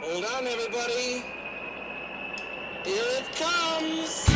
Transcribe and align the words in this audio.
Hold 0.00 0.24
on, 0.24 0.46
everybody. 0.46 1.22
Here 2.84 3.02
it 3.18 3.26
comes. 3.36 4.26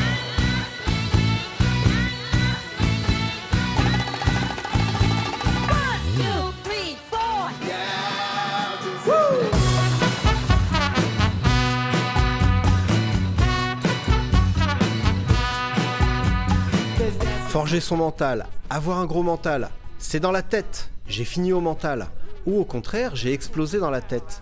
Forger 17.48 17.80
son 17.80 17.98
mental, 17.98 18.47
avoir 18.70 18.98
un 18.98 19.05
gros 19.05 19.23
mental, 19.23 19.69
c'est 19.98 20.20
dans 20.20 20.33
la 20.33 20.42
tête. 20.42 20.91
J'ai 21.06 21.24
fini 21.24 21.52
au 21.52 21.60
mental. 21.60 22.09
Ou 22.47 22.59
au 22.59 22.65
contraire, 22.65 23.15
j'ai 23.15 23.33
explosé 23.33 23.79
dans 23.79 23.91
la 23.91 24.01
tête. 24.01 24.41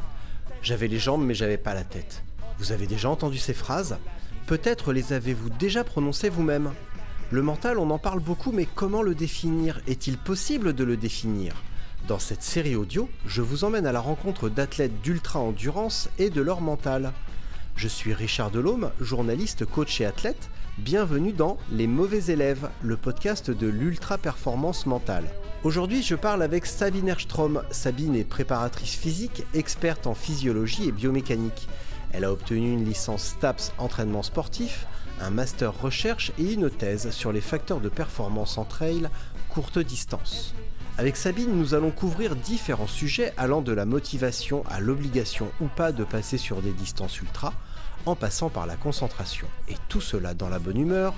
J'avais 0.71 0.87
les 0.87 1.01
jambes 1.01 1.25
mais 1.27 1.35
j'avais 1.35 1.57
pas 1.57 1.75
la 1.75 1.83
tête. 1.83 2.23
Vous 2.61 2.71
avez 2.71 2.87
déjà 2.87 3.11
entendu 3.11 3.39
ces 3.39 3.55
phrases? 3.55 3.99
Peut-être 4.47 4.93
les 4.93 5.13
avez-vous 5.13 5.51
déjà 5.51 5.83
prononcées 5.83 6.29
vous-même. 6.29 6.71
Le 7.33 7.43
mental, 7.43 7.81
on 7.81 7.91
en 7.91 7.99
parle 7.99 8.21
beaucoup, 8.21 8.53
mais 8.53 8.69
comment 8.73 9.03
le 9.03 9.17
définir? 9.17 9.81
Est-il 9.89 10.17
possible 10.17 10.73
de 10.73 10.85
le 10.85 10.97
définir? 10.97 11.57
Dans 12.07 12.21
cette 12.21 12.45
série 12.45 12.77
audio, 12.77 13.11
je 13.27 13.43
vous 13.43 13.65
emmène 13.65 13.85
à 13.85 13.91
la 13.91 13.99
rencontre 13.99 14.49
d'athlètes 14.49 15.03
d'ultra-endurance 15.03 16.09
et 16.21 16.31
de 16.31 16.41
leur 16.41 16.61
mental. 16.61 17.15
Je 17.75 17.89
suis 17.89 18.15
Richard 18.15 18.53
Delhomme, 18.53 18.93
journaliste, 19.01 19.65
coach 19.65 20.01
et 20.01 20.07
athlète. 20.07 20.51
Bienvenue 20.79 21.33
dans 21.33 21.59
Les 21.73 21.89
mauvais 21.89 22.33
élèves, 22.33 22.71
le 22.81 22.97
podcast 22.97 23.51
de 23.51 23.67
l'ultra-performance 23.67 24.87
mentale. 24.87 25.25
Aujourd'hui, 25.63 26.03
je 26.03 26.15
parle 26.15 26.43
avec 26.43 26.65
Sabine 26.65 27.09
Erstrom. 27.09 27.63
Sabine 27.71 28.17
est 28.17 28.25
préparatrice 28.25 28.95
physique, 28.95 29.45
experte 29.53 30.07
en 30.07 30.15
physiologie 30.15 30.89
et 30.89 30.93
biomécanique. 30.93 31.69
Elle 32.15 32.25
a 32.25 32.33
obtenu 32.33 32.73
une 32.73 32.87
licence 32.87 33.35
STAPS 33.37 33.75
entraînement 33.77 34.23
sportif, 34.23 34.87
un 35.21 35.29
master 35.29 35.79
recherche 35.79 36.33
et 36.39 36.55
une 36.55 36.71
thèse 36.71 37.11
sur 37.11 37.31
les 37.31 37.43
facteurs 37.43 37.81
de 37.81 37.91
performance 37.91 38.57
en 38.57 38.65
trail 38.65 39.11
courte 39.51 39.79
distance. 39.79 40.55
Avec 40.97 41.19
Sabine, 41.19 41.55
nous 41.55 41.75
allons 41.75 41.91
couvrir 41.91 42.37
différents 42.37 42.87
sujets 42.87 43.35
allant 43.37 43.61
de 43.61 43.73
la 43.73 43.85
motivation 43.85 44.65
à 44.71 44.81
l'obligation 44.81 45.51
ou 45.61 45.67
pas 45.67 45.93
de 45.93 46.05
passer 46.05 46.39
sur 46.39 46.63
des 46.63 46.73
distances 46.73 47.21
ultra, 47.21 47.53
en 48.07 48.15
passant 48.15 48.49
par 48.49 48.67
la 48.67 48.77
concentration. 48.77 49.47
Et 49.69 49.77
tout 49.91 50.01
cela 50.01 50.33
dans 50.33 50.49
la 50.49 50.59
bonne 50.59 50.81
humeur, 50.81 51.13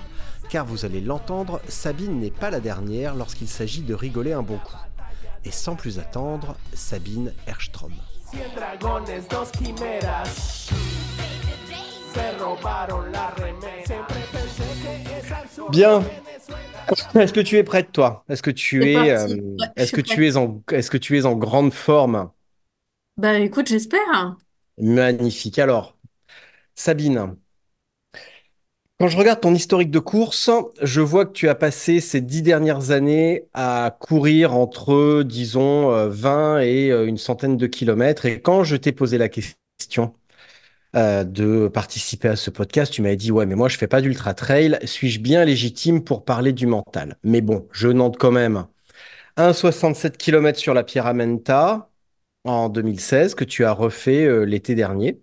car 0.49 0.65
vous 0.65 0.85
allez 0.85 1.01
l'entendre, 1.01 1.61
Sabine 1.67 2.19
n'est 2.19 2.31
pas 2.31 2.49
la 2.49 2.59
dernière 2.59 3.15
lorsqu'il 3.15 3.47
s'agit 3.47 3.81
de 3.81 3.93
rigoler 3.93 4.33
un 4.33 4.43
bon 4.43 4.57
coup. 4.57 4.77
Et 5.45 5.51
sans 5.51 5.75
plus 5.75 5.99
attendre, 5.99 6.55
Sabine 6.73 7.33
Erstrom. 7.47 7.93
Bien. 15.69 16.03
Est-ce 17.15 17.33
que 17.33 17.39
tu 17.39 17.57
es 17.57 17.63
prête, 17.63 17.91
toi? 17.91 18.23
Est-ce 18.29 18.43
que 18.43 18.51
tu 18.51 18.91
es, 18.91 19.11
euh, 19.11 19.27
est-ce 19.75 19.91
que 19.91 20.01
tu 20.01 20.27
es 20.27 20.37
en, 20.37 20.61
est-ce 20.71 20.91
que 20.91 20.97
tu 20.97 21.17
es 21.17 21.25
en 21.25 21.35
grande 21.35 21.73
forme? 21.73 22.29
Bah 23.17 23.39
écoute, 23.39 23.67
j'espère. 23.67 24.37
Magnifique. 24.77 25.59
Alors, 25.59 25.97
Sabine, 26.75 27.35
quand 28.99 29.07
je 29.07 29.17
regarde 29.17 29.41
ton 29.41 29.53
historique 29.53 29.91
de 29.91 29.99
course, 29.99 30.49
je 30.81 31.01
vois 31.01 31.25
que 31.25 31.33
tu 31.33 31.49
as 31.49 31.55
passé 31.55 31.99
ces 31.99 32.21
dix 32.21 32.41
dernières 32.41 32.91
années 32.91 33.45
à 33.53 33.97
courir 33.99 34.53
entre, 34.53 35.23
disons, 35.23 35.91
euh, 35.91 36.09
20 36.09 36.59
et 36.61 36.91
euh, 36.91 37.07
une 37.07 37.17
centaine 37.17 37.57
de 37.57 37.67
kilomètres. 37.67 38.25
Et 38.25 38.41
quand 38.41 38.63
je 38.63 38.75
t'ai 38.77 38.91
posé 38.93 39.17
la 39.17 39.29
question 39.29 40.13
euh, 40.95 41.23
de 41.23 41.67
participer 41.69 42.29
à 42.29 42.35
ce 42.35 42.51
podcast, 42.51 42.93
tu 42.93 43.01
m'avais 43.01 43.15
dit, 43.17 43.31
ouais, 43.31 43.45
mais 43.47 43.55
moi, 43.55 43.69
je 43.69 43.77
fais 43.77 43.87
pas 43.87 44.01
d'ultra 44.01 44.33
trail. 44.35 44.79
Suis-je 44.85 45.19
bien 45.19 45.45
légitime 45.45 46.03
pour 46.03 46.25
parler 46.25 46.53
du 46.53 46.67
mental? 46.67 47.17
Mais 47.23 47.41
bon, 47.41 47.67
je 47.71 47.87
note 47.89 48.17
quand 48.17 48.31
même 48.31 48.67
1,67 49.37 50.17
km 50.17 50.59
sur 50.59 50.73
la 50.75 50.83
Pierramenta 50.83 51.89
en 52.45 52.69
2016 52.69 53.35
que 53.35 53.45
tu 53.45 53.65
as 53.65 53.73
refait 53.73 54.25
euh, 54.25 54.43
l'été 54.45 54.75
dernier. 54.75 55.22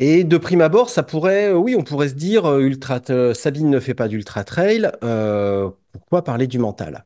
Et 0.00 0.22
de 0.24 0.38
prime 0.38 0.60
abord, 0.60 0.90
ça 0.90 1.02
pourrait, 1.02 1.48
euh, 1.50 1.56
oui, 1.56 1.74
on 1.76 1.82
pourrait 1.82 2.08
se 2.08 2.14
dire, 2.14 2.46
euh, 2.46 2.60
ultra, 2.60 3.00
euh, 3.10 3.34
Sabine 3.34 3.68
ne 3.68 3.80
fait 3.80 3.94
pas 3.94 4.08
d'ultra 4.08 4.44
trail, 4.44 4.90
pourquoi 5.92 6.22
parler 6.22 6.46
du 6.46 6.58
mental? 6.58 7.04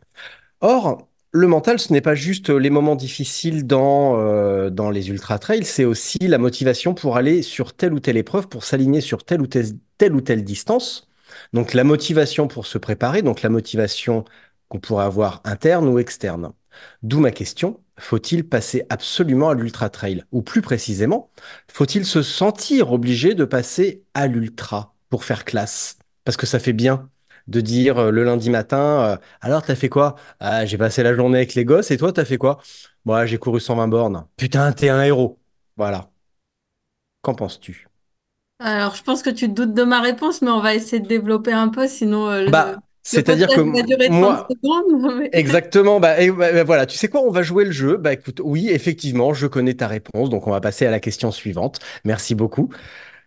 Or, 0.60 1.08
le 1.32 1.46
mental, 1.46 1.78
ce 1.78 1.92
n'est 1.92 2.02
pas 2.02 2.14
juste 2.14 2.50
les 2.50 2.70
moments 2.70 2.96
difficiles 2.96 3.66
dans, 3.66 4.70
dans 4.70 4.90
les 4.90 5.08
ultra 5.10 5.38
trails, 5.38 5.64
c'est 5.64 5.84
aussi 5.86 6.18
la 6.20 6.38
motivation 6.38 6.94
pour 6.94 7.16
aller 7.16 7.42
sur 7.42 7.74
telle 7.74 7.94
ou 7.94 8.00
telle 8.00 8.18
épreuve, 8.18 8.48
pour 8.48 8.64
s'aligner 8.64 9.00
sur 9.00 9.24
telle 9.24 9.40
ou 9.40 9.46
telle, 9.46 9.68
telle 9.98 10.14
ou 10.14 10.20
telle 10.20 10.44
distance. 10.44 11.08
Donc 11.54 11.72
la 11.74 11.84
motivation 11.84 12.48
pour 12.48 12.66
se 12.66 12.78
préparer, 12.78 13.22
donc 13.22 13.42
la 13.42 13.48
motivation 13.48 14.24
qu'on 14.68 14.78
pourrait 14.80 15.04
avoir 15.06 15.40
interne 15.44 15.88
ou 15.88 15.98
externe. 15.98 16.52
D'où 17.02 17.20
ma 17.20 17.30
question, 17.30 17.80
faut-il 17.98 18.48
passer 18.48 18.84
absolument 18.90 19.50
à 19.50 19.54
l'ultra 19.54 19.90
trail? 19.90 20.24
Ou 20.32 20.42
plus 20.42 20.62
précisément, 20.62 21.30
faut-il 21.68 22.04
se 22.06 22.22
sentir 22.22 22.92
obligé 22.92 23.34
de 23.34 23.44
passer 23.44 24.04
à 24.14 24.26
l'ultra 24.26 24.94
pour 25.10 25.24
faire 25.24 25.44
classe? 25.44 25.98
Parce 26.24 26.36
que 26.36 26.46
ça 26.46 26.58
fait 26.58 26.72
bien 26.72 27.08
de 27.48 27.60
dire 27.60 27.98
euh, 27.98 28.10
le 28.10 28.22
lundi 28.24 28.50
matin, 28.50 29.04
euh, 29.14 29.16
alors 29.40 29.62
t'as 29.62 29.74
fait 29.74 29.88
quoi? 29.88 30.14
Ah, 30.40 30.64
j'ai 30.64 30.78
passé 30.78 31.02
la 31.02 31.14
journée 31.14 31.38
avec 31.38 31.54
les 31.54 31.64
gosses 31.64 31.90
et 31.90 31.96
toi 31.96 32.12
t'as 32.12 32.24
fait 32.24 32.38
quoi? 32.38 32.60
Moi, 33.04 33.26
j'ai 33.26 33.38
couru 33.38 33.60
120 33.60 33.88
bornes. 33.88 34.26
Putain, 34.36 34.72
t'es 34.72 34.88
un 34.88 35.02
héros. 35.02 35.40
Voilà. 35.76 36.10
Qu'en 37.22 37.34
penses-tu? 37.34 37.88
Alors, 38.60 38.94
je 38.94 39.02
pense 39.02 39.22
que 39.22 39.28
tu 39.30 39.46
te 39.48 39.52
doutes 39.52 39.74
de 39.74 39.82
ma 39.82 40.00
réponse, 40.00 40.40
mais 40.42 40.50
on 40.50 40.60
va 40.60 40.74
essayer 40.74 41.00
de 41.02 41.06
développer 41.08 41.52
un 41.52 41.68
peu, 41.68 41.86
sinon 41.88 42.28
euh, 42.30 42.42
le, 42.44 42.50
Bah, 42.50 42.82
c'est-à-dire 43.02 43.48
que 43.48 43.60
podcast 43.60 43.76
va 43.76 43.82
durer 43.82 44.08
30 44.08 44.20
moi, 44.20 44.48
secondes. 44.50 45.28
Exactement. 45.32 46.00
Bah, 46.00 46.20
et, 46.20 46.30
bah, 46.30 46.52
bah, 46.52 46.64
voilà. 46.64 46.86
Tu 46.86 46.96
sais 46.96 47.08
quoi? 47.08 47.22
On 47.22 47.30
va 47.30 47.42
jouer 47.42 47.64
le 47.64 47.72
jeu. 47.72 47.96
Bah, 47.96 48.12
écoute, 48.12 48.40
oui, 48.44 48.68
effectivement, 48.70 49.34
je 49.34 49.46
connais 49.46 49.74
ta 49.74 49.88
réponse. 49.88 50.30
Donc, 50.30 50.46
on 50.46 50.50
va 50.50 50.60
passer 50.60 50.86
à 50.86 50.90
la 50.90 51.00
question 51.00 51.30
suivante. 51.32 51.80
Merci 52.04 52.34
beaucoup. 52.34 52.70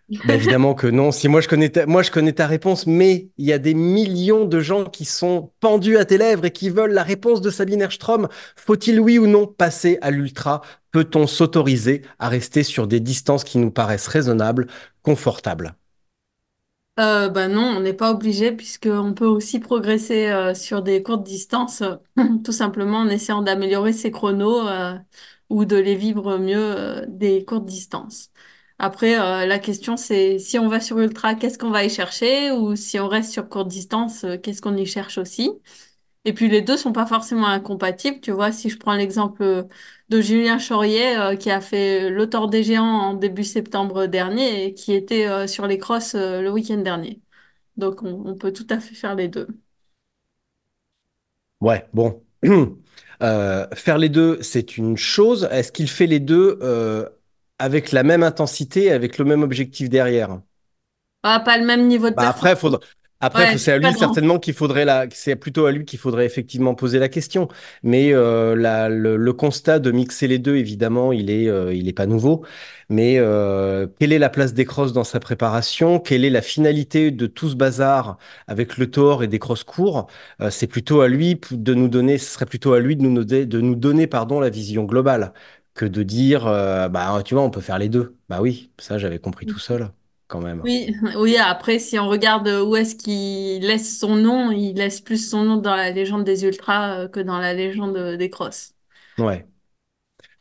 Bah, 0.09 0.15
évidemment 0.35 0.75
que 0.75 0.87
non. 0.87 1.11
Si 1.11 1.27
moi 1.27 1.41
je 1.41 1.47
connais 1.47 1.69
ta, 1.69 1.85
moi 1.85 2.03
je 2.03 2.11
connais 2.11 2.33
ta 2.33 2.47
réponse, 2.47 2.85
mais 2.85 3.29
il 3.37 3.45
y 3.45 3.53
a 3.53 3.57
des 3.57 3.73
millions 3.73 4.45
de 4.45 4.59
gens 4.59 4.85
qui 4.85 5.03
sont 5.03 5.51
pendus 5.59 5.97
à 5.97 6.05
tes 6.05 6.17
lèvres 6.17 6.45
et 6.45 6.51
qui 6.51 6.69
veulent 6.69 6.93
la 6.93 7.03
réponse 7.03 7.41
de 7.41 7.49
Sabine 7.49 7.81
Erstrom. 7.81 8.27
Faut-il 8.55 8.99
oui 8.99 9.17
ou 9.17 9.27
non 9.27 9.47
passer 9.47 9.97
à 10.01 10.11
l'ultra? 10.11 10.61
Peut-on 10.91 11.27
s'autoriser 11.27 12.03
à 12.19 12.29
rester 12.29 12.63
sur 12.63 12.87
des 12.87 12.99
distances 12.99 13.43
qui 13.43 13.57
nous 13.57 13.71
paraissent 13.71 14.07
raisonnables, 14.07 14.67
confortables? 15.01 15.75
Euh, 16.97 17.27
bah 17.27 17.49
non, 17.49 17.61
on 17.75 17.81
n'est 17.81 17.93
pas 17.93 18.11
obligé, 18.11 18.53
puisqu'on 18.53 19.13
peut 19.13 19.25
aussi 19.25 19.59
progresser 19.59 20.27
euh, 20.27 20.53
sur 20.53 20.81
des 20.81 21.03
courtes 21.03 21.23
distances, 21.23 21.83
tout 22.45 22.53
simplement 22.53 22.99
en 22.99 23.09
essayant 23.09 23.41
d'améliorer 23.41 23.91
ses 23.91 24.11
chronos 24.11 24.65
euh, 24.69 24.97
ou 25.49 25.65
de 25.65 25.75
les 25.75 25.95
vivre 25.95 26.37
mieux 26.37 26.55
euh, 26.57 27.05
des 27.09 27.43
courtes 27.43 27.65
distances. 27.65 28.31
Après, 28.79 29.19
euh, 29.19 29.45
la 29.45 29.59
question 29.59 29.97
c'est 29.97 30.39
si 30.39 30.57
on 30.57 30.69
va 30.69 30.79
sur 30.79 30.97
ultra, 30.99 31.35
qu'est-ce 31.35 31.57
qu'on 31.57 31.69
va 31.69 31.83
y 31.83 31.89
chercher? 31.89 32.51
Ou 32.51 32.77
si 32.77 32.97
on 32.99 33.09
reste 33.09 33.31
sur 33.33 33.49
courte 33.49 33.67
distance, 33.67 34.23
euh, 34.23 34.37
qu'est-ce 34.37 34.61
qu'on 34.61 34.77
y 34.77 34.85
cherche 34.85 35.17
aussi? 35.17 35.51
Et 36.25 36.33
puis 36.33 36.49
les 36.49 36.61
deux 36.61 36.77
sont 36.77 36.91
pas 36.93 37.05
forcément 37.05 37.47
incompatibles. 37.47 38.19
Tu 38.21 38.31
vois, 38.31 38.51
si 38.51 38.69
je 38.69 38.77
prends 38.79 38.95
l'exemple 38.95 39.67
de 40.09 40.21
Julien 40.21 40.59
Chaurier 40.59 41.17
euh, 41.17 41.35
qui 41.35 41.49
a 41.51 41.61
fait 41.61 42.09
le 42.09 42.29
Tour 42.29 42.49
des 42.49 42.63
Géants 42.63 42.85
en 42.85 43.13
début 43.13 43.43
septembre 43.43 44.05
dernier 44.07 44.65
et 44.65 44.73
qui 44.73 44.93
était 44.93 45.27
euh, 45.27 45.47
sur 45.47 45.67
les 45.67 45.77
crosses 45.77 46.15
euh, 46.15 46.41
le 46.41 46.51
week-end 46.51 46.77
dernier. 46.77 47.21
Donc 47.77 48.03
on, 48.03 48.23
on 48.27 48.35
peut 48.35 48.53
tout 48.53 48.67
à 48.69 48.79
fait 48.79 48.95
faire 48.95 49.15
les 49.15 49.27
deux. 49.27 49.47
Ouais, 51.61 51.87
bon. 51.93 52.23
Faire 53.21 53.97
les 53.97 54.09
deux, 54.09 54.41
c'est 54.41 54.77
une 54.77 54.97
chose. 54.97 55.47
Est-ce 55.51 55.71
qu'il 55.71 55.89
fait 55.89 56.05
les 56.05 56.19
deux 56.19 56.59
avec 57.57 57.91
la 57.91 58.03
même 58.03 58.23
intensité, 58.23 58.91
avec 58.91 59.17
le 59.17 59.25
même 59.25 59.41
objectif 59.41 59.89
derrière? 59.89 60.39
Ah, 61.23 61.39
pas 61.41 61.57
le 61.57 61.65
même 61.65 61.87
niveau 61.87 62.09
de 62.09 62.15
Bah 62.15 62.29
après, 62.29 62.55
faudra... 62.55 62.79
après, 63.21 63.43
Ouais, 63.43 63.57
c'est 63.57 63.71
à 63.71 63.77
lui 63.77 63.93
certainement 63.93 64.39
qu'il 64.39 64.53
faudrait 64.53 64.85
la... 64.85 65.07
c'est 65.11 65.35
plutôt 65.35 65.65
à 65.65 65.71
lui 65.71 65.85
qu'il 65.85 65.97
faudrait 65.99 66.25
effectivement 66.25 66.75
poser 66.75 66.99
la 66.99 67.09
question. 67.09 67.47
Mais 67.83 68.13
euh, 68.13 68.55
la- 68.55 68.89
le, 68.89 69.15
le 69.17 69.33
constat 69.33 69.79
de 69.79 69.91
mixer 69.91 70.27
les 70.27 70.37
deux, 70.39 70.55
évidemment, 70.57 71.11
il 71.11 71.29
est, 71.29 71.47
euh, 71.47 71.73
il 71.73 71.87
est 71.87 71.93
pas 71.93 72.05
nouveau. 72.05 72.45
Mais 72.89 73.15
euh, 73.17 73.87
quelle 73.99 74.11
est 74.13 74.19
la 74.19 74.29
place 74.29 74.53
des 74.53 74.65
crosses 74.65 74.93
dans 74.93 75.03
sa 75.03 75.19
préparation? 75.19 75.99
Quelle 75.99 76.25
est 76.25 76.29
la 76.29 76.41
finalité 76.41 77.11
de 77.11 77.25
tout 77.27 77.49
ce 77.49 77.55
bazar 77.55 78.17
avec 78.47 78.77
le 78.77 78.91
tort 78.91 79.23
et 79.23 79.27
des 79.27 79.39
crosses 79.39 79.63
courts? 79.63 80.07
C'est 80.49 80.67
plutôt 80.67 81.01
à 81.01 81.07
lui 81.07 81.39
de 81.51 81.73
nous 81.73 81.87
donner, 81.87 82.17
ce 82.17 82.31
serait 82.33 82.45
plutôt 82.45 82.73
à 82.73 82.79
lui 82.79 82.95
de 82.95 83.01
nous, 83.03 83.23
donner- 83.23 83.45
de 83.45 83.61
nous 83.61 83.75
donner, 83.75 84.07
pardon, 84.07 84.39
la 84.39 84.49
vision 84.49 84.83
globale 84.83 85.33
que 85.73 85.85
de 85.85 86.03
dire, 86.03 86.45
bah 86.45 87.21
tu 87.25 87.33
vois, 87.33 87.43
on 87.43 87.49
peut 87.49 87.61
faire 87.61 87.79
les 87.79 87.89
deux. 87.89 88.15
Bah 88.29 88.39
oui, 88.41 88.71
ça 88.79 88.97
j'avais 88.97 89.19
compris 89.19 89.45
tout 89.45 89.59
seul, 89.59 89.89
quand 90.27 90.41
même. 90.41 90.61
Oui, 90.63 90.95
oui, 91.17 91.37
après, 91.37 91.79
si 91.79 91.99
on 91.99 92.07
regarde 92.07 92.47
où 92.47 92.75
est-ce 92.75 92.95
qu'il 92.95 93.65
laisse 93.65 93.99
son 93.99 94.15
nom, 94.15 94.51
il 94.51 94.73
laisse 94.73 95.01
plus 95.01 95.29
son 95.29 95.43
nom 95.43 95.57
dans 95.57 95.75
la 95.75 95.91
légende 95.91 96.23
des 96.23 96.43
ultras 96.45 96.99
euh, 96.99 97.07
que 97.07 97.19
dans 97.19 97.39
la 97.39 97.53
légende 97.53 97.97
des 98.17 98.29
crosses. 98.29 98.73
Ouais. 99.17 99.45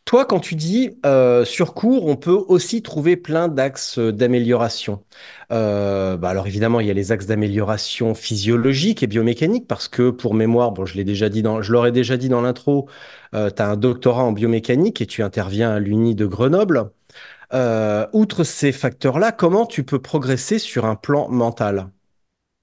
Toi, 0.05 0.27
quand 0.27 0.39
tu 0.39 0.55
dis 0.55 0.91
euh, 1.07 1.47
sur 1.47 1.73
cours, 1.73 2.07
on 2.07 2.17
peut 2.17 2.31
aussi 2.49 2.83
trouver 2.83 3.17
plein 3.17 3.49
d'axes 3.49 3.99
euh, 3.99 4.13
d'amélioration. 4.13 5.03
Euh, 5.51 6.19
bah 6.19 6.29
alors 6.29 6.47
évidemment, 6.47 6.81
il 6.81 6.87
y 6.87 6.91
a 6.91 6.95
les 6.95 7.11
axes 7.11 7.27
d'amélioration 7.27 8.15
physiologique 8.15 9.03
et 9.03 9.07
biomécanique 9.07 9.67
parce 9.67 9.89
que 9.89 10.11
pour 10.11 10.35
mémoire, 10.35 10.73
bon, 10.73 10.85
je 10.85 10.95
l'ai 10.97 11.05
déjà 11.05 11.31
dit 11.31 11.41
dans, 11.43 11.63
je 11.63 11.73
l'aurais 11.73 11.93
déjà 11.93 12.19
dit 12.19 12.29
dans 12.29 12.43
l'intro, 12.43 12.87
tu 13.33 13.39
as 13.39 13.69
un 13.69 13.77
doctorat 13.77 14.23
en 14.25 14.33
biomécanique 14.33 15.01
et 15.01 15.07
tu 15.07 15.23
interviens 15.23 15.71
à 15.73 15.79
l'Uni 15.81 16.15
de 16.15 16.27
Grenoble. 16.27 16.91
Euh, 17.55 18.07
outre 18.13 18.43
ces 18.43 18.73
facteurs-là, 18.73 19.31
comment 19.31 19.65
tu 19.67 19.85
peux 19.85 20.01
progresser 20.01 20.59
sur 20.59 20.85
un 20.87 20.97
plan 20.97 21.29
mental? 21.29 21.91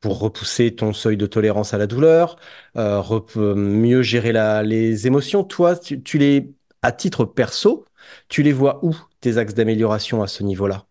Pour 0.01 0.19
repousser 0.19 0.75
ton 0.75 0.93
seuil 0.93 1.15
de 1.15 1.27
tolérance 1.27 1.73
à 1.73 1.77
la 1.77 1.87
douleur, 1.87 2.37
euh, 2.75 3.55
mieux 3.55 4.01
gérer 4.01 4.33
les 4.63 5.07
émotions? 5.07 5.43
Toi, 5.43 5.75
tu, 5.77 6.17
les, 6.17 6.51
à 6.81 6.91
titre 6.91 7.23
perso, 7.23 7.85
tu 8.27 8.43
les 8.43 8.51
vois 8.51 8.83
où, 8.83 8.95
tes 9.21 9.37
axes 9.37 9.53
d'amélioration 9.53 10.23
à 10.23 10.27
ce 10.27 10.43
niveau-là? 10.43 10.85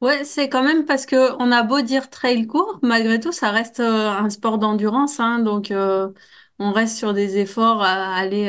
Ouais, 0.00 0.24
c'est 0.24 0.48
quand 0.48 0.62
même 0.62 0.86
parce 0.86 1.04
que 1.04 1.32
on 1.38 1.52
a 1.52 1.62
beau 1.62 1.82
dire 1.82 2.08
trail 2.08 2.46
court, 2.46 2.78
malgré 2.82 3.20
tout, 3.20 3.32
ça 3.32 3.50
reste 3.50 3.80
euh, 3.80 4.08
un 4.08 4.30
sport 4.30 4.58
d'endurance, 4.58 5.20
hein, 5.20 5.40
donc 5.40 5.70
on 5.72 6.72
reste 6.72 6.96
sur 6.96 7.12
des 7.12 7.36
efforts 7.36 7.82
à 7.82 8.14
aller 8.14 8.48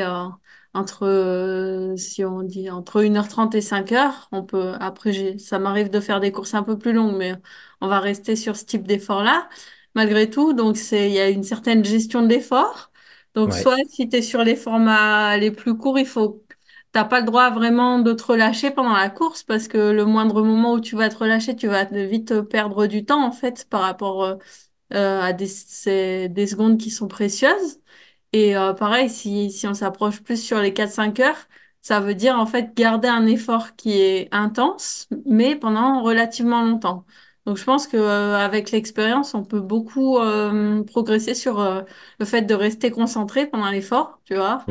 entre, 0.74 1.04
euh, 1.06 1.96
si 1.96 2.24
on 2.24 2.42
dit 2.42 2.70
entre 2.70 3.02
une 3.04 3.16
heure 3.16 3.28
trente 3.28 3.54
et 3.54 3.60
cinq 3.60 3.92
heures. 3.92 4.28
On 4.32 4.42
peut, 4.44 4.74
après, 4.80 5.12
j'ai, 5.12 5.38
ça 5.38 5.58
m'arrive 5.58 5.90
de 5.90 6.00
faire 6.00 6.20
des 6.20 6.32
courses 6.32 6.54
un 6.54 6.62
peu 6.62 6.78
plus 6.78 6.92
longues, 6.92 7.16
mais 7.16 7.34
on 7.80 7.88
va 7.88 8.00
rester 8.00 8.36
sur 8.36 8.56
ce 8.56 8.64
type 8.64 8.86
d'effort-là, 8.86 9.48
malgré 9.94 10.30
tout. 10.30 10.52
Donc 10.54 10.76
c'est, 10.76 11.08
il 11.10 11.14
y 11.14 11.20
a 11.20 11.28
une 11.28 11.42
certaine 11.44 11.84
gestion 11.84 12.22
de 12.22 12.28
l'effort. 12.28 12.90
Donc 13.34 13.52
Ouais. 13.52 13.54
soit 13.54 13.76
si 13.88 14.08
tu 14.08 14.16
es 14.16 14.22
sur 14.22 14.44
les 14.44 14.56
formats 14.56 15.36
les 15.38 15.50
plus 15.50 15.76
courts, 15.76 15.98
il 15.98 16.06
faut 16.06 16.42
T'as 16.92 17.04
pas 17.04 17.20
le 17.20 17.26
droit 17.26 17.50
vraiment 17.50 18.00
de 18.00 18.12
te 18.12 18.22
relâcher 18.24 18.70
pendant 18.70 18.92
la 18.94 19.08
course 19.08 19.42
parce 19.44 19.66
que 19.66 19.78
le 19.78 20.04
moindre 20.04 20.42
moment 20.42 20.74
où 20.74 20.80
tu 20.80 20.94
vas 20.94 21.08
te 21.08 21.16
relâcher, 21.16 21.56
tu 21.56 21.66
vas 21.66 21.84
vite 21.84 22.42
perdre 22.42 22.86
du 22.86 23.04
temps 23.06 23.24
en 23.24 23.32
fait 23.32 23.66
par 23.70 23.80
rapport 23.80 24.24
euh, 24.94 25.20
à 25.20 25.32
des, 25.32 25.46
c'est 25.46 26.28
des 26.28 26.46
secondes 26.46 26.78
qui 26.78 26.90
sont 26.90 27.08
précieuses. 27.08 27.80
Et 28.32 28.56
euh, 28.56 28.72
pareil, 28.72 29.10
si, 29.10 29.50
si 29.50 29.66
on 29.66 29.74
s'approche 29.74 30.22
plus 30.22 30.42
sur 30.42 30.58
les 30.60 30.72
quatre 30.72 30.92
cinq 30.92 31.20
heures, 31.20 31.48
ça 31.82 32.00
veut 32.00 32.14
dire 32.14 32.38
en 32.38 32.46
fait 32.46 32.74
garder 32.74 33.08
un 33.08 33.26
effort 33.26 33.76
qui 33.76 33.92
est 34.00 34.28
intense, 34.32 35.08
mais 35.26 35.56
pendant 35.56 36.02
relativement 36.02 36.62
longtemps. 36.62 37.04
Donc 37.44 37.56
je 37.58 37.64
pense 37.64 37.86
que 37.88 37.96
euh, 37.96 38.36
avec 38.38 38.70
l'expérience, 38.70 39.34
on 39.34 39.44
peut 39.44 39.60
beaucoup 39.60 40.18
euh, 40.18 40.82
progresser 40.84 41.34
sur 41.34 41.60
euh, 41.60 41.82
le 42.20 42.24
fait 42.26 42.42
de 42.42 42.54
rester 42.54 42.90
concentré 42.90 43.46
pendant 43.48 43.70
l'effort, 43.70 44.20
tu 44.24 44.34
vois. 44.36 44.70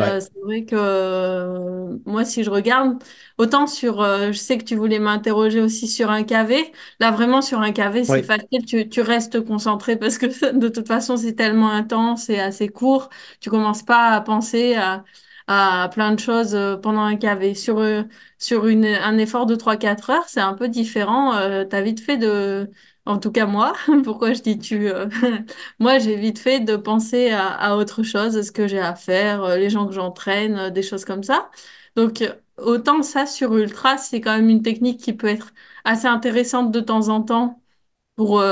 Euh, 0.00 0.20
c'est 0.20 0.32
vrai 0.42 0.64
que 0.64 0.74
euh, 0.76 1.98
moi, 2.06 2.24
si 2.24 2.42
je 2.44 2.50
regarde, 2.50 3.02
autant 3.38 3.66
sur, 3.66 4.00
euh, 4.00 4.28
je 4.32 4.38
sais 4.38 4.58
que 4.58 4.64
tu 4.64 4.74
voulais 4.74 4.98
m'interroger 4.98 5.60
aussi 5.60 5.86
sur 5.86 6.10
un 6.10 6.24
KV. 6.24 6.72
Là, 6.98 7.10
vraiment, 7.10 7.42
sur 7.42 7.60
un 7.60 7.72
KV, 7.72 8.04
c'est 8.04 8.22
facile, 8.22 8.64
tu, 8.66 8.88
tu 8.88 9.00
restes 9.02 9.40
concentré 9.44 9.96
parce 9.96 10.18
que 10.18 10.26
de 10.58 10.68
toute 10.68 10.88
façon, 10.88 11.16
c'est 11.16 11.34
tellement 11.34 11.70
intense 11.70 12.30
et 12.30 12.40
assez 12.40 12.68
court. 12.68 13.10
Tu 13.40 13.50
commences 13.50 13.82
pas 13.82 14.08
à 14.10 14.20
penser 14.22 14.74
à, 14.76 15.04
à 15.46 15.88
plein 15.92 16.12
de 16.14 16.20
choses 16.20 16.54
euh, 16.54 16.76
pendant 16.76 17.02
un 17.02 17.16
KV. 17.16 17.54
Sur, 17.54 17.78
euh, 17.78 18.02
sur 18.38 18.66
une, 18.66 18.84
un 18.86 19.18
effort 19.18 19.46
de 19.46 19.54
trois 19.56 19.76
quatre 19.76 20.10
heures, 20.10 20.28
c'est 20.28 20.40
un 20.40 20.54
peu 20.54 20.68
différent. 20.68 21.34
Euh, 21.36 21.64
t'as 21.64 21.82
vite 21.82 22.00
fait 22.00 22.16
de, 22.16 22.70
en 23.06 23.18
tout 23.18 23.32
cas 23.32 23.46
moi, 23.46 23.72
pourquoi 24.04 24.32
je 24.32 24.42
dis 24.42 24.58
tu, 24.58 24.88
euh, 24.90 25.08
moi, 25.78 25.98
j'ai 25.98 26.16
vite 26.16 26.38
fait 26.38 26.60
de 26.60 26.76
penser 26.76 27.30
à, 27.32 27.76
autre 27.76 28.02
chose, 28.02 28.36
à 28.36 28.42
ce 28.42 28.52
que 28.52 28.68
j'ai 28.68 28.78
à 28.80 28.94
faire, 28.94 29.42
euh, 29.42 29.56
les 29.56 29.70
gens 29.70 29.86
que 29.86 29.92
j'entraîne, 29.92 30.56
euh, 30.56 30.70
des 30.70 30.82
choses 30.82 31.04
comme 31.04 31.22
ça. 31.22 31.50
Donc, 31.96 32.22
autant 32.58 33.02
ça 33.02 33.26
sur 33.26 33.54
Ultra, 33.56 33.98
c'est 33.98 34.20
quand 34.20 34.34
même 34.36 34.48
une 34.48 34.62
technique 34.62 35.00
qui 35.00 35.12
peut 35.12 35.26
être 35.26 35.52
assez 35.84 36.06
intéressante 36.06 36.70
de 36.72 36.80
temps 36.80 37.08
en 37.08 37.22
temps 37.22 37.60
pour, 38.16 38.42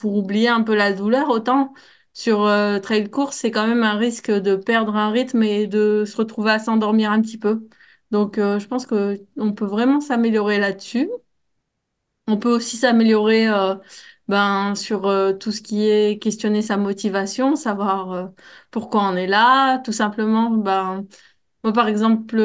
pour 0.00 0.16
oublier 0.16 0.48
un 0.48 0.62
peu 0.62 0.74
la 0.74 0.92
douleur. 0.92 1.28
Autant 1.30 1.74
sur 2.14 2.44
trail 2.82 3.10
course, 3.10 3.36
c'est 3.36 3.50
quand 3.50 3.66
même 3.66 3.82
un 3.82 3.96
risque 3.98 4.30
de 4.30 4.56
perdre 4.56 4.96
un 4.96 5.10
rythme 5.10 5.42
et 5.42 5.66
de 5.66 6.04
se 6.06 6.16
retrouver 6.16 6.52
à 6.52 6.58
s'endormir 6.58 7.10
un 7.12 7.20
petit 7.22 7.38
peu. 7.38 7.68
Donc, 8.10 8.36
je 8.36 8.66
pense 8.66 8.86
que 8.86 9.20
on 9.36 9.52
peut 9.52 9.66
vraiment 9.66 10.00
s'améliorer 10.00 10.58
là-dessus. 10.58 11.08
On 12.28 12.38
peut 12.38 12.50
aussi 12.54 12.76
s'améliorer 12.76 13.48
euh, 13.48 13.74
ben, 14.28 14.74
sur 14.76 15.06
euh, 15.06 15.32
tout 15.34 15.52
ce 15.52 15.62
qui 15.62 15.88
est 15.88 16.22
questionner 16.22 16.62
sa 16.62 16.76
motivation, 16.76 17.56
savoir 17.56 18.12
euh, 18.12 18.26
pourquoi 18.70 19.02
on 19.08 19.16
est 19.16 19.26
là, 19.26 19.78
tout 19.80 19.92
simplement. 19.92 20.50
Ben, 20.50 21.06
moi, 21.64 21.72
par 21.72 21.88
exemple, 21.88 22.36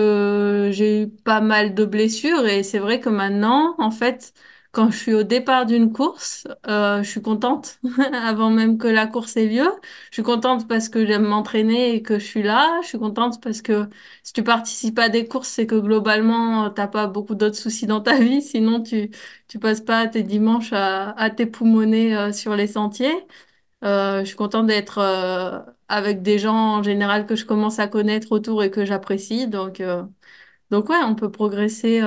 j'ai 0.71 1.03
eu 1.03 1.09
pas 1.09 1.41
mal 1.41 1.75
de 1.75 1.85
blessures 1.85 2.45
et 2.47 2.63
c'est 2.63 2.79
vrai 2.79 2.99
que 3.01 3.09
maintenant, 3.09 3.75
en 3.79 3.91
fait, 3.91 4.33
quand 4.73 4.91
je 4.91 4.97
suis 4.97 5.13
au 5.15 5.23
départ 5.23 5.65
d'une 5.67 5.93
course, 5.93 6.45
euh, 6.67 7.03
je 7.03 7.09
suis 7.09 7.21
contente 7.21 7.79
avant 8.13 8.49
même 8.51 8.77
que 8.79 8.87
la 8.87 9.07
course 9.07 9.37
ait 9.37 9.47
lieu. 9.47 9.69
Je 10.11 10.15
suis 10.15 10.23
contente 10.23 10.67
parce 10.67 10.89
que 10.89 11.05
j'aime 11.05 11.23
m'entraîner 11.25 11.95
et 11.95 12.03
que 12.03 12.19
je 12.19 12.25
suis 12.25 12.43
là. 12.43 12.81
Je 12.83 12.89
suis 12.89 12.99
contente 12.99 13.41
parce 13.41 13.61
que 13.61 13.87
si 14.23 14.33
tu 14.33 14.43
participes 14.43 14.99
à 14.99 15.09
des 15.09 15.27
courses, 15.27 15.49
c'est 15.49 15.67
que 15.67 15.75
globalement, 15.75 16.69
t'as 16.71 16.87
pas 16.87 17.07
beaucoup 17.07 17.35
d'autres 17.35 17.55
soucis 17.57 17.87
dans 17.87 18.01
ta 18.01 18.19
vie. 18.19 18.41
Sinon, 18.41 18.83
tu 18.83 19.11
tu 19.47 19.59
passes 19.59 19.81
pas 19.81 20.07
tes 20.07 20.23
dimanches 20.23 20.73
à, 20.73 21.11
à 21.11 21.29
t'époumoner 21.29 22.17
euh, 22.17 22.31
sur 22.33 22.55
les 22.55 22.67
sentiers. 22.67 23.13
Euh, 23.83 24.21
je 24.21 24.25
suis 24.25 24.35
contente 24.37 24.67
d'être 24.67 24.99
euh, 24.99 25.59
avec 25.89 26.21
des 26.21 26.39
gens 26.39 26.55
en 26.77 26.83
général 26.83 27.25
que 27.25 27.35
je 27.35 27.45
commence 27.45 27.79
à 27.79 27.87
connaître 27.87 28.31
autour 28.31 28.63
et 28.63 28.71
que 28.71 28.85
j'apprécie. 28.85 29.47
Donc, 29.47 29.81
euh, 29.81 30.03
donc 30.71 30.89
ouais, 30.89 30.97
on 31.05 31.15
peut 31.15 31.31
progresser. 31.31 32.01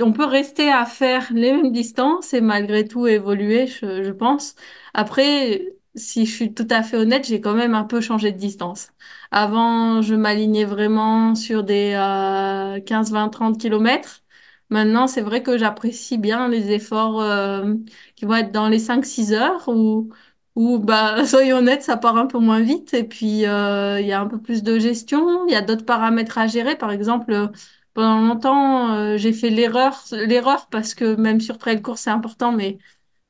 On 0.00 0.12
peut 0.12 0.24
rester 0.24 0.70
à 0.70 0.84
faire 0.86 1.32
les 1.32 1.52
mêmes 1.52 1.72
distances 1.72 2.32
et 2.34 2.40
malgré 2.40 2.86
tout 2.86 3.06
évoluer, 3.06 3.66
je, 3.66 4.10
pense. 4.12 4.54
Après, 4.94 5.66
si 5.94 6.26
je 6.26 6.32
suis 6.34 6.54
tout 6.54 6.66
à 6.70 6.82
fait 6.82 6.96
honnête, 6.96 7.26
j'ai 7.26 7.40
quand 7.40 7.54
même 7.54 7.74
un 7.74 7.84
peu 7.84 8.00
changé 8.00 8.32
de 8.32 8.38
distance. 8.38 8.90
Avant, 9.30 10.02
je 10.02 10.14
m'alignais 10.14 10.64
vraiment 10.64 11.34
sur 11.34 11.64
des 11.64 11.92
euh, 11.96 12.80
15, 12.80 13.12
20, 13.12 13.28
30 13.28 13.58
kilomètres. 13.58 14.22
Maintenant, 14.70 15.06
c'est 15.06 15.20
vrai 15.22 15.42
que 15.42 15.58
j'apprécie 15.58 16.18
bien 16.18 16.48
les 16.48 16.70
efforts 16.72 17.20
euh, 17.22 17.74
qui 18.16 18.24
vont 18.24 18.34
être 18.34 18.52
dans 18.52 18.68
les 18.68 18.78
cinq 18.80 19.04
six 19.04 19.32
heures 19.32 19.68
où, 19.68 20.10
où 20.56 20.78
bah, 20.78 21.24
soyons 21.26 21.58
honnêtes, 21.58 21.82
ça 21.82 21.96
part 21.96 22.16
un 22.16 22.26
peu 22.26 22.38
moins 22.38 22.60
vite 22.60 22.92
et 22.94 23.04
puis 23.04 23.46
euh, 23.46 24.00
il 24.00 24.06
y 24.06 24.12
a 24.12 24.20
un 24.20 24.26
peu 24.26 24.40
plus 24.40 24.62
de 24.62 24.78
gestion. 24.78 25.46
Il 25.46 25.52
y 25.52 25.54
a 25.54 25.62
d'autres 25.62 25.84
paramètres 25.84 26.38
à 26.38 26.46
gérer. 26.48 26.76
Par 26.76 26.90
exemple, 26.90 27.50
pendant 27.96 28.20
longtemps, 28.20 28.94
euh, 28.94 29.16
j'ai 29.16 29.32
fait 29.32 29.50
l'erreur, 29.50 30.04
l'erreur 30.12 30.68
parce 30.70 30.94
que 30.94 31.16
même 31.16 31.40
sur 31.40 31.58
trail 31.58 31.82
course, 31.82 32.02
c'est 32.02 32.10
important, 32.10 32.52
mais 32.52 32.78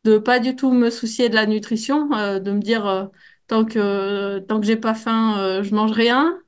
de 0.05 0.19
pas 0.19 0.41
du 0.41 0.57
tout 0.57 0.73
me 0.73 0.91
soucier 0.91 1.29
de 1.31 1.37
la 1.37 1.47
nutrition, 1.47 2.13
euh, 2.15 2.41
de 2.41 2.53
me 2.53 2.61
dire 2.61 2.87
euh, 2.87 3.07
tant 3.49 3.65
que 3.67 4.41
tant 4.41 4.61
que 4.61 4.67
j'ai 4.67 4.77
pas 4.77 4.95
faim, 4.95 5.63
je 5.63 5.75
mange 5.75 5.93
rien. 5.93 6.39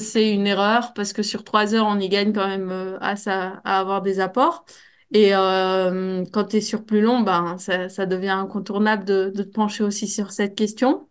C'est 0.00 0.32
une 0.32 0.46
erreur 0.46 0.94
parce 0.94 1.12
que 1.12 1.22
sur 1.22 1.44
trois 1.44 1.74
heures, 1.74 1.86
on 1.88 2.00
y 2.00 2.08
gagne 2.08 2.32
quand 2.32 2.48
même 2.48 2.98
à, 3.02 3.16
ça, 3.16 3.60
à 3.64 3.80
avoir 3.80 4.02
des 4.02 4.20
apports. 4.20 4.64
Et 5.12 5.32
quand 5.32 6.44
tu 6.50 6.58
es 6.58 6.62
sur 6.62 6.86
plus 6.86 7.02
long, 7.02 7.20
ben, 7.22 7.58
ça, 7.58 7.88
ça 7.90 8.06
devient 8.06 8.30
incontournable 8.30 9.04
de, 9.04 9.32
de 9.34 9.42
te 9.44 9.50
pencher 9.50 9.84
aussi 9.84 10.08
sur 10.08 10.32
cette 10.32 10.56
question. 10.56 11.09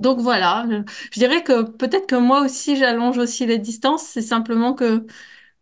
Donc 0.00 0.18
voilà, 0.20 0.66
je, 0.70 1.18
dirais 1.18 1.42
que 1.44 1.62
peut-être 1.62 2.06
que 2.06 2.16
moi 2.16 2.42
aussi, 2.42 2.76
j'allonge 2.76 3.18
aussi 3.18 3.46
les 3.46 3.58
distances. 3.58 4.04
C'est 4.04 4.22
simplement 4.22 4.74
que 4.74 5.06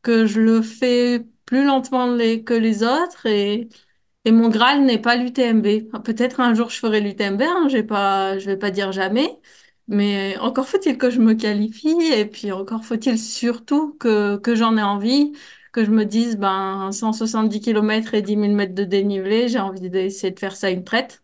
que 0.02 0.26
je 0.26 0.40
le 0.40 0.62
fais 0.62 1.26
plus 1.46 1.64
lentement 1.64 2.06
que 2.44 2.54
les 2.54 2.82
autres 2.84 3.26
et, 3.26 3.68
et 4.24 4.32
mon 4.32 4.48
Graal 4.50 4.84
n'est 4.84 4.98
pas 5.00 5.16
l'UTMB. 5.16 5.66
Peut-être 6.04 6.40
un 6.40 6.54
jour 6.54 6.70
je 6.70 6.78
ferai 6.78 7.00
l'UTMB, 7.00 7.42
hein, 7.42 7.68
j'ai 7.68 7.82
pas, 7.82 8.38
je 8.38 8.46
vais 8.46 8.56
pas 8.58 8.70
dire 8.70 8.92
jamais, 8.92 9.40
mais 9.88 10.36
encore 10.38 10.68
faut-il 10.68 10.98
que 10.98 11.10
je 11.10 11.20
me 11.20 11.34
qualifie 11.34 11.96
et 12.12 12.26
puis 12.26 12.52
encore 12.52 12.84
faut-il 12.84 13.18
surtout 13.18 13.94
que, 14.00 14.36
que 14.38 14.54
j'en 14.54 14.76
ai 14.76 14.82
envie, 14.82 15.32
que 15.72 15.84
je 15.84 15.90
me 15.90 16.04
dise 16.04 16.36
ben 16.36 16.92
170 16.92 17.60
km 17.60 18.14
et 18.14 18.22
dix 18.22 18.36
mille 18.36 18.54
mètres 18.54 18.74
de 18.74 18.84
dénivelé, 18.84 19.48
j'ai 19.48 19.58
envie 19.60 19.90
d'essayer 19.90 20.32
de 20.32 20.38
faire 20.38 20.56
ça 20.56 20.70
une 20.70 20.84
traite. 20.84 21.22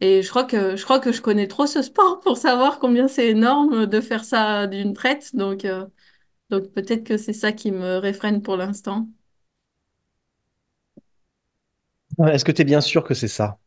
Et 0.00 0.22
je 0.22 0.28
crois 0.30 0.44
que 0.44 0.76
je 0.76 0.84
crois 0.84 1.00
que 1.00 1.12
je 1.12 1.20
connais 1.22 1.48
trop 1.48 1.66
ce 1.66 1.82
sport 1.82 2.20
pour 2.22 2.36
savoir 2.36 2.78
combien 2.78 3.08
c'est 3.08 3.28
énorme 3.28 3.86
de 3.86 4.00
faire 4.00 4.24
ça 4.24 4.66
d'une 4.66 4.94
traite, 4.94 5.34
donc 5.36 5.64
euh, 5.64 5.86
donc 6.50 6.72
peut-être 6.72 7.04
que 7.04 7.16
c'est 7.18 7.32
ça 7.34 7.52
qui 7.52 7.72
me 7.72 7.98
réfrène 7.98 8.42
pour 8.42 8.56
l'instant. 8.56 9.08
Ouais, 12.18 12.34
Est-ce 12.34 12.44
que 12.44 12.52
tu 12.52 12.62
es 12.62 12.64
bien 12.64 12.80
sûr 12.80 13.04
que 13.04 13.14
c'est 13.14 13.28
ça? 13.28 13.58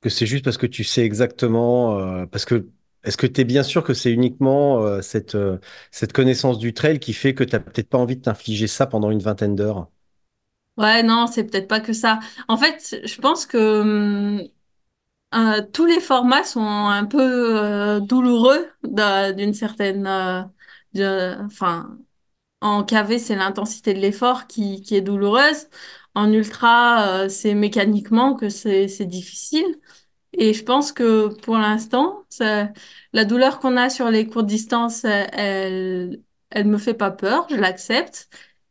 Que 0.00 0.10
c'est 0.10 0.26
juste 0.26 0.44
parce 0.44 0.58
que 0.58 0.66
tu 0.66 0.84
sais 0.84 1.04
exactement, 1.04 1.98
euh, 2.00 2.26
parce 2.26 2.44
que 2.44 2.68
est-ce 3.04 3.16
que 3.18 3.26
tu 3.28 3.42
es 3.42 3.44
bien 3.44 3.62
sûr 3.64 3.84
que 3.84 3.94
c'est 3.94 4.12
uniquement 4.12 4.80
euh, 4.84 5.02
cette, 5.02 5.34
euh, 5.36 5.58
cette 5.92 6.12
connaissance 6.12 6.58
du 6.58 6.74
trail 6.74 7.00
qui 7.00 7.12
fait 7.14 7.34
que 7.34 7.44
tu 7.44 7.54
n'as 7.54 7.60
peut-être 7.60 7.88
pas 7.90 7.98
envie 7.98 8.16
de 8.16 8.22
t'infliger 8.22 8.68
ça 8.68 8.86
pendant 8.86 9.10
une 9.12 9.20
vingtaine 9.20 9.56
d'heures? 9.56 9.88
Ouais, 10.76 11.02
non, 11.02 11.26
c'est 11.26 11.44
peut-être 11.44 11.68
pas 11.68 11.80
que 11.80 11.94
ça. 11.94 12.20
En 12.48 12.58
fait, 12.58 12.96
je 13.04 13.20
pense 13.20 13.46
que 13.46 13.56
hum, 13.80 14.48
euh, 15.34 15.62
tous 15.72 15.84
les 15.86 16.00
formats 16.00 16.44
sont 16.44 16.60
un 16.62 17.04
peu 17.04 17.18
euh, 17.20 18.00
douloureux 18.00 18.68
d'un- 18.84 19.32
d'une 19.32 19.54
certaine, 19.54 20.06
euh, 20.06 20.42
En 22.62 22.84
KV, 22.84 23.18
c'est 23.18 23.36
l'intensité 23.36 23.94
de 23.94 24.00
l'effort 24.00 24.46
qui, 24.46 24.82
est 24.90 25.00
douloureuse. 25.02 25.68
En 26.14 26.32
ultra, 26.32 27.28
c'est 27.28 27.54
mécaniquement 27.54 28.34
que 28.34 28.48
c'est 28.48 28.86
difficile. 29.06 29.66
Et 30.34 30.54
je 30.54 30.64
pense 30.64 30.92
que 30.92 31.28
pour 31.42 31.58
l'instant, 31.58 32.24
la 32.40 33.24
douleur 33.24 33.60
qu'on 33.60 33.76
a 33.76 33.90
sur 33.90 34.10
les 34.10 34.26
courtes 34.28 34.46
distances, 34.46 35.04
elle, 35.04 36.22
elle, 36.50 36.66
me 36.68 36.78
fait 36.78 36.94
pas 36.94 37.10
peur, 37.10 37.46
je 37.50 37.56
l'accepte. 37.56 38.28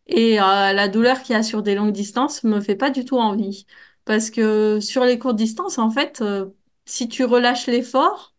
Et 0.07 0.35
la 0.37 0.87
douleur 0.87 1.21
qu'il 1.23 1.35
y 1.35 1.39
a 1.39 1.43
sur 1.43 1.63
des 1.63 1.75
longues 1.75 1.93
distances 1.93 2.43
me 2.43 2.61
fait 2.61 2.75
pas 2.75 2.89
du 2.91 3.05
tout 3.05 3.17
envie. 3.17 3.65
Parce 4.05 4.29
que 4.31 4.79
sur 4.79 5.03
les 5.05 5.19
courtes 5.19 5.35
distances, 5.37 5.77
en 5.79 5.89
fait, 5.91 6.21
euh, 6.21 6.47
si 6.85 7.07
tu 7.09 7.25
relâches 7.25 7.67
l'effort, 7.67 8.33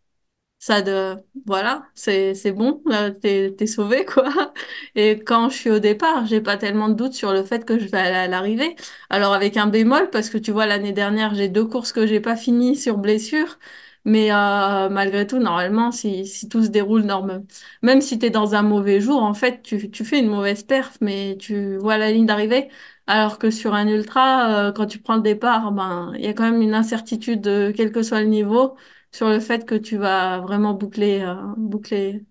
ça 0.59 0.81
de 0.81 1.15
voilà 1.45 1.87
c'est 1.95 2.33
bon 2.53 2.81
là, 2.85 3.11
t'es 3.11 3.53
t'es 3.57 3.67
sauvé 3.67 4.05
quoi. 4.07 4.53
Et 4.95 5.19
quand 5.19 5.49
je 5.49 5.55
suis 5.55 5.69
au 5.71 5.79
départ 5.79 6.25
j'ai 6.25 6.41
pas 6.41 6.57
tellement 6.57 6.89
de 6.89 6.95
doutes 6.95 7.13
sur 7.13 7.31
le 7.33 7.43
fait 7.43 7.63
que 7.65 7.79
je 7.79 7.85
vais 7.87 7.97
aller 7.99 8.15
à 8.15 8.27
l'arrivée. 8.27 8.75
Alors 9.09 9.33
avec 9.33 9.57
un 9.57 9.67
bémol 9.67 10.09
parce 10.09 10.29
que 10.29 10.37
tu 10.39 10.51
vois 10.51 10.65
l'année 10.65 10.93
dernière 10.93 11.35
j'ai 11.35 11.47
deux 11.49 11.65
courses 11.65 11.91
que 11.93 12.07
j'ai 12.07 12.19
pas 12.21 12.35
finies 12.35 12.75
sur 12.75 12.97
blessure. 12.97 13.59
Mais 14.05 14.31
euh, 14.31 14.89
malgré 14.89 15.27
tout 15.27 15.37
normalement 15.39 15.91
si 15.91 16.25
si 16.25 16.47
tout 16.47 16.63
se 16.63 16.69
déroule 16.69 17.01
normal 17.03 17.43
même 17.81 17.99
si 18.01 18.17
t'es 18.17 18.29
dans 18.29 18.55
un 18.55 18.61
mauvais 18.61 19.01
jour 19.01 19.21
en 19.21 19.33
fait 19.33 19.61
tu 19.63 19.91
tu 19.91 20.05
fais 20.05 20.19
une 20.19 20.29
mauvaise 20.29 20.63
perf 20.63 20.97
mais 21.01 21.35
tu 21.39 21.75
vois 21.77 21.97
la 21.97 22.11
ligne 22.11 22.25
d'arrivée 22.25 22.69
alors 23.07 23.39
que 23.39 23.51
sur 23.51 23.73
un 23.73 23.87
ultra 23.87 24.67
euh, 24.69 24.71
quand 24.73 24.85
tu 24.87 24.99
prends 24.99 25.15
le 25.15 25.21
départ 25.21 25.71
ben 25.71 26.13
il 26.15 26.21
y 26.25 26.27
a 26.27 26.33
quand 26.33 26.43
même 26.49 26.61
une 26.61 26.73
incertitude 26.75 27.47
euh, 27.47 27.73
quel 27.75 27.91
que 27.91 28.03
soit 28.03 28.21
le 28.21 28.27
niveau 28.27 28.75
sur 29.11 29.29
le 29.29 29.39
fait 29.39 29.65
que 29.65 29.75
tu 29.75 29.97
vas 29.97 30.39
vraiment 30.39 30.73
boucler, 30.73 31.21
euh, 31.21 31.35
boucler, 31.57 32.25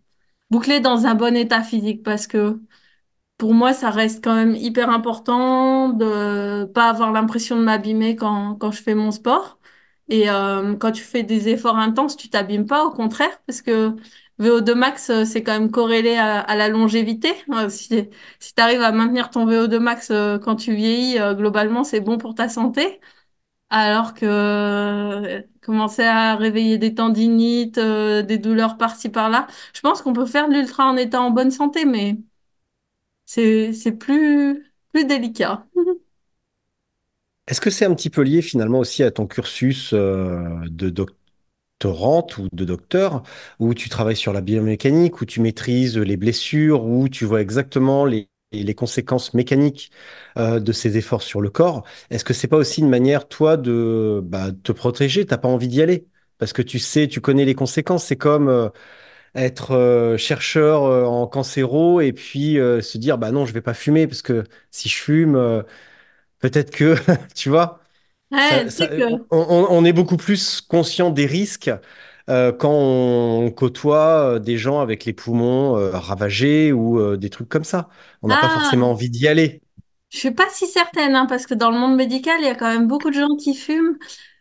boucler 0.50 0.80
dans 0.80 1.06
un 1.06 1.14
bon 1.16 1.36
état 1.36 1.62
physique 1.62 2.02
parce 2.04 2.26
que 2.26 2.60
pour 3.38 3.52
moi, 3.54 3.72
ça 3.74 3.90
reste 3.90 4.24
quand 4.24 4.34
même 4.34 4.54
hyper 4.54 4.88
important 4.90 5.90
de 5.90 6.64
pas 6.66 6.88
avoir 6.88 7.12
l'impression 7.12 7.56
de 7.56 7.62
m'abîmer 7.64 8.16
quand, 8.16 8.56
quand 8.56 8.70
je 8.70 8.82
fais 8.82 8.94
mon 8.94 9.10
sport. 9.10 9.58
Et 10.08 10.30
euh, 10.30 10.76
quand 10.76 10.92
tu 10.92 11.02
fais 11.02 11.22
des 11.22 11.48
efforts 11.48 11.76
intenses, 11.76 12.16
tu 12.16 12.30
t'abîmes 12.30 12.66
pas, 12.66 12.84
au 12.84 12.90
contraire, 12.92 13.42
parce 13.46 13.60
que 13.62 13.94
VO2 14.38 14.74
max, 14.74 15.10
euh, 15.10 15.24
c'est 15.24 15.42
quand 15.42 15.52
même 15.52 15.70
corrélé 15.70 16.16
à, 16.16 16.54
la 16.56 16.68
longévité. 16.68 17.30
Euh, 17.50 17.68
Si, 17.68 18.08
si 18.38 18.54
tu 18.54 18.62
arrives 18.62 18.82
à 18.82 18.92
maintenir 18.92 19.30
ton 19.30 19.46
VO2 19.46 19.78
max 19.78 20.10
euh, 20.10 20.38
quand 20.38 20.56
tu 20.56 20.74
vieillis, 20.74 21.18
globalement, 21.34 21.84
c'est 21.84 22.00
bon 22.00 22.18
pour 22.18 22.34
ta 22.34 22.48
santé. 22.48 23.00
Alors 23.70 24.14
que 24.14 25.44
commencer 25.60 26.04
à 26.04 26.36
réveiller 26.36 26.78
des 26.78 26.94
tendinites, 26.94 27.80
des 27.80 28.38
douleurs 28.38 28.76
par-ci 28.76 29.08
par-là, 29.08 29.48
je 29.74 29.80
pense 29.80 30.02
qu'on 30.02 30.12
peut 30.12 30.26
faire 30.26 30.48
de 30.48 30.54
l'ultra 30.54 30.86
en 30.86 30.96
étant 30.96 31.26
en 31.26 31.30
bonne 31.32 31.50
santé, 31.50 31.84
mais 31.84 32.16
c'est 33.24 33.98
plus 33.98 34.72
plus 34.92 35.04
délicat. 35.04 35.66
Est-ce 37.48 37.60
que 37.60 37.70
c'est 37.70 37.84
un 37.84 37.94
petit 37.94 38.10
peu 38.10 38.22
lié 38.22 38.42
finalement 38.42 38.78
aussi 38.78 39.02
à 39.02 39.10
ton 39.10 39.26
cursus 39.26 39.92
de 39.92 40.90
doctorante 41.78 42.38
ou 42.38 42.48
de 42.52 42.64
docteur, 42.64 43.22
où 43.58 43.74
tu 43.74 43.88
travailles 43.88 44.16
sur 44.16 44.32
la 44.32 44.40
biomécanique, 44.40 45.20
où 45.20 45.24
tu 45.26 45.40
maîtrises 45.40 45.98
les 45.98 46.16
blessures, 46.16 46.84
où 46.84 47.08
tu 47.08 47.24
vois 47.26 47.40
exactement 47.42 48.04
les, 48.06 48.30
les 48.52 48.74
conséquences 48.74 49.34
mécaniques 49.34 49.90
euh, 50.38 50.58
de 50.60 50.72
ces 50.72 50.96
efforts 50.96 51.22
sur 51.22 51.40
le 51.40 51.50
corps? 51.50 51.84
Est-ce 52.10 52.24
que 52.24 52.32
c'est 52.34 52.48
pas 52.48 52.56
aussi 52.56 52.80
une 52.80 52.88
manière, 52.88 53.28
toi, 53.28 53.56
de 53.56 54.20
bah, 54.24 54.50
te 54.62 54.72
protéger? 54.72 55.26
T'as 55.26 55.38
pas 55.38 55.48
envie 55.48 55.68
d'y 55.68 55.82
aller? 55.82 56.06
Parce 56.38 56.52
que 56.52 56.62
tu 56.62 56.78
sais, 56.78 57.08
tu 57.08 57.20
connais 57.20 57.44
les 57.44 57.54
conséquences. 57.54 58.04
C'est 58.06 58.16
comme 58.16 58.48
euh, 58.48 58.68
être 59.34 59.72
euh, 59.72 60.16
chercheur 60.18 60.84
euh, 60.84 61.04
en 61.06 61.26
cancéro 61.28 62.00
et 62.00 62.12
puis 62.12 62.58
euh, 62.60 62.80
se 62.82 62.98
dire, 62.98 63.18
bah 63.18 63.32
non, 63.32 63.46
je 63.46 63.52
vais 63.54 63.62
pas 63.62 63.74
fumer 63.74 64.06
parce 64.06 64.22
que 64.22 64.44
si 64.70 64.88
je 64.88 64.96
fume, 64.98 65.36
euh, 65.36 65.62
peut-être 66.40 66.70
que, 66.70 66.96
tu 67.34 67.48
vois? 67.50 67.80
Ouais, 68.30 68.38
Ça, 68.48 68.64
tu 68.64 68.70
ça- 68.70 68.86
sais 68.86 68.88
que 68.88 69.02
on, 69.30 69.84
est 69.84 69.92
beaucoup 69.92 70.16
plus 70.16 70.60
conscient 70.60 71.10
des 71.10 71.26
risques 71.26 71.70
euh, 72.28 72.52
quand 72.52 72.72
on 72.72 73.50
côtoie 73.52 74.34
euh, 74.34 74.38
des 74.40 74.58
gens 74.58 74.80
avec 74.80 75.04
les 75.04 75.12
poumons 75.12 75.76
euh, 75.76 75.90
ravagés 75.92 76.72
ou 76.72 76.98
euh, 77.00 77.16
des 77.16 77.30
trucs 77.30 77.48
comme 77.48 77.64
ça. 77.64 77.88
On 78.22 78.28
n'a 78.28 78.36
pas 78.36 78.46
ah, 78.46 78.50
forcément 78.50 78.90
envie 78.90 79.10
d'y 79.10 79.28
aller. 79.28 79.62
je 80.10 80.18
suis 80.18 80.30
pas 80.30 80.48
si 80.50 80.66
certaine, 80.66 81.14
hein, 81.14 81.26
parce 81.26 81.46
que 81.46 81.54
dans 81.54 81.70
le 81.70 81.78
monde 81.78 81.96
médical, 81.96 82.36
il 82.40 82.46
y 82.46 82.48
a 82.48 82.54
quand 82.54 82.68
même 82.68 82.86
beaucoup 82.88 83.10
de 83.10 83.14
gens 83.14 83.36
qui 83.36 83.54
fument. 83.54 83.96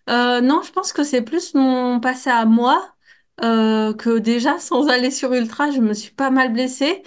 Non, 0.08 0.62
je 0.64 0.72
pense 0.72 0.94
que 0.94 1.04
c'est 1.04 1.22
plus 1.24 1.54
mon 1.56 2.00
passé 2.00 2.30
à 2.30 2.46
moi 2.46 2.96
que 3.42 4.20
déjà 4.20 4.60
sans 4.60 4.88
aller 4.88 5.12
sur 5.12 5.34
Ultra, 5.34 5.72
je 5.72 5.80
me 5.82 5.94
suis 5.94 6.12
pas 6.14 6.30
mal 6.32 6.54
blessée. 6.54 7.04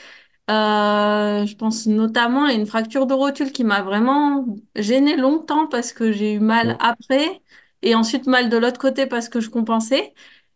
Euh, 0.50 1.44
je 1.46 1.54
pense 1.56 1.86
notamment 1.86 2.44
à 2.46 2.54
une 2.54 2.66
fracture 2.66 3.06
de 3.06 3.12
rotule 3.12 3.52
qui 3.52 3.64
m'a 3.64 3.82
vraiment 3.82 4.46
gênée 4.76 5.16
longtemps 5.16 5.66
parce 5.66 5.92
que 5.92 6.10
j'ai 6.10 6.32
eu 6.34 6.38
mal 6.40 6.78
après 6.80 7.42
et 7.82 7.94
ensuite 7.94 8.26
mal 8.26 8.48
de 8.48 8.56
l'autre 8.56 8.78
côté 8.80 9.06
parce 9.06 9.28
que 9.28 9.40
je 9.40 9.50
compensais. 9.50 10.14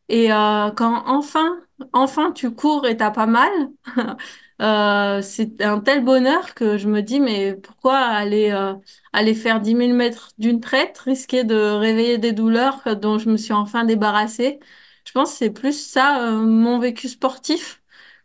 Et 0.09 0.33
euh, 0.33 0.71
quand 0.73 1.05
enfin, 1.07 1.61
enfin 1.93 2.33
tu 2.33 2.51
cours 2.55 2.87
et 2.87 2.97
t'as 2.97 3.11
pas 3.11 3.27
mal, 3.27 3.51
euh, 4.63 5.21
c'est 5.23 5.61
un 5.63 5.81
tel 5.81 6.05
bonheur 6.05 6.55
que 6.55 6.79
je 6.79 6.89
me 6.89 7.03
dis 7.03 7.21
mais 7.21 7.55
pourquoi 7.57 7.99
aller 7.99 8.51
euh, 8.51 8.75
aller 9.13 9.35
faire 9.35 9.61
dix 9.61 9.75
mille 9.75 9.95
mètres 9.95 10.31
d'une 10.39 10.61
traite, 10.61 10.99
risquer 10.99 11.45
de 11.45 11.55
réveiller 11.57 12.17
des 12.19 12.33
douleurs 12.33 12.97
dont 12.97 13.19
je 13.19 13.29
me 13.31 13.37
suis 13.37 13.53
enfin 13.53 13.85
débarrassée? 13.85 14.59
Je 15.05 15.13
pense 15.13 15.33
que 15.33 15.37
c'est 15.39 15.51
plus 15.51 15.79
ça 15.87 16.27
euh, 16.29 16.39
mon 16.39 16.79
vécu 16.79 17.09
sportif 17.09 17.82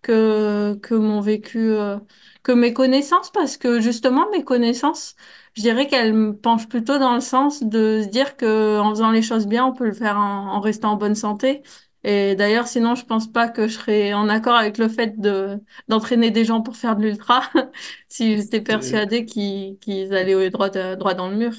que, 0.07 0.75
que 0.81 0.95
mon 0.95 1.21
vécu, 1.21 1.59
euh, 1.73 1.99
que 2.43 2.51
mes 2.51 2.73
connaissances, 2.73 3.31
parce 3.31 3.57
que 3.57 3.79
justement, 3.81 4.29
mes 4.31 4.43
connaissances, 4.43 5.15
je 5.55 5.61
dirais 5.61 5.87
qu'elles 5.87 6.13
me 6.13 6.35
penchent 6.35 6.67
plutôt 6.69 6.97
dans 6.99 7.13
le 7.15 7.21
sens 7.21 7.63
de 7.63 8.01
se 8.03 8.07
dire 8.09 8.37
que 8.37 8.79
en 8.79 8.89
faisant 8.91 9.11
les 9.11 9.21
choses 9.21 9.47
bien, 9.47 9.65
on 9.65 9.73
peut 9.73 9.85
le 9.85 9.93
faire 9.93 10.17
en, 10.17 10.53
en 10.55 10.59
restant 10.61 10.93
en 10.93 10.97
bonne 10.97 11.15
santé. 11.15 11.63
Et 12.03 12.35
d'ailleurs, 12.35 12.67
sinon, 12.67 12.95
je 12.95 13.05
pense 13.05 13.27
pas 13.31 13.49
que 13.49 13.67
je 13.67 13.73
serais 13.73 14.13
en 14.13 14.29
accord 14.29 14.55
avec 14.55 14.77
le 14.77 14.87
fait 14.87 15.19
de 15.19 15.59
d'entraîner 15.87 16.31
des 16.31 16.45
gens 16.45 16.61
pour 16.61 16.75
faire 16.77 16.95
de 16.95 17.03
l'ultra 17.03 17.41
si 18.09 18.37
j'étais 18.37 18.61
persuadée 18.61 19.25
qu'ils 19.25 19.77
qu'ils 19.79 20.13
allaient 20.15 20.35
au 20.35 20.49
droit, 20.49 20.69
droit 20.69 21.13
dans 21.15 21.29
le 21.29 21.35
mur. 21.37 21.53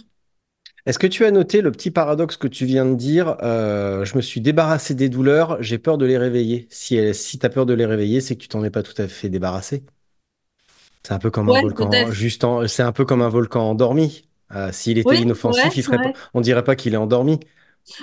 Est-ce 0.88 0.98
que 0.98 1.06
tu 1.06 1.24
as 1.24 1.30
noté 1.30 1.60
le 1.62 1.70
petit 1.70 1.90
paradoxe 1.92 2.36
que 2.36 2.48
tu 2.48 2.64
viens 2.66 2.84
de 2.86 2.94
dire? 2.96 3.36
euh, 3.44 4.04
je 4.04 4.16
me 4.16 4.22
suis 4.22 4.40
débarrassé 4.40 4.94
des 4.94 5.08
douleurs, 5.08 5.62
j'ai 5.62 5.78
peur 5.78 5.98
de 5.98 6.06
les 6.06 6.18
réveiller. 6.18 6.66
Si, 6.70 6.96
tu 7.38 7.46
as 7.46 7.50
peur 7.50 7.66
de 7.66 7.74
les 7.74 7.86
réveiller, 7.86 8.20
c'est 8.20 8.34
que 8.36 8.40
tu 8.42 8.48
t'en 8.48 8.64
es 8.64 8.70
pas 8.70 8.82
tout 8.82 9.00
à 9.00 9.06
fait 9.08 9.28
débarrassé. 9.28 9.84
C'est 11.04 11.12
un 11.14 11.18
peu 11.18 11.30
comme 11.30 11.48
un 11.50 11.56
volcan, 11.56 12.10
juste 12.10 12.44
c'est 12.66 12.82
un 12.82 12.92
peu 12.92 13.04
comme 13.04 13.22
un 13.22 13.28
volcan 13.28 13.70
endormi. 13.70 14.28
Euh, 14.54 14.72
s'il 14.72 14.98
était 14.98 15.18
Oui, 15.18 15.24
ouais, 15.46 15.54
inoffensif, 15.54 15.76
il 15.76 15.82
serait 15.82 15.98
pas, 16.00 16.10
ouais. 16.10 16.18
on 16.34 16.40
dirait 16.40 16.64
pas 16.64 16.76
qu'il 16.76 16.94
est 16.94 16.96
endormi. 16.96 17.40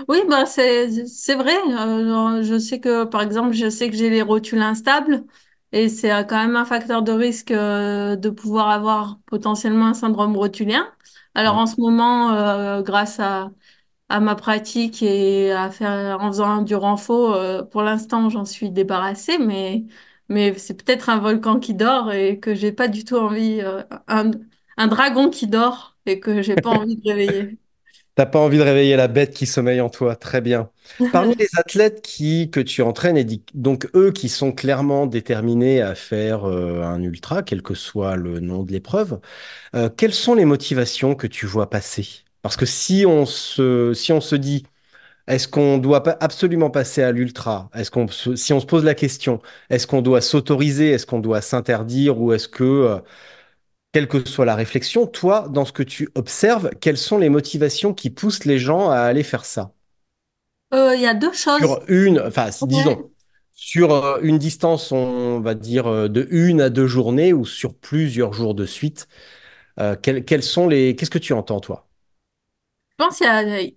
Oui, 0.07 0.19
bah 0.27 0.45
c'est 0.45 0.87
vrai. 1.35 1.53
Euh, 1.55 2.41
je 2.43 2.57
sais 2.59 2.79
que 2.79 3.03
par 3.05 3.21
exemple, 3.21 3.53
je 3.53 3.69
sais 3.69 3.89
que 3.89 3.95
j'ai 3.95 4.09
les 4.09 4.21
rotules 4.21 4.61
instables 4.61 5.23
et 5.71 5.89
c'est 5.89 6.11
euh, 6.11 6.23
quand 6.23 6.37
même 6.41 6.55
un 6.55 6.65
facteur 6.65 7.03
de 7.03 7.11
risque 7.11 7.51
de 7.51 8.29
pouvoir 8.29 8.69
avoir 8.69 9.19
potentiellement 9.27 9.85
un 9.87 9.93
syndrome 9.93 10.35
rotulien. 10.35 10.91
Alors 11.35 11.57
en 11.57 11.65
ce 11.67 11.79
moment, 11.79 12.33
euh, 12.33 12.81
grâce 12.81 13.19
à 13.19 13.51
à 14.09 14.19
ma 14.21 14.35
pratique 14.35 15.03
et 15.03 15.51
à 15.53 15.71
faire 15.71 16.19
en 16.21 16.27
faisant 16.29 16.61
du 16.63 16.75
renfort, 16.75 17.33
euh, 17.35 17.63
pour 17.63 17.83
l'instant, 17.83 18.29
j'en 18.29 18.45
suis 18.45 18.71
débarrassée, 18.71 19.37
mais 19.39 19.85
mais 20.29 20.57
c'est 20.59 20.75
peut-être 20.83 21.09
un 21.09 21.19
volcan 21.19 21.59
qui 21.59 21.73
dort 21.75 22.11
et 22.13 22.39
que 22.39 22.55
j'ai 22.55 22.71
pas 22.73 22.87
du 22.89 23.05
tout 23.05 23.17
envie 23.17 23.61
euh, 23.61 23.83
un 24.07 24.31
un 24.77 24.87
dragon 24.87 25.29
qui 25.31 25.47
dort 25.47 25.97
et 26.07 26.19
que 26.21 26.41
j'ai 26.43 26.57
pas 26.57 26.71
envie 26.71 26.97
de 26.97 27.03
réveiller. 27.09 27.59
T'as 28.15 28.25
pas 28.25 28.39
envie 28.39 28.57
de 28.57 28.63
réveiller 28.63 28.95
la 28.95 29.09
bête 29.09 29.33
qui 29.33 29.45
sommeille 29.45 29.81
en 29.81 29.89
toi, 29.89 30.15
très 30.15 30.39
bien. 30.39 30.69
Parmi 31.11 31.35
les 31.35 31.49
athlètes 31.57 32.01
qui, 32.01 32.49
que 32.49 32.61
tu 32.61 32.81
entraînes, 32.81 33.17
et 33.17 33.25
donc 33.53 33.89
eux 33.93 34.11
qui 34.11 34.29
sont 34.29 34.53
clairement 34.53 35.05
déterminés 35.05 35.81
à 35.81 35.95
faire 35.95 36.45
euh, 36.45 36.81
un 36.83 37.01
ultra, 37.01 37.43
quel 37.43 37.61
que 37.61 37.73
soit 37.73 38.15
le 38.15 38.39
nom 38.39 38.63
de 38.63 38.71
l'épreuve, 38.71 39.19
euh, 39.75 39.89
quelles 39.89 40.13
sont 40.13 40.35
les 40.35 40.45
motivations 40.45 41.15
que 41.15 41.27
tu 41.27 41.45
vois 41.45 41.69
passer? 41.69 42.07
Parce 42.41 42.57
que 42.57 42.65
si 42.65 43.05
on 43.05 43.25
se, 43.25 43.93
si 43.93 44.13
on 44.13 44.21
se 44.21 44.35
dit, 44.35 44.65
est-ce 45.27 45.47
qu'on 45.47 45.77
doit 45.79 46.03
absolument 46.23 46.69
passer 46.69 47.01
à 47.03 47.11
l'ultra? 47.11 47.69
Est-ce 47.73 47.91
qu'on 47.91 48.07
si 48.09 48.53
on 48.53 48.59
se 48.59 48.65
pose 48.65 48.83
la 48.83 48.93
question, 48.95 49.41
est-ce 49.69 49.87
qu'on 49.87 50.01
doit 50.01 50.21
s'autoriser? 50.21 50.91
Est-ce 50.91 51.05
qu'on 51.07 51.19
doit 51.19 51.41
s'interdire? 51.41 52.19
Ou 52.21 52.33
est-ce 52.33 52.47
que 52.47 52.63
euh, 52.63 52.99
quelle 53.95 54.07
que 54.09 54.25
soit 54.27 54.45
la 54.45 54.55
réflexion, 54.55 55.07
toi, 55.07 55.47
dans 55.49 55.65
ce 55.65 55.71
que 55.73 55.83
tu 55.83 56.09
observes, 56.15 56.69
quelles 56.81 56.97
sont 56.97 57.17
les 57.17 57.29
motivations 57.29 57.93
qui 57.93 58.09
poussent 58.11 58.45
les 58.45 58.59
gens 58.59 58.89
à 58.91 58.97
aller 58.99 59.23
faire 59.23 59.45
ça? 59.45 59.73
Euh, 60.73 60.95
Il 60.95 61.01
y 61.01 61.07
a 61.07 61.13
deux 61.13 61.33
choses. 61.33 61.61
Sur 61.61 61.83
une, 61.87 62.19
enfin, 62.19 62.49
Ouais. 62.61 62.67
disons, 62.67 63.11
sur 63.53 63.91
euh, 63.93 64.19
une 64.21 64.37
distance, 64.37 64.91
on 64.91 65.39
va 65.39 65.55
dire, 65.55 65.87
euh, 65.87 66.07
de 66.09 66.27
une 66.31 66.59
à 66.61 66.69
deux 66.69 66.87
journées 66.87 67.33
ou 67.33 67.45
sur 67.45 67.75
plusieurs 67.77 68.33
jours 68.33 68.55
de 68.55 68.65
suite, 68.65 69.07
euh, 69.79 69.95
quelles, 70.01 70.25
quelles 70.25 70.43
sont 70.43 70.67
les... 70.69 70.95
Qu'est-ce 70.95 71.11
que 71.11 71.19
tu 71.19 71.33
entends, 71.33 71.59
toi? 71.61 71.87
Je 72.99 73.05
pense 73.05 73.17
qu'il 73.17 73.27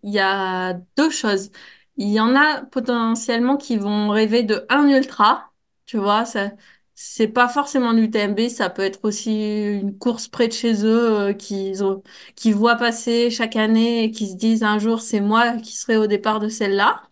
y 0.03 0.13
y 0.13 0.19
a 0.21 0.75
deux 0.97 1.11
choses. 1.11 1.51
Il 1.97 2.09
y 2.09 2.21
en 2.21 2.37
a 2.37 2.63
potentiellement 2.67 3.57
qui 3.57 3.77
vont 3.77 4.09
rêver 4.11 4.43
de 4.45 4.65
un 4.69 4.89
ultra, 4.89 5.53
tu 5.87 5.97
vois, 5.99 6.25
ça, 6.25 6.53
c'est 7.01 7.29
pas 7.29 7.49
forcément 7.49 7.93
l'UTMB, 7.93 8.49
ça 8.49 8.71
peut 8.71 8.83
être 8.83 9.01
aussi 9.05 9.33
une 9.81 9.97
course 9.99 10.27
près 10.29 10.49
de 10.49 10.53
chez 10.53 10.85
eux 10.85 11.21
euh, 11.31 11.33
qu'ils 11.33 11.85
ont, 11.85 12.03
qui 12.35 12.51
voient 12.53 12.75
passer 12.77 13.31
chaque 13.31 13.55
année 13.57 14.05
et 14.05 14.11
qui 14.11 14.27
se 14.29 14.35
disent 14.37 14.65
un 14.65 14.79
jour 14.81 15.01
c'est 15.01 15.21
moi 15.21 15.57
qui 15.59 15.77
serai 15.77 15.97
au 15.97 16.07
départ 16.09 16.41
de 16.41 16.49
celle-là. 16.49 17.03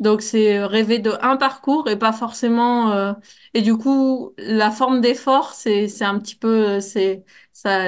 Donc 0.00 0.22
c'est 0.22 0.64
rêver 0.64 0.98
de 1.00 1.12
un 1.22 1.36
parcours 1.36 1.88
et 1.90 1.98
pas 1.98 2.12
forcément 2.12 2.92
euh, 2.92 3.12
et 3.54 3.62
du 3.62 3.76
coup 3.76 4.34
la 4.38 4.70
forme 4.72 5.00
d'effort 5.00 5.54
c'est 5.54 5.88
c'est 5.88 6.04
un 6.04 6.18
petit 6.20 6.36
peu 6.36 6.76
euh, 6.78 6.80
c'est 6.80 7.24
ça 7.52 7.80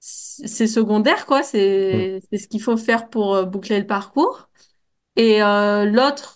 c'est 0.00 0.66
secondaire 0.66 1.26
quoi, 1.26 1.42
Mm. 1.92 2.04
c'est 2.08 2.20
c'est 2.30 2.38
ce 2.38 2.48
qu'il 2.48 2.60
faut 2.62 2.76
faire 2.76 3.08
pour 3.10 3.46
boucler 3.46 3.78
le 3.80 3.86
parcours. 3.86 4.48
Et 5.16 5.42
euh, 5.42 5.84
l'autre 5.86 6.33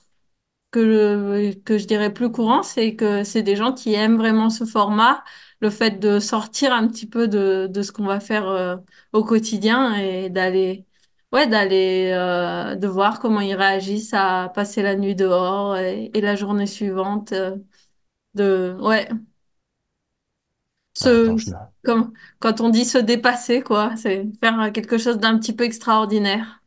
que, 0.79 1.53
je- 1.53 1.59
que 1.61 1.79
je 1.79 1.87
dirais 1.87 2.13
plus 2.13 2.31
courant, 2.33 2.63
c'est 2.63 2.97
que 2.97 3.25
c'est 3.25 3.43
des 3.43 3.57
gens 3.57 3.73
qui 3.73 3.95
aiment 3.95 4.17
vraiment 4.19 4.51
ce 4.51 4.65
format, 4.65 5.25
le 5.61 5.71
fait 5.71 5.99
de 6.01 6.21
sortir 6.21 6.73
un 6.73 6.87
petit 6.89 7.07
peu 7.09 7.29
de, 7.29 7.67
de 7.71 7.83
ce 7.83 7.93
qu'on 7.93 8.05
va 8.07 8.21
faire 8.21 8.47
euh, 8.49 8.77
au 9.13 9.25
quotidien 9.25 9.95
et 9.97 10.31
d'aller, 10.31 10.87
ouais, 11.33 11.47
d'aller, 11.49 12.11
euh, 12.15 12.77
de 12.77 12.87
voir 12.89 13.21
comment 13.21 13.41
ils 13.41 13.55
réagissent 13.55 14.15
à 14.15 14.51
passer 14.55 14.83
la 14.83 14.97
nuit 14.97 15.15
dehors 15.15 15.77
et, 15.77 16.11
et 16.15 16.21
la 16.21 16.37
journée 16.37 16.67
suivante, 16.67 17.33
euh, 17.33 17.57
de, 18.35 18.77
ouais, 18.81 19.09
attends, 21.01 21.37
se, 21.37 21.37
je 21.39 21.53
comme, 21.85 22.13
quand 22.41 22.61
on 22.61 22.69
dit 22.71 22.85
se 22.85 22.99
dépasser, 22.99 23.63
quoi, 23.63 23.97
c'est 23.97 24.27
faire 24.41 24.73
quelque 24.73 24.99
chose 24.99 25.19
d'un 25.19 25.39
petit 25.39 25.55
peu 25.55 25.65
extraordinaire. 25.65 26.58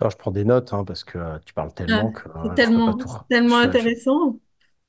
Alors, 0.00 0.10
je 0.10 0.16
prends 0.16 0.30
des 0.30 0.44
notes 0.46 0.72
hein, 0.72 0.84
parce 0.84 1.04
que 1.04 1.18
euh, 1.18 1.38
tu 1.44 1.52
parles 1.54 1.72
Ouais, 1.88 2.02
tellement 2.02 2.10
que 2.10 2.28
c'est 2.42 2.54
euh, 2.54 2.60
je 2.60 2.70
peux 2.70 2.80
pas 2.82 2.94
tellement, 2.94 2.94
tout. 2.94 3.08
c'est 3.08 3.26
tellement 3.28 3.58
je 3.60 3.68
intéressant. 3.68 4.38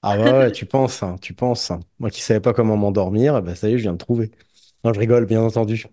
Ah 0.03 0.17
ouais, 0.19 0.31
ouais, 0.31 0.51
tu 0.51 0.65
penses, 0.65 1.03
hein, 1.03 1.17
tu 1.21 1.33
penses. 1.33 1.71
hein. 1.71 1.79
Moi 1.99 2.09
qui 2.11 2.21
savais 2.21 2.39
pas 2.39 2.53
comment 2.53 2.77
m'endormir, 2.77 3.41
ben, 3.41 3.55
ça 3.55 3.67
y 3.69 3.73
est, 3.73 3.77
je 3.77 3.83
viens 3.83 3.93
de 3.93 3.97
trouver. 3.97 4.31
Non, 4.83 4.93
je 4.93 4.99
rigole, 4.99 5.25
bien 5.25 5.41
entendu. 5.41 5.85
Tu 5.85 5.89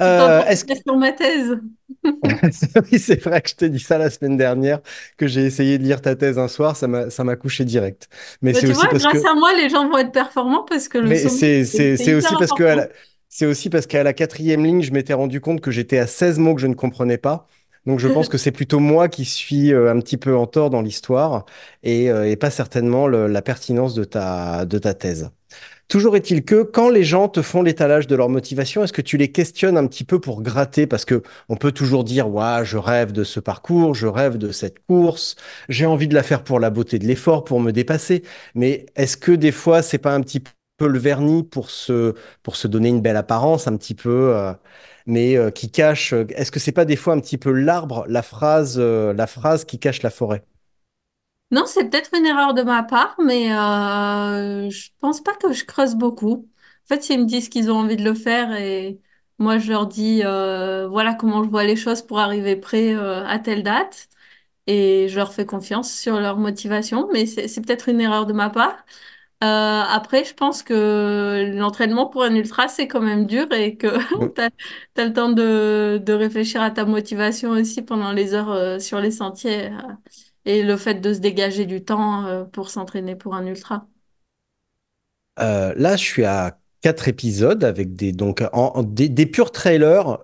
Euh, 0.00 0.44
est-ce 0.46 0.64
que... 0.64 0.74
sur 0.74 0.96
ma 0.96 1.12
thèse. 1.12 1.58
Oui, 2.92 2.98
c'est 2.98 3.22
vrai 3.22 3.40
que 3.42 3.48
je 3.50 3.54
t'ai 3.54 3.68
dit 3.70 3.78
ça 3.80 3.98
la 3.98 4.10
semaine 4.10 4.36
dernière, 4.36 4.80
que 5.16 5.26
j'ai 5.26 5.44
essayé 5.44 5.78
de 5.78 5.82
lire 5.84 6.00
ta 6.02 6.16
thèse 6.16 6.38
un 6.38 6.48
soir, 6.48 6.76
ça 6.76 6.86
m'a, 6.88 7.10
ça 7.10 7.24
m'a 7.24 7.36
couché 7.36 7.64
direct. 7.64 8.08
Mais 8.42 8.52
Mais 8.52 8.62
c'est 8.62 8.66
tu 8.66 8.72
aussi 8.72 8.86
vois, 8.86 8.88
parce 8.88 9.06
grâce 9.06 9.24
que 9.24 9.24
à 9.24 9.34
moi, 9.34 9.52
les 9.54 9.68
gens 9.68 9.88
vont 9.88 9.98
être 9.98 10.12
performants 10.12 10.64
parce 10.64 10.88
que 10.88 10.98
le 10.98 11.14
Mais 11.14 11.16
sommeil, 11.16 11.42
c'est 11.48 11.64
c'est 11.64 11.64
c'est- 11.64 11.96
c'est 11.96 11.96
c'est 11.96 12.14
hyper 12.14 12.14
aussi 12.14 12.36
parce 12.36 12.52
que 12.52 12.62
à 12.62 12.74
important. 12.74 12.76
la, 12.76 12.88
c'est 13.28 13.46
aussi 13.46 13.68
parce 13.70 13.86
qu'à 13.86 14.02
la 14.02 14.12
quatrième 14.12 14.64
ligne, 14.64 14.82
je 14.82 14.92
m'étais 14.92 15.12
rendu 15.14 15.40
compte 15.40 15.60
que 15.60 15.70
j'étais 15.70 15.98
à 15.98 16.06
16 16.06 16.38
mots 16.38 16.54
que 16.54 16.60
je 16.60 16.66
ne 16.66 16.74
comprenais 16.74 17.18
pas. 17.18 17.46
Donc 17.86 18.00
je 18.00 18.08
pense 18.08 18.28
que 18.28 18.38
c'est 18.38 18.52
plutôt 18.52 18.80
moi 18.80 19.08
qui 19.08 19.24
suis 19.24 19.72
euh, 19.72 19.90
un 19.92 20.00
petit 20.00 20.16
peu 20.16 20.36
en 20.36 20.46
tort 20.46 20.70
dans 20.70 20.82
l'histoire 20.82 21.44
et, 21.84 22.10
euh, 22.10 22.28
et 22.28 22.36
pas 22.36 22.50
certainement 22.50 23.06
le- 23.06 23.28
la 23.28 23.42
pertinence 23.42 23.94
de 23.94 24.04
ta, 24.04 24.64
de 24.66 24.78
ta 24.78 24.94
thèse. 24.94 25.30
Toujours 25.88 26.16
est-il 26.16 26.44
que 26.44 26.62
quand 26.64 26.90
les 26.90 27.04
gens 27.04 27.28
te 27.28 27.42
font 27.42 27.62
l'étalage 27.62 28.06
de 28.08 28.16
leur 28.16 28.28
motivation, 28.28 28.84
est-ce 28.84 28.92
que 28.92 29.02
tu 29.02 29.16
les 29.18 29.32
questionnes 29.32 29.76
un 29.78 29.86
petit 29.86 30.04
peu 30.04 30.20
pour 30.20 30.42
gratter? 30.42 30.86
Parce 30.86 31.04
que 31.04 31.22
on 31.48 31.56
peut 31.56 31.72
toujours 31.72 32.04
dire, 32.04 32.28
ouais, 32.28 32.64
je 32.64 32.76
rêve 32.78 33.12
de 33.12 33.24
ce 33.24 33.40
parcours, 33.40 33.94
je 33.94 34.06
rêve 34.08 34.38
de 34.38 34.52
cette 34.52 34.84
course, 34.86 35.36
j'ai 35.68 35.86
envie 35.86 36.08
de 36.08 36.14
la 36.14 36.22
faire 36.24 36.44
pour 36.44 36.60
la 36.60 36.70
beauté 36.70 36.98
de 36.98 37.06
l'effort, 37.06 37.44
pour 37.44 37.60
me 37.60 37.72
dépasser. 37.72 38.22
Mais 38.54 38.86
est-ce 38.96 39.16
que 39.16 39.32
des 39.32 39.52
fois, 39.52 39.82
c'est 39.82 39.98
pas 39.98 40.14
un 40.14 40.20
petit 40.22 40.40
peu 40.76 40.88
le 40.88 40.98
vernis 40.98 41.44
pour 41.44 41.70
se, 41.70 42.14
pour 42.42 42.56
se 42.56 42.68
donner 42.68 42.88
une 42.88 43.00
belle 43.02 43.16
apparence, 43.16 43.68
un 43.68 43.76
petit 43.76 43.94
peu, 43.94 44.34
euh, 44.36 44.52
mais 45.06 45.36
euh, 45.36 45.50
qui 45.50 45.70
cache, 45.70 46.12
est-ce 46.12 46.50
que 46.50 46.60
c'est 46.60 46.72
pas 46.72 46.84
des 46.84 46.96
fois 46.96 47.14
un 47.14 47.20
petit 47.20 47.38
peu 47.38 47.50
l'arbre, 47.52 48.04
la 48.08 48.22
phrase, 48.22 48.76
euh, 48.78 49.12
la 49.14 49.26
phrase 49.26 49.64
qui 49.64 49.78
cache 49.78 50.02
la 50.02 50.10
forêt? 50.10 50.44
Non, 51.52 51.64
c'est 51.66 51.88
peut-être 51.88 52.10
une 52.16 52.26
erreur 52.26 52.54
de 52.54 52.62
ma 52.62 52.82
part, 52.82 53.14
mais 53.24 53.52
euh, 53.52 54.68
je 54.68 54.90
pense 54.98 55.20
pas 55.22 55.34
que 55.36 55.52
je 55.52 55.64
creuse 55.64 55.94
beaucoup. 55.94 56.48
En 56.84 56.86
fait, 56.88 57.02
s'ils 57.04 57.20
me 57.20 57.24
disent 57.26 57.48
qu'ils 57.48 57.70
ont 57.70 57.76
envie 57.76 57.96
de 57.96 58.02
le 58.04 58.14
faire 58.14 58.52
et 58.52 59.00
moi 59.38 59.58
je 59.58 59.70
leur 59.70 59.86
dis 59.86 60.22
euh, 60.24 60.88
voilà 60.88 61.14
comment 61.14 61.44
je 61.44 61.48
vois 61.50 61.62
les 61.64 61.76
choses 61.76 62.02
pour 62.02 62.18
arriver 62.18 62.56
prêt 62.56 62.94
euh, 62.94 63.24
à 63.26 63.38
telle 63.38 63.62
date 63.62 64.08
et 64.66 65.08
je 65.08 65.16
leur 65.16 65.34
fais 65.34 65.46
confiance 65.46 65.92
sur 65.92 66.20
leur 66.20 66.38
motivation, 66.38 67.08
mais 67.12 67.26
c'est 67.26 67.60
peut-être 67.62 67.88
une 67.90 68.00
erreur 68.00 68.26
de 68.26 68.32
ma 68.34 68.50
part. 68.50 68.84
Euh, 69.46 69.82
après, 69.88 70.24
je 70.24 70.34
pense 70.34 70.62
que 70.62 71.52
l'entraînement 71.56 72.06
pour 72.08 72.22
un 72.24 72.34
ultra, 72.34 72.68
c'est 72.68 72.88
quand 72.88 73.00
même 73.02 73.26
dur 73.26 73.52
et 73.52 73.76
que 73.76 73.86
tu 74.34 74.40
as, 75.00 75.04
le 75.06 75.12
temps 75.12 75.30
de, 75.30 75.98
de 76.04 76.12
réfléchir 76.14 76.62
à 76.62 76.70
ta 76.70 76.84
motivation 76.86 77.50
aussi 77.50 77.82
pendant 77.82 78.12
les 78.12 78.34
heures 78.34 78.50
euh, 78.50 78.78
sur 78.78 78.98
les 79.00 79.10
sentiers 79.10 79.66
euh, 79.72 79.78
et 80.46 80.62
le 80.62 80.76
fait 80.76 80.94
de 80.96 81.12
se 81.14 81.18
dégager 81.20 81.66
du 81.66 81.84
temps 81.84 82.46
pour 82.52 82.70
s'entraîner 82.70 83.16
pour 83.16 83.34
un 83.34 83.46
ultra. 83.46 83.86
Là, 85.38 85.96
je 85.96 86.02
suis 86.04 86.24
à 86.24 86.58
quatre 86.80 87.08
épisodes 87.08 87.64
avec 87.64 87.94
des 87.94 88.12
donc 88.12 88.42
en, 88.52 88.72
en- 88.76 88.82
des, 88.82 89.08
des 89.08 89.26
purs 89.26 89.50
trailers. 89.52 90.18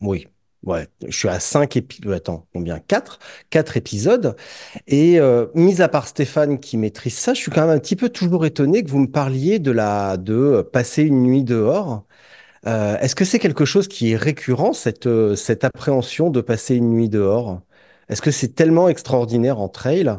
oui, 0.00 0.26
ouais, 0.64 0.88
je 1.06 1.16
suis 1.16 1.28
à 1.28 1.40
cinq 1.40 1.76
épisodes. 1.76 2.12
Attends, 2.12 2.46
combien? 2.52 2.78
Quatre, 2.80 3.18
quatre 3.50 3.76
épisodes. 3.76 4.36
Et 4.86 5.20
euh, 5.20 5.46
mis 5.54 5.82
à 5.82 5.88
part 5.88 6.08
Stéphane 6.08 6.60
qui 6.60 6.76
maîtrise 6.78 7.16
ça, 7.16 7.34
je 7.34 7.40
suis 7.40 7.50
quand 7.52 7.62
même 7.62 7.70
un 7.76 7.78
petit 7.80 7.96
peu 7.96 8.08
toujours 8.10 8.46
étonné 8.46 8.84
que 8.84 8.90
vous 8.90 8.98
me 9.00 9.10
parliez 9.10 9.58
de 9.58 9.70
la 9.72 10.16
de 10.16 10.34
euh, 10.34 10.62
passer 10.62 11.02
une 11.04 11.22
nuit 11.22 11.44
dehors. 11.44 12.06
Euh, 12.66 12.98
est-ce 13.00 13.14
que 13.16 13.24
c'est 13.24 13.38
quelque 13.40 13.64
chose 13.64 13.88
qui 13.88 14.12
est 14.12 14.16
récurrent 14.16 14.72
cette 14.74 15.06
euh, 15.06 15.36
cette 15.36 15.64
appréhension 15.64 16.30
de 16.30 16.40
passer 16.40 16.76
une 16.76 16.90
nuit 16.90 17.08
dehors? 17.10 17.62
Est-ce 18.08 18.22
que 18.22 18.30
c'est 18.32 18.54
tellement 18.54 18.88
extraordinaire 18.88 19.60
en 19.60 19.68
trail 19.68 20.10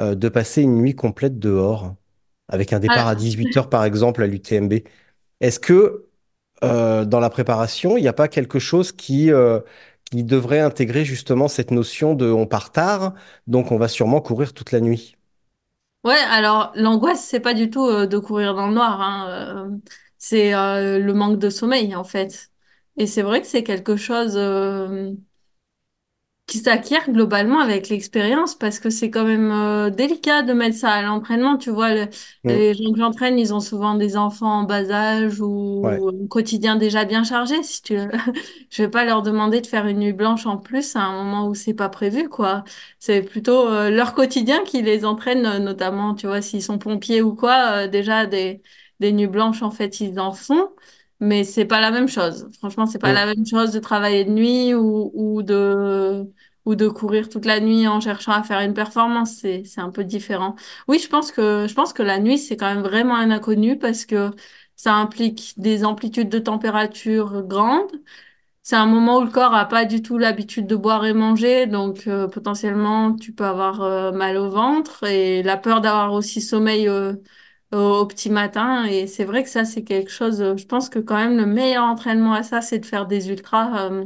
euh, 0.00 0.14
de 0.14 0.28
passer 0.28 0.62
une 0.62 0.76
nuit 0.76 0.94
complète 0.96 1.38
dehors? 1.38 1.96
avec 2.48 2.72
un 2.72 2.80
départ 2.80 3.08
à 3.08 3.10
Alors, 3.10 3.14
18 3.14 3.56
heures 3.56 3.68
par 3.70 3.84
exemple 3.84 4.22
à 4.22 4.26
l'UTMB. 4.26 4.74
Est-ce 5.40 5.60
que 5.60 6.07
euh, 6.64 7.04
dans 7.04 7.20
la 7.20 7.30
préparation, 7.30 7.96
il 7.96 8.02
n'y 8.02 8.08
a 8.08 8.12
pas 8.12 8.28
quelque 8.28 8.58
chose 8.58 8.92
qui, 8.92 9.30
euh, 9.32 9.60
qui 10.10 10.24
devrait 10.24 10.60
intégrer 10.60 11.04
justement 11.04 11.48
cette 11.48 11.70
notion 11.70 12.14
de 12.14 12.30
on 12.30 12.46
part 12.46 12.72
tard, 12.72 13.14
donc 13.46 13.72
on 13.72 13.78
va 13.78 13.88
sûrement 13.88 14.20
courir 14.20 14.52
toute 14.54 14.72
la 14.72 14.80
nuit? 14.80 15.16
ouais, 16.04 16.14
alors 16.16 16.72
l'angoisse, 16.74 17.24
c'est 17.24 17.40
pas 17.40 17.54
du 17.54 17.70
tout 17.70 17.84
euh, 17.86 18.06
de 18.06 18.18
courir 18.18 18.54
dans 18.54 18.68
le 18.68 18.74
noir, 18.74 19.00
hein, 19.00 19.80
c'est 20.18 20.50
le 20.52 21.12
manque 21.12 21.38
de 21.38 21.50
sommeil 21.50 21.94
en 21.94 22.04
fait. 22.04 22.50
Et 22.96 23.06
c'est 23.06 23.22
vrai 23.22 23.40
que 23.40 23.46
c'est 23.46 23.62
quelque 23.64 23.96
chose. 23.96 24.36
Qui 26.48 26.58
s'acquiert 26.58 27.10
globalement 27.12 27.60
avec 27.60 27.90
l'expérience 27.90 28.56
parce 28.56 28.80
que 28.80 28.90
c'est 28.90 29.10
quand 29.10 29.24
même 29.26 29.52
euh, 29.52 29.90
délicat 29.90 30.42
de 30.42 30.54
mettre 30.54 30.76
ça 30.78 30.90
à 30.92 31.02
l'entraînement. 31.02 31.58
Tu 31.58 31.70
vois, 31.70 31.94
le- 31.94 32.08
Hmm, 32.44 32.58
les 32.58 32.74
gens 32.74 32.92
que 32.92 32.98
j'entraîne, 32.98 33.38
ils 33.38 33.54
ont 33.54 33.60
souvent 33.60 33.94
des 33.94 34.16
enfants 34.16 34.60
en 34.60 34.64
bas 34.64 34.90
âge 34.90 35.40
ouais. 35.82 36.02
ou 36.02 36.10
un 36.24 36.26
quotidien 36.28 36.76
déjà 36.76 37.04
bien 37.04 37.24
chargé. 37.24 37.62
Si 37.62 37.82
tu... 37.82 37.96
Je 38.70 38.82
vais 38.82 38.88
pas 38.90 39.04
leur 39.04 39.22
demander 39.22 39.60
de 39.60 39.66
faire 39.66 39.86
une 39.86 39.98
nuit 40.00 40.12
blanche 40.12 40.46
en 40.46 40.58
plus 40.58 40.96
à 40.96 41.00
un 41.02 41.12
moment 41.24 41.46
où 41.48 41.54
c'est 41.54 41.74
pas 41.74 41.88
prévu, 41.88 42.28
quoi. 42.28 42.64
C'est 42.98 43.22
plutôt 43.22 43.68
euh, 43.68 43.90
leur 43.90 44.14
quotidien 44.14 44.64
qui 44.64 44.82
les 44.82 45.04
entraîne, 45.04 45.46
euh, 45.46 45.58
notamment, 45.58 46.14
tu 46.14 46.26
vois, 46.26 46.42
s'ils 46.42 46.62
sont 46.62 46.78
pompiers 46.78 47.22
ou 47.22 47.34
quoi, 47.34 47.84
euh, 47.84 47.88
déjà 47.88 48.26
des, 48.26 48.62
des 49.00 49.12
nuits 49.12 49.26
blanches, 49.26 49.62
en 49.62 49.70
fait, 49.70 50.00
ils 50.00 50.18
en 50.20 50.32
font. 50.32 50.70
Mais 51.20 51.42
c'est 51.44 51.64
pas 51.64 51.80
la 51.80 51.90
même 51.90 52.08
chose. 52.08 52.48
Franchement, 52.58 52.86
c'est 52.86 52.98
pas 53.00 53.12
la 53.12 53.26
même 53.26 53.44
chose 53.46 53.72
de 53.72 53.80
travailler 53.80 54.24
de 54.24 54.30
nuit 54.30 54.74
ou, 54.74 55.10
ou 55.14 55.42
de 55.42 56.24
ou 56.64 56.74
de 56.74 56.86
courir 56.88 57.28
toute 57.30 57.46
la 57.46 57.60
nuit 57.60 57.88
en 57.88 57.98
cherchant 58.00 58.32
à 58.32 58.42
faire 58.42 58.60
une 58.60 58.74
performance, 58.74 59.34
c'est 59.36 59.64
c'est 59.64 59.80
un 59.80 59.90
peu 59.90 60.04
différent. 60.04 60.54
Oui, 60.86 60.98
je 60.98 61.08
pense 61.08 61.32
que 61.32 61.66
je 61.68 61.74
pense 61.74 61.92
que 61.94 62.02
la 62.02 62.18
nuit 62.20 62.38
c'est 62.38 62.56
quand 62.56 62.66
même 62.72 62.82
vraiment 62.84 63.16
un 63.16 63.30
inconnu 63.30 63.78
parce 63.78 64.04
que 64.06 64.30
ça 64.76 64.94
implique 64.94 65.54
des 65.56 65.84
amplitudes 65.84 66.28
de 66.28 66.38
température 66.38 67.42
grandes. 67.42 67.90
C'est 68.62 68.76
un 68.76 68.86
moment 68.86 69.18
où 69.18 69.24
le 69.24 69.30
corps 69.30 69.54
a 69.54 69.64
pas 69.66 69.86
du 69.86 70.02
tout 70.02 70.18
l'habitude 70.18 70.66
de 70.66 70.76
boire 70.76 71.06
et 71.06 71.14
manger, 71.14 71.66
donc 71.66 72.06
euh, 72.06 72.28
potentiellement 72.28 73.14
tu 73.16 73.32
peux 73.34 73.44
avoir 73.46 73.80
euh, 73.82 74.12
mal 74.12 74.36
au 74.36 74.50
ventre 74.50 75.04
et 75.04 75.42
la 75.42 75.56
peur 75.56 75.80
d'avoir 75.80 76.12
aussi 76.12 76.42
sommeil 76.42 76.86
euh, 76.88 77.14
au, 77.72 78.06
petit 78.06 78.30
matin. 78.30 78.84
Et 78.86 79.06
c'est 79.06 79.24
vrai 79.24 79.42
que 79.44 79.50
ça 79.50 79.64
c'est 79.64 79.84
quelque 79.84 80.10
chose. 80.10 80.40
euh, 80.42 80.56
je 80.56 80.66
pense 80.66 80.88
que 80.88 80.98
quand 80.98 81.16
même 81.16 81.36
le 81.36 81.46
meilleur 81.46 81.84
entraînement 81.84 82.32
à 82.34 82.42
ça, 82.42 82.60
c'est 82.62 82.78
de 82.78 82.86
faire 82.86 83.06
des 83.06 83.30
ultras. 83.30 83.90
euh, 83.90 84.04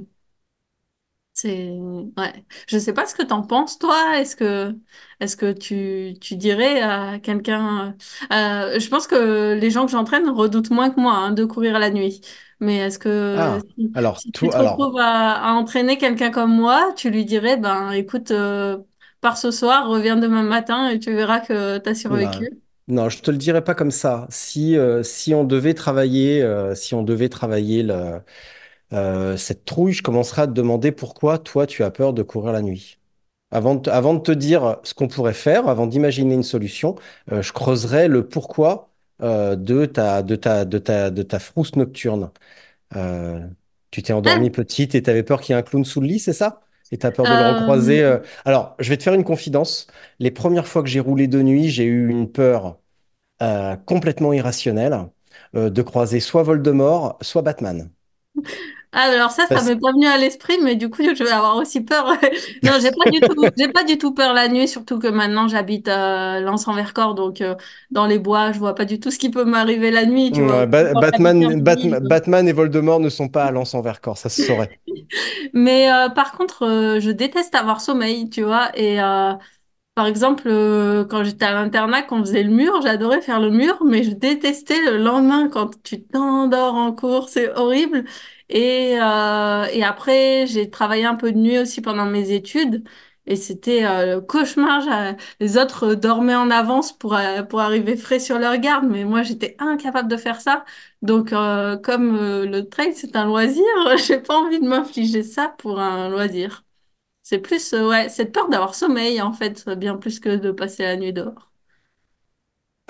c'est 1.34 1.70
ouais. 2.18 2.44
Je 2.68 2.78
sais 2.78 2.92
pas 2.92 3.06
ce 3.06 3.14
que 3.14 3.22
t'en 3.22 3.42
penses 3.42 3.78
toi. 3.78 4.18
Est-ce 4.18 4.36
que 4.36 4.76
est-ce 5.20 5.36
que 5.36 5.52
tu 5.52 6.14
tu 6.20 6.36
dirais 6.36 6.80
à 6.82 7.18
quelqu'un 7.20 7.96
euh, 8.32 8.78
je 8.78 8.88
pense 8.88 9.06
que 9.06 9.54
les 9.54 9.70
gens 9.70 9.86
que 9.86 9.92
j'entraîne 9.92 10.28
redoutent 10.28 10.70
moins 10.70 10.90
que 10.90 11.00
moi 11.00 11.14
hein, 11.14 11.32
de 11.32 11.44
courir 11.44 11.78
la 11.78 11.90
nuit. 11.90 12.20
Mais 12.60 12.76
est-ce 12.78 12.98
que 12.98 13.34
Ah, 13.34 13.64
si, 13.76 13.94
alors, 13.94 14.24
si 14.24 14.30
tu 14.32 14.48
te 14.50 14.56
alors, 14.56 14.58
retrouves 14.58 14.98
à, 14.98 15.32
à 15.50 15.52
entraîner 15.54 15.96
quelqu'un 15.98 16.30
comme 16.30 16.54
moi, 16.54 16.92
tu 16.96 17.10
lui 17.10 17.24
dirais 17.24 17.56
ben 17.56 17.92
écoute 17.92 18.30
euh, 18.30 18.78
pars 19.22 19.38
ce 19.38 19.50
soir, 19.50 19.88
reviens 19.88 20.16
demain 20.16 20.42
matin 20.42 20.88
et 20.90 20.98
tu 20.98 21.12
verras 21.14 21.40
que 21.40 21.78
t'as 21.78 21.94
non, 22.08 22.46
survécu. 22.46 22.62
Non, 22.88 23.08
je 23.08 23.20
te 23.22 23.30
le 23.30 23.36
dirais 23.38 23.62
pas 23.64 23.74
comme 23.74 23.90
ça. 23.90 24.26
Si, 24.30 24.76
euh, 24.76 25.02
si 25.02 25.34
on 25.34 25.44
devait 25.44 25.74
travailler, 25.74 26.42
euh, 26.42 26.74
si 26.74 26.94
on 26.94 27.02
devait 27.02 27.28
travailler 27.28 27.82
le- 27.82 28.20
euh, 28.94 29.36
cette 29.36 29.64
trouille, 29.64 29.92
je 29.94 30.02
commencerais 30.02 30.42
à 30.42 30.46
te 30.48 30.52
demander 30.52 30.92
pourquoi 30.92 31.38
toi 31.38 31.66
tu 31.66 31.84
as 31.84 31.90
peur 31.92 32.12
de 32.14 32.22
courir 32.22 32.52
la 32.52 32.62
nuit. 32.62 32.98
Avant 33.52 33.76
de, 33.76 33.82
te- 33.82 33.90
avant 33.90 34.14
de 34.14 34.20
te 34.20 34.32
dire 34.32 34.78
ce 34.84 34.94
qu'on 34.94 35.08
pourrait 35.08 35.34
faire, 35.34 35.68
avant 35.68 35.86
d'imaginer 35.88 36.34
une 36.34 36.42
solution, 36.44 36.96
euh, 37.32 37.42
je 37.42 37.52
creuserai 37.52 38.08
le 38.08 38.28
pourquoi 38.28 38.90
euh, 39.22 39.56
de 39.56 39.86
ta, 39.86 40.22
de 40.22 40.36
ta, 40.36 40.64
de 40.66 40.78
ta, 40.78 41.10
de 41.10 41.22
ta 41.24 41.38
frousse 41.40 41.76
nocturne. 41.76 42.30
Euh, 42.96 43.46
tu 43.90 44.02
t'es 44.02 44.12
endormie 44.14 44.50
petite 44.50 44.94
et 44.96 45.02
tu 45.02 45.10
avais 45.10 45.22
peur 45.24 45.40
qu'il 45.42 45.54
y 45.54 45.56
ait 45.58 45.60
un 45.60 45.64
clown 45.64 45.84
sous 45.84 46.00
le 46.00 46.08
lit, 46.08 46.20
c'est 46.20 46.32
ça? 46.34 46.62
Et 46.92 46.98
tu 46.98 47.06
as 47.06 47.12
peur 47.12 47.26
de 47.28 47.34
le 47.36 47.42
Euh, 47.42 47.42
recroiser. 47.42 48.02
euh. 48.02 48.20
Alors, 48.44 48.76
je 48.78 48.90
vais 48.90 48.98
te 48.98 49.02
faire 49.04 49.14
une 49.14 49.24
confidence. 49.24 49.88
Les 50.20 50.30
premières 50.30 50.68
fois 50.68 50.82
que 50.84 50.88
j'ai 50.90 51.00
roulé 51.00 51.28
de 51.28 51.42
nuit, 51.42 51.70
j'ai 51.70 51.84
eu 51.84 52.08
une 52.10 52.30
peur 52.30 52.78
euh, 53.42 53.76
complètement 53.76 54.32
irrationnelle 54.34 55.08
euh, 55.56 55.70
de 55.70 55.82
croiser 55.82 56.20
soit 56.20 56.42
Voldemort, 56.44 57.18
soit 57.22 57.42
Batman. 57.42 57.90
Alors 58.94 59.30
ça, 59.30 59.46
ça 59.46 59.54
Parce- 59.54 59.64
m'est 59.64 59.76
pas 59.76 59.90
venu 59.92 60.06
à 60.06 60.18
l'esprit, 60.18 60.58
mais 60.62 60.76
du 60.76 60.90
coup, 60.90 61.02
je 61.02 61.24
vais 61.24 61.30
avoir 61.30 61.56
aussi 61.56 61.80
peur. 61.82 62.06
Non, 62.62 62.72
j'ai 62.80 62.90
pas 62.92 63.08
du 63.10 63.22
tout, 63.22 63.34
j'ai 63.56 63.68
pas 63.68 63.84
du 63.84 63.96
tout 63.98 64.12
peur 64.12 64.34
la 64.34 64.48
nuit, 64.48 64.68
surtout 64.68 64.98
que 64.98 65.06
maintenant 65.08 65.48
j'habite 65.48 65.88
à 65.88 66.40
Lens-en-Vercors, 66.40 67.14
donc 67.14 67.40
euh, 67.40 67.54
dans 67.90 68.06
les 68.06 68.18
bois, 68.18 68.52
je 68.52 68.58
vois 68.58 68.74
pas 68.74 68.84
du 68.84 69.00
tout 69.00 69.10
ce 69.10 69.18
qui 69.18 69.30
peut 69.30 69.44
m'arriver 69.44 69.90
la 69.90 70.04
nuit, 70.04 70.30
tu 70.32 70.42
vois. 70.42 70.66
Ba- 70.66 70.94
Batman. 70.94 71.60
Batman, 71.62 72.06
Batman 72.06 72.48
et 72.48 72.52
Voldemort 72.52 73.00
ne 73.00 73.08
sont 73.10 73.28
pas 73.28 73.44
à 73.44 73.50
l'Anse-en-Vercors, 73.50 74.18
ça 74.18 74.28
se 74.28 74.40
saurait. 74.40 74.70
Mais 75.52 75.90
euh, 75.92 76.08
par 76.10 76.32
contre, 76.32 76.64
euh, 76.64 77.00
je 77.00 77.10
déteste 77.10 77.54
avoir 77.54 77.80
sommeil, 77.80 78.30
tu 78.30 78.42
vois. 78.42 78.70
Et 78.78 79.00
euh, 79.00 79.34
par 79.94 80.06
exemple, 80.06 80.44
euh, 80.48 81.04
quand 81.06 81.24
j'étais 81.24 81.46
à 81.46 81.52
l'internat, 81.54 82.02
quand 82.02 82.18
on 82.20 82.22
faisait 82.24 82.42
le 82.44 82.50
mur, 82.52 82.80
j'adorais 82.82 83.22
faire 83.22 83.40
le 83.40 83.50
mur, 83.50 83.84
mais 83.84 84.04
je 84.04 84.12
détestais 84.12 84.80
le 84.84 84.98
lendemain 84.98 85.48
quand 85.50 85.82
tu 85.82 86.04
t'endors 86.04 86.74
en 86.76 86.92
cours, 86.94 87.28
c'est 87.28 87.50
horrible. 87.56 88.04
Et, 88.48 88.96
euh, 89.00 89.64
et 89.72 89.82
après, 89.84 90.46
j'ai 90.46 90.70
travaillé 90.70 91.04
un 91.04 91.14
peu 91.16 91.32
de 91.32 91.38
nuit 91.38 91.58
aussi 91.58 91.80
pendant 91.82 92.06
mes 92.06 92.32
études. 92.32 92.84
Et 93.26 93.36
c'était 93.36 93.84
euh, 93.84 94.16
le 94.16 94.20
cauchemar. 94.20 94.82
Les 95.40 95.56
autres 95.58 95.94
dormaient 95.94 96.34
en 96.34 96.50
avance 96.50 96.92
pour, 96.96 97.14
euh, 97.14 97.42
pour 97.42 97.60
arriver 97.60 97.96
frais 97.96 98.18
sur 98.18 98.38
leur 98.38 98.56
garde, 98.58 98.84
mais 98.88 99.04
moi, 99.04 99.22
j'étais 99.22 99.56
incapable 99.58 100.08
de 100.08 100.16
faire 100.16 100.40
ça. 100.40 100.64
Donc, 101.02 101.32
euh, 101.32 101.76
comme 101.76 102.16
euh, 102.16 102.46
le 102.46 102.68
trail, 102.68 102.94
c'est 102.94 103.16
un 103.16 103.26
loisir, 103.26 103.64
j'ai 103.96 104.18
pas 104.20 104.36
envie 104.36 104.60
de 104.60 104.66
m'infliger 104.68 105.22
ça 105.22 105.48
pour 105.58 105.80
un 105.80 106.08
loisir. 106.08 106.64
C'est 107.22 107.40
plus, 107.40 107.74
euh, 107.74 107.88
ouais, 107.88 108.10
cette 108.10 108.32
peur 108.32 108.48
d'avoir 108.50 108.74
sommeil, 108.76 109.22
en 109.22 109.32
fait, 109.34 109.68
bien 109.70 109.96
plus 109.98 110.20
que 110.20 110.36
de 110.36 110.52
passer 110.52 110.84
la 110.84 110.96
nuit 110.96 111.12
dehors. 111.14 111.51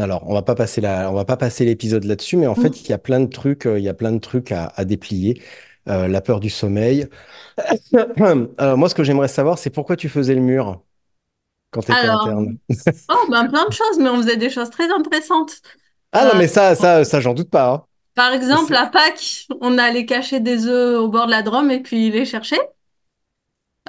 Alors, 0.03 0.25
on 0.29 0.35
va 0.35 0.43
pas 0.43 0.55
passer 0.55 0.81
la, 0.81 1.11
on 1.11 1.15
va 1.15 1.25
pas 1.25 1.37
passer 1.37 1.65
l'épisode 1.65 2.05
là-dessus, 2.05 2.37
mais 2.37 2.47
en 2.47 2.55
fait, 2.55 2.69
Mm. 2.69 2.83
il 2.83 2.88
y 2.91 2.93
a 2.93 2.99
plein 2.99 3.21
de 3.21 3.27
trucs, 3.27 3.67
euh, 3.67 3.79
il 3.79 3.85
y 3.85 3.88
a 3.88 3.95
plein 3.95 4.12
de 4.12 4.19
trucs 4.19 4.53
à, 4.53 4.67
à 4.77 4.85
déplier. 4.85 5.41
Euh, 5.88 6.07
la 6.09 6.21
peur 6.21 6.41
du 6.41 6.51
sommeil. 6.51 7.09
Euh, 8.61 8.77
moi, 8.77 8.88
ce 8.88 8.95
que 8.95 9.05
j'aimerais 9.05 9.29
savoir, 9.29 9.59
c'est 9.59 9.71
pourquoi 9.71 9.97
tu 9.97 10.09
faisais 10.09 10.35
le 10.35 10.41
mur 10.41 10.83
quand 11.73 11.83
tu 11.83 11.93
étais 11.93 12.07
Alors, 12.07 12.09
interne? 12.09 12.59
oh, 13.11 13.27
ben 13.31 13.49
plein 13.49 13.67
de 13.69 13.73
choses, 13.73 13.99
mais 13.99 14.11
on 14.11 14.19
faisait 14.19 14.37
des 14.37 14.51
choses 14.51 14.71
très 14.71 14.91
intéressantes. 14.93 15.62
Ah 16.12 16.25
non, 16.27 16.38
mais 16.38 16.49
ça, 16.49 16.75
ça, 16.75 17.05
ça, 17.05 17.21
j'en 17.21 17.35
doute 17.35 17.51
pas. 17.51 17.71
hein. 17.73 17.87
par 18.15 18.33
exemple, 18.35 18.75
à 18.75 18.87
Pâques, 18.87 19.47
on 19.61 19.79
allait 19.79 20.07
cacher 20.07 20.41
des 20.41 20.67
œufs 20.67 20.99
au 21.01 21.09
bord 21.09 21.27
de 21.27 21.31
la 21.31 21.43
Drôme 21.43 21.71
et 21.71 21.81
puis 21.83 22.11
les 22.11 22.25
chercher. 22.27 22.59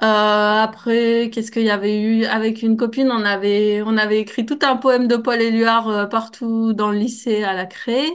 Euh, 0.02 0.06
après, 0.64 1.30
qu'est-ce 1.32 1.52
qu'il 1.52 1.64
y 1.64 1.70
avait 1.70 2.02
eu? 2.02 2.26
Avec 2.26 2.62
une 2.64 2.78
copine, 2.78 3.10
on 3.12 3.24
avait, 3.24 3.82
on 3.84 3.96
avait 3.98 4.20
écrit 4.20 4.46
tout 4.46 4.58
un 4.64 4.76
poème 4.76 5.08
de 5.08 5.16
Paul 5.18 5.40
Éluard 5.42 5.88
euh, 5.88 6.06
partout 6.08 6.74
dans 6.74 6.92
le 6.92 6.98
lycée 6.98 7.44
à 7.44 7.54
la 7.54 7.66
Craie. 7.66 8.10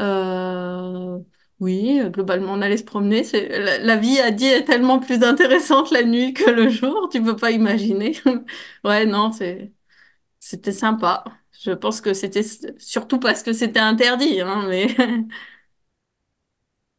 Euh, 0.00 1.18
oui, 1.60 2.00
globalement, 2.10 2.54
on 2.54 2.62
allait 2.62 2.78
se 2.78 2.84
promener. 2.84 3.24
La, 3.82 3.96
vie 3.96 4.20
a 4.20 4.30
dit 4.32 4.46
est 4.46 4.64
tellement 4.64 5.00
plus 5.00 5.22
intéressante 5.24 5.90
la 5.92 6.04
nuit 6.04 6.34
que 6.34 6.50
le 6.50 6.68
jour, 6.70 7.08
tu 7.12 7.22
peux 7.22 7.36
pas 7.36 7.50
imaginer. 7.52 8.16
Ouais, 8.84 9.06
non, 9.06 9.32
c'est, 9.32 9.72
c'était 10.40 10.72
sympa. 10.72 11.24
Je 11.62 11.72
pense 11.72 12.00
que 12.02 12.14
c'était 12.14 12.42
surtout 12.78 13.20
parce 13.20 13.42
que 13.44 13.52
c'était 13.54 13.80
interdit, 13.80 14.40
hein, 14.42 14.66
mais 14.68 14.88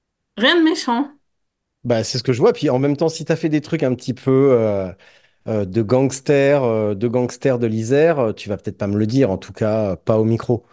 rien 0.38 0.56
de 0.58 0.64
méchant. 0.64 1.15
Bah, 1.86 2.04
c'est 2.04 2.18
ce 2.18 2.24
que 2.24 2.34
je 2.34 2.40
vois. 2.42 2.54
Puis 2.54 2.70
en 2.70 2.80
même 2.80 2.98
temps, 2.98 3.10
si 3.10 3.26
tu 3.26 3.32
as 3.32 3.36
fait 3.38 3.50
des 3.50 3.62
trucs 3.62 3.84
un 3.84 3.96
petit 3.96 4.14
peu 4.16 4.32
euh, 4.54 4.92
euh, 5.48 5.66
de 5.66 5.82
gangster, 5.84 6.64
euh, 6.64 6.96
de 6.96 7.08
gangster 7.08 7.60
de 7.60 7.68
l'Isère, 7.68 8.20
euh, 8.20 8.34
tu 8.34 8.50
vas 8.50 8.58
peut-être 8.58 8.78
pas 8.78 8.88
me 8.88 8.98
le 8.98 9.08
dire, 9.08 9.32
en 9.32 9.38
tout 9.38 9.54
cas, 9.54 9.92
euh, 9.94 9.96
pas 9.98 10.20
au 10.20 10.26
micro. 10.26 10.66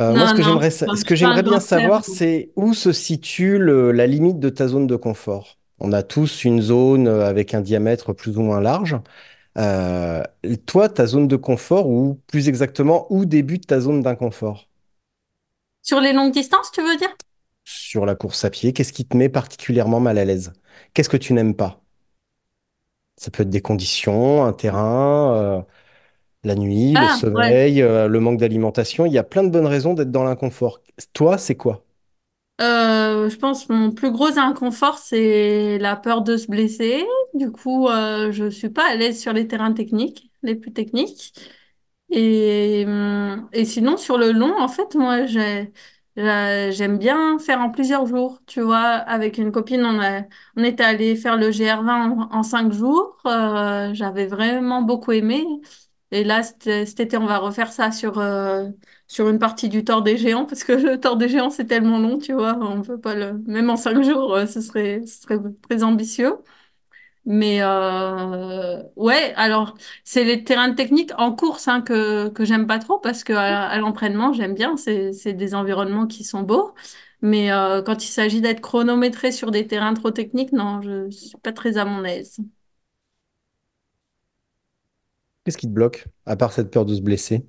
Euh, 0.00 0.16
moi, 0.16 0.28
ce 0.28 0.32
Non, 0.32 0.34
que 0.34 0.42
non, 0.42 0.42
j'aimerais, 0.42 0.70
sa- 0.70 0.94
ce 0.96 1.04
que 1.04 1.14
suis 1.14 1.20
pas 1.20 1.28
un 1.30 1.38
j'aimerais 1.38 1.44
bien 1.44 1.60
gangster. 1.60 1.60
savoir, 1.60 2.04
c'est 2.04 2.52
où 2.56 2.74
se 2.74 2.92
situe 2.92 3.58
le- 3.58 3.92
la 3.92 4.06
limite 4.08 4.40
de 4.40 4.50
ta 4.50 4.68
zone 4.68 4.86
de 4.88 4.96
confort. 4.96 5.58
On 5.80 5.92
a 5.92 6.02
tous 6.04 6.44
une 6.44 6.62
zone 6.62 7.08
euh, 7.08 7.26
avec 7.28 7.54
un 7.54 7.60
diamètre 7.62 8.12
plus 8.14 8.38
ou 8.38 8.42
moins 8.42 8.60
large. 8.60 8.96
Euh, 9.58 10.22
toi, 10.66 10.88
ta 10.90 11.06
zone 11.06 11.28
de 11.28 11.36
confort, 11.36 11.88
ou 11.90 12.20
plus 12.28 12.48
exactement, 12.48 13.06
où 13.10 13.24
débute 13.26 13.66
ta 13.68 13.80
zone 13.80 14.02
d'inconfort? 14.02 14.68
Sur 15.82 16.00
les 16.00 16.12
longues 16.12 16.32
distances, 16.32 16.70
tu 16.70 16.82
veux 16.82 16.96
dire? 16.96 17.12
Sur 17.70 18.04
la 18.04 18.16
course 18.16 18.44
à 18.44 18.50
pied, 18.50 18.72
qu'est-ce 18.72 18.92
qui 18.92 19.06
te 19.06 19.16
met 19.16 19.28
particulièrement 19.28 20.00
mal 20.00 20.18
à 20.18 20.24
l'aise? 20.24 20.52
Qu'est-ce 20.92 21.08
que 21.08 21.16
tu 21.16 21.34
n'aimes 21.34 21.54
pas? 21.54 21.84
Ça 23.16 23.30
peut 23.30 23.42
être 23.42 23.50
des 23.50 23.60
conditions, 23.62 24.44
un 24.44 24.52
terrain, 24.52 25.34
euh, 25.36 25.62
la 26.44 26.54
nuit, 26.56 26.96
le 26.98 27.06
Ah, 27.06 27.22
ouais. 27.34 27.58
sommeil, 27.58 27.82
euh, 27.82 28.08
le 28.08 28.20
manque 28.20 28.38
d'alimentation. 28.40 29.06
Il 29.06 29.12
y 29.12 29.18
a 29.18 29.24
plein 29.24 29.44
de 29.44 29.50
bonnes 29.50 29.66
raisons 29.66 29.94
d'être 29.94 30.12
dans 30.12 30.24
l'inconfort. 30.24 30.80
Toi, 31.14 31.38
c'est 31.38 31.56
quoi? 31.56 31.84
Euh, 32.60 33.28
je 33.30 33.36
pense 33.36 33.66
que 33.66 33.72
mon 33.72 33.92
plus 33.92 34.10
gros 34.10 34.36
inconfort, 34.38 34.98
c'est 34.98 35.78
la 35.78 35.94
peur 35.96 36.22
de 36.22 36.36
se 36.36 36.48
blesser. 36.48 37.04
Du 37.34 37.52
coup, 37.52 37.88
euh, 37.88 38.32
je 38.32 38.50
suis 38.50 38.68
pas 38.70 38.90
à 38.90 38.94
l'aise 38.96 39.20
sur 39.20 39.32
les 39.32 39.46
terrains 39.46 39.72
techniques, 39.72 40.32
les 40.42 40.56
plus 40.56 40.72
techniques. 40.72 41.32
Et, 42.10 42.84
hum, 42.86 43.48
et 43.52 43.64
sinon, 43.64 43.96
sur 43.96 44.18
le 44.18 44.32
long, 44.32 44.56
en 44.60 44.68
fait, 44.68 44.94
moi, 44.96 45.26
j'ai, 45.26 45.64
j'ai- 45.66 45.72
j'aime 46.72 46.98
bien 46.98 47.38
faire 47.38 47.60
en 47.60 47.70
plusieurs 47.70 48.06
jours. 48.06 48.40
Tu 48.46 48.60
vois, 48.60 48.78
avec 48.80 49.38
une 49.38 49.52
copine, 49.52 49.84
on 49.84 50.00
a, 50.00 50.22
on 50.56 50.64
était 50.64 50.82
allé 50.84 51.16
faire 51.16 51.36
le 51.36 51.50
GR20 51.50 52.28
en, 52.32 52.42
cinq 52.42 52.72
jours. 52.72 53.18
Euh, 53.26 53.92
j'avais 53.94 54.26
vraiment 54.26 54.82
beaucoup 54.82 55.12
aimé. 55.12 55.44
Et 56.10 56.24
là, 56.24 56.42
cet 56.42 56.62
cet 56.86 57.00
été, 57.00 57.16
on 57.18 57.26
va 57.26 57.38
refaire 57.38 57.70
ça 57.72 57.92
sur, 57.92 58.18
euh, 58.18 58.68
sur 59.08 59.28
une 59.28 59.38
partie 59.38 59.68
du 59.68 59.84
Tort 59.84 60.02
des 60.02 60.16
Géants, 60.16 60.46
parce 60.46 60.64
que 60.64 60.72
le 60.72 60.98
Tort 60.98 61.16
des 61.18 61.28
Géants, 61.28 61.50
c'est 61.50 61.66
tellement 61.66 61.98
long, 61.98 62.18
tu 62.18 62.32
vois, 62.32 62.58
on 62.60 62.80
peut 62.82 62.98
pas 63.00 63.14
le... 63.14 63.34
Même 63.46 63.68
en 63.70 63.76
cinq 63.76 64.02
jours, 64.02 64.34
euh, 64.34 64.46
ce 64.46 64.60
serait, 64.62 65.02
ce 65.06 65.22
serait 65.22 65.38
très 65.68 65.82
ambitieux. 65.84 66.34
Mais 67.30 67.58
euh, 67.62 68.82
ouais, 68.96 69.34
alors, 69.36 69.74
c'est 70.04 70.24
les 70.24 70.44
terrains 70.44 70.72
techniques 70.74 71.12
en 71.18 71.34
course 71.34 71.68
hein, 71.68 71.82
que, 71.82 72.28
que 72.30 72.44
j'aime 72.46 72.66
pas 72.66 72.78
trop, 72.78 72.98
parce 73.00 73.22
que 73.22 73.34
à, 73.34 73.66
à 73.68 73.78
l'entraînement, 73.78 74.32
j'aime 74.32 74.54
bien, 74.54 74.78
c'est, 74.78 75.12
c'est 75.12 75.34
des 75.34 75.54
environnements 75.54 76.06
qui 76.06 76.24
sont 76.24 76.42
beaux. 76.42 76.74
Mais 77.20 77.52
euh, 77.52 77.82
quand 77.82 78.02
il 78.04 78.08
s'agit 78.08 78.40
d'être 78.40 78.60
chronométré 78.62 79.30
sur 79.32 79.50
des 79.50 79.66
terrains 79.66 79.92
trop 79.94 80.10
techniques, 80.10 80.52
non, 80.52 80.80
je 80.82 81.10
suis 81.10 81.36
pas 81.38 81.52
très 81.52 81.76
à 81.76 81.84
mon 81.84 82.02
aise. 82.04 82.38
Qu'est-ce 85.44 85.58
qui 85.58 85.66
te 85.66 85.72
bloque, 85.72 86.06
à 86.26 86.36
part 86.36 86.52
cette 86.52 86.70
peur 86.70 86.84
de 86.84 86.94
se 86.94 87.00
blesser? 87.00 87.44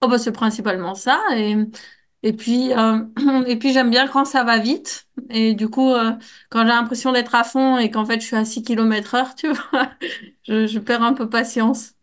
Oh 0.00 0.06
bah 0.08 0.18
c'est 0.18 0.30
principalement 0.32 0.94
ça 0.94 1.20
et 1.36 1.56
et 2.22 2.32
puis 2.32 2.72
euh, 2.74 3.04
et 3.46 3.56
puis 3.58 3.72
j'aime 3.72 3.90
bien 3.90 4.08
quand 4.08 4.24
ça 4.24 4.44
va 4.44 4.58
vite. 4.58 5.06
Et 5.30 5.54
du 5.54 5.68
coup 5.68 5.92
euh, 5.92 6.12
quand 6.50 6.62
j'ai 6.62 6.68
l'impression 6.68 7.12
d'être 7.12 7.34
à 7.34 7.44
fond 7.44 7.78
et 7.78 7.90
qu'en 7.90 8.04
fait 8.06 8.20
je 8.20 8.26
suis 8.26 8.36
à 8.36 8.44
6 8.44 8.62
km 8.62 9.14
heure 9.14 9.34
tu 9.34 9.48
vois 9.52 9.90
je, 10.48 10.66
je 10.66 10.78
perds 10.78 11.02
un 11.02 11.14
peu 11.14 11.28
patience. 11.28 11.94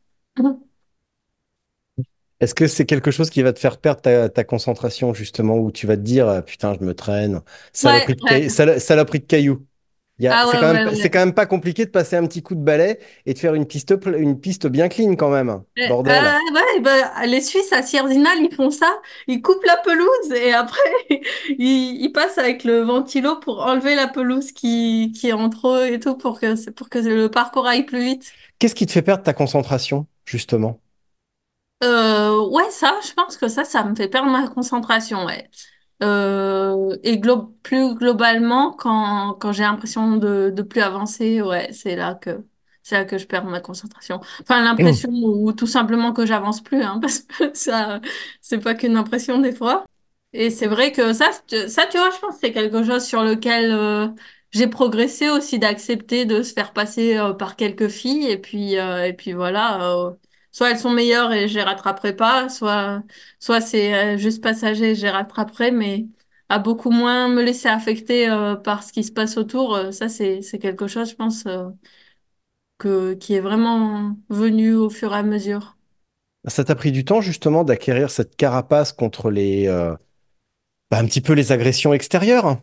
Est-ce 2.41 2.53
que 2.55 2.67
c'est 2.67 2.85
quelque 2.85 3.11
chose 3.11 3.29
qui 3.29 3.41
va 3.41 3.53
te 3.53 3.59
faire 3.59 3.79
perdre 3.79 4.01
ta, 4.01 4.29
ta 4.29 4.43
concentration, 4.43 5.13
justement, 5.13 5.57
où 5.57 5.71
tu 5.71 5.87
vas 5.87 5.95
te 5.95 6.01
dire, 6.01 6.27
Ah, 6.27 6.41
putain, 6.41 6.73
je 6.79 6.83
me 6.85 6.93
traîne, 6.93 7.35
ouais 7.35 7.41
saloperie 7.73 8.15
de, 8.15 8.21
ouais. 8.25 8.49
cailloux, 9.25 9.65
ah 10.29 10.45
c'est 10.51 10.57
quand 10.57 10.73
même, 10.73 10.87
ouais 10.87 10.95
c'est 10.95 11.09
ouais 11.09 11.09
quand 11.09 11.19
même 11.19 11.33
pas 11.33 11.45
compliqué 11.45 11.85
de 11.85 11.91
passer 11.91 12.15
un 12.15 12.25
petit 12.25 12.41
coup 12.41 12.55
de 12.55 12.61
balai 12.61 12.99
et 13.25 13.33
de 13.33 13.39
faire 13.39 13.53
une 13.53 13.65
piste, 13.65 13.93
une 14.17 14.39
piste 14.39 14.67
bien 14.67 14.87
clean 14.87 15.15
quand 15.15 15.29
même. 15.29 15.49
Euh, 15.49 15.61
Bordel. 15.87 16.23
ah 16.25 16.39
ouais, 16.53 16.79
bah, 16.81 17.25
les 17.25 17.41
Suisses 17.41 17.73
à 17.73 17.83
Sierzinal, 17.83 18.37
ils 18.39 18.53
font 18.53 18.71
ça. 18.71 18.87
Ils 19.27 19.41
coupent 19.41 19.63
la 19.65 19.77
pelouse 19.77 20.31
et 20.33 20.53
après, 20.53 20.79
ils, 21.49 22.01
ils 22.01 22.11
passent 22.11 22.37
avec 22.37 22.63
le 22.63 22.79
ventilo 22.79 23.39
pour 23.39 23.65
enlever 23.65 23.95
la 23.95 24.07
pelouse 24.07 24.51
qui, 24.51 25.11
qui 25.13 25.29
est 25.29 25.33
entre 25.33 25.67
eux 25.67 25.87
et 25.93 25.99
tout 25.99 26.15
pour 26.17 26.39
que, 26.39 26.69
pour 26.71 26.89
que 26.89 26.99
le 26.99 27.29
parcours 27.29 27.67
aille 27.67 27.85
plus 27.85 28.03
vite. 28.03 28.31
Qu'est-ce 28.59 28.75
qui 28.75 28.85
te 28.85 28.91
fait 28.91 29.01
perdre 29.01 29.23
ta 29.23 29.33
concentration, 29.33 30.07
justement? 30.25 30.79
Euh, 31.83 32.47
ouais, 32.49 32.69
ça, 32.71 32.99
je 33.05 33.13
pense 33.13 33.37
que 33.37 33.47
ça, 33.47 33.63
ça 33.65 33.83
me 33.83 33.95
fait 33.95 34.07
perdre 34.07 34.29
ma 34.31 34.47
concentration, 34.47 35.25
ouais. 35.25 35.49
Euh, 36.03 36.97
et 37.03 37.17
glo- 37.19 37.53
plus 37.63 37.95
globalement, 37.95 38.73
quand, 38.73 39.33
quand 39.39 39.51
j'ai 39.53 39.63
l'impression 39.63 40.17
de, 40.17 40.49
de 40.53 40.61
plus 40.61 40.81
avancer, 40.81 41.41
ouais, 41.41 41.71
c'est 41.73 41.95
là 41.95 42.15
que, 42.15 42.45
c'est 42.83 42.95
là 42.95 43.05
que 43.05 43.17
je 43.17 43.25
perds 43.27 43.45
ma 43.45 43.61
concentration. 43.61 44.19
Enfin, 44.41 44.61
l'impression 44.63 45.09
ou, 45.11 45.53
tout 45.53 45.67
simplement 45.67 46.11
que 46.13 46.25
j'avance 46.25 46.61
plus, 46.61 46.81
hein, 46.83 46.99
parce 47.01 47.19
que 47.19 47.53
ça, 47.53 48.01
c'est 48.41 48.59
pas 48.59 48.75
qu'une 48.75 48.97
impression 48.97 49.39
des 49.39 49.53
fois. 49.53 49.85
Et 50.33 50.49
c'est 50.49 50.67
vrai 50.67 50.91
que 50.91 51.13
ça, 51.13 51.29
tu- 51.47 51.69
ça, 51.69 51.85
tu 51.87 51.97
vois, 51.97 52.09
je 52.11 52.19
pense 52.19 52.35
que 52.35 52.41
c'est 52.41 52.51
quelque 52.53 52.83
chose 52.83 53.05
sur 53.05 53.23
lequel, 53.23 53.71
euh, 53.71 54.07
j'ai 54.51 54.67
progressé 54.67 55.29
aussi 55.29 55.59
d'accepter 55.59 56.25
de 56.25 56.43
se 56.43 56.53
faire 56.53 56.73
passer 56.73 57.17
euh, 57.17 57.33
par 57.33 57.55
quelques 57.55 57.87
filles 57.89 58.27
et 58.29 58.37
puis 58.37 58.77
euh, 58.77 59.05
et 59.05 59.13
puis 59.13 59.33
voilà. 59.33 59.81
euh, 59.93 60.11
soit 60.55 60.71
elles 60.71 60.79
sont 60.79 60.91
meilleures 60.91 61.33
et 61.33 61.47
je 61.49 61.55
les 61.55 61.63
rattraperai 61.63 62.15
pas, 62.15 62.49
soit 62.49 63.03
soit 63.39 63.61
c'est 63.61 64.15
euh, 64.15 64.17
juste 64.17 64.41
passager 64.43 64.91
et 64.91 64.95
je 64.95 65.01
les 65.03 65.09
rattraperai, 65.11 65.71
mais 65.71 66.07
à 66.49 66.59
beaucoup 66.59 66.91
moins 66.91 67.27
me 67.27 67.43
laisser 67.43 67.67
affecter 67.67 68.29
euh, 68.29 68.55
par 68.55 68.83
ce 68.83 68.93
qui 68.93 69.03
se 69.03 69.11
passe 69.11 69.37
autour. 69.37 69.75
euh, 69.75 69.91
ça 69.91 70.09
c'est 70.09 70.41
c'est 70.41 70.59
quelque 70.59 70.87
chose, 70.87 71.09
je 71.11 71.15
pense, 71.15 71.45
euh, 71.47 71.67
que 72.77 73.13
qui 73.15 73.33
est 73.33 73.41
vraiment 73.41 74.15
venu 74.29 74.73
au 74.75 74.89
fur 74.89 75.13
et 75.13 75.17
à 75.17 75.23
mesure. 75.23 75.77
Ça 76.47 76.63
t'a 76.63 76.75
pris 76.75 76.91
du 76.91 77.05
temps 77.05 77.21
justement 77.21 77.63
d'acquérir 77.63 78.09
cette 78.09 78.35
carapace 78.35 78.93
contre 78.93 79.29
les, 79.31 79.67
bah, 80.91 80.97
un 80.99 81.05
petit 81.05 81.21
peu 81.21 81.33
les 81.33 81.51
agressions 81.51 81.93
extérieures, 81.93 82.57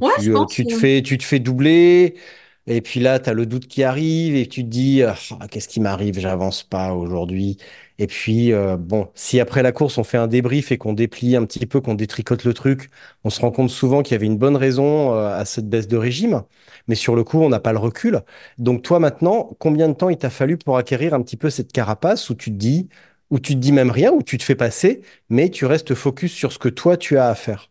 Ouais, 0.00 0.10
je 0.22 0.32
tu, 0.32 0.46
tu 0.46 0.66
te 0.66 0.72
fais, 0.72 1.02
tu 1.02 1.18
te 1.18 1.24
fais 1.24 1.38
doubler, 1.40 2.16
et 2.66 2.80
puis 2.80 3.00
là, 3.00 3.18
tu 3.20 3.28
as 3.30 3.34
le 3.34 3.46
doute 3.46 3.66
qui 3.66 3.82
arrive, 3.82 4.34
et 4.36 4.46
tu 4.48 4.62
te 4.64 4.68
dis, 4.68 5.02
Ah, 5.02 5.16
qu'est-ce 5.50 5.68
qui 5.68 5.80
m'arrive, 5.80 6.18
j'avance 6.18 6.62
pas 6.62 6.92
aujourd'hui. 6.94 7.58
Et 7.98 8.06
puis, 8.06 8.52
euh, 8.52 8.76
bon, 8.76 9.08
si 9.14 9.38
après 9.38 9.62
la 9.62 9.70
course, 9.72 9.98
on 9.98 10.04
fait 10.04 10.16
un 10.18 10.26
débrief 10.26 10.72
et 10.72 10.78
qu'on 10.78 10.94
déplie 10.94 11.36
un 11.36 11.44
petit 11.44 11.66
peu, 11.66 11.80
qu'on 11.80 11.94
détricote 11.94 12.44
le 12.44 12.54
truc, 12.54 12.90
on 13.22 13.30
se 13.30 13.40
rend 13.40 13.50
compte 13.52 13.70
souvent 13.70 14.02
qu'il 14.02 14.12
y 14.14 14.16
avait 14.16 14.26
une 14.26 14.38
bonne 14.38 14.56
raison, 14.56 15.14
euh, 15.14 15.38
à 15.38 15.44
cette 15.44 15.68
baisse 15.68 15.88
de 15.88 15.96
régime, 15.96 16.42
mais 16.88 16.94
sur 16.94 17.14
le 17.14 17.22
coup, 17.24 17.38
on 17.40 17.48
n'a 17.50 17.60
pas 17.60 17.72
le 17.72 17.78
recul. 17.78 18.22
Donc 18.58 18.82
toi, 18.82 18.98
maintenant, 18.98 19.50
combien 19.58 19.88
de 19.88 19.94
temps 19.94 20.08
il 20.08 20.18
t'a 20.18 20.30
fallu 20.30 20.56
pour 20.58 20.76
acquérir 20.78 21.14
un 21.14 21.22
petit 21.22 21.36
peu 21.36 21.50
cette 21.50 21.72
carapace 21.72 22.30
où 22.30 22.34
tu 22.34 22.50
te 22.50 22.56
dis, 22.56 22.88
où 23.30 23.38
tu 23.40 23.54
te 23.54 23.58
dis 23.60 23.72
même 23.72 23.90
rien, 23.90 24.12
où 24.12 24.22
tu 24.22 24.38
te 24.38 24.42
fais 24.44 24.54
passer, 24.56 25.02
mais 25.28 25.50
tu 25.50 25.66
restes 25.66 25.94
focus 25.94 26.32
sur 26.32 26.52
ce 26.52 26.58
que 26.58 26.68
toi, 26.68 26.96
tu 26.96 27.16
as 27.18 27.28
à 27.28 27.34
faire? 27.34 27.70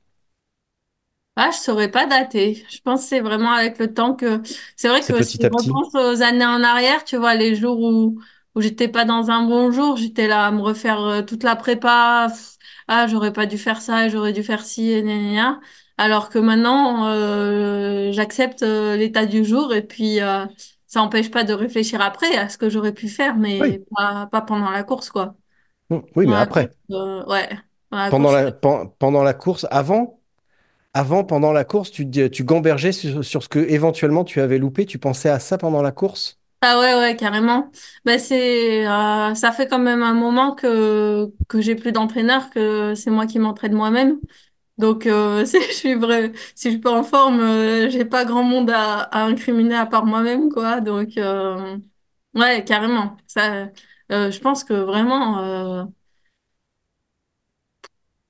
Ah, 1.36 1.50
je 1.52 1.58
saurais 1.58 1.90
pas 1.90 2.06
dater. 2.06 2.64
Je 2.70 2.80
pense 2.82 3.02
que 3.04 3.08
c'est 3.10 3.20
vraiment 3.20 3.52
avec 3.52 3.80
le 3.80 3.92
temps 3.92 4.14
que... 4.16 4.42
C'est 4.76 4.88
vrai 4.88 5.04
C'est 5.06 5.14
que 5.14 5.24
si 5.24 5.38
petit 5.38 5.46
je 5.46 5.46
à 5.46 5.52
petit. 5.52 5.80
repense 5.82 5.96
aux 5.96 6.22
années 6.22 6.46
en 6.46 6.62
arrière, 6.64 7.04
tu 7.04 7.18
vois, 7.18 7.34
les 7.34 7.56
jours 7.56 7.80
où, 7.80 8.20
où 8.54 8.62
j'étais 8.62 8.88
pas 8.88 9.04
dans 9.04 9.32
un 9.32 9.48
bon 9.48 9.72
jour, 9.72 9.98
j'étais 9.98 10.28
là 10.28 10.46
à 10.46 10.52
me 10.52 10.62
refaire 10.62 11.00
euh, 11.02 11.22
toute 11.24 11.42
la 11.44 11.56
prépa. 11.56 12.28
Pff, 12.30 12.58
Ah, 12.88 13.08
j'aurais 13.08 13.34
pas 13.34 13.48
dû 13.48 13.58
faire 13.58 13.82
ça, 13.82 14.10
j'aurais 14.10 14.32
dû 14.34 14.44
faire 14.44 14.64
ci, 14.64 14.92
et 14.92 15.02
gna, 15.02 15.18
gna, 15.18 15.32
gna. 15.34 15.60
Alors 15.98 16.30
que 16.30 16.38
maintenant, 16.38 17.08
euh, 17.08 18.12
j'accepte 18.12 18.62
euh, 18.62 18.96
l'état 18.96 19.26
du 19.26 19.44
jour 19.44 19.74
et 19.74 19.82
puis 19.86 20.22
euh, 20.22 20.46
ça 20.88 21.00
n'empêche 21.00 21.32
pas 21.32 21.44
de 21.44 21.54
réfléchir 21.54 22.00
après 22.02 22.36
à 22.38 22.48
ce 22.50 22.58
que 22.60 22.70
j'aurais 22.70 22.94
pu 22.94 23.08
faire, 23.10 23.36
Oui. 23.60 23.78
mais 23.78 23.80
pas, 23.96 24.28
pas 24.28 24.42
pendant 24.42 24.70
la 24.70 24.84
course, 24.84 25.10
quoi. 25.10 25.36
Mm, 25.90 26.00
Oui, 26.16 26.28
mais 26.28 26.36
Pendant 26.36 26.40
la 26.40 26.48
course, 26.48 26.48
après, 26.48 26.76
euh, 26.92 27.26
ouais. 27.28 27.50
Pendant 27.90 28.04
la 28.06 28.10
pendant 28.10 28.32
course, 28.32 28.32
la, 28.32 28.52
pen- 28.52 28.90
pendant 29.00 29.24
la 29.24 29.34
course, 29.34 29.66
avant, 29.72 30.20
avant, 30.94 31.24
pendant 31.24 31.52
la 31.52 31.64
course, 31.64 31.92
tu, 31.92 32.10
tu 32.10 32.44
gambergeais 32.44 32.92
sur, 32.92 33.24
ce 33.24 33.50
que 33.50 33.60
éventuellement 33.60 34.24
tu 34.24 34.42
avais 34.42 34.60
loupé, 34.60 34.86
tu 34.86 35.00
pensais 35.00 35.30
à 35.30 35.40
ça 35.40 35.58
pendant 35.58 35.82
la 35.82 35.92
course? 35.92 36.40
Ah 36.62 36.80
ouais, 36.80 36.96
ouais, 36.96 37.16
carrément. 37.18 37.72
Ben 38.06 38.18
c'est, 38.18 38.88
euh, 38.88 39.36
ça 39.36 39.52
fait 39.52 39.68
quand 39.68 39.80
même 39.80 40.02
un 40.02 40.14
moment 40.14 40.56
que, 40.56 41.30
que 41.50 41.60
j'ai 41.60 41.76
plus 41.76 41.92
d'entraîneur, 41.92 42.50
que 42.52 42.96
c'est 42.96 43.12
moi 43.12 43.28
qui 43.28 43.38
m'entraîne 43.38 43.74
moi-même. 43.74 44.20
Donc, 44.78 45.08
euh, 45.08 45.46
si 45.48 45.62
je 45.62 45.74
suis 45.74 45.96
vrai, 45.96 46.32
pas 46.82 46.92
en 46.92 47.04
forme, 47.04 47.40
euh, 47.42 47.90
j'ai 47.90 48.06
pas 48.06 48.26
grand 48.26 48.44
monde 48.44 48.70
à, 48.72 49.10
incriminer 49.26 49.76
à 49.76 49.86
part 49.86 50.06
moi-même, 50.06 50.50
quoi. 50.52 50.80
Donc, 50.82 51.18
ouais, 52.36 52.64
carrément. 52.66 53.18
Ça, 53.28 53.70
je 54.10 54.40
pense 54.40 54.64
que 54.64 54.74
vraiment, 54.74 55.90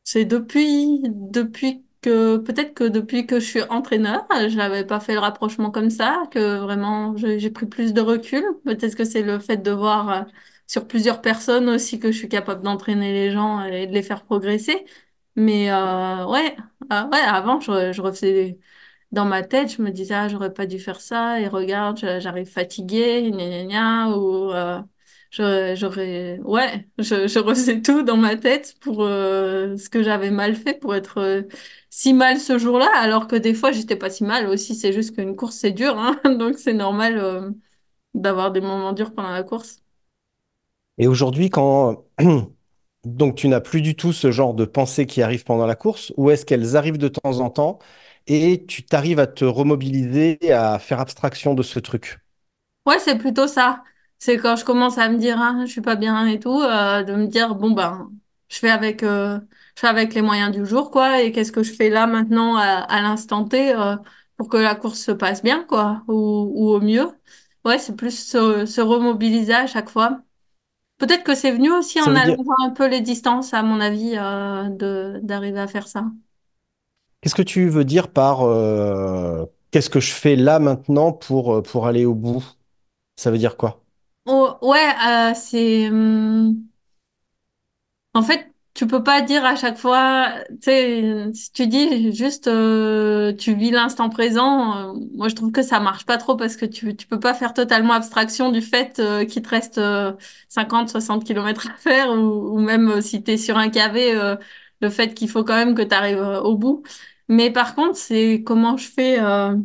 c'est 0.04 0.26
depuis, 0.26 1.02
depuis 1.04 1.83
que, 2.04 2.38
peut-être 2.38 2.76
que 2.76 2.86
depuis 2.86 3.28
que 3.28 3.40
je 3.40 3.46
suis 3.46 3.64
entraîneur, 3.64 4.28
je 4.32 4.56
n'avais 4.58 4.86
pas 4.86 5.00
fait 5.02 5.14
le 5.16 5.20
rapprochement 5.22 5.72
comme 5.72 5.90
ça, 5.90 6.24
que 6.32 6.60
vraiment 6.60 7.18
j'ai 7.18 7.50
pris 7.52 7.66
plus 7.68 7.94
de 7.94 8.02
recul. 8.02 8.44
Peut-être 8.66 8.96
que 8.96 9.06
c'est 9.06 9.24
le 9.24 9.40
fait 9.40 9.58
de 9.58 9.72
voir 9.72 10.10
euh, 10.12 10.24
sur 10.68 10.88
plusieurs 10.88 11.22
personnes 11.22 11.70
aussi 11.70 12.00
que 12.00 12.12
je 12.12 12.18
suis 12.20 12.30
capable 12.30 12.64
d'entraîner 12.64 13.14
les 13.14 13.32
gens 13.32 13.64
et 13.66 13.88
de 13.88 13.94
les 13.94 14.04
faire 14.04 14.24
progresser. 14.26 14.86
Mais 15.36 15.72
euh, 15.72 16.26
ouais, 16.28 16.56
ah 16.92 17.10
ouais, 17.12 17.20
avant 17.20 17.60
je, 17.60 17.92
je 17.94 18.02
refaisais 18.02 18.60
dans 19.12 19.26
ma 19.26 19.44
tête, 19.44 19.72
je 19.78 19.82
me 19.82 19.92
disais 19.92 20.14
ah 20.16 20.28
j'aurais 20.30 20.54
pas 20.54 20.66
dû 20.68 20.80
faire 20.80 21.02
ça 21.02 21.40
et 21.42 21.48
regarde, 21.48 21.98
j'arrive 22.20 22.48
fatiguée, 22.48 23.32
gna 23.32 23.46
gna 23.50 23.64
gna, 23.66 24.18
ou 24.18 24.52
euh, 24.54 24.82
J'aurais, 25.36 26.40
ouais, 26.44 26.88
je, 27.00 27.28
je 27.28 27.40
refaisais 27.40 27.82
tout 27.82 28.04
dans 28.04 28.18
ma 28.18 28.36
tête 28.38 28.76
pour 28.82 29.02
euh, 29.04 29.76
ce 29.78 29.90
que 29.90 30.04
j'avais 30.04 30.30
mal 30.30 30.56
fait 30.56 30.76
pour 30.80 30.94
être 30.94 31.18
euh, 31.20 31.42
si 31.90 32.14
mal 32.14 32.40
ce 32.40 32.60
jour-là, 32.60 32.88
alors 32.96 33.28
que 33.28 33.36
des 33.36 33.56
fois 33.56 33.72
j'étais 33.72 33.96
pas 33.96 34.12
si 34.12 34.24
mal 34.24 34.48
aussi. 34.48 34.76
C'est 34.76 34.94
juste 34.94 35.16
qu'une 35.16 35.36
course 35.36 35.56
c'est 35.56 35.72
dur, 35.72 35.98
hein, 35.98 36.22
donc 36.38 36.60
c'est 36.60 36.74
normal 36.76 37.18
euh, 37.18 37.50
d'avoir 38.16 38.52
des 38.52 38.62
moments 38.62 38.94
durs 38.94 39.14
pendant 39.16 39.32
la 39.32 39.44
course. 39.44 39.84
Et 40.98 41.08
aujourd'hui, 41.08 41.50
quand 41.50 42.06
donc 43.06 43.36
tu 43.36 43.48
n'as 43.48 43.62
plus 43.62 43.82
du 43.82 43.96
tout 43.96 44.14
ce 44.14 44.32
genre 44.32 44.54
de 44.54 44.66
pensées 44.66 45.06
qui 45.08 45.22
arrivent 45.22 45.44
pendant 45.44 45.66
la 45.66 45.76
course, 45.76 46.14
ou 46.18 46.30
est-ce 46.32 46.46
qu'elles 46.46 46.76
arrivent 46.78 46.98
de 46.98 47.08
temps 47.10 47.40
en 47.40 47.50
temps 47.50 47.80
et 48.28 48.66
tu 48.68 48.84
t'arrives 48.86 49.20
à 49.20 49.28
te 49.28 49.44
remobiliser, 49.46 50.40
à 50.52 50.80
faire 50.80 51.00
abstraction 51.00 51.54
de 51.56 51.64
ce 51.64 51.80
truc? 51.80 52.20
Ouais, 52.86 53.00
c'est 53.00 53.18
plutôt 53.18 53.48
ça. 53.48 53.84
C'est 54.24 54.38
quand 54.38 54.56
je 54.56 54.64
commence 54.66 54.98
à 54.98 55.10
me 55.10 55.18
dire 55.18 55.38
ah, 55.42 55.58
je 55.66 55.72
suis 55.72 55.82
pas 55.82 55.96
bien 55.98 56.26
et 56.28 56.40
tout, 56.40 56.62
euh, 56.62 57.04
de 57.04 57.14
me 57.14 57.28
dire 57.28 57.56
bon 57.56 57.72
ben 57.72 58.10
je 58.50 58.58
fais 58.58 58.70
avec 58.70 59.04
euh, 59.04 59.38
je 59.76 59.82
fais 59.82 59.88
avec 59.88 60.14
les 60.14 60.22
moyens 60.22 60.52
du 60.56 60.66
jour 60.66 60.92
quoi 60.92 61.22
et 61.22 61.32
qu'est-ce 61.34 61.52
que 61.52 61.62
je 61.64 61.74
fais 61.74 61.90
là 61.90 62.08
maintenant 62.08 62.56
à, 62.56 62.64
à 62.64 63.02
l'instant 63.02 63.44
T 63.46 63.74
euh, 63.76 63.98
pour 64.38 64.48
que 64.50 64.56
la 64.58 64.76
course 64.76 65.00
se 65.02 65.12
passe 65.12 65.44
bien 65.44 65.66
quoi 65.66 66.04
ou, 66.08 66.14
ou 66.56 66.70
au 66.74 66.80
mieux. 66.80 67.08
Ouais, 67.66 67.80
c'est 67.80 67.96
plus 67.98 68.18
se, 68.18 68.66
se 68.66 68.82
remobiliser 68.82 69.54
à 69.54 69.68
chaque 69.68 69.90
fois. 69.90 70.22
Peut-être 71.00 71.24
que 71.26 71.36
c'est 71.36 71.52
venu 71.52 71.72
aussi 71.72 72.02
Ça 72.02 72.12
en 72.12 72.16
dire, 72.16 72.38
allongeant 72.38 72.54
un 72.66 72.72
peu 72.72 72.88
les 72.90 73.02
distances 73.02 73.54
à 73.54 73.64
mon 73.64 73.80
avis 73.82 74.12
de 74.14 75.20
d'arriver 75.24 75.60
à 75.60 75.68
faire 75.68 75.88
ça. 75.88 76.06
qu'est-ce 77.22 77.36
que 77.36 77.42
tu 77.42 77.68
veux 77.70 77.86
dire 77.86 78.12
par 78.12 78.44
qu'est-ce 79.72 79.90
que 79.90 80.00
je 80.00 80.12
fais 80.14 80.36
là 80.36 80.60
maintenant 80.60 81.12
pour, 81.12 81.62
pour 81.64 81.88
aller 81.88 82.06
au 82.06 82.14
bout? 82.16 82.44
Ça 83.18 83.32
veut 83.32 83.40
dire 83.40 83.58
quoi? 83.58 83.83
Oh, 84.26 84.58
ouais, 84.62 84.94
euh, 85.06 85.34
c'est 85.36 85.88
hum, 85.90 86.68
En 88.14 88.22
fait, 88.22 88.54
tu 88.74 88.88
peux 88.88 89.04
pas 89.04 89.22
dire 89.22 89.44
à 89.46 89.56
chaque 89.56 89.78
fois, 89.78 90.32
tu 90.50 90.58
sais, 90.64 91.26
si 91.34 91.52
tu 91.52 91.68
dis 91.68 92.12
juste 92.14 92.48
euh, 92.48 93.34
tu 93.34 93.54
vis 93.56 93.72
l'instant 93.72 94.10
présent, 94.10 94.96
euh, 94.96 95.00
moi 95.14 95.30
je 95.30 95.36
trouve 95.36 95.52
que 95.52 95.62
ça 95.64 95.80
marche 95.80 96.06
pas 96.06 96.18
trop 96.18 96.36
parce 96.36 96.56
que 96.56 96.66
tu 96.66 96.96
tu 96.96 97.08
peux 97.08 97.20
pas 97.20 97.34
faire 97.34 97.54
totalement 97.54 97.94
abstraction 97.94 98.52
du 98.52 98.62
fait 98.62 99.00
euh, 99.00 99.26
qu'il 99.26 99.42
te 99.44 99.50
reste 99.50 99.78
euh, 99.78 100.14
50 100.50 100.90
60 100.90 101.24
kilomètres 101.24 101.68
à 101.70 101.74
faire 101.78 102.10
ou, 102.12 102.56
ou 102.58 102.60
même 102.60 102.90
euh, 102.90 103.02
si 103.02 103.24
tu 103.24 103.32
es 103.32 103.38
sur 103.38 103.58
un 103.58 103.70
KV 103.70 104.16
euh, 104.16 104.36
le 104.82 104.90
fait 104.90 105.14
qu'il 105.14 105.30
faut 105.30 105.44
quand 105.44 105.56
même 105.56 105.76
que 105.76 105.82
tu 105.82 105.94
arrives 105.96 106.20
au 106.20 106.56
bout. 106.58 106.84
Mais 107.30 107.52
par 107.52 107.74
contre, 107.76 107.96
c'est 107.98 108.44
comment 108.46 108.76
je 108.78 108.88
fais 108.90 109.20
euh, 109.20 109.56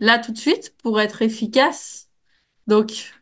là 0.00 0.18
tout 0.18 0.32
de 0.32 0.38
suite 0.38 0.74
pour 0.82 1.00
être 1.00 1.22
efficace. 1.22 2.08
Donc 2.66 3.12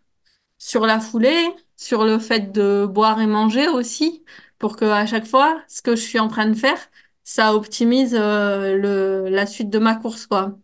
sur 0.64 0.86
la 0.86 0.98
foulée, 1.00 1.36
sur 1.76 2.04
le 2.04 2.18
fait 2.18 2.52
de 2.52 2.86
boire 2.86 3.20
et 3.20 3.26
manger 3.26 3.68
aussi, 3.68 4.24
pour 4.58 4.76
que 4.76 4.84
à 4.86 5.06
chaque 5.06 5.26
fois, 5.26 5.62
ce 5.68 5.82
que 5.82 5.94
je 5.96 6.00
suis 6.02 6.18
en 6.18 6.28
train 6.28 6.46
de 6.48 6.54
faire, 6.54 6.78
ça 7.24 7.54
optimise 7.54 8.14
euh, 8.18 8.76
le, 8.76 9.28
la 9.30 9.46
suite 9.46 9.70
de 9.70 9.78
ma 9.78 9.94
course, 9.96 10.26
quoi. 10.26 10.58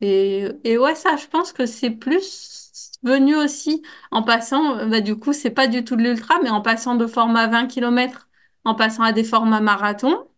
Et, 0.00 0.46
et 0.64 0.78
ouais, 0.78 0.94
ça, 0.94 1.16
je 1.16 1.26
pense 1.26 1.52
que 1.52 1.66
c'est 1.66 1.90
plus 1.90 2.98
venu 3.02 3.34
aussi 3.36 3.82
en 4.10 4.22
passant, 4.22 4.86
bah, 4.88 5.00
du 5.00 5.16
coup, 5.16 5.32
c'est 5.32 5.50
pas 5.50 5.66
du 5.68 5.84
tout 5.84 5.96
de 5.96 6.02
l'ultra, 6.02 6.34
mais 6.42 6.50
en 6.50 6.60
passant 6.62 6.94
de 6.96 7.06
format 7.06 7.46
20 7.48 7.66
km, 7.66 8.28
en 8.64 8.74
passant 8.74 9.02
à 9.04 9.12
des 9.12 9.24
formats 9.24 9.60
marathon. 9.60 10.28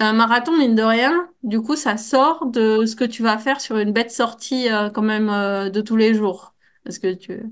Un 0.00 0.12
marathon, 0.12 0.56
mine 0.56 0.74
de 0.74 0.82
rien, 0.82 1.28
du 1.44 1.60
coup, 1.60 1.76
ça 1.76 1.96
sort 1.96 2.46
de 2.46 2.84
ce 2.86 2.96
que 2.96 3.04
tu 3.04 3.22
vas 3.22 3.38
faire 3.38 3.60
sur 3.60 3.76
une 3.78 3.92
bête 3.92 4.10
sortie 4.12 4.68
euh, 4.70 4.90
quand 4.90 5.02
même 5.02 5.28
euh, 5.30 5.70
de 5.70 5.80
tous 5.80 5.96
les 5.96 6.14
jours. 6.14 6.54
Parce 6.88 6.98
que 6.98 7.14
tu, 7.14 7.42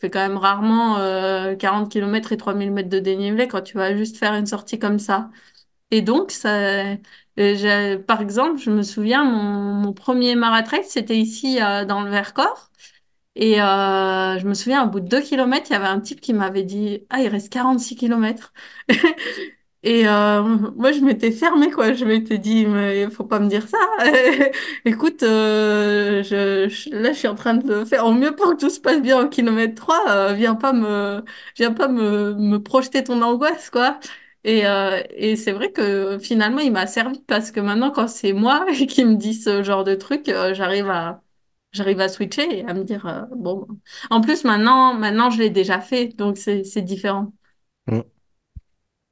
fais 0.00 0.10
quand 0.10 0.20
même 0.20 0.36
rarement 0.36 0.98
euh, 0.98 1.54
40 1.56 1.90
km 1.92 2.32
et 2.32 2.36
3000 2.36 2.72
mètres 2.72 2.88
de 2.88 2.98
dénivelé 2.98 3.48
quand 3.48 3.62
tu 3.62 3.76
vas 3.76 3.96
juste 3.96 4.16
faire 4.16 4.34
une 4.34 4.46
sortie 4.46 4.78
comme 4.80 4.98
ça. 4.98 5.30
Et 5.90 6.02
donc, 6.02 6.30
ça, 6.32 6.96
euh, 7.38 7.98
par 7.98 8.20
exemple, 8.20 8.58
je 8.60 8.70
me 8.70 8.82
souviens, 8.82 9.24
mon, 9.24 9.92
premier 9.92 10.34
marathon, 10.36 10.78
c'était 10.84 11.16
ici 11.18 11.60
euh, 11.62 11.84
dans 11.84 12.02
le 12.02 12.10
Vercors. 12.10 12.70
Et 13.36 13.62
euh, 13.62 14.38
je 14.38 14.46
me 14.46 14.54
souviens, 14.54 14.84
au 14.86 14.90
bout 14.90 15.00
de 15.00 15.08
2 15.08 15.22
kilomètres, 15.22 15.68
il 15.70 15.74
y 15.74 15.76
avait 15.76 15.86
un 15.86 16.00
type 16.00 16.20
qui 16.20 16.34
m'avait 16.34 16.64
dit, 16.64 17.06
Ah, 17.10 17.20
il 17.22 17.28
reste 17.28 17.52
46 17.52 17.96
kilomètres. 17.96 18.52
Et 19.82 20.06
euh, 20.06 20.42
moi, 20.76 20.92
je 20.92 21.00
m'étais 21.00 21.32
fermée, 21.32 21.70
quoi. 21.70 21.94
Je 21.94 22.04
m'étais 22.04 22.36
dit, 22.38 22.66
mais 22.66 23.08
faut 23.10 23.24
pas 23.24 23.40
me 23.40 23.48
dire 23.48 23.66
ça. 23.66 23.78
Écoute, 24.84 25.22
euh, 25.22 26.22
je, 26.22 26.90
là, 26.94 27.12
je 27.12 27.18
suis 27.18 27.28
en 27.28 27.34
train 27.34 27.54
de 27.54 27.84
faire 27.86 28.04
au 28.06 28.12
mieux 28.12 28.34
pour 28.36 28.50
que 28.50 28.56
tout 28.56 28.68
se 28.70 28.78
passe 28.80 29.00
bien 29.00 29.18
au 29.24 29.28
kilomètre 29.28 29.74
3. 29.76 30.04
Euh, 30.10 30.32
viens 30.34 30.54
pas 30.54 30.72
me, 30.74 31.24
viens 31.56 31.72
pas 31.72 31.88
me, 31.88 32.34
me 32.34 32.62
projeter 32.62 33.02
ton 33.04 33.22
angoisse, 33.22 33.70
quoi. 33.70 33.98
Et, 34.44 34.62
et 35.10 35.36
c'est 35.36 35.52
vrai 35.52 35.70
que 35.72 36.18
finalement, 36.18 36.60
il 36.60 36.72
m'a 36.72 36.86
servi 36.86 37.20
parce 37.26 37.50
que 37.50 37.60
maintenant, 37.60 37.90
quand 37.90 38.08
c'est 38.08 38.32
moi 38.32 38.66
qui 38.88 39.04
me 39.04 39.16
dit 39.16 39.34
ce 39.34 39.62
genre 39.62 39.84
de 39.84 39.94
truc, 39.94 40.26
j'arrive 40.54 40.88
à, 40.90 41.22
j'arrive 41.72 42.00
à 42.00 42.08
switcher 42.08 42.58
et 42.60 42.64
à 42.66 42.72
me 42.74 42.84
dire, 42.84 43.26
bon. 43.36 43.66
En 44.10 44.20
plus, 44.22 44.44
maintenant, 44.44 44.94
maintenant, 44.94 45.30
je 45.30 45.38
l'ai 45.38 45.50
déjà 45.50 45.80
fait, 45.80 46.08
donc 46.08 46.36
c'est, 46.38 46.64
c'est 46.64 46.82
différent. 46.82 47.32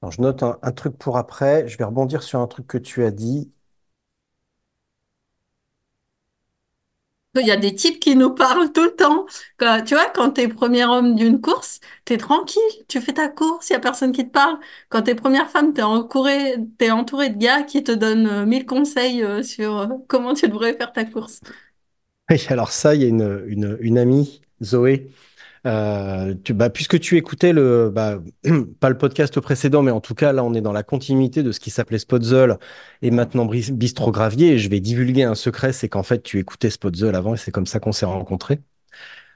Alors, 0.02 0.11
je 0.12 0.20
note 0.22 0.42
un, 0.42 0.58
un 0.62 0.72
truc 0.72 0.98
pour 0.98 1.16
après. 1.18 1.68
Je 1.68 1.78
vais 1.78 1.84
rebondir 1.84 2.22
sur 2.24 2.40
un 2.40 2.46
truc 2.48 2.66
que 2.66 2.78
tu 2.78 3.04
as 3.04 3.11
dit. 3.12 3.52
Il 7.40 7.46
y 7.46 7.50
a 7.52 7.56
des 7.56 7.72
types 7.74 8.00
qui 8.00 8.16
nous 8.16 8.30
parlent 8.34 8.72
tout 8.72 8.82
le 8.82 8.96
temps. 8.96 9.24
Quand- 9.58 9.84
tu 9.84 9.94
vois, 9.94 10.06
quand 10.11 10.30
t'es 10.32 10.48
premier 10.48 10.84
homme 10.84 11.14
d'une 11.14 11.40
course, 11.40 11.78
t'es 12.04 12.16
tranquille, 12.18 12.61
tu 12.88 13.00
fais 13.00 13.12
ta 13.12 13.28
course, 13.28 13.70
il 13.70 13.74
y 13.74 13.76
a 13.76 13.80
personne 13.80 14.11
qui 14.12 14.24
te 14.26 14.30
parle. 14.32 14.58
Quand 14.88 15.02
t'es 15.02 15.14
première 15.14 15.48
femme, 15.50 15.72
t'es 15.72 15.82
entouré, 15.82 16.56
t'es 16.78 16.90
entouré 16.90 17.30
de 17.30 17.38
gars 17.38 17.62
qui 17.62 17.84
te 17.84 17.92
donnent 17.92 18.26
euh, 18.26 18.44
mille 18.46 18.66
conseils 18.66 19.22
euh, 19.22 19.42
sur 19.44 19.78
euh, 19.78 19.87
comment 20.08 20.34
tu 20.34 20.48
devrais 20.48 20.74
faire 20.76 20.92
ta 20.92 21.04
course. 21.04 21.40
Oui, 22.30 22.44
alors 22.48 22.72
ça, 22.72 22.94
il 22.94 23.02
y 23.02 23.04
a 23.04 23.08
une, 23.08 23.44
une, 23.48 23.78
une 23.80 23.98
amie, 23.98 24.42
Zoé. 24.62 25.11
Euh, 25.66 26.34
tu, 26.44 26.54
bah, 26.54 26.70
puisque 26.70 27.00
tu 27.00 27.16
écoutais 27.16 27.52
le, 27.52 27.90
bah, 27.92 28.18
pas 28.80 28.88
le 28.88 28.98
podcast 28.98 29.38
précédent, 29.40 29.82
mais 29.82 29.90
en 29.90 30.00
tout 30.00 30.14
cas, 30.14 30.32
là, 30.32 30.44
on 30.44 30.54
est 30.54 30.60
dans 30.60 30.72
la 30.72 30.82
continuité 30.82 31.42
de 31.42 31.52
ce 31.52 31.60
qui 31.60 31.70
s'appelait 31.70 31.98
Spotzel 31.98 32.58
et 33.02 33.10
maintenant 33.10 33.44
Bistro 33.46 34.10
Gravier. 34.12 34.52
Et 34.52 34.58
je 34.58 34.68
vais 34.70 34.80
divulguer 34.80 35.24
un 35.24 35.34
secret, 35.34 35.72
c'est 35.72 35.88
qu'en 35.88 36.02
fait, 36.02 36.22
tu 36.22 36.38
écoutais 36.38 36.70
Spotzel 36.70 37.14
avant 37.14 37.34
et 37.34 37.36
c'est 37.36 37.50
comme 37.50 37.66
ça 37.66 37.80
qu'on 37.80 37.92
s'est 37.92 38.06
rencontrés. 38.06 38.60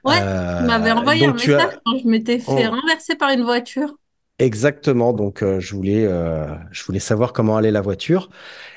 Ouais, 0.05 0.17
tu 0.17 0.65
m'avais 0.65 0.89
Euh, 0.89 0.95
envoyé 0.95 1.25
un 1.25 1.33
message 1.33 1.49
as, 1.61 1.79
quand 1.85 1.97
je 1.97 2.07
m'étais 2.07 2.39
fait 2.39 2.67
on- 2.67 2.71
renverser 2.71 3.15
par 3.15 3.29
une 3.29 3.43
voiture. 3.43 3.95
Exactement. 4.39 5.13
Donc, 5.13 5.41
euh, 5.43 5.59
je 5.59 5.75
voulais, 5.75 6.05
euh, 6.05 6.45
je 6.71 6.83
voulais 6.83 6.99
savoir 6.99 7.33
comment 7.33 7.57
allait 7.57 7.71
la 7.71 7.81
voiture. 7.81 8.29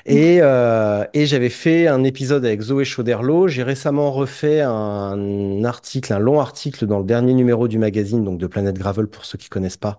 Et, 0.05 0.39
euh, 0.41 1.05
et 1.13 1.25
j'avais 1.25 1.49
fait 1.49 1.87
un 1.87 2.03
épisode 2.03 2.45
avec 2.45 2.61
Zoé 2.61 2.85
Chauderlot. 2.85 3.47
J'ai 3.49 3.63
récemment 3.63 4.11
refait 4.11 4.61
un 4.61 5.63
article, 5.65 6.13
un 6.13 6.19
long 6.19 6.39
article 6.39 6.85
dans 6.87 6.99
le 6.99 7.05
dernier 7.05 7.33
numéro 7.33 7.67
du 7.67 7.79
magazine, 7.79 8.23
donc 8.23 8.39
de 8.39 8.47
Planète 8.47 8.77
Gravel 8.77 9.07
pour 9.07 9.25
ceux 9.25 9.37
qui 9.37 9.49
connaissent 9.49 9.77
pas, 9.77 9.97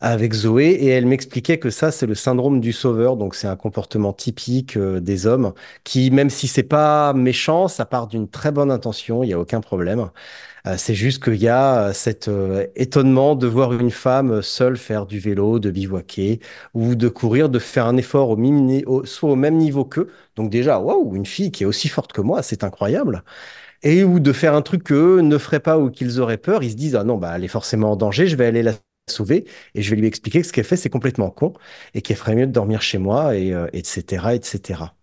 avec 0.00 0.34
Zoé. 0.34 0.66
Et 0.70 0.88
elle 0.88 1.06
m'expliquait 1.06 1.58
que 1.58 1.70
ça, 1.70 1.90
c'est 1.90 2.06
le 2.06 2.14
syndrome 2.14 2.60
du 2.60 2.72
sauveur. 2.72 3.16
Donc 3.16 3.34
c'est 3.34 3.48
un 3.48 3.56
comportement 3.56 4.12
typique 4.12 4.76
euh, 4.76 5.00
des 5.00 5.26
hommes 5.26 5.54
qui, 5.84 6.10
même 6.10 6.30
si 6.30 6.48
c'est 6.48 6.62
pas 6.62 7.12
méchant, 7.14 7.68
ça 7.68 7.86
part 7.86 8.06
d'une 8.08 8.28
très 8.28 8.52
bonne 8.52 8.70
intention. 8.70 9.22
Il 9.22 9.28
n'y 9.28 9.34
a 9.34 9.40
aucun 9.40 9.60
problème. 9.60 10.10
Euh, 10.66 10.74
c'est 10.76 10.94
juste 10.94 11.22
qu'il 11.22 11.36
y 11.36 11.48
a 11.48 11.88
euh, 11.88 11.92
cet 11.92 12.28
euh, 12.28 12.66
étonnement 12.74 13.34
de 13.34 13.46
voir 13.46 13.72
une 13.72 13.90
femme 13.90 14.42
seule 14.42 14.76
faire 14.76 15.06
du 15.06 15.18
vélo, 15.18 15.58
de 15.58 15.70
bivouaquer 15.70 16.40
ou 16.74 16.94
de 16.94 17.08
courir, 17.08 17.48
de 17.48 17.58
faire 17.58 17.86
un 17.86 17.96
effort 17.96 18.30
au, 18.30 19.04
soit 19.04 19.30
au 19.30 19.36
même 19.36 19.56
niveau 19.56 19.84
qu'eux. 19.84 20.08
Donc 20.36 20.50
déjà, 20.50 20.78
waouh, 20.80 21.14
une 21.16 21.26
fille 21.26 21.50
qui 21.50 21.62
est 21.64 21.66
aussi 21.66 21.88
forte 21.88 22.12
que 22.12 22.20
moi, 22.20 22.42
c'est 22.42 22.64
incroyable. 22.64 23.24
Et 23.82 24.04
ou 24.04 24.20
de 24.20 24.32
faire 24.32 24.54
un 24.54 24.62
truc 24.62 24.84
qu'eux 24.84 25.20
ne 25.20 25.38
feraient 25.38 25.60
pas 25.60 25.78
ou 25.78 25.90
qu'ils 25.90 26.20
auraient 26.20 26.38
peur. 26.38 26.62
Ils 26.62 26.72
se 26.72 26.76
disent, 26.76 26.96
ah 26.96 27.04
non, 27.04 27.16
bah, 27.16 27.32
elle 27.36 27.44
est 27.44 27.48
forcément 27.48 27.92
en 27.92 27.96
danger, 27.96 28.26
je 28.26 28.36
vais 28.36 28.46
aller 28.46 28.62
la 28.62 28.74
sauver 29.08 29.46
et 29.74 29.82
je 29.82 29.90
vais 29.90 29.96
lui 29.96 30.06
expliquer 30.06 30.40
que 30.40 30.46
ce 30.46 30.52
qu'elle 30.52 30.64
fait, 30.64 30.76
c'est 30.76 30.90
complètement 30.90 31.30
con 31.30 31.54
et 31.94 32.02
qu'elle 32.02 32.16
ferait 32.16 32.34
mieux 32.34 32.46
de 32.46 32.52
dormir 32.52 32.82
chez 32.82 32.98
moi, 32.98 33.36
et, 33.36 33.52
euh, 33.54 33.66
etc., 33.72 34.34
etc. 34.34 34.97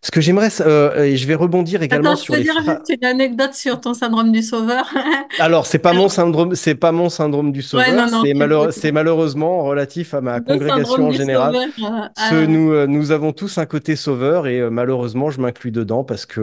Ce 0.00 0.12
que 0.12 0.20
j'aimerais, 0.20 0.48
euh, 0.60 1.02
et 1.04 1.16
je 1.16 1.26
vais 1.26 1.34
rebondir 1.34 1.82
également 1.82 2.10
Attends, 2.10 2.20
je 2.20 2.22
sur 2.22 2.34
peux 2.34 2.38
les 2.38 2.44
dire 2.44 2.54
juste 2.62 2.88
une 2.88 3.04
anecdote 3.04 3.52
sur 3.54 3.80
ton 3.80 3.94
syndrome 3.94 4.30
du 4.30 4.42
sauveur. 4.42 4.88
Alors, 5.40 5.66
c'est 5.66 5.80
pas 5.80 5.92
mon 5.92 6.08
syndrome, 6.08 6.54
c'est 6.54 6.76
pas 6.76 6.92
mon 6.92 7.08
syndrome 7.08 7.50
du 7.52 7.62
sauveur, 7.62 8.08
c'est 8.08 8.32
malheure- 8.34 8.72
malheureusement 8.92 9.64
relatif 9.64 10.14
à 10.14 10.20
ma 10.20 10.40
congrégation 10.40 11.08
en 11.08 11.10
général. 11.12 11.52
sauveur. 11.54 12.04
euh, 12.04 12.08
Ce, 12.16 12.34
euh, 12.34 12.46
nous, 12.46 12.86
nous 12.86 13.10
avons 13.10 13.32
tous 13.32 13.58
un 13.58 13.66
côté 13.66 13.96
sauveur 13.96 14.46
et 14.46 14.70
malheureusement, 14.70 15.30
je 15.30 15.40
m'inclus 15.40 15.72
dedans 15.72 16.04
parce 16.04 16.26
que 16.26 16.40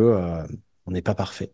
on 0.85 0.91
n'est 0.91 1.01
pas 1.01 1.15
parfait. 1.15 1.51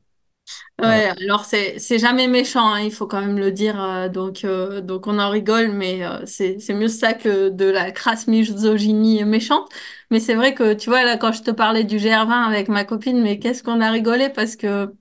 Ouais, 0.81 1.11
alors 1.27 1.45
c'est 1.45 1.77
jamais 1.99 2.27
méchant, 2.27 2.73
hein, 2.73 2.81
il 2.81 2.91
faut 2.91 3.05
quand 3.07 3.21
même 3.21 3.37
le 3.37 3.51
dire. 3.51 4.09
donc 4.09 4.43
euh, 4.43 4.81
donc 4.81 5.05
on 5.07 5.19
en 5.19 5.29
rigole, 5.29 5.71
mais 5.71 6.03
euh, 6.03 6.25
c'est 6.25 6.59
c'est 6.59 6.73
mieux 6.73 6.87
ça 6.87 7.13
que 7.13 7.49
de 7.49 7.65
la 7.65 7.91
crasse 7.91 8.27
misogynie 8.27 9.23
méchante. 9.23 9.69
Mais 10.11 10.19
c'est 10.19 10.35
vrai 10.35 10.53
que 10.53 10.73
tu 10.73 10.89
vois 10.89 11.03
là 11.03 11.17
quand 11.17 11.31
je 11.31 11.41
te 11.41 11.51
parlais 11.51 11.83
du 11.83 11.97
GR20 11.97 12.45
avec 12.47 12.67
ma 12.69 12.85
copine, 12.85 13.21
mais 13.21 13.39
qu'est-ce 13.39 13.63
qu'on 13.63 13.81
a 13.81 13.91
rigolé 13.91 14.29
parce 14.29 14.55
que 14.55 14.93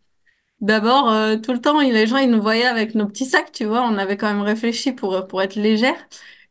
D'abord, 0.60 1.10
euh, 1.10 1.36
tout 1.38 1.52
le 1.54 1.60
temps, 1.60 1.80
les 1.80 2.06
gens, 2.06 2.18
ils 2.18 2.30
nous 2.30 2.42
voyaient 2.42 2.66
avec 2.66 2.94
nos 2.94 3.06
petits 3.06 3.24
sacs, 3.24 3.50
tu 3.52 3.64
vois. 3.64 3.82
On 3.82 3.96
avait 3.96 4.16
quand 4.18 4.28
même 4.28 4.42
réfléchi 4.42 4.92
pour, 4.92 5.26
pour 5.26 5.40
être 5.42 5.54
légère. 5.56 5.96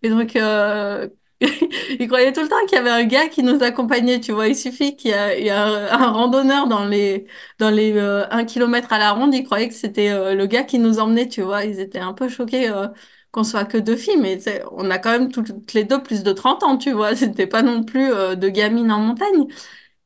Et 0.01 0.09
donc, 0.09 0.35
euh, 0.35 1.07
ils 1.99 2.07
croyaient 2.07 2.33
tout 2.33 2.41
le 2.41 2.49
temps 2.49 2.55
qu'il 2.67 2.75
y 2.77 2.79
avait 2.79 2.89
un 2.89 3.05
gars 3.05 3.29
qui 3.29 3.43
nous 3.43 3.61
accompagnait, 3.63 4.19
tu 4.19 4.31
vois. 4.33 4.47
Il 4.47 4.55
suffit 4.55 4.95
qu'il 4.95 5.11
y 5.11 5.13
a, 5.13 5.37
il 5.37 5.45
y 5.45 5.49
a 5.49 5.93
un, 5.93 6.11
randonneur 6.11 6.67
dans 6.67 6.85
les, 6.85 7.27
dans 7.59 7.69
les 7.69 7.93
euh, 7.97 8.25
1 8.31 8.45
km 8.45 8.91
à 8.91 8.97
la 8.97 9.11
ronde. 9.13 9.33
Ils 9.33 9.43
croyaient 9.43 9.69
que 9.69 9.73
c'était 9.75 10.09
euh, 10.09 10.33
le 10.35 10.45
gars 10.47 10.63
qui 10.63 10.79
nous 10.79 10.99
emmenait, 10.99 11.27
tu 11.29 11.41
vois. 11.41 11.63
Ils 11.65 11.79
étaient 11.79 11.99
un 11.99 12.13
peu 12.13 12.27
choqués 12.29 12.69
euh, 12.69 12.87
qu'on 13.31 13.43
soit 13.43 13.65
que 13.65 13.77
deux 13.77 13.95
filles. 13.97 14.17
Mais 14.17 14.39
on 14.71 14.89
a 14.91 14.99
quand 14.99 15.11
même 15.11 15.31
toutes 15.31 15.73
les 15.73 15.83
deux 15.83 16.01
plus 16.03 16.23
de 16.23 16.31
30 16.33 16.63
ans, 16.63 16.77
tu 16.77 16.91
vois. 16.91 17.15
C'était 17.17 17.47
pas 17.47 17.61
non 17.63 17.83
plus 17.83 18.11
euh, 18.13 18.35
de 18.35 18.49
gamines 18.49 18.91
en 18.91 18.99
montagne. 18.99 19.47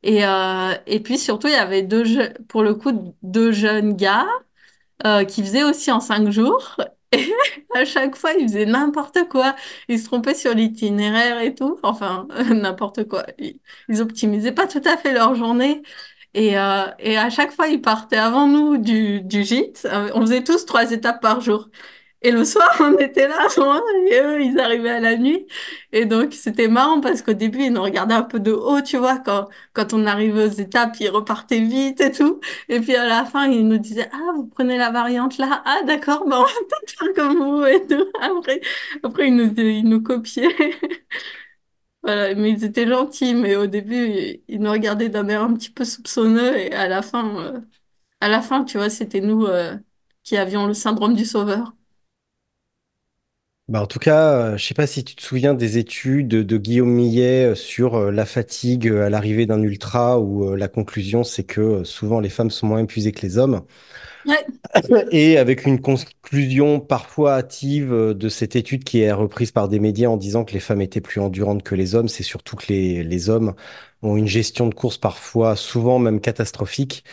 Et, 0.02 0.24
euh, 0.26 0.74
et 0.86 1.00
puis 1.00 1.18
surtout, 1.18 1.48
il 1.48 1.52
y 1.54 1.56
avait 1.56 1.82
deux 1.82 2.04
pour 2.48 2.62
le 2.62 2.74
coup, 2.74 3.14
deux 3.22 3.52
jeunes 3.52 3.94
gars 3.96 4.26
euh, 5.06 5.24
qui 5.24 5.42
faisaient 5.42 5.64
aussi 5.64 5.90
en 5.92 6.00
cinq 6.00 6.30
jours. 6.30 6.76
Et 7.12 7.32
à 7.78 7.84
chaque 7.84 8.16
fois, 8.16 8.32
ils 8.32 8.48
faisaient 8.48 8.66
n'importe 8.66 9.28
quoi. 9.28 9.54
Ils 9.88 10.00
se 10.00 10.06
trompaient 10.06 10.34
sur 10.34 10.52
l'itinéraire 10.54 11.40
et 11.40 11.54
tout. 11.54 11.78
Enfin, 11.84 12.26
n'importe 12.50 13.04
quoi. 13.08 13.24
Ils, 13.38 13.60
ils 13.88 14.02
optimisaient 14.02 14.52
pas 14.52 14.66
tout 14.66 14.82
à 14.84 14.96
fait 14.96 15.12
leur 15.12 15.34
journée. 15.36 15.82
Et, 16.34 16.58
euh, 16.58 16.86
et 16.98 17.16
à 17.18 17.30
chaque 17.30 17.52
fois, 17.52 17.68
ils 17.68 17.80
partaient 17.80 18.16
avant 18.16 18.48
nous 18.48 18.78
du, 18.78 19.20
du 19.22 19.44
gîte. 19.44 19.86
On 20.14 20.20
faisait 20.22 20.42
tous 20.44 20.66
trois 20.66 20.90
étapes 20.92 21.22
par 21.22 21.40
jour. 21.40 21.68
Et 22.24 22.32
le 22.32 22.44
soir, 22.44 22.70
on 22.80 22.96
était 22.98 23.28
là, 23.28 23.48
et 24.10 24.20
eux, 24.20 24.42
ils 24.42 24.58
arrivaient 24.58 24.90
à 24.90 25.00
la 25.00 25.16
nuit. 25.16 25.46
Et 25.92 26.06
donc, 26.06 26.32
c'était 26.34 26.68
marrant 26.68 27.00
parce 27.00 27.22
qu'au 27.22 27.34
début, 27.34 27.64
ils 27.64 27.72
nous 27.72 27.82
regardaient 27.82 28.14
un 28.14 28.22
peu 28.22 28.40
de 28.40 28.52
haut, 28.52 28.80
tu 28.82 28.96
vois, 28.96 29.18
quand, 29.18 29.48
quand 29.74 29.92
on 29.94 30.06
arrivait 30.06 30.44
aux 30.46 30.48
étapes, 30.48 30.96
ils 31.00 31.10
repartaient 31.10 31.60
vite 31.60 32.00
et 32.00 32.10
tout. 32.12 32.40
Et 32.70 32.80
puis 32.80 32.96
à 32.96 33.06
la 33.06 33.26
fin, 33.26 33.46
ils 33.48 33.68
nous 33.68 33.78
disaient, 33.78 34.08
Ah, 34.12 34.32
vous 34.36 34.46
prenez 34.46 34.78
la 34.78 34.90
variante 34.90 35.38
là? 35.38 35.62
Ah, 35.66 35.82
d'accord, 35.86 36.24
ben 36.28 36.38
on 36.40 36.42
va 36.42 36.48
peut-être 36.48 36.90
faire 36.98 37.14
comme 37.14 37.38
vous 37.38 37.64
et 37.66 37.86
tout. 37.86 38.06
Après, 38.20 38.60
après 39.02 39.28
ils 39.28 39.36
nous, 39.36 39.54
ils 39.60 39.84
nous 39.88 40.02
copiaient. 40.02 40.48
Voilà, 42.02 42.34
mais 42.34 42.50
ils 42.50 42.64
étaient 42.64 42.86
gentils, 42.86 43.34
mais 43.34 43.56
au 43.56 43.66
début, 43.66 44.08
ils 44.08 44.44
ils 44.48 44.60
nous 44.60 44.70
regardaient 44.70 45.08
d'un 45.08 45.28
air 45.28 45.42
un 45.42 45.54
petit 45.54 45.70
peu 45.70 45.84
soupçonneux. 45.84 46.56
Et 46.58 46.72
à 46.72 46.86
la 46.88 47.00
fin, 47.02 47.38
euh, 47.38 47.60
à 48.20 48.28
la 48.28 48.42
fin, 48.42 48.64
tu 48.64 48.78
vois, 48.78 48.90
c'était 48.90 49.20
nous 49.20 49.46
euh, 49.46 49.76
qui 50.24 50.36
avions 50.36 50.66
le 50.66 50.74
syndrome 50.74 51.14
du 51.14 51.24
sauveur. 51.26 51.74
Bah, 53.66 53.80
en 53.80 53.86
tout 53.86 53.98
cas, 53.98 54.52
euh, 54.52 54.56
je 54.58 54.66
sais 54.66 54.74
pas 54.74 54.86
si 54.86 55.04
tu 55.04 55.16
te 55.16 55.22
souviens 55.22 55.54
des 55.54 55.78
études 55.78 56.28
de 56.28 56.58
Guillaume 56.58 56.90
Millet 56.90 57.46
euh, 57.52 57.54
sur 57.54 57.94
euh, 57.94 58.10
la 58.10 58.26
fatigue 58.26 58.88
à 58.88 59.08
l'arrivée 59.08 59.46
d'un 59.46 59.62
ultra, 59.62 60.20
où 60.20 60.50
euh, 60.50 60.56
la 60.56 60.68
conclusion, 60.68 61.24
c'est 61.24 61.44
que 61.44 61.82
souvent 61.82 62.20
les 62.20 62.28
femmes 62.28 62.50
sont 62.50 62.66
moins 62.66 62.80
épuisées 62.80 63.12
que 63.12 63.22
les 63.22 63.38
hommes. 63.38 63.64
Ouais, 64.26 64.46
Et 65.10 65.38
avec 65.38 65.66
une 65.66 65.80
conclusion 65.80 66.80
parfois 66.80 67.34
hâtive 67.34 67.90
de 67.92 68.28
cette 68.28 68.56
étude 68.56 68.84
qui 68.84 69.00
est 69.00 69.12
reprise 69.12 69.50
par 69.52 69.68
des 69.68 69.78
médias 69.80 70.08
en 70.08 70.16
disant 70.16 70.44
que 70.44 70.52
les 70.52 70.60
femmes 70.60 70.80
étaient 70.80 71.00
plus 71.00 71.20
endurantes 71.20 71.62
que 71.62 71.74
les 71.74 71.94
hommes, 71.94 72.08
c'est 72.08 72.22
surtout 72.22 72.56
que 72.56 72.66
les, 72.68 73.04
les 73.04 73.28
hommes 73.30 73.54
ont 74.04 74.16
une 74.16 74.28
gestion 74.28 74.68
de 74.68 74.74
course 74.74 74.98
parfois, 74.98 75.56
souvent 75.56 75.98
même 75.98 76.20
catastrophique, 76.20 77.04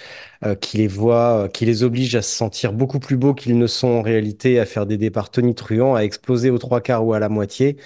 euh, 0.46 0.56
qui 0.56 0.78
les 0.78 0.88
voit, 0.88 1.46
euh, 1.46 1.48
qui 1.48 1.66
les 1.66 1.84
oblige 1.84 2.16
à 2.16 2.22
se 2.22 2.36
sentir 2.36 2.74
beaucoup 2.74 3.00
plus 3.00 3.18
beaux 3.18 3.34
qu'ils 3.34 3.58
ne 3.58 3.68
sont 3.68 3.88
en 3.88 4.02
réalité, 4.02 4.60
à 4.60 4.66
faire 4.66 4.86
des 4.86 4.98
départs 4.98 5.32
tonitruants, 5.32 5.96
à 5.96 6.02
exploser 6.02 6.50
aux 6.50 6.58
trois 6.60 6.82
quarts 6.82 7.06
ou 7.06 7.14
à 7.14 7.20
la 7.20 7.30
moitié, 7.30 7.78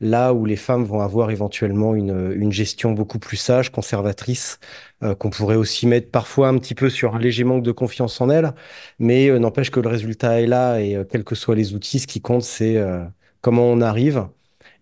là 0.00 0.34
où 0.34 0.44
les 0.44 0.56
femmes 0.56 0.84
vont 0.84 1.00
avoir 1.00 1.30
éventuellement 1.30 1.94
une, 1.94 2.32
une 2.36 2.52
gestion 2.52 2.92
beaucoup 2.92 3.18
plus 3.18 3.36
sage, 3.36 3.70
conservatrice, 3.70 4.58
euh, 5.02 5.14
qu'on 5.14 5.30
pourrait 5.30 5.56
aussi 5.56 5.86
mettre 5.86 6.10
parfois 6.10 6.48
un 6.48 6.58
petit 6.58 6.74
peu 6.74 6.90
sur 6.90 7.14
un 7.14 7.18
léger 7.18 7.44
manque 7.44 7.62
de 7.62 7.72
confiance 7.72 8.20
en 8.20 8.30
elles, 8.30 8.52
mais 8.98 9.28
euh, 9.28 9.38
n'empêche 9.38 9.70
que 9.70 9.80
le 9.80 9.88
résultat 9.88 10.40
est 10.40 10.46
là 10.46 10.80
et 10.80 10.96
euh, 10.96 11.04
quels 11.04 11.24
que 11.24 11.34
soient 11.34 11.54
les 11.54 11.74
outils, 11.74 12.00
ce 12.00 12.06
qui 12.06 12.20
compte, 12.20 12.42
c'est 12.42 12.76
euh, 12.76 13.04
comment 13.40 13.64
on 13.64 13.80
arrive. 13.80 14.26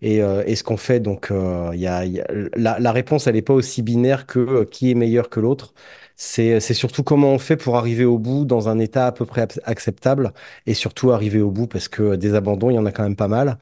Et, 0.01 0.21
euh, 0.23 0.43
et 0.47 0.55
ce 0.55 0.63
qu'on 0.63 0.77
fait, 0.77 0.99
donc, 0.99 1.29
euh, 1.31 1.71
y 1.75 1.85
a, 1.87 2.05
y 2.05 2.19
a- 2.21 2.27
la, 2.55 2.79
la 2.79 2.91
réponse, 2.91 3.27
elle 3.27 3.35
n'est 3.35 3.41
pas 3.43 3.53
aussi 3.53 3.83
binaire 3.83 4.25
que 4.25 4.39
euh, 4.39 4.65
qui 4.65 4.89
est 4.91 4.95
meilleur 4.95 5.29
que 5.29 5.39
l'autre. 5.39 5.73
C'est, 6.15 6.59
c'est 6.59 6.73
surtout 6.73 7.03
comment 7.03 7.29
on 7.33 7.39
fait 7.39 7.57
pour 7.57 7.77
arriver 7.77 8.05
au 8.05 8.17
bout 8.19 8.45
dans 8.45 8.69
un 8.69 8.79
état 8.79 9.07
à 9.07 9.11
peu 9.11 9.25
près 9.25 9.43
ac- 9.45 9.59
acceptable 9.63 10.33
et 10.65 10.73
surtout 10.73 11.11
arriver 11.11 11.41
au 11.41 11.51
bout 11.51 11.67
parce 11.67 11.87
que 11.87 12.01
euh, 12.03 12.17
des 12.17 12.33
abandons, 12.35 12.69
il 12.69 12.75
y 12.75 12.79
en 12.79 12.85
a 12.85 12.91
quand 12.91 13.03
même 13.03 13.15
pas 13.15 13.27
mal. 13.27 13.57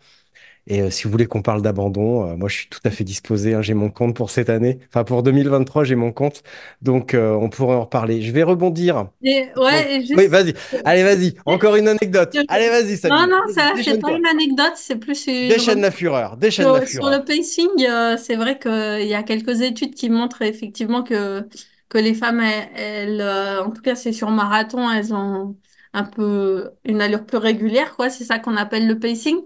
Et 0.72 0.82
euh, 0.82 0.92
si 0.92 1.04
vous 1.06 1.10
voulez 1.12 1.26
qu'on 1.26 1.42
parle 1.42 1.62
d'abandon, 1.64 2.30
euh, 2.30 2.36
moi 2.36 2.48
je 2.48 2.58
suis 2.58 2.70
tout 2.70 2.80
à 2.84 2.92
fait 2.92 3.04
disposé. 3.04 3.56
hein. 3.56 3.62
j'ai 3.64 3.74
mon 3.74 3.90
compte 3.90 4.16
pour 4.16 4.30
cette 4.30 4.50
année. 4.50 4.78
Enfin, 4.90 5.04
pour 5.04 5.24
2023, 5.24 5.84
j'ai 5.84 5.96
mon 5.96 6.12
compte. 6.12 6.44
Donc, 6.84 7.14
euh, 7.16 7.34
on 7.34 7.50
pourrait 7.50 7.76
en 7.76 7.82
reparler. 7.82 8.22
Je 8.22 8.32
vais 8.32 8.44
rebondir. 8.44 9.08
Et 9.24 9.50
Oui, 9.58 10.28
vas-y. 10.28 10.54
Allez, 10.86 11.04
vas-y. 11.04 11.34
Encore 11.46 11.76
une 11.76 11.88
anecdote. 11.88 12.38
Allez, 12.48 12.70
vas-y, 12.70 12.92
Non, 12.92 12.98
Sabine. 12.98 13.30
non, 13.30 13.42
ça, 13.54 13.74
c'est 13.84 14.00
pas 14.00 14.12
une 14.12 14.26
anecdote, 14.28 14.74
c'est 14.76 14.98
plus 14.98 15.26
une 15.28 15.50
Déchaîne 15.50 15.82
la 15.82 15.92
fureur. 15.92 16.38
Déchaîne 16.38 16.68
la 16.68 16.80
Sur, 16.82 16.88
sur 16.88 17.02
fureur. 17.04 17.20
le 17.20 17.26
pacing, 17.26 17.70
euh, 17.90 18.18
c'est 18.18 18.36
vrai 18.36 18.60
qu'il 18.60 19.08
y 19.08 19.16
a 19.16 19.24
quelques 19.24 19.62
études 19.62 19.96
qui 19.96 20.10
montrent 20.10 20.44
effectivement 20.44 21.04
que, 21.04 21.48
que 21.90 21.98
les 21.98 22.14
femmes, 22.14 22.42
elles, 22.42 22.70
elles, 22.76 23.22
en 23.62 23.72
tout 23.72 23.82
cas 23.82 23.96
c'est 23.96 24.14
sur 24.14 24.30
marathon, 24.30 24.90
elles 24.92 25.14
ont 25.14 25.58
un 25.94 26.04
peu 26.04 26.70
une 26.86 27.02
allure 27.02 27.26
plus 27.26 27.38
régulière, 27.40 27.96
quoi. 27.96 28.10
C'est 28.12 28.24
ça 28.24 28.38
qu'on 28.38 28.56
appelle 28.56 28.88
le 28.88 29.00
pacing. 29.00 29.38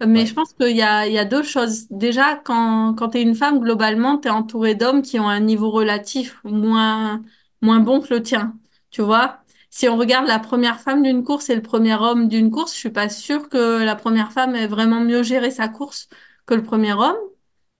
Mais 0.00 0.20
Ouais. 0.20 0.26
je 0.26 0.34
pense 0.34 0.52
qu'il 0.52 0.76
y 0.76 0.82
a, 0.82 1.06
il 1.06 1.12
y 1.14 1.18
a 1.18 1.24
deux 1.24 1.42
choses. 1.42 1.86
Déjà, 1.90 2.36
quand, 2.36 2.94
quand 2.94 3.10
tu 3.10 3.18
es 3.18 3.22
une 3.22 3.34
femme, 3.34 3.60
globalement, 3.60 4.18
tu 4.18 4.28
es 4.28 4.30
entourée 4.30 4.74
d'hommes 4.74 5.00
qui 5.02 5.18
ont 5.18 5.28
un 5.28 5.40
niveau 5.40 5.70
relatif 5.70 6.38
moins, 6.44 7.22
moins 7.62 7.80
bon 7.80 8.00
que 8.00 8.12
le 8.14 8.22
tien. 8.22 8.58
Tu 8.90 9.00
vois? 9.02 9.40
Si 9.70 9.88
on 9.88 9.96
regarde 9.96 10.26
la 10.26 10.38
première 10.38 10.80
femme 10.80 11.02
d'une 11.02 11.24
course 11.24 11.48
et 11.50 11.54
le 11.54 11.62
premier 11.62 11.94
homme 11.94 12.28
d'une 12.28 12.50
course, 12.50 12.74
je 12.74 12.78
suis 12.78 12.90
pas 12.90 13.08
sûre 13.08 13.48
que 13.48 13.82
la 13.84 13.96
première 13.96 14.32
femme 14.32 14.54
ait 14.54 14.66
vraiment 14.66 15.00
mieux 15.00 15.22
géré 15.22 15.50
sa 15.50 15.68
course 15.68 16.08
que 16.46 16.54
le 16.54 16.62
premier 16.62 16.92
homme. 16.92 17.16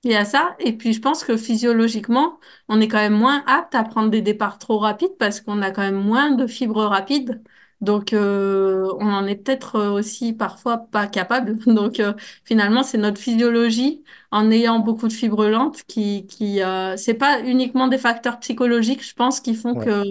Il 0.04 0.12
y 0.12 0.14
a 0.16 0.24
ça. 0.24 0.56
Et 0.60 0.76
puis, 0.76 0.92
je 0.92 1.00
pense 1.00 1.24
que 1.24 1.36
physiologiquement, 1.36 2.38
on 2.68 2.80
est 2.80 2.88
quand 2.88 2.98
même 2.98 3.14
moins 3.14 3.42
apte 3.46 3.74
à 3.74 3.82
prendre 3.84 4.10
des 4.10 4.22
départs 4.22 4.58
trop 4.58 4.78
rapides 4.78 5.16
parce 5.18 5.40
qu'on 5.40 5.62
a 5.62 5.70
quand 5.70 5.82
même 5.82 5.96
moins 6.02 6.30
de 6.32 6.46
fibres 6.46 6.84
rapides. 6.84 7.42
Donc, 7.80 8.12
euh, 8.12 8.86
on 9.00 9.06
en 9.12 9.26
est 9.26 9.36
peut-être 9.36 9.76
euh, 9.76 9.90
aussi 9.92 10.32
parfois 10.32 10.78
pas 10.78 11.06
capable. 11.06 11.58
Donc, 11.66 12.00
euh, 12.00 12.14
finalement, 12.44 12.82
c'est 12.82 12.98
notre 12.98 13.20
physiologie 13.20 14.02
en 14.30 14.50
ayant 14.50 14.78
beaucoup 14.80 15.08
de 15.08 15.12
fibres 15.12 15.46
lentes 15.48 15.82
qui, 15.84 16.26
qui 16.26 16.62
euh, 16.62 16.96
c'est 16.96 17.14
pas 17.14 17.40
uniquement 17.42 17.88
des 17.88 17.98
facteurs 17.98 18.38
psychologiques, 18.40 19.04
je 19.06 19.14
pense, 19.14 19.40
qui 19.40 19.54
font 19.54 19.74
Ouais. 19.74 19.86
que 19.86 20.02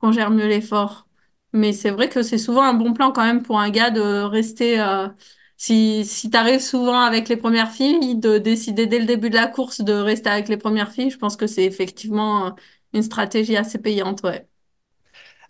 qu'on 0.00 0.12
gère 0.12 0.30
mieux 0.30 0.46
l'effort. 0.46 1.06
Mais 1.52 1.72
c'est 1.72 1.90
vrai 1.90 2.08
que 2.08 2.22
c'est 2.22 2.38
souvent 2.38 2.62
un 2.62 2.74
bon 2.74 2.92
plan 2.94 3.12
quand 3.12 3.24
même 3.24 3.42
pour 3.42 3.58
un 3.60 3.70
gars 3.70 3.90
de 3.90 4.00
rester 4.22 4.80
euh, 4.80 5.08
si, 5.56 6.04
si 6.06 6.30
tu 6.30 6.36
arrives 6.36 6.60
souvent 6.60 7.00
avec 7.00 7.28
les 7.28 7.36
premières 7.36 7.70
filles, 7.72 8.16
de 8.16 8.38
décider 8.38 8.86
dès 8.86 8.98
le 9.00 9.06
début 9.06 9.30
de 9.30 9.34
la 9.36 9.46
course 9.48 9.80
de 9.82 9.92
rester 9.92 10.30
avec 10.30 10.48
les 10.48 10.56
premières 10.56 10.92
filles, 10.92 11.10
je 11.10 11.18
pense 11.18 11.36
que 11.36 11.46
c'est 11.46 11.64
effectivement 11.64 12.46
euh, 12.48 12.50
une 12.94 13.02
stratégie 13.02 13.56
assez 13.56 13.78
payante, 13.78 14.22
ouais. 14.22 14.48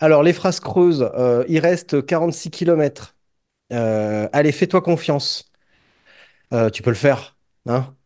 Alors, 0.01 0.23
les 0.23 0.33
phrases 0.33 0.61
creuses. 0.61 1.03
euh, 1.15 1.45
il 1.49 1.59
reste 1.59 2.05
46 2.05 2.51
kilomètres. 2.51 3.17
Euh, 3.73 4.29
allez, 4.33 4.53
fais-toi 4.53 4.83
confiance. 4.83 5.51
Euh, 6.53 6.71
tu 6.71 6.83
peux 6.83 6.91
le 6.91 6.97
faire. 6.97 7.37
Hein? 7.67 7.97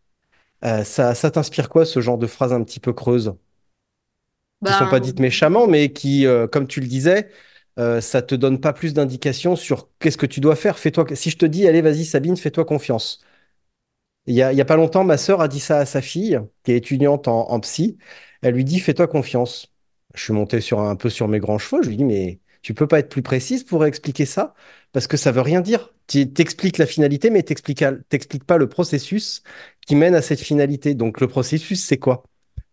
Ça, 0.84 1.14
ça 1.14 1.30
t'inspire 1.30 1.68
quoi, 1.68 1.86
ce 1.86 2.00
genre 2.00 2.18
de 2.18 2.26
phrases 2.26 2.52
un 2.52 2.64
petit 2.64 2.80
peu 2.80 2.92
creuses? 2.92 3.34
qui 4.64 4.72
sont 4.74 4.86
pas 4.86 5.00
dites 5.00 5.18
Ben, 5.18 5.20
méchamment, 5.20 5.66
mais 5.66 5.92
qui, 5.92 6.26
comme 6.52 6.66
tu 6.66 6.80
le 6.80 6.86
disais, 6.86 7.30
ça 7.76 8.22
te 8.22 8.34
donne 8.34 8.60
pas 8.60 8.72
plus 8.72 8.94
d'indications 8.94 9.56
sur 9.56 9.88
qu'est-ce 9.98 10.16
que 10.18 10.26
tu 10.26 10.40
dois 10.40 10.56
faire. 10.56 10.78
Fais-toi, 10.78 11.06
si 11.14 11.30
je 11.30 11.36
te 11.38 11.46
dis, 11.46 11.66
allez, 11.68 11.82
vas-y, 11.82 12.04
Sabine, 12.04 12.36
fais-toi 12.36 12.64
confiance. 12.64 13.20
Il 14.26 14.34
y 14.34 14.42
a, 14.42 14.52
il 14.52 14.58
y 14.58 14.60
a 14.60 14.64
pas 14.64 14.76
longtemps, 14.76 15.04
ma 15.04 15.18
sœur 15.18 15.40
a 15.40 15.48
dit 15.48 15.60
ça 15.60 15.78
à 15.78 15.86
sa 15.86 16.00
fille, 16.02 16.40
qui 16.62 16.72
est 16.72 16.76
étudiante 16.78 17.28
en, 17.28 17.50
en 17.50 17.60
psy. 17.60 17.98
Elle 18.42 18.54
lui 18.54 18.64
dit, 18.64 18.80
fais-toi 18.80 19.06
confiance. 19.08 19.73
Je 20.14 20.22
suis 20.22 20.32
monté 20.32 20.60
sur 20.60 20.80
un, 20.80 20.90
un 20.90 20.96
peu 20.96 21.10
sur 21.10 21.28
mes 21.28 21.38
grands 21.40 21.58
chevaux. 21.58 21.82
Je 21.82 21.88
lui 21.88 21.96
dis, 21.96 22.04
mais 22.04 22.40
tu 22.62 22.74
peux 22.74 22.86
pas 22.86 22.98
être 23.00 23.08
plus 23.08 23.22
précise 23.22 23.64
pour 23.64 23.84
expliquer 23.84 24.26
ça? 24.26 24.54
Parce 24.92 25.06
que 25.06 25.16
ça 25.16 25.32
veut 25.32 25.40
rien 25.40 25.60
dire. 25.60 25.92
Tu 26.06 26.30
t'expliques 26.32 26.78
la 26.78 26.86
finalité, 26.86 27.30
mais 27.30 27.42
t'expliques 27.42 27.84
t'expliques 28.08 28.44
pas 28.44 28.58
le 28.58 28.68
processus 28.68 29.42
qui 29.86 29.96
mène 29.96 30.14
à 30.14 30.22
cette 30.22 30.40
finalité. 30.40 30.94
Donc, 30.94 31.20
le 31.20 31.28
processus, 31.28 31.84
c'est 31.84 31.98
quoi? 31.98 32.24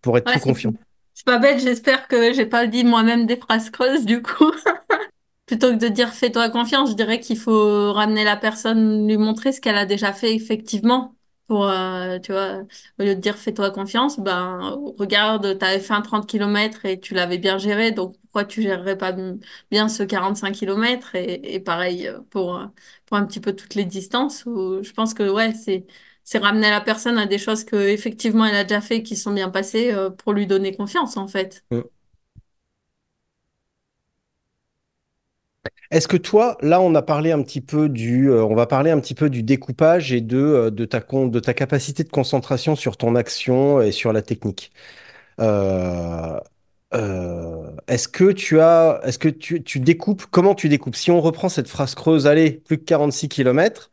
Pour 0.01 0.17
être 0.17 0.25
ouais, 0.25 0.31
plus 0.31 0.41
confiant. 0.41 0.73
c'est 1.13 1.25
pas 1.25 1.37
bête, 1.39 1.59
j'espère 1.59 2.07
que 2.07 2.33
j'ai 2.33 2.45
pas 2.45 2.67
dit 2.67 2.83
moi-même 2.83 3.25
des 3.25 3.37
phrases 3.37 3.69
creuses 3.69 4.05
du 4.05 4.21
coup. 4.21 4.51
Plutôt 5.45 5.71
que 5.71 5.77
de 5.77 5.87
dire 5.89 6.13
fais-toi 6.13 6.49
confiance, 6.49 6.91
je 6.91 6.95
dirais 6.95 7.19
qu'il 7.19 7.37
faut 7.37 7.93
ramener 7.93 8.23
la 8.23 8.37
personne, 8.37 9.07
lui 9.07 9.17
montrer 9.17 9.51
ce 9.51 9.61
qu'elle 9.61 9.77
a 9.77 9.85
déjà 9.85 10.13
fait 10.13 10.33
effectivement. 10.35 11.15
Pour, 11.51 11.67
euh, 11.67 12.17
tu 12.19 12.31
vois, 12.31 12.59
au 12.97 13.03
lieu 13.03 13.13
de 13.13 13.19
dire 13.19 13.35
fais-toi 13.35 13.71
confiance, 13.71 14.17
ben, 14.21 14.73
regarde, 14.97 15.59
tu 15.59 15.65
avais 15.65 15.81
fait 15.81 15.91
un 15.91 16.01
30 16.01 16.25
km 16.25 16.85
et 16.85 16.97
tu 16.97 17.13
l'avais 17.13 17.39
bien 17.39 17.57
géré, 17.57 17.91
donc 17.91 18.15
pourquoi 18.21 18.45
tu 18.45 18.61
gérerais 18.61 18.97
pas 18.97 19.13
bien 19.69 19.89
ce 19.89 20.03
45 20.03 20.53
km 20.53 21.13
et, 21.13 21.59
pareil 21.59 22.07
euh, 22.07 22.21
pour, 22.29 22.55
euh, 22.55 22.67
pour 23.05 23.17
un 23.17 23.25
petit 23.25 23.41
peu 23.41 23.53
toutes 23.53 23.75
les 23.75 23.83
distances 23.83 24.45
je 24.45 24.93
pense 24.93 25.13
que 25.13 25.29
ouais, 25.29 25.53
c'est, 25.53 25.85
c'est 26.23 26.37
ramener 26.37 26.69
la 26.69 26.79
personne 26.79 27.17
à 27.17 27.25
des 27.25 27.37
choses 27.37 27.65
que 27.65 27.75
effectivement 27.75 28.45
elle 28.45 28.55
a 28.55 28.63
déjà 28.63 28.79
fait 28.79 29.03
qui 29.03 29.17
sont 29.17 29.33
bien 29.33 29.49
passées 29.49 29.93
pour 30.19 30.31
lui 30.31 30.47
donner 30.47 30.73
confiance 30.73 31.17
en 31.17 31.27
fait. 31.27 31.65
Mm. 31.69 31.81
Est-ce 35.91 36.07
que 36.07 36.17
toi, 36.17 36.57
là, 36.61 36.81
on 36.81 36.95
a 36.95 37.01
parlé 37.01 37.31
un 37.31 37.41
petit 37.43 37.61
peu 37.61 37.89
du, 37.89 38.29
euh, 38.29 38.43
on 38.45 38.55
va 38.55 38.65
parler 38.65 38.91
un 38.91 38.99
petit 38.99 39.13
peu 39.15 39.29
du 39.29 39.43
découpage 39.43 40.11
et 40.13 40.21
de, 40.21 40.37
euh, 40.37 40.71
de 40.71 40.85
ta, 40.85 41.01
con- 41.01 41.27
de 41.27 41.39
ta 41.39 41.53
capacité 41.53 42.03
de 42.03 42.09
concentration 42.09 42.75
sur 42.75 42.97
ton 42.97 43.15
action 43.15 43.81
et 43.81 43.91
sur 43.91 44.13
la 44.13 44.21
technique. 44.21 44.71
Euh, 46.93 47.71
est-ce 47.87 48.07
que 48.07 48.31
tu 48.31 48.59
as, 48.59 48.99
est-ce 49.03 49.17
que 49.19 49.29
tu, 49.29 49.63
tu 49.63 49.79
découpes, 49.79 50.25
comment 50.29 50.55
tu 50.55 50.67
découpes? 50.69 50.95
Si 50.95 51.09
on 51.11 51.21
reprend 51.21 51.47
cette 51.49 51.69
phrase 51.69 51.95
creuse, 51.95 52.27
allez, 52.27 52.51
plus 52.51 52.77
que 52.77 52.83
46 52.83 53.29
km, 53.29 53.91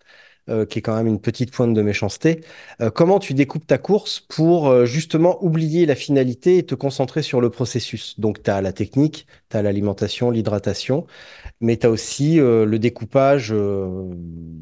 qui 0.64 0.78
est 0.78 0.82
quand 0.82 0.96
même 0.96 1.06
une 1.06 1.20
petite 1.20 1.52
pointe 1.52 1.74
de 1.74 1.82
méchanceté, 1.82 2.40
euh, 2.80 2.90
comment 2.90 3.18
tu 3.18 3.34
découpes 3.34 3.66
ta 3.66 3.78
course 3.78 4.20
pour 4.20 4.68
euh, 4.68 4.84
justement 4.86 5.42
oublier 5.44 5.86
la 5.86 5.94
finalité 5.94 6.58
et 6.58 6.66
te 6.66 6.74
concentrer 6.74 7.22
sur 7.22 7.40
le 7.40 7.50
processus? 7.50 8.18
Donc, 8.18 8.42
tu 8.42 8.50
as 8.50 8.60
la 8.62 8.72
technique, 8.72 9.26
tu 9.50 9.56
as 9.56 9.62
l'alimentation, 9.62 10.30
l'hydratation 10.30 11.06
mais 11.60 11.76
tu 11.76 11.86
as 11.86 11.90
aussi 11.90 12.40
euh, 12.40 12.64
le 12.64 12.78
découpage 12.78 13.52
euh, 13.52 14.10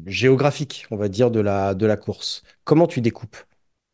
géographique, 0.05 0.85
on 0.91 0.97
va 0.97 1.09
dire, 1.09 1.31
de 1.31 1.39
la, 1.39 1.73
de 1.75 1.85
la 1.85 1.97
course. 1.97 2.43
Comment 2.63 2.87
tu 2.87 3.01
découpes? 3.01 3.37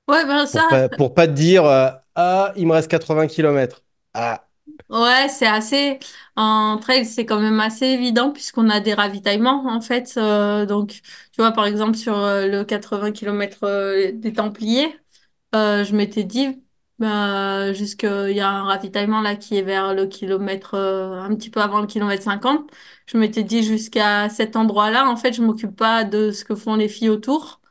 Ouais, 0.08 0.26
ben 0.26 0.46
Pour 0.52 0.62
ça, 0.62 0.68
pas, 0.68 0.90
pour 0.90 1.14
pas 1.14 1.28
te 1.28 1.34
dire, 1.34 1.66
euh, 1.66 1.90
ah, 2.16 2.54
il 2.56 2.68
me 2.68 2.74
reste 2.74 2.90
80 2.90 3.28
kilomètres. 3.28 3.84
Ah, 4.14 4.48
Ouais, 4.94 5.28
c'est 5.28 5.48
assez. 5.48 5.98
En 6.36 6.78
trail, 6.78 7.06
c'est 7.06 7.26
quand 7.26 7.40
même 7.40 7.60
assez 7.60 7.86
évident 7.88 8.32
puisqu'on 8.32 8.70
a 8.70 8.80
des 8.80 8.94
ravitaillements 8.94 9.66
en 9.68 9.82
fait. 9.82 10.14
Euh, 10.18 10.68
donc, 10.68 11.02
tu 11.32 11.42
vois, 11.42 11.52
par 11.52 11.66
exemple, 11.66 11.96
sur 11.98 12.16
euh, 12.16 12.46
le 12.48 12.64
80 12.64 13.12
km 13.12 14.12
des 14.12 14.34
Templiers, 14.34 14.96
euh, 15.56 15.84
je 15.86 15.96
m'étais 15.96 16.24
dit, 16.26 16.64
bah, 17.00 17.74
jusqu'il 17.74 18.32
y 18.36 18.42
a 18.42 18.50
un 18.50 18.64
ravitaillement 18.66 19.22
là 19.22 19.36
qui 19.38 19.58
est 19.58 19.64
vers 19.64 19.96
le 19.96 20.08
kilomètre, 20.08 20.76
euh, 20.76 21.22
un 21.22 21.36
petit 21.36 21.50
peu 21.52 21.62
avant 21.62 21.82
le 21.82 21.88
kilomètre 21.88 22.24
50. 22.24 22.70
Je 23.08 23.18
m'étais 23.18 23.44
dit, 23.44 23.64
jusqu'à 23.64 24.30
cet 24.30 24.56
endroit-là, 24.58 25.10
en 25.10 25.18
fait, 25.18 25.34
je 25.34 25.42
m'occupe 25.44 25.76
pas 25.76 26.04
de 26.04 26.32
ce 26.32 26.46
que 26.46 26.56
font 26.56 26.76
les 26.76 26.90
filles 26.90 27.10
autour. 27.10 27.62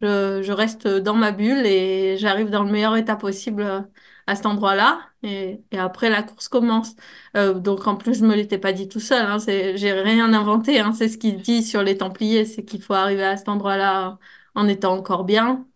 Je, 0.00 0.42
je 0.42 0.52
reste 0.52 0.88
dans 0.88 1.14
ma 1.14 1.32
bulle 1.32 1.66
et 1.66 2.18
j'arrive 2.18 2.50
dans 2.50 2.64
le 2.64 2.72
meilleur 2.72 2.96
état 2.96 3.16
possible 3.16 3.62
euh, 3.62 3.82
à 4.26 4.36
cet 4.36 4.46
endroit-là. 4.46 5.11
Et, 5.22 5.60
après, 5.72 6.10
la 6.10 6.22
course 6.22 6.48
commence. 6.48 6.94
Euh, 7.36 7.54
donc, 7.54 7.86
en 7.86 7.96
plus, 7.96 8.18
je 8.18 8.24
me 8.24 8.34
l'étais 8.34 8.58
pas 8.58 8.72
dit 8.72 8.88
tout 8.88 9.00
seul. 9.00 9.24
Hein, 9.26 9.38
j'ai 9.38 9.92
rien 9.92 10.32
inventé. 10.34 10.80
Hein, 10.80 10.92
c'est 10.92 11.08
ce 11.08 11.18
qu'il 11.18 11.40
dit 11.40 11.62
sur 11.62 11.82
les 11.82 11.96
Templiers, 11.96 12.44
c'est 12.44 12.64
qu'il 12.64 12.82
faut 12.82 12.94
arriver 12.94 13.24
à 13.24 13.36
cet 13.36 13.48
endroit-là 13.48 14.18
en 14.54 14.68
étant 14.68 14.94
encore 14.94 15.24
bien. 15.24 15.66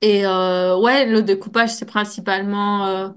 Et 0.00 0.26
euh, 0.26 0.78
ouais, 0.78 1.06
le 1.06 1.22
découpage, 1.22 1.70
c'est 1.70 1.86
principalement 1.86 2.86
euh, 2.86 3.08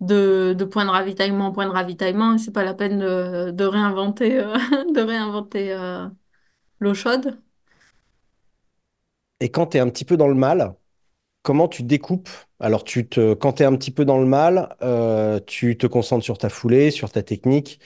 de, 0.00 0.54
de 0.58 0.64
point 0.64 0.84
de 0.84 0.90
ravitaillement 0.90 1.46
en 1.48 1.52
point 1.52 1.66
de 1.66 1.70
ravitaillement. 1.72 2.38
C'est 2.38 2.52
pas 2.52 2.64
la 2.64 2.74
peine 2.74 2.98
de, 2.98 3.64
réinventer, 3.64 4.30
de 4.94 5.00
réinventer 5.00 5.72
euh, 5.72 6.08
l'eau 6.80 6.94
chaude. 6.94 7.40
et 9.40 9.50
quand 9.50 9.68
tu 9.68 9.76
es 9.76 9.80
un 9.80 9.88
petit 9.90 10.04
peu 10.04 10.16
dans 10.16 10.28
le 10.28 10.34
mal, 10.34 10.74
comment 11.44 11.68
tu 11.68 11.84
découpes? 11.84 12.28
Alors, 12.58 12.82
tu 12.82 13.06
te, 13.06 13.34
quand 13.34 13.54
tu 13.54 13.62
es 13.62 13.66
un 13.66 13.76
petit 13.76 13.92
peu 13.92 14.04
dans 14.04 14.18
le 14.18 14.26
mal, 14.26 14.74
euh, 14.82 15.38
tu 15.46 15.76
te 15.76 15.86
concentres 15.86 16.24
sur 16.24 16.38
ta 16.38 16.48
foulée, 16.48 16.90
sur 16.90 17.12
ta 17.12 17.22
technique, 17.22 17.78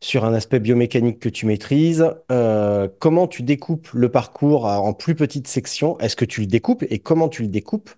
sur 0.00 0.24
un 0.24 0.34
aspect 0.34 0.58
biomécanique 0.58 1.20
que 1.20 1.28
tu 1.28 1.46
maîtrises. 1.46 2.10
Euh, 2.32 2.88
comment 2.98 3.28
tu 3.28 3.42
découpes 3.42 3.90
le 3.92 4.08
parcours 4.10 4.64
en 4.64 4.94
plus 4.94 5.14
petites 5.14 5.46
sections? 5.46 5.98
Est-ce 6.00 6.16
que 6.16 6.24
tu 6.24 6.40
le 6.40 6.46
découpes 6.46 6.82
et 6.88 6.98
comment 6.98 7.28
tu 7.28 7.42
le 7.42 7.48
découpes 7.48 7.90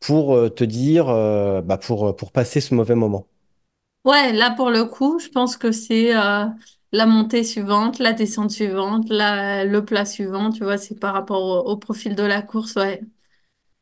pour 0.00 0.36
euh, 0.36 0.48
te 0.48 0.64
dire, 0.64 1.06
bah, 1.06 1.76
pour, 1.78 2.14
passer 2.32 2.60
ce 2.60 2.74
mauvais 2.74 2.94
moment? 2.94 3.26
Ouais, 4.04 4.32
là 4.32 4.50
pour 4.52 4.70
le 4.70 4.84
coup, 4.84 5.18
je 5.18 5.28
pense 5.28 5.56
que 5.56 5.72
c'est 5.72 6.12
la 6.12 7.06
montée 7.06 7.42
suivante, 7.42 7.98
la 7.98 8.12
descente 8.12 8.52
suivante, 8.52 9.06
le 9.10 9.80
plat 9.80 10.04
suivant, 10.04 10.50
tu 10.50 10.62
vois, 10.62 10.78
c'est 10.78 11.00
par 11.00 11.12
rapport 11.12 11.42
au, 11.42 11.72
au 11.72 11.76
profil 11.76 12.14
de 12.14 12.22
la 12.22 12.40
course, 12.40 12.76
ouais. 12.76 13.02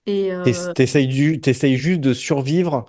Et 0.07 0.33
euh, 0.33 0.73
T'essayes 0.75 1.07
du, 1.07 1.41
t'essayes 1.41 1.77
juste 1.77 2.01
de 2.01 2.13
survivre 2.15 2.87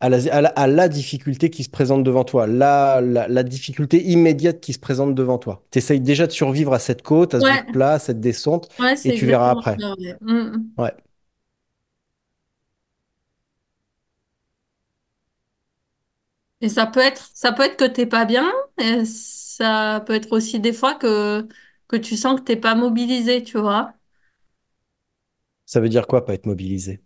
à 0.00 0.08
la, 0.08 0.18
à 0.34 0.40
la- 0.42 0.48
à 0.50 0.66
la 0.68 0.88
difficulté 0.88 1.50
qui 1.50 1.64
se 1.64 1.70
présente 1.70 2.04
devant 2.04 2.24
toi, 2.24 2.46
la, 2.48 3.00
la, 3.02 3.42
difficulté 3.44 4.02
immédiate 4.04 4.60
qui 4.60 4.72
se 4.72 4.78
présente 4.80 5.14
devant 5.14 5.38
toi. 5.38 5.64
Tu 5.72 5.78
essayes 5.78 6.00
déjà 6.00 6.26
de 6.26 6.32
survivre 6.32 6.72
à 6.74 6.78
cette 6.80 7.02
côte, 7.02 7.34
à 7.34 7.40
ce 7.42 7.46
Ouais, 7.46 7.64
plat, 7.72 7.92
à 7.94 7.98
cette 8.00 8.20
descente, 8.20 8.70
ouais, 8.78 8.96
et 9.04 9.12
tu 9.12 9.26
verras 9.26 9.50
après. 9.50 9.80
ça. 9.80 9.94
ouais. 9.98 10.16
Mm. 10.20 10.68
Ouais. 10.78 10.92
Et 16.60 16.68
ça 16.68 16.86
peut 16.86 17.00
être, 17.00 17.30
ça 17.34 17.52
peut 17.52 17.62
être 17.64 17.76
que 17.76 17.84
t'es 17.84 18.06
pas 18.06 18.24
bien, 18.24 18.50
et 18.78 19.04
ça 19.04 20.02
peut 20.06 20.14
être 20.14 20.32
aussi 20.32 20.58
des 20.60 20.72
fois 20.72 20.94
que, 20.96 21.46
que 21.86 21.96
tu 21.96 22.16
sens 22.16 22.40
que 22.40 22.44
t'es 22.44 22.56
pas 22.56 22.74
mobilisé, 22.74 23.42
tu 23.44 23.58
vois. 23.58 23.94
Ça 25.68 25.78
veut 25.80 25.88
dire 25.88 26.08
quoi, 26.08 26.24
pas 26.24 26.34
être 26.34 26.46
mobilisé? 26.46 27.00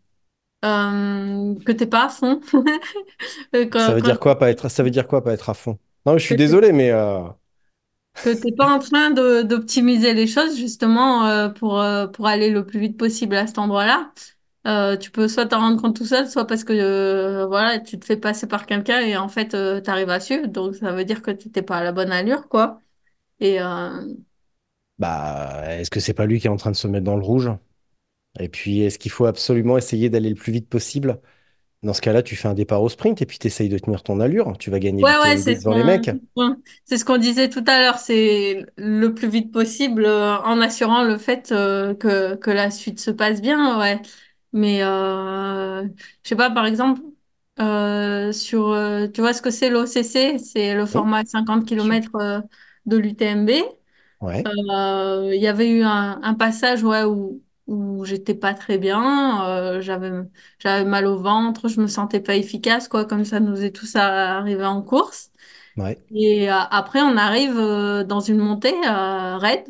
Euh, 0.65 1.55
que 1.65 1.73
t'es 1.73 1.87
pas 1.87 2.07
à 2.07 2.09
fond. 2.09 2.41
Euh, 3.55 3.67
Ça 3.77 3.93
veut 3.95 4.01
quand- 4.03 4.03
dire 4.03 4.19
quoi, 4.21 4.39
pas 4.39 4.51
être, 4.51 4.69
ça 4.71 4.83
veut 4.83 4.91
dire 4.91 5.07
quoi, 5.09 5.23
pas 5.25 5.33
être 5.33 5.51
à 5.51 5.55
fond? 5.55 5.79
Non, 6.07 6.17
je 6.19 6.25
suis 6.25 6.35
que 6.35 6.37
désolé, 6.37 6.73
mais 6.73 6.91
euh, 6.91 7.23
que 8.21 8.31
t'es 8.35 8.53
pas 8.53 8.69
en 8.75 8.79
train 8.79 9.11
d'optimiser 9.45 10.15
les 10.15 10.27
choses 10.27 10.57
justement 10.57 11.27
euh, 11.27 11.49
pour, 11.49 11.83
pour 12.13 12.27
aller 12.27 12.51
le 12.51 12.65
plus 12.65 12.79
vite 12.81 12.97
possible 12.97 13.35
à 13.37 13.47
cet 13.47 13.59
endroit-là. 13.59 14.13
Euh, 14.67 14.97
tu 14.97 15.11
peux 15.11 15.27
soit 15.29 15.47
t'en 15.47 15.59
rendre 15.61 15.81
compte 15.83 15.97
tout 15.97 16.05
seul, 16.07 16.29
soit 16.31 16.47
parce 16.47 16.63
que 16.65 16.73
euh, 16.73 17.47
voilà, 17.47 17.81
tu 17.81 17.99
te 17.99 18.05
fais 18.05 18.17
passer 18.17 18.47
par 18.47 18.67
quelqu'un 18.67 19.01
et 19.01 19.17
en 19.17 19.29
fait 19.29 19.55
euh, 19.55 19.81
t'arrives 19.81 20.11
à 20.11 20.21
suivre. 20.21 20.47
Donc 20.49 20.77
ça 20.77 20.93
veut 20.93 21.05
dire 21.05 21.21
que 21.23 21.33
t'étais 21.33 21.63
pas 21.63 21.79
à 21.79 21.85
la 21.85 21.91
bonne 21.93 22.13
allure, 22.13 22.49
quoi. 22.49 22.81
Et 23.41 23.61
euh, 23.63 23.91
bah, 24.99 25.65
est-ce 25.79 25.91
que 25.91 26.01
c'est 26.01 26.15
pas 26.15 26.27
lui 26.27 26.41
qui 26.41 26.47
est 26.47 26.51
en 26.51 26.57
train 26.57 26.71
de 26.71 26.77
se 26.77 26.87
mettre 26.89 27.05
dans 27.05 27.17
le 27.17 27.23
rouge? 27.25 27.51
Et 28.41 28.49
puis, 28.49 28.81
est-ce 28.83 28.99
qu'il 28.99 29.11
faut 29.11 29.27
absolument 29.27 29.79
essayer 29.79 30.11
d'aller 30.11 30.29
le 30.31 30.35
plus 30.37 30.53
vite 30.53 30.69
possible? 30.69 31.21
Dans 31.83 31.95
ce 31.95 32.03
cas-là, 32.03 32.23
tu 32.23 32.37
fais 32.37 32.49
un 32.49 32.55
départ 32.55 32.83
au 32.83 32.89
sprint 32.91 33.23
et 33.23 33.27
puis 33.27 33.39
tu 33.39 33.49
essayes 33.49 33.69
de 33.71 33.79
tenir 33.79 34.03
ton 34.05 34.21
allure. 34.21 34.59
Tu 34.59 34.71
vas 34.71 34.81
gagner 34.81 35.05
Ouais, 35.05 35.17
ouais, 35.19 35.37
l'UTMB 35.37 35.45
c'est 35.45 35.57
ce 35.57 35.63
devant 35.63 35.75
les 35.75 35.85
mecs. 35.85 36.11
c'est 36.85 36.97
ce 36.99 37.05
qu'on 37.05 37.19
disait 37.19 37.49
tout 37.51 37.65
à 37.67 37.81
l'heure, 37.81 37.99
c'est 37.99 38.65
le 38.77 39.15
plus 39.15 39.29
vite 39.29 39.53
possible 39.53 40.05
euh, 40.07 40.39
en 40.43 40.61
assurant 40.61 41.03
le 41.05 41.19
fait 41.19 41.51
euh, 41.53 41.95
que, 41.95 42.37
que 42.37 42.51
la 42.51 42.71
suite 42.71 43.01
se 43.01 43.11
passe 43.11 43.41
bien, 43.41 43.79
ouais. 43.81 44.01
Mais 44.53 44.83
euh, 44.85 45.83
je 46.23 46.29
sais 46.29 46.37
pas, 46.37 46.51
par 46.51 46.67
exemple, 46.67 47.01
euh, 47.61 48.33
sur 48.33 48.69
euh, 48.73 49.09
tu 49.09 49.21
vois 49.23 49.33
ce 49.35 49.43
que 49.43 49.51
c'est 49.51 49.71
l'OCC, 49.71 50.39
c'est 50.39 50.75
le 50.75 50.87
Oui, 50.91 51.03
format 51.03 51.25
50 51.25 51.65
bien 51.73 51.79
sûr. 51.79 51.99
km 52.01 52.43
de 52.87 52.97
l'UTMB. 52.97 53.51
Ouais, 54.21 54.49
Euh, 54.49 55.33
Il 55.35 55.41
y 55.43 55.47
avait 55.49 55.71
eu 55.71 55.83
un, 55.85 56.21
un 56.23 56.35
passage 56.35 56.83
ouais, 56.85 57.05
où, 57.05 57.43
où 57.73 58.05
j'étais 58.05 58.35
pas 58.35 58.55
très 58.55 58.79
bien, 58.79 59.45
euh, 59.49 59.81
j'avais, 59.81 60.11
j'avais 60.61 60.85
mal 60.85 61.07
au 61.07 61.19
ventre, 61.19 61.69
je 61.69 61.81
me 61.81 61.89
sentais 61.89 62.21
pas 62.21 62.37
efficace, 62.37 62.89
quoi, 62.89 63.05
comme 63.07 63.25
ça 63.25 63.41
nous 63.41 63.63
est 63.65 63.73
tous 63.73 63.97
arrivé 63.97 64.65
en 64.65 64.83
course. 64.83 65.31
ouais, 65.77 66.03
Et 66.15 66.51
euh, 66.51 66.55
après, 66.71 67.01
on 67.03 67.17
arrive 67.17 67.59
euh, 67.59 68.05
dans 68.05 68.21
une 68.21 68.39
montée 68.39 68.75
raide 68.87 69.67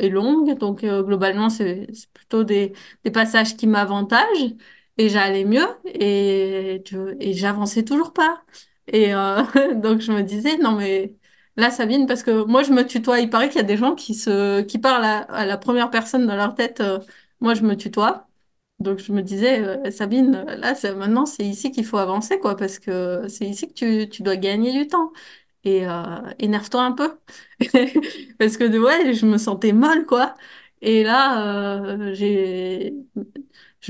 et 0.00 0.08
longue. 0.10 0.58
Donc, 0.58 0.80
globalement, 0.84 1.50
c'est 1.50 1.86
c'est 1.94 2.10
plutôt 2.12 2.44
des, 2.44 2.72
des 3.04 3.10
passages 3.10 3.56
qui 3.56 3.66
m'avantagent. 3.66 4.54
Et 4.98 5.08
j'allais 5.10 5.44
mieux 5.44 5.66
et, 5.86 6.82
et 7.20 7.32
j'avançais 7.34 7.84
toujours 7.84 8.12
pas. 8.12 8.42
Et 8.88 9.10
donc, 9.76 10.00
je 10.00 10.12
me 10.12 10.22
disais, 10.22 10.56
non, 10.58 10.72
mais 10.76 11.14
là, 11.56 11.70
Sabine, 11.70 12.06
parce 12.06 12.22
que 12.22 12.44
moi, 12.44 12.62
je 12.62 12.72
me 12.72 12.82
tutoie. 12.86 13.20
Il 13.20 13.30
paraît 13.30 13.48
qu'il 13.48 13.56
y 13.58 13.60
a 13.60 13.62
des 13.66 13.76
gens 13.76 13.94
qui, 13.94 14.14
se, 14.14 14.62
qui 14.62 14.78
parlent 14.78 15.04
à, 15.04 15.44
la 15.46 15.58
première 15.58 15.90
personne 15.90 16.26
dans 16.26 16.36
leur 16.36 16.54
tête. 16.54 16.80
euh, 16.80 16.98
moi, 17.40 17.54
je 17.54 17.62
me 17.62 17.74
tutoie. 17.76 18.28
Donc 18.78 18.98
je 18.98 19.10
me 19.12 19.22
disais, 19.22 19.60
euh, 19.64 19.90
Sabine, 19.90 20.32
là, 20.46 20.74
maintenant, 20.94 21.24
c'est 21.26 21.44
ici 21.46 21.70
qu'il 21.72 21.84
faut 21.86 21.96
avancer, 21.98 22.38
quoi, 22.38 22.56
parce 22.56 22.78
que 22.78 23.26
c'est 23.28 23.46
ici 23.46 23.68
que 23.68 23.72
tu, 23.74 24.08
tu 24.10 24.22
dois 24.22 24.36
gagner 24.36 24.72
du 24.72 24.86
temps. 24.86 25.12
Et 25.64 25.86
euh, 25.88 26.02
énerve-toi 26.38 26.82
un 26.82 26.92
peu. 26.92 27.18
Parce 28.38 28.56
que 28.56 28.64
ouais, 28.78 29.14
je 29.14 29.26
me 29.26 29.38
sentais 29.38 29.72
molle, 29.72 30.06
quoi. 30.06 30.34
Et 30.82 31.02
là, 31.04 32.12
j'ai 32.14 32.94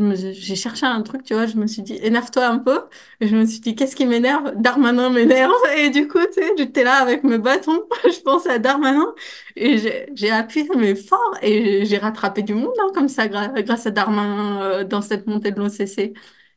j'ai 0.04 0.56
cherché 0.56 0.86
un 0.86 1.02
truc, 1.02 1.22
tu 1.24 1.34
vois, 1.34 1.46
je 1.46 1.56
me 1.56 1.66
suis 1.66 1.82
dit, 1.82 1.94
énerve-toi 2.02 2.46
un 2.46 2.58
peu. 2.58 2.80
Et 3.20 3.28
je 3.28 3.36
me 3.36 3.44
suis 3.46 3.60
dit, 3.60 3.74
qu'est-ce 3.74 3.96
qui 3.96 4.06
m'énerve? 4.06 4.52
Darmanin 4.56 5.10
m'énerve. 5.10 5.52
Et 5.76 5.90
du 5.90 6.08
coup, 6.08 6.18
tu 6.26 6.34
sais, 6.42 6.52
j'étais 6.58 6.84
là 6.84 6.96
avec 6.96 7.24
mes 7.24 7.38
bâtons, 7.38 7.82
je 8.04 8.20
pensais 8.22 8.50
à 8.50 8.58
Darmanin. 8.58 9.14
Et 9.56 9.78
j'ai 10.14 10.30
appuyé, 10.30 10.68
mais 10.76 10.94
fort. 10.94 11.36
Et 11.42 11.84
j'ai 11.86 11.98
rattrapé 11.98 12.42
du 12.42 12.54
monde, 12.54 12.72
hein, 12.80 12.90
comme 12.94 13.08
ça, 13.08 13.28
grâce 13.28 13.86
à 13.86 13.90
Darmanin, 13.90 14.62
euh, 14.62 14.84
dans 14.84 15.02
cette 15.02 15.26
montée 15.26 15.50
de 15.52 15.58
l'OCC. 15.60 16.12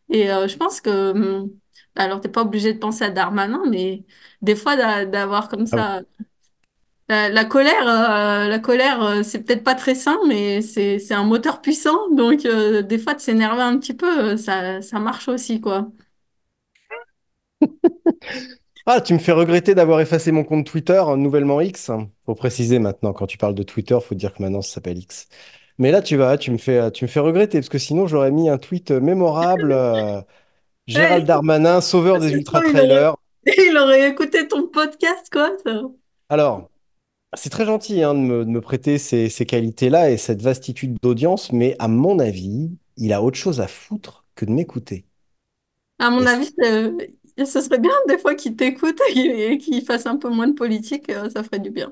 Et 0.10 0.32
euh, 0.32 0.48
je 0.48 0.58
pense 0.58 0.82
que, 0.82 1.12
hum, 1.12 1.50
alors, 1.96 2.22
t'es 2.22 2.30
pas 2.30 2.42
obligé 2.42 2.74
de 2.74 2.80
penser 2.80 3.04
à 3.06 3.10
Darmanin, 3.10 3.64
mais 3.70 4.04
des 4.42 4.56
fois, 4.56 4.76
d'a- 4.76 5.06
d'avoir 5.06 5.50
comme 5.50 5.66
Ah, 5.72 5.86
ça 5.86 6.02
la, 7.10 7.30
la 7.30 7.46
colère, 7.46 7.88
euh, 7.88 8.48
la 8.48 8.60
colère, 8.60 9.02
euh, 9.04 9.24
c'est 9.24 9.44
peut-être 9.44 9.64
pas 9.64 9.76
très 9.76 9.96
sain, 9.96 10.18
mais 10.28 10.62
c'est 10.62 11.00
c'est 11.00 11.14
un 11.16 11.24
moteur 11.24 11.62
puissant. 11.62 12.10
Donc 12.12 12.46
euh, 12.46 12.82
des 12.84 13.00
fois, 13.00 13.16
de 13.16 13.20
s'énerver 13.20 13.62
un 13.64 13.78
petit 13.80 13.94
peu, 13.96 14.34
euh, 14.34 14.38
ça 14.38 14.82
ça 14.82 15.00
marche 15.00 15.28
aussi, 15.28 15.60
quoi. 15.62 15.90
Ah, 18.86 19.02
tu 19.02 19.14
me 19.14 19.20
fais 19.20 19.32
regretter 19.32 19.76
d'avoir 19.76 20.02
effacé 20.02 20.32
mon 20.32 20.44
compte 20.44 20.66
Twitter, 20.66 20.94
euh, 21.08 21.16
nouvellement 21.16 21.62
X. 21.62 21.92
Faut 22.26 22.34
préciser 22.36 22.80
maintenant, 22.80 23.14
quand 23.14 23.28
tu 23.28 23.38
parles 23.38 23.54
de 23.56 23.64
Twitter, 23.64 23.98
faut 24.02 24.16
dire 24.16 24.34
que 24.34 24.42
maintenant 24.42 24.62
ça 24.62 24.76
s'appelle 24.76 24.98
X. 24.98 25.28
Mais 25.78 25.92
là, 25.92 26.02
tu 26.02 26.18
vas, 26.18 26.38
tu 26.38 26.52
me 26.52 26.58
fais, 26.58 26.92
tu 26.92 27.06
me 27.06 27.10
fais 27.10 27.20
regretter, 27.20 27.60
parce 27.60 27.70
que 27.70 27.78
sinon 27.78 28.08
j'aurais 28.08 28.32
mis 28.32 28.50
un 28.50 28.58
tweet 28.58 28.92
mémorable. 28.92 29.72
euh, 29.72 30.22
Gérald 30.88 31.26
Darmanin, 31.26 31.82
sauveur 31.82 32.20
des 32.20 32.34
il 32.54 32.54
aurait, 32.54 32.74
ultra-trailers. 32.74 33.16
il 33.46 33.78
aurait 33.78 34.10
écouté 34.10 34.48
ton 34.48 34.68
podcast, 34.68 35.30
quoi. 35.32 35.52
ça. 35.66 35.82
Alors, 36.30 36.69
c'est 37.36 37.50
très 37.50 37.66
gentil 37.66 38.04
hein, 38.04 38.14
de 38.16 38.20
me, 38.20 38.46
de 38.46 38.50
me 38.50 38.62
prêter 38.62 38.98
ces, 38.98 39.30
ces 39.30 39.46
qualités-là 39.46 40.10
et 40.12 40.18
cette 40.18 40.42
vastitude 40.42 40.98
d'audience, 41.02 41.52
mais 41.52 41.76
à 41.80 41.88
mon 41.88 42.20
avis, 42.20 42.72
il 42.98 43.14
a 43.14 43.22
autre 43.24 43.38
chose 43.38 43.62
à 43.62 43.68
foutre 43.68 44.26
que 44.36 44.46
de 44.46 44.52
m'écouter. 44.52 45.06
À 46.00 46.10
mon 46.10 46.26
Et 46.26 46.28
avis, 46.28 46.54
ce 47.46 47.62
serait 47.62 47.80
bien 47.80 47.92
des 48.08 48.18
fois 48.18 48.36
qu'il 48.36 48.56
t'écoute 48.56 49.00
et 49.16 49.58
qu'il 49.58 49.84
fasse 49.86 50.06
un 50.06 50.18
peu 50.18 50.30
moins 50.30 50.48
de 50.48 50.54
politique, 50.54 51.10
euh, 51.10 51.30
ça 51.30 51.44
ferait 51.44 51.60
du 51.60 51.72
bien. 51.72 51.92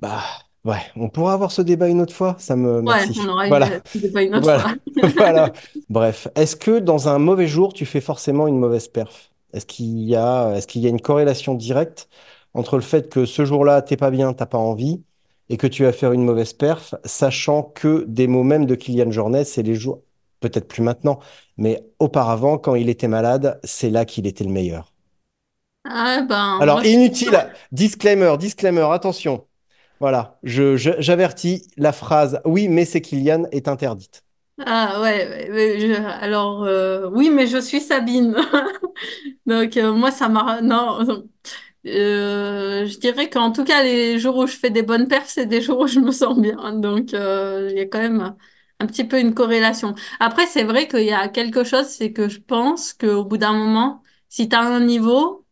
bah, 0.00 0.22
ouais, 0.64 0.80
on 0.96 1.08
pourra 1.08 1.34
avoir 1.34 1.52
ce 1.52 1.62
débat 1.62 1.88
une 1.88 2.00
autre 2.00 2.14
fois, 2.14 2.36
ça 2.38 2.56
me... 2.56 2.80
Ouais, 2.86 3.06
Merci. 3.06 3.20
on 3.20 3.28
aura 3.28 3.48
Voilà. 3.48 3.80
une, 3.94 4.12
pas 4.12 4.22
une 4.22 4.34
autre 4.34 4.50
Voilà, 4.50 4.60
fois. 4.60 4.74
voilà. 5.16 5.52
Bref, 5.88 6.28
est-ce 6.34 6.56
que 6.56 6.78
dans 6.78 7.08
un 7.08 7.18
mauvais 7.18 7.46
jour, 7.48 7.72
tu 7.74 7.86
fais 7.86 8.00
forcément 8.00 8.48
une 8.48 8.58
mauvaise 8.58 8.88
perf? 8.88 9.32
Est-ce 9.52 9.66
qu'il 9.66 10.00
y 10.00 10.16
a, 10.16 10.54
est-ce 10.56 10.66
qu'il 10.66 10.82
y 10.82 10.86
a 10.86 10.90
une 10.90 11.00
corrélation 11.00 11.54
directe 11.54 12.08
entre 12.54 12.76
le 12.76 12.82
fait 12.82 13.10
que 13.10 13.24
ce 13.26 13.44
jour-là, 13.44 13.82
t'es 13.82 13.96
pas 13.96 14.10
bien, 14.10 14.32
t'as 14.32 14.46
pas 14.46 14.58
envie, 14.58 15.02
et 15.48 15.56
que 15.56 15.66
tu 15.66 15.84
vas 15.84 15.92
faire 15.92 16.12
une 16.12 16.24
mauvaise 16.24 16.52
perf, 16.52 16.94
sachant 17.04 17.62
que 17.62 18.04
des 18.08 18.26
mots 18.26 18.42
même 18.44 18.66
de 18.66 18.74
Kylian 18.74 19.10
Jornet, 19.10 19.44
c'est 19.44 19.62
les 19.62 19.74
jours, 19.74 20.02
peut-être 20.40 20.68
plus 20.68 20.82
maintenant, 20.82 21.18
mais 21.56 21.84
auparavant, 21.98 22.58
quand 22.58 22.74
il 22.74 22.88
était 22.88 23.08
malade, 23.08 23.60
c'est 23.64 23.90
là 23.90 24.04
qu'il 24.04 24.26
était 24.26 24.44
le 24.44 24.50
meilleur. 24.50 24.92
Ah 25.84 26.22
ben, 26.28 26.64
moi, 26.66 26.82
Alors, 26.82 26.84
je... 26.84 26.90
inutile, 26.94 27.52
disclaimer, 27.72 28.36
disclaimer, 28.38 28.86
attention. 28.92 29.46
Voilà, 30.00 30.38
je, 30.42 30.76
je- 30.76 31.00
j'avertis, 31.00 31.68
la 31.76 31.92
phrase 31.92 32.40
«Oui, 32.44 32.68
mais 32.68 32.84
c'est 32.84 33.00
Kylian» 33.02 33.44
est 33.52 33.68
interdite. 33.68 34.24
Ah 34.64 35.00
ouais, 35.00 35.48
je- 35.80 35.94
alors 35.94 36.62
euh, 36.64 37.08
oui, 37.10 37.30
mais 37.30 37.46
je 37.46 37.58
suis 37.58 37.80
Sabine. 37.80 38.36
Donc 39.46 39.76
euh, 39.76 39.92
moi, 39.92 40.10
ça 40.10 40.28
m'a... 40.28 40.60
Non, 40.60 41.00
je 41.84 42.98
dirais 42.98 43.28
qu'en 43.30 43.52
tout 43.52 43.64
cas, 43.64 43.82
les 43.82 44.18
jours 44.18 44.36
où 44.36 44.46
je 44.46 44.56
fais 44.56 44.70
des 44.70 44.82
bonnes 44.82 45.08
perfs, 45.08 45.28
c'est 45.30 45.46
des 45.46 45.60
jours 45.60 45.80
où 45.80 45.86
je 45.86 46.00
me 46.00 46.12
sens 46.12 46.38
bien. 46.38 46.72
Donc 46.74 47.14
euh, 47.14 47.68
il 47.70 47.76
y 47.78 47.80
a 47.80 47.86
quand 47.86 48.00
même 48.00 48.36
un 48.80 48.86
petit 48.86 49.04
peu 49.04 49.18
une 49.20 49.34
corrélation. 49.34 49.94
Après, 50.20 50.46
c'est 50.46 50.64
vrai 50.64 50.88
qu'il 50.88 51.04
y 51.04 51.12
a 51.12 51.28
quelque 51.28 51.64
chose, 51.64 51.86
c'est 51.86 52.12
que 52.12 52.28
je 52.28 52.40
pense 52.40 52.92
qu'au 52.92 53.24
bout 53.24 53.38
d'un 53.38 53.52
moment, 53.54 54.02
si 54.28 54.48
tu 54.48 54.56
as 54.56 54.60
un 54.62 54.80
niveau, 54.80 55.46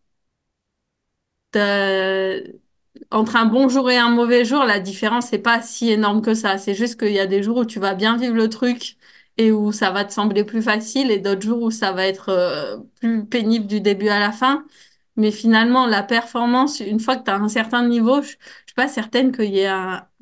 entre 3.11 3.37
un 3.37 3.47
bon 3.47 3.69
jour 3.69 3.91
et 3.91 3.97
un 3.97 4.11
mauvais 4.11 4.45
jour, 4.45 4.65
la 4.65 4.81
différence 4.81 5.33
n'est 5.33 5.39
pas 5.39 5.63
si 5.63 5.91
énorme 5.91 6.23
que 6.23 6.35
ça. 6.35 6.59
C'est 6.59 6.75
juste 6.75 6.99
qu'il 6.99 7.13
y 7.13 7.19
a 7.21 7.27
des 7.27 7.43
jours 7.43 7.59
où 7.59 7.65
tu 7.65 7.81
vas 7.81 7.95
bien 7.95 8.17
vivre 8.17 8.35
le 8.35 8.49
truc 8.49 8.97
et 9.37 9.53
où 9.53 9.73
ça 9.73 9.91
va 9.91 10.05
te 10.05 10.13
sembler 10.13 10.45
plus 10.45 10.63
facile 10.63 11.11
et 11.11 11.19
d'autres 11.19 11.43
jours 11.43 11.63
où 11.63 11.71
ça 11.71 11.93
va 11.93 12.07
être 12.07 12.29
euh, 12.31 12.77
plus 13.01 13.25
pénible 13.27 13.67
du 13.67 13.81
début 13.81 14.09
à 14.09 14.21
la 14.21 14.33
fin. 14.33 14.65
Mais 15.21 15.33
finalement, 15.33 15.87
la 15.87 16.03
performance, 16.03 16.81
une 16.81 16.99
fois 16.99 17.17
que 17.17 17.25
tu 17.25 17.31
as 17.31 17.37
un 17.37 17.49
certain 17.49 17.87
niveau, 17.87 18.23
je, 18.23 18.29
je 18.29 18.33
suis 18.33 18.75
pas 18.75 18.89
certaine 18.89 19.33
qu'il 19.33 19.55
y 19.55 19.61
ait 19.61 19.69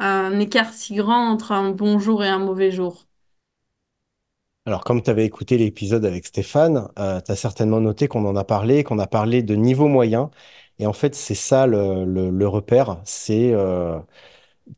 un, 0.00 0.40
écart 0.40 0.72
si 0.72 0.96
grand 0.96 1.30
entre 1.30 1.52
un 1.52 1.70
bon 1.70 2.00
jour 2.00 2.24
et 2.24 2.28
un 2.28 2.40
mauvais 2.40 2.72
jour. 2.72 3.06
Alors, 4.66 4.82
comme 4.82 5.00
tu 5.00 5.08
avais 5.08 5.24
écouté 5.24 5.56
l'épisode 5.56 6.04
avec 6.04 6.26
Stéphane, 6.26 6.88
tu 6.96 7.30
as 7.30 7.36
certainement 7.36 7.80
noté 7.80 8.08
qu'on 8.08 8.24
en 8.26 8.34
a 8.34 8.42
parlé, 8.42 8.82
qu'on 8.82 8.98
a 8.98 9.06
parlé 9.06 9.44
de 9.44 9.54
niveau 9.54 9.86
moyen. 9.86 10.30
Et 10.80 10.86
en 10.86 10.92
fait, 10.92 11.14
c'est 11.14 11.36
ça 11.36 11.68
le 11.68 12.46
repère, 12.46 13.00
c'est 13.04 13.52
euh, 13.52 14.00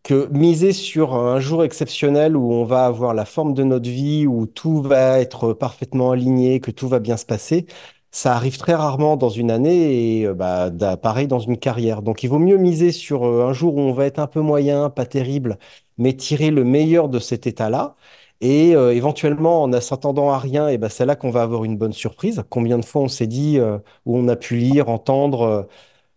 que 0.02 0.28
miser 0.32 0.72
sur 0.72 1.14
un 1.14 1.40
jour 1.40 1.64
exceptionnel 1.64 2.36
où 2.36 2.52
on 2.52 2.64
va 2.64 2.86
avoir 2.86 3.14
la 3.14 3.24
forme 3.24 3.54
de 3.54 3.64
notre 3.64 3.88
vie, 3.88 4.26
où 4.26 4.46
tout 4.46 4.82
va 4.82 5.20
être 5.20 5.52
parfaitement 5.52 6.12
aligné, 6.12 6.60
que 6.60 6.70
tout 6.70 6.88
va 6.88 7.00
bien 7.00 7.16
se 7.16 7.26
passer, 7.26 7.66
Ça 8.12 8.34
arrive 8.34 8.56
très 8.58 8.74
rarement 8.74 9.16
dans 9.16 9.28
une 9.28 9.50
année 9.52 10.18
et 10.20 10.26
euh, 10.26 10.34
bah, 10.34 10.70
pareil 11.00 11.28
dans 11.28 11.38
une 11.38 11.56
carrière. 11.58 12.02
Donc 12.02 12.22
il 12.24 12.28
vaut 12.28 12.38
mieux 12.40 12.56
miser 12.56 12.90
sur 12.90 13.24
euh, 13.24 13.46
un 13.48 13.52
jour 13.52 13.76
où 13.76 13.80
on 13.80 13.92
va 13.92 14.06
être 14.06 14.18
un 14.18 14.26
peu 14.26 14.40
moyen, 14.40 14.90
pas 14.90 15.06
terrible, 15.06 15.58
mais 15.96 16.14
tirer 16.14 16.50
le 16.50 16.64
meilleur 16.64 17.08
de 17.08 17.20
cet 17.20 17.46
état-là. 17.46 17.94
Et 18.40 18.74
euh, 18.74 18.94
éventuellement, 18.94 19.62
en 19.62 19.68
ne 19.68 19.78
s'attendant 19.80 20.30
à 20.30 20.38
rien, 20.38 20.68
et 20.68 20.78
ben 20.78 20.88
c'est 20.88 21.04
là 21.06 21.14
qu'on 21.14 21.30
va 21.30 21.42
avoir 21.42 21.64
une 21.64 21.76
bonne 21.76 21.92
surprise. 21.92 22.42
Combien 22.48 22.78
de 22.78 22.84
fois 22.84 23.02
on 23.02 23.08
s'est 23.08 23.26
dit, 23.26 23.58
euh, 23.58 23.78
où 24.06 24.16
on 24.16 24.28
a 24.28 24.36
pu 24.36 24.56
lire, 24.56 24.88
entendre, 24.88 25.42
euh, 25.42 25.62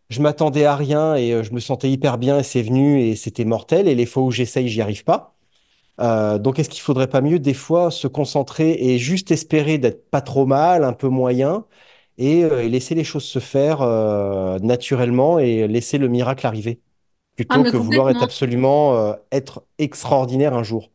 je 0.09 0.21
m'attendais 0.21 0.65
à 0.65 0.75
rien 0.75 1.15
et 1.15 1.43
je 1.43 1.53
me 1.53 1.59
sentais 1.59 1.91
hyper 1.91 2.17
bien 2.17 2.39
et 2.39 2.43
c'est 2.43 2.61
venu 2.63 3.01
et 3.01 3.15
c'était 3.15 3.45
mortel. 3.45 3.87
Et 3.87 3.95
les 3.95 4.05
fois 4.07 4.23
où 4.23 4.31
j'essaye, 4.31 4.69
j'y 4.69 4.81
arrive 4.81 5.03
pas. 5.05 5.32
Euh, 5.99 6.39
donc, 6.39 6.59
est-ce 6.59 6.69
qu'il 6.69 6.81
faudrait 6.81 7.07
pas 7.09 7.21
mieux 7.21 7.39
des 7.39 7.53
fois 7.53 7.91
se 7.91 8.07
concentrer 8.07 8.71
et 8.73 8.97
juste 8.99 9.31
espérer 9.31 9.77
d'être 9.77 10.09
pas 10.09 10.21
trop 10.21 10.45
mal, 10.45 10.83
un 10.83 10.93
peu 10.93 11.07
moyen, 11.07 11.65
et, 12.17 12.43
euh, 12.43 12.63
et 12.63 12.69
laisser 12.69 12.95
les 12.95 13.03
choses 13.03 13.25
se 13.25 13.39
faire 13.39 13.81
euh, 13.81 14.59
naturellement 14.59 15.39
et 15.39 15.67
laisser 15.67 15.97
le 15.99 16.07
miracle 16.09 16.47
arriver, 16.47 16.81
Ah, 17.49 17.57
plutôt 17.57 17.63
mais 17.63 17.71
que 17.71 17.77
vouloir 17.77 18.09
être 18.11 18.21
complètement. 18.21 18.23
absolument 18.23 18.95
euh, 18.97 19.13
être 19.31 19.65
extraordinaire 19.79 20.53
un 20.55 20.63
jour. 20.63 20.91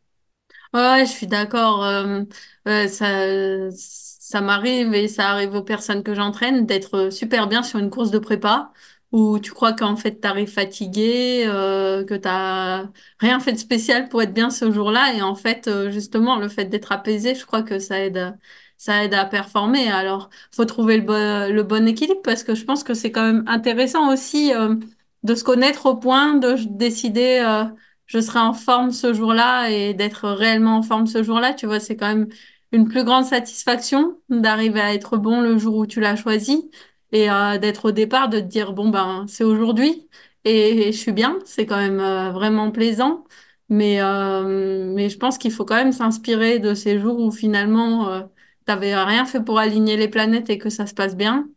Ouais, 0.75 1.05
je 1.07 1.11
suis 1.11 1.27
d'accord. 1.27 1.85
euh, 1.85 2.23
euh, 2.67 2.89
ça, 2.89 3.71
ça 3.73 4.41
m'arrive 4.41 4.93
et 4.95 5.09
ça 5.09 5.31
arrive 5.31 5.55
aux 5.55 5.63
personnes 5.63 6.03
que 6.03 6.15
j'entraîne 6.15 6.67
d'être 6.67 7.11
super 7.11 7.49
bien 7.49 7.63
sur 7.63 7.79
une 7.79 7.91
course 7.91 8.11
de 8.11 8.19
prépa 8.19 8.73
où 9.13 9.39
tu 9.39 9.53
crois 9.53 9.73
qu'en 9.73 9.97
fait 9.97 10.21
t'arrives 10.21 10.49
fatigué, 10.53 11.45
euh, 11.47 12.05
que 12.05 12.15
t'as 12.15 12.89
rien 13.19 13.41
fait 13.41 13.53
de 13.53 13.59
spécial 13.59 14.09
pour 14.09 14.23
être 14.23 14.35
bien 14.35 14.51
ce 14.51 14.71
jour-là? 14.71 15.15
Et 15.15 15.23
en 15.23 15.35
fait 15.35 15.69
euh, 15.69 15.91
justement 15.91 16.37
le 16.39 16.49
fait 16.49 16.67
d'être 16.67 16.93
apaisé, 16.93 17.35
je 17.35 17.47
crois 17.47 17.63
que 17.63 17.79
ça 17.79 18.01
aide, 18.05 18.37
ça 18.77 19.05
aide 19.05 19.15
à 19.15 19.25
performer. 19.25 19.91
Alors 19.91 20.31
faut 20.55 20.65
trouver 20.67 20.97
le 20.99 21.03
bon, 21.05 21.53
le 21.53 21.63
bon 21.63 21.87
équilibre 21.89 22.21
parce 22.23 22.45
que 22.45 22.55
je 22.55 22.65
pense 22.65 22.85
que 22.85 22.95
c'est 22.95 23.11
quand 23.13 23.25
même 23.25 23.45
intéressant 23.47 24.13
aussi 24.13 24.53
euh, 24.55 24.75
de 25.23 25.35
se 25.35 25.45
connaître 25.45 25.87
au 25.87 25.97
point 25.97 26.35
de 26.35 26.55
décider. 26.69 27.41
euh, 27.45 27.65
je 28.07 28.21
serai 28.21 28.39
en 28.39 28.55
forme 28.55 28.91
ce 28.91 29.13
jour-là 29.13 29.69
et 29.71 29.93
d'être 29.95 30.29
réellement 30.31 30.79
en 30.79 30.83
forme 30.83 31.07
ce 31.07 31.23
jour-là, 31.23 31.53
tu 31.55 31.67
vois, 31.67 31.79
c'est 31.81 31.97
quand 31.97 32.07
même 32.09 32.29
une 32.73 32.89
plus 32.89 33.05
grande 33.05 33.25
satisfaction 33.27 34.19
d'arriver 34.31 34.81
à 34.81 34.95
être 34.95 35.17
bon 35.19 35.41
le 35.43 35.59
jour 35.59 35.77
où 35.77 35.87
tu 35.87 36.01
l'as 36.01 36.17
choisi 36.17 36.71
et 37.13 37.31
euh, 37.31 37.59
d'être 37.59 37.87
au 37.87 37.93
départ, 37.93 38.29
de 38.29 38.41
te 38.41 38.45
dire, 38.45 38.73
bon, 38.73 38.89
ben, 38.91 39.27
c'est 39.29 39.45
aujourd'hui 39.45 40.09
et, 40.45 40.93
je 40.93 40.99
suis 40.99 41.13
bien, 41.13 41.39
c'est 41.45 41.67
quand 41.67 41.77
même 41.77 42.01
euh, 42.01 42.31
vraiment 42.33 42.71
plaisant. 42.71 43.25
Mais, 43.69 44.01
euh, 44.01 44.93
mais 44.95 45.11
je 45.11 45.19
pense 45.19 45.37
qu'il 45.39 45.53
faut 45.53 45.65
quand 45.67 45.75
même 45.77 45.93
s'inspirer 45.93 46.59
de 46.59 46.73
ces 46.75 46.99
jours 46.99 47.19
où 47.21 47.31
finalement, 47.31 48.09
euh, 48.11 48.23
t'avais 48.65 48.95
rien 48.97 49.27
fait 49.27 49.43
pour 49.45 49.59
aligner 49.59 49.97
les 49.97 50.09
planètes 50.09 50.49
et 50.51 50.57
que 50.59 50.71
ça 50.71 50.87
se 50.87 50.95
passe 50.95 51.17
bien. 51.17 51.49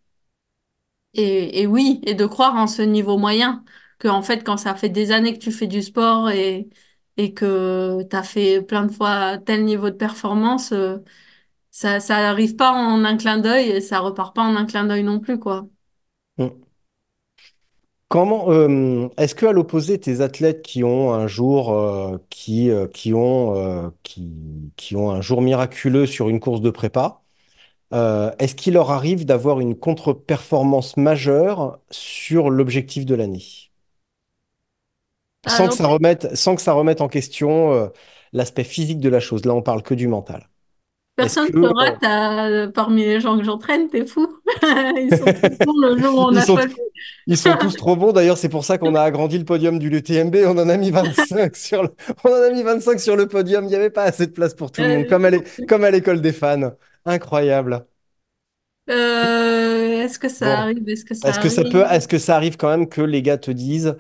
Et, 1.13 1.61
et 1.61 1.67
oui, 1.67 1.99
et 2.05 2.13
de 2.15 2.25
croire 2.25 2.55
en 2.55 2.67
ce 2.67 2.81
niveau 2.81 3.17
moyen, 3.17 3.63
que 3.99 4.07
en 4.07 4.21
fait, 4.21 4.43
quand 4.43 4.57
ça 4.57 4.75
fait 4.75 4.89
des 4.89 5.11
années 5.11 5.33
que 5.33 5.43
tu 5.43 5.51
fais 5.51 5.67
du 5.67 5.81
sport 5.81 6.29
et, 6.29 6.69
et 7.17 7.33
que 7.33 8.03
tu 8.09 8.15
as 8.15 8.23
fait 8.23 8.61
plein 8.61 8.85
de 8.85 8.91
fois 8.91 9.37
tel 9.37 9.65
niveau 9.65 9.89
de 9.89 9.95
performance, 9.95 10.73
ça, 11.71 12.01
ça 12.01 12.17
arrive 12.29 12.57
pas 12.57 12.71
en 12.71 13.03
un 13.05 13.17
clin 13.17 13.37
d'œil 13.37 13.69
et 13.69 13.81
ça 13.81 13.99
repart 13.99 14.35
pas 14.35 14.43
en 14.43 14.55
un 14.55 14.65
clin 14.65 14.85
d'œil 14.85 15.03
non 15.03 15.19
plus, 15.19 15.39
quoi. 15.39 15.65
Mm. 16.37 16.47
Comment, 18.09 18.51
euh, 18.51 19.07
est-ce 19.17 19.33
que 19.33 19.45
à 19.45 19.53
l'opposé, 19.53 19.97
tes 19.97 20.19
athlètes 20.19 20.63
qui 20.63 20.83
ont 20.83 21.13
un 21.13 21.27
jour, 21.27 21.71
euh, 21.71 22.17
qui, 22.29 22.69
euh, 22.69 22.85
qui 22.87 23.13
ont, 23.13 23.93
qui, 24.03 24.33
qui 24.75 24.97
ont 24.97 25.11
un 25.11 25.21
jour 25.21 25.41
miraculeux 25.41 26.05
sur 26.05 26.27
une 26.27 26.41
course 26.41 26.59
de 26.59 26.71
prépa, 26.71 27.21
est-ce 27.93 28.55
qu'il 28.55 28.73
leur 28.73 28.91
arrive 28.91 29.25
d'avoir 29.25 29.61
une 29.61 29.77
contre-performance 29.77 30.97
majeure 30.97 31.79
sur 31.89 32.49
l'objectif 32.49 33.05
de 33.05 33.15
l'année, 33.15 33.71
sans 35.47 35.69
que 35.69 35.73
ça 35.73 35.87
remette, 35.87 36.35
sans 36.35 36.55
que 36.55 36.61
ça 36.61 36.73
remette 36.73 36.99
en 36.99 37.07
question 37.07 37.91
l'aspect 38.33 38.65
physique 38.65 38.99
de 38.99 39.07
la 39.07 39.21
chose? 39.21 39.45
Là, 39.45 39.53
on 39.55 39.61
parle 39.61 39.83
que 39.83 39.93
du 39.93 40.09
mental. 40.09 40.50
Personne 41.15 41.49
que 41.51 41.65
ne 41.67 41.67
euh, 41.67 41.73
rate 41.73 42.03
à- 42.03 42.67
parmi 42.73 43.03
les 43.05 43.19
gens 43.19 43.37
que 43.37 43.43
j'entraîne, 43.43 43.89
t'es 43.89 44.05
fou? 44.07 44.27
Ils 44.97 45.13
sont 45.15 45.31
tous 45.33 45.57
bons 45.63 45.79
le 45.81 45.97
jour 46.01 46.15
où 46.15 46.21
on 46.21 46.35
ils 46.35 46.41
a 46.41 46.43
sont, 46.43 46.57
ils 47.27 47.37
sont 47.37 47.55
tous 47.55 47.75
trop 47.75 47.95
bons? 47.95 48.11
D'ailleurs, 48.13 48.37
c'est 48.37 48.49
pour 48.49 48.65
ça 48.65 48.77
qu'on 48.77 48.95
a 48.95 49.01
agrandi 49.01 49.37
le 49.37 49.45
podium 49.45 49.79
du 49.79 49.89
LUTMB. 49.89 50.35
On 50.47 50.57
en 50.57 50.69
a 50.69 50.77
mis 50.77 50.91
25 50.91 51.55
sur 51.57 51.83
le, 51.83 51.89
on 52.23 52.29
en 52.29 52.33
a 52.43 52.51
mis 52.51 52.63
25 52.63 52.99
sur 52.99 53.15
le 53.15 53.27
podium. 53.27 53.65
Il 53.65 53.69
n'y 53.69 53.75
avait 53.75 53.89
pas 53.89 54.03
assez 54.03 54.27
de 54.27 54.31
place 54.31 54.53
pour 54.55 54.71
tout 54.71 54.83
le 54.83 54.89
monde, 54.89 55.05
Euh, 55.05 55.07
comme 55.07 55.25
à 55.25 55.29
l'é- 55.31 55.43
comme 55.67 55.83
à 55.83 55.91
l'école 55.91 56.21
des 56.21 56.33
fans. 56.33 56.71
Incroyable. 57.05 57.85
euh, 58.89 60.03
est-ce 60.03 60.19
que 60.19 60.29
ça 60.29 60.45
Bon, 60.45 60.61
arrive? 60.61 60.87
Est-ce 60.89 61.05
que 61.05 61.15
ça 61.15 61.27
est-ce 61.27 61.39
que 61.39 61.49
ça 61.49 61.65
peut, 61.65 61.85
est-ce 61.91 62.07
que 62.07 62.19
ça 62.19 62.35
arrive 62.37 62.57
quand 62.57 62.69
même 62.69 62.89
que 62.89 63.01
les 63.01 63.21
gars 63.21 63.37
te 63.37 63.51
disent 63.51 63.97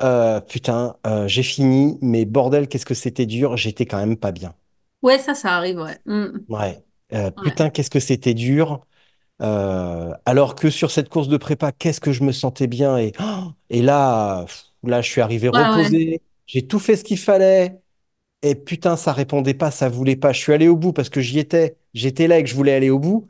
Euh, 0.00 0.40
putain, 0.42 0.96
euh, 1.06 1.28
j'ai 1.28 1.42
fini, 1.44 1.98
mais 2.02 2.24
bordel, 2.26 2.68
qu'est-ce 2.68 2.86
que 2.86 2.94
c'était 2.94 3.26
dur, 3.26 3.56
j'étais 3.58 3.86
quand 3.86 3.98
même 3.98 4.16
pas 4.18 4.32
bien. 4.32 4.54
Ouais, 5.02 5.18
ça, 5.18 5.34
ça 5.34 5.56
arrive, 5.56 5.78
ouais. 5.80 5.98
Mm. 6.06 6.38
Ouais. 6.48 6.84
Euh, 7.12 7.30
Ouais. 7.36 7.42
putain, 7.42 7.70
qu'est-ce 7.70 7.90
que 7.90 8.00
c'était 8.00 8.34
dur. 8.34 8.86
Euh, 9.42 10.12
alors 10.26 10.54
que 10.56 10.70
sur 10.70 10.90
cette 10.90 11.08
course 11.08 11.28
de 11.28 11.36
prépa, 11.36 11.72
qu'est-ce 11.72 12.00
que 12.00 12.12
je 12.12 12.24
me 12.24 12.32
sentais 12.32 12.68
bien. 12.68 12.98
Et, 12.98 13.12
oh, 13.20 13.52
et 13.70 13.82
là, 13.82 14.46
là, 14.84 15.02
je 15.02 15.10
suis 15.10 15.20
arrivé 15.20 15.48
Ouais, 15.52 15.58
ouais. 15.60 15.90
reposé, 15.90 16.22
j'ai 16.46 16.66
tout 16.66 16.78
fait 16.78 16.96
ce 16.96 17.04
qu'il 17.04 17.18
fallait. 17.18 17.80
Et 18.42 18.54
putain, 18.56 18.96
ça 18.96 19.12
répondait 19.12 19.54
pas, 19.54 19.70
ça 19.70 19.88
voulait 19.88 20.16
pas. 20.16 20.32
Je 20.32 20.40
suis 20.40 20.52
allé 20.54 20.68
au 20.68 20.76
bout 20.76 20.92
parce 20.92 21.10
que 21.10 21.20
j'y 21.20 21.38
étais. 21.40 21.78
J'étais 21.94 22.28
là 22.28 22.38
et 22.40 22.44
que 22.44 22.50
je 22.50 22.54
voulais 22.56 22.74
aller 22.74 22.90
au 22.90 22.98
bout. 23.00 23.28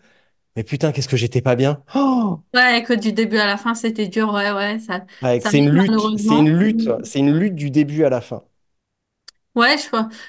Mais 0.56 0.64
putain, 0.64 0.92
qu'est-ce 0.92 1.08
que 1.08 1.16
j'étais 1.18 1.42
pas 1.42 1.56
bien. 1.56 1.84
Oh 1.94 2.40
Ouais, 2.54 2.84
que 2.86 2.92
du 2.94 3.12
début 3.12 3.38
à 3.38 3.46
la 3.46 3.56
fin, 3.56 3.74
c'était 3.74 4.08
dur, 4.08 4.32
ouais, 4.32 4.52
ouais, 4.52 4.78
ça, 4.78 5.04
Ouais, 5.22 5.40
ça 5.42 5.50
c'est 5.50 5.58
une 5.58 5.70
lutte, 5.70 6.10
c'est 6.16 6.36
une 6.36 6.50
lutte, 6.50 6.88
c'est 7.04 7.20
une 7.20 7.32
lutte 7.38 7.54
du 7.54 7.70
début 7.70 8.04
à 8.04 8.10
la 8.10 8.20
fin. 8.20 8.44
Ouais, 9.54 9.76
je, 9.76 9.84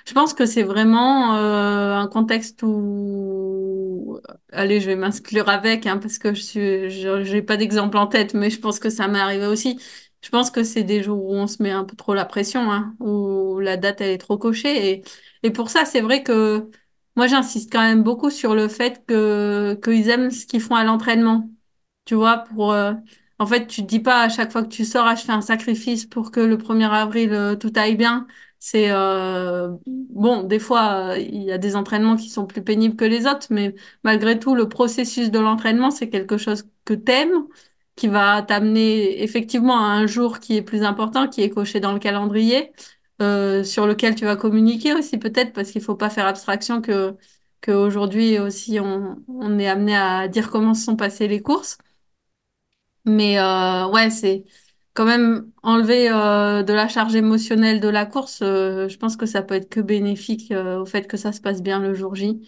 je 0.05 0.13
pense 0.13 0.33
que 0.33 0.45
c'est 0.45 0.63
vraiment 0.63 1.35
euh, 1.37 1.93
un 1.95 2.07
contexte 2.09 2.61
où, 2.61 4.19
allez, 4.51 4.81
je 4.81 4.87
vais 4.87 4.97
m'inclure 4.97 5.47
avec, 5.47 5.85
hein, 5.87 5.97
parce 5.97 6.17
que 6.17 6.33
je 6.33 6.41
suis, 6.41 6.89
je, 6.89 7.23
j'ai 7.23 7.41
pas 7.41 7.55
d'exemple 7.55 7.95
en 7.97 8.07
tête, 8.07 8.33
mais 8.33 8.49
je 8.49 8.59
pense 8.59 8.79
que 8.79 8.89
ça 8.89 9.07
m'est 9.07 9.19
arrivé 9.21 9.45
aussi. 9.45 9.79
Je 10.21 10.29
pense 10.29 10.51
que 10.51 10.63
c'est 10.65 10.83
des 10.83 11.01
jours 11.03 11.23
où 11.23 11.33
on 11.35 11.47
se 11.47 11.63
met 11.63 11.71
un 11.71 11.85
peu 11.85 11.95
trop 11.95 12.13
la 12.13 12.25
pression, 12.25 12.69
hein, 12.69 12.95
où 12.99 13.59
la 13.61 13.77
date 13.77 14.01
elle 14.01 14.09
est 14.11 14.17
trop 14.17 14.37
cochée, 14.37 14.89
et, 14.91 15.03
et 15.43 15.51
pour 15.51 15.69
ça, 15.69 15.85
c'est 15.85 16.01
vrai 16.01 16.21
que 16.23 16.69
moi 17.15 17.27
j'insiste 17.27 17.71
quand 17.71 17.81
même 17.81 18.03
beaucoup 18.03 18.29
sur 18.29 18.53
le 18.55 18.67
fait 18.67 19.05
que 19.05 19.79
qu'ils 19.81 20.09
aiment 20.09 20.31
ce 20.31 20.45
qu'ils 20.45 20.61
font 20.61 20.75
à 20.75 20.83
l'entraînement. 20.83 21.49
Tu 22.05 22.15
vois, 22.15 22.39
pour 22.39 22.73
euh, 22.73 22.93
en 23.39 23.45
fait, 23.45 23.67
tu 23.67 23.81
te 23.81 23.87
dis 23.87 23.99
pas 23.99 24.21
à 24.23 24.29
chaque 24.29 24.51
fois 24.51 24.63
que 24.63 24.67
tu 24.69 24.83
sors, 24.85 25.05
ah, 25.07 25.15
je 25.15 25.23
fais 25.23 25.31
un 25.31 25.41
sacrifice 25.41 26.05
pour 26.05 26.31
que 26.31 26.39
le 26.41 26.57
premier 26.57 26.85
avril 26.93 27.31
euh, 27.33 27.55
tout 27.55 27.71
aille 27.75 27.95
bien. 27.95 28.27
C'est 28.65 28.91
euh, 28.91 29.75
bon, 29.85 30.43
des 30.43 30.57
fois, 30.59 31.11
euh, 31.15 31.17
il 31.19 31.43
y 31.43 31.51
a 31.51 31.57
des 31.57 31.75
entraînements 31.75 32.15
qui 32.15 32.29
sont 32.29 32.45
plus 32.45 32.63
pénibles 32.63 32.95
que 32.95 33.03
les 33.03 33.27
autres, 33.27 33.47
mais 33.49 33.75
malgré 34.03 34.39
tout, 34.39 34.55
le 34.55 34.69
processus 34.69 35.31
de 35.31 35.39
l'entraînement, 35.39 35.91
c'est 35.91 36.09
quelque 36.09 36.37
chose 36.37 36.63
que 36.85 36.93
t'aimes, 36.93 37.45
qui 37.97 38.07
va 38.07 38.41
t'amener 38.41 39.21
effectivement 39.21 39.77
à 39.79 39.89
un 39.89 40.07
jour 40.07 40.39
qui 40.39 40.55
est 40.55 40.61
plus 40.61 40.83
important, 40.83 41.27
qui 41.27 41.41
est 41.41 41.49
coché 41.49 41.81
dans 41.81 41.91
le 41.91 41.99
calendrier, 41.99 42.71
euh, 43.21 43.63
sur 43.65 43.85
lequel 43.85 44.15
tu 44.15 44.23
vas 44.25 44.37
communiquer 44.37 44.93
aussi 44.93 45.17
peut-être, 45.17 45.51
parce 45.53 45.69
qu'il 45.71 45.81
faut 45.81 45.95
pas 45.95 46.09
faire 46.09 46.25
abstraction 46.25 46.81
que 46.81 47.15
qu'aujourd'hui 47.61 48.39
aussi 48.39 48.79
on, 48.79 49.23
on 49.29 49.57
est 49.59 49.67
amené 49.67 49.95
à 49.95 50.27
dire 50.27 50.49
comment 50.51 50.73
se 50.73 50.83
sont 50.85 50.95
passées 50.97 51.27
les 51.27 51.41
courses. 51.41 51.77
Mais 53.05 53.37
ouais, 53.91 54.09
c'est 54.09 54.45
quand 54.93 55.05
même 55.05 55.51
enlever 55.63 56.09
euh, 56.11 56.63
de 56.63 56.73
la 56.73 56.87
charge 56.87 57.15
émotionnelle 57.15 57.79
de 57.79 57.87
la 57.89 58.05
course. 58.05 58.39
euh, 58.43 58.87
je 58.89 58.97
pense 58.97 59.17
que 59.17 59.25
ça 59.25 59.41
peut 59.41 59.55
être 59.55 59.69
que 59.69 59.79
bénéfique 59.79 60.51
euh, 60.51 60.79
au 60.81 60.85
fait 60.85 61.07
que 61.07 61.17
ça 61.17 61.31
se 61.31 61.41
passe 61.41 61.61
bien 61.63 61.79
le 61.79 61.93
jour 61.93 62.15
J. 62.15 62.41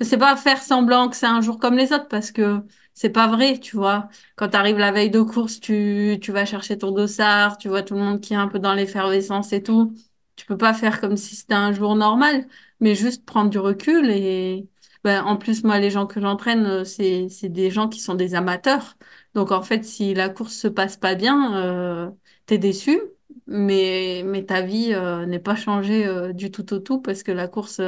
C'est 0.00 0.16
pas 0.18 0.34
faire 0.36 0.62
semblant 0.62 1.08
que 1.10 1.16
c'est 1.16 1.26
un 1.26 1.40
jour 1.42 1.58
comme 1.58 1.76
les 1.76 1.92
autres 1.92 2.08
parce 2.08 2.32
que 2.32 2.60
c'est 2.94 3.10
pas 3.10 3.26
vrai, 3.28 3.58
tu 3.58 3.76
vois. 3.76 4.08
Quand 4.36 4.48
tu 4.48 4.56
arrives 4.56 4.78
la 4.78 4.92
veille 4.92 5.10
de 5.10 5.20
course, 5.20 5.60
tu, 5.60 6.18
tu 6.22 6.32
vas 6.32 6.46
chercher 6.46 6.78
ton 6.78 6.90
dossard, 6.92 7.58
tu 7.58 7.68
vois 7.68 7.82
tout 7.82 7.94
le 7.94 8.00
monde 8.00 8.20
qui 8.20 8.32
est 8.32 8.36
un 8.36 8.48
peu 8.48 8.58
dans 8.58 8.74
l'effervescence 8.74 9.52
et 9.52 9.62
tout. 9.62 9.94
Tu 10.36 10.46
peux 10.46 10.56
pas 10.56 10.72
faire 10.72 11.00
comme 11.00 11.16
si 11.18 11.36
c'était 11.36 11.54
un 11.54 11.72
jour 11.72 11.96
normal, 11.96 12.46
mais 12.80 12.94
juste 12.94 13.26
prendre 13.26 13.50
du 13.50 13.58
recul 13.58 14.10
et 14.10 14.68
ben, 15.04 15.24
en 15.24 15.36
plus, 15.36 15.64
moi, 15.64 15.78
les 15.78 15.90
gens 15.90 16.06
que 16.06 16.20
j'entraîne, 16.20 16.66
euh, 16.66 16.84
c'est, 16.84 17.28
c'est 17.30 17.48
des 17.48 17.70
gens 17.70 17.88
qui 17.88 18.00
sont 18.00 18.14
des 18.14 18.34
amateurs. 18.34 18.96
Donc 19.34 19.52
en 19.52 19.62
fait, 19.62 19.84
si 19.84 20.14
la 20.14 20.28
course 20.28 20.54
se 20.56 20.68
passe 20.68 20.96
pas 20.96 21.14
bien, 21.14 21.56
euh, 21.56 22.10
t'es 22.46 22.58
déçu, 22.58 23.00
mais, 23.46 24.22
mais 24.24 24.44
ta 24.44 24.62
vie 24.62 24.92
euh, 24.92 25.26
n'est 25.26 25.38
pas 25.38 25.54
changée 25.54 26.06
euh, 26.06 26.32
du 26.32 26.50
tout 26.50 26.72
au 26.74 26.80
tout 26.80 27.00
parce 27.00 27.22
que 27.22 27.32
la 27.32 27.46
course 27.48 27.80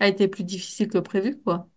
a 0.00 0.08
été 0.08 0.28
plus 0.28 0.44
difficile 0.44 0.88
que 0.88 0.98
prévu, 0.98 1.40
quoi. 1.42 1.68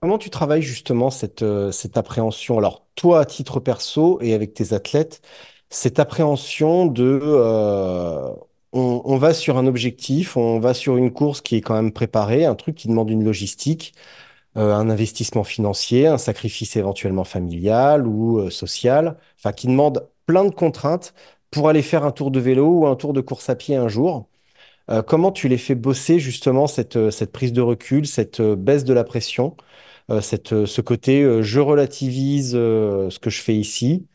Comment 0.00 0.18
tu 0.18 0.30
travailles 0.30 0.62
justement 0.62 1.10
cette, 1.10 1.44
cette 1.72 1.96
appréhension? 1.96 2.58
Alors, 2.58 2.86
toi, 2.94 3.20
à 3.20 3.24
titre 3.24 3.58
perso 3.60 4.20
et 4.20 4.34
avec 4.34 4.54
tes 4.54 4.72
athlètes, 4.72 5.22
cette 5.70 5.98
appréhension 5.98 6.86
de 6.86 7.18
on 8.72 9.16
va 9.16 9.34
sur 9.34 9.56
un 9.56 9.66
objectif, 9.66 10.36
on 10.36 10.60
va 10.60 10.74
sur 10.74 10.96
une 10.96 11.12
course 11.12 11.40
qui 11.40 11.56
est 11.56 11.60
quand 11.62 11.74
même 11.74 11.92
préparée, 11.92 12.44
un 12.44 12.54
truc 12.54 12.76
qui 12.76 12.88
demande 12.88 13.10
une 13.10 13.24
logistique. 13.24 13.94
Euh, 14.56 14.74
un 14.74 14.90
investissement 14.90 15.44
financier, 15.44 16.06
un 16.06 16.18
sacrifice 16.18 16.76
éventuellement 16.76 17.24
familial 17.24 18.06
ou 18.06 18.38
euh, 18.38 18.50
social, 18.50 19.16
enfin 19.38 19.52
qui 19.52 19.66
demande 19.66 20.08
plein 20.26 20.44
de 20.44 20.50
contraintes 20.54 21.14
pour 21.50 21.68
aller 21.68 21.82
faire 21.82 22.04
un 22.04 22.10
tour 22.12 22.30
de 22.30 22.40
vélo 22.40 22.66
ou 22.80 22.86
un 22.86 22.96
tour 22.96 23.12
de 23.12 23.20
course 23.20 23.48
à 23.50 23.56
pied 23.56 23.76
un 23.76 23.88
jour. 23.88 24.28
Euh, 24.90 25.02
comment 25.02 25.32
tu 25.32 25.48
les 25.48 25.58
fais 25.58 25.74
bosser 25.76 26.18
justement 26.20 26.66
cette, 26.68 27.10
cette 27.10 27.32
prise 27.32 27.52
de 27.52 27.62
recul, 27.62 28.06
cette 28.06 28.42
baisse 28.42 28.84
de 28.84 28.94
la 28.94 29.04
pression, 29.04 29.56
cette, 30.22 30.66
ce 30.66 30.80
côté 30.80 31.42
je 31.42 31.60
relativise 31.60 32.52
ce 32.52 33.18
que 33.18 33.30
je 33.30 33.42
fais 33.42 33.54
ici, 33.56 34.06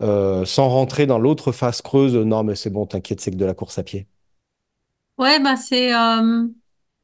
sans 0.00 0.68
rentrer 0.68 1.06
dans 1.06 1.18
l'autre 1.18 1.52
phase 1.52 1.82
creuse, 1.82 2.14
non 2.16 2.44
mais 2.44 2.56
c'est 2.56 2.70
bon, 2.70 2.86
t'inquiète, 2.86 3.20
c'est 3.20 3.30
que 3.30 3.36
de 3.36 3.44
la 3.44 3.54
course 3.54 3.78
à 3.78 3.82
pied. 3.84 4.06
Ouais, 5.18 5.38
bah 5.40 5.56
c'est 5.56 5.92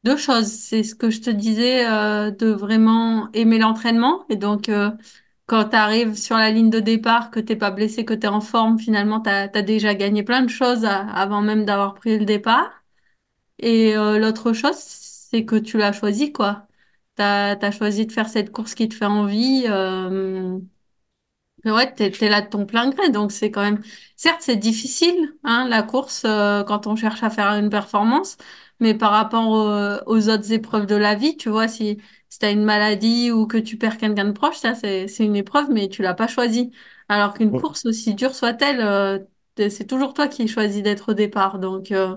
deux 0.05 0.17
choses. 0.17 0.47
C'est 0.53 0.83
ce 0.83 0.95
que 0.95 1.11
je 1.11 1.21
te 1.21 1.31
disais 1.31 1.87
euh, 1.89 2.31
de 2.31 2.47
vraiment 2.49 3.31
aimer 3.33 3.59
l'entraînement. 3.59 4.25
Et 4.29 4.37
donc, 4.37 4.69
euh, 4.69 4.91
quand 5.47 5.71
tu 5.71 5.77
arrives 5.77 6.17
sur 6.17 6.37
la 6.37 6.51
ligne 6.51 6.71
de 6.71 6.81
départ, 6.81 7.31
que 7.31 7.41
t'es 7.41 7.57
pas 7.57 7.71
blessé, 7.71 8.05
que 8.05 8.15
tu 8.15 8.23
es 8.27 8.29
en 8.29 8.41
forme, 8.41 8.79
finalement, 8.79 9.21
tu 9.21 9.31
as, 9.31 9.49
déjà 9.63 9.95
gagné 9.95 10.23
plein 10.23 10.43
de 10.43 10.49
choses 10.51 10.85
à- 10.85 11.01
avant 11.11 11.43
même 11.43 11.65
d'avoir 11.65 11.95
pris 11.95 12.19
le 12.19 12.25
départ. 12.25 12.85
Et 13.59 13.97
euh, 13.97 14.19
l'autre 14.19 14.53
chose, 14.53 14.77
c'est 14.79 15.45
que 15.45 15.57
tu 15.57 15.79
l'as 15.79 15.93
choisi, 15.93 16.33
quoi. 16.33 16.67
Tu 17.17 17.23
as, 17.23 17.71
choisi 17.73 18.07
de 18.07 18.13
faire 18.13 18.29
cette 18.29 18.53
course 18.53 18.75
qui 18.75 18.89
te 18.89 18.95
fait 18.95 19.07
envie. 19.07 19.65
euh, 19.69 20.59
mais 21.65 21.73
ouais, 21.73 21.93
t'es, 21.95 22.11
t'es 22.11 22.29
là 22.31 22.41
de 22.41 22.49
ton 22.49 22.65
plein 22.67 22.89
gré, 22.91 23.11
donc 23.11 23.33
c'est 23.33 23.51
quand 23.51 23.61
même... 23.63 23.83
Certes, 24.17 24.41
c'est 24.43 24.57
difficile, 24.57 25.35
hein, 25.45 25.69
la 25.69 25.83
course, 25.83 26.23
euh, 26.25 26.65
quand 26.65 26.87
on 26.87 26.97
cherche 26.97 27.23
à 27.23 27.29
faire 27.31 27.49
une 27.49 27.69
performance, 27.71 28.39
mais 28.81 28.95
par 28.95 29.13
rapport 29.13 29.49
au- 29.49 30.13
aux 30.15 30.29
autres 30.29 30.53
épreuves 30.53 30.87
de 30.87 30.95
la 30.97 31.15
vie, 31.15 31.37
tu 31.37 31.49
vois, 31.51 31.69
si, 31.69 31.99
si 32.29 32.39
t'as 32.39 32.53
une 32.53 32.65
maladie 32.65 33.31
ou 33.33 33.47
que 33.47 33.57
tu 33.59 33.77
perds 33.79 33.99
quelqu'un 33.99 34.25
de 34.27 34.33
proche, 34.33 34.57
ça, 34.57 34.75
c'est, 34.75 35.09
c'est 35.09 35.25
une 35.25 35.37
épreuve, 35.37 35.71
mais 35.71 35.89
tu 35.89 36.03
l'as 36.03 36.15
pas 36.15 36.27
choisie. 36.29 36.71
Alors 37.09 37.35
qu'une 37.35 37.55
course, 37.55 37.85
aussi 37.87 38.15
dure 38.15 38.35
soit-elle, 38.35 38.81
euh, 38.81 39.19
c'est 39.71 39.87
toujours 39.87 40.15
toi 40.15 40.29
qui 40.29 40.49
choisis 40.49 40.83
d'être 40.83 41.11
au 41.11 41.15
départ. 41.15 41.59
Donc, 41.59 41.93
euh, 41.93 42.17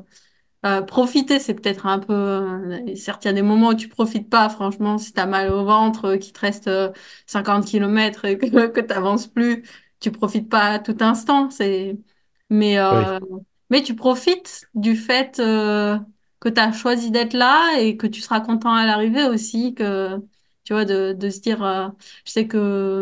euh, 0.65 0.81
profiter, 0.81 1.39
c'est 1.39 1.53
peut-être 1.55 1.85
un 1.87 1.99
peu... 1.99 2.13
euh, 2.13 2.95
certes, 2.95 3.25
il 3.25 3.27
y 3.27 3.31
a 3.31 3.33
des 3.33 3.41
moments 3.41 3.69
où 3.69 3.73
tu 3.75 3.89
profites 3.89 4.29
pas, 4.29 4.47
franchement, 4.49 4.97
si 4.97 5.11
t'as 5.13 5.25
mal 5.25 5.49
au 5.51 5.65
ventre, 5.65 6.05
euh, 6.05 6.17
qu'il 6.17 6.31
te 6.33 6.39
reste 6.39 6.67
euh, 6.69 6.91
50 7.27 7.65
kilomètres 7.65 8.25
et 8.25 8.37
que, 8.37 8.67
que 8.69 8.79
t'avances 8.81 9.27
plus, 9.27 9.63
tu 9.99 10.11
profites 10.11 10.49
pas 10.49 10.65
à 10.73 10.79
tout 10.79 10.95
instant. 11.01 11.49
C'est... 11.49 11.97
Mais, 12.49 12.77
Oui. 12.89 13.05
mais 13.69 13.81
tu 13.83 13.95
profites 13.95 14.67
du 14.75 14.95
fait 14.95 15.39
euh, 15.39 15.97
que 16.43 16.49
tu 16.49 16.59
as 16.61 16.71
choisi 16.73 17.11
d'être 17.11 17.33
là 17.33 17.79
et 17.79 17.97
que 17.97 18.07
tu 18.07 18.21
seras 18.21 18.41
content 18.41 18.73
à 18.73 18.85
l'arrivée 18.85 19.25
aussi, 19.27 19.73
que, 19.75 20.17
tu 20.65 20.73
vois, 20.73 20.85
de, 20.85 21.13
de 21.13 21.29
se 21.29 21.39
dire... 21.41 21.63
euh, 21.63 21.87
je 22.25 22.31
sais 22.31 22.47
que... 22.47 22.57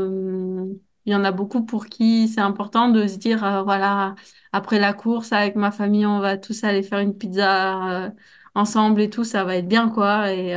hum, 0.07 0.79
Il 1.05 1.13
y 1.13 1.15
en 1.15 1.23
a 1.23 1.31
beaucoup 1.31 1.65
pour 1.65 1.87
qui 1.87 2.27
c'est 2.27 2.41
important 2.41 2.89
de 2.89 3.07
se 3.07 3.17
dire, 3.17 3.43
euh, 3.43 3.63
voilà, 3.63 4.15
après 4.51 4.79
la 4.79 4.93
course, 4.93 5.31
avec 5.33 5.55
ma 5.55 5.71
famille, 5.71 6.05
on 6.05 6.19
va 6.19 6.37
tous 6.37 6.63
aller 6.63 6.83
faire 6.83 6.99
une 6.99 7.17
pizza 7.17 8.05
euh, 8.07 8.09
ensemble 8.55 9.01
et 9.01 9.09
tout, 9.09 9.23
ça 9.23 9.43
va 9.43 9.55
être 9.57 9.67
bien, 9.67 9.89
quoi. 9.89 10.31
Et 10.33 10.55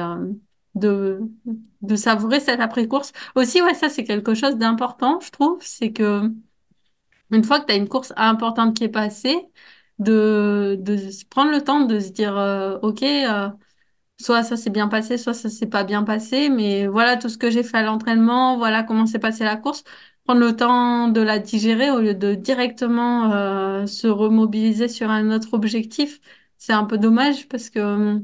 de, 0.75 1.21
de 1.83 1.97
savourer 1.97 2.41
cette 2.41 2.61
après-course. 2.61 3.13
Aussi, 3.37 3.63
ouais, 3.63 3.75
ça, 3.75 3.89
c'est 3.89 4.05
quelque 4.05 4.35
chose 4.35 4.57
d'important, 4.59 5.21
je 5.21 5.31
trouve. 5.31 5.59
C'est 5.63 5.93
que 5.93 6.31
une 7.31 7.45
fois 7.45 7.61
que 7.61 7.67
tu 7.67 7.73
as 7.73 7.77
une 7.77 7.89
course 7.89 8.13
importante 8.17 8.77
qui 8.77 8.85
est 8.85 8.89
passée, 8.89 9.37
de, 9.99 10.77
de 10.81 10.99
prendre 11.31 11.51
le 11.53 11.63
temps 11.63 11.81
de 11.87 12.01
se 12.01 12.11
dire, 12.11 12.37
euh, 12.37 12.79
OK, 12.83 13.03
euh, 13.03 13.49
Soit 14.21 14.45
ça 14.45 14.57
s'est 14.57 14.71
bien 14.71 14.89
passé, 14.89 15.19
soit 15.19 15.35
ça 15.35 15.51
s'est 15.51 15.67
pas 15.67 15.83
bien 15.85 16.05
passé, 16.05 16.49
mais 16.49 16.87
voilà 16.87 17.17
tout 17.17 17.29
ce 17.29 17.37
que 17.37 17.51
j'ai 17.51 17.65
fait 17.65 17.79
à 17.79 17.83
l'entraînement, 17.83 18.57
voilà 18.59 18.83
comment 18.85 19.07
s'est 19.07 19.19
passée 19.19 19.45
la 19.45 19.57
course. 19.57 19.83
Prendre 20.25 20.41
le 20.41 20.55
temps 20.57 21.09
de 21.09 21.21
la 21.21 21.39
digérer 21.41 21.91
au 21.91 22.01
lieu 22.01 22.15
de 22.15 22.35
directement 22.35 23.33
euh, 23.33 23.87
se 23.87 24.07
remobiliser 24.07 24.89
sur 24.89 25.11
un 25.11 25.31
autre 25.33 25.53
objectif, 25.55 26.21
c'est 26.59 26.73
un 26.73 26.85
peu 26.85 26.97
dommage 26.97 27.49
parce 27.49 27.71
que 27.71 27.79
euh, 27.81 28.21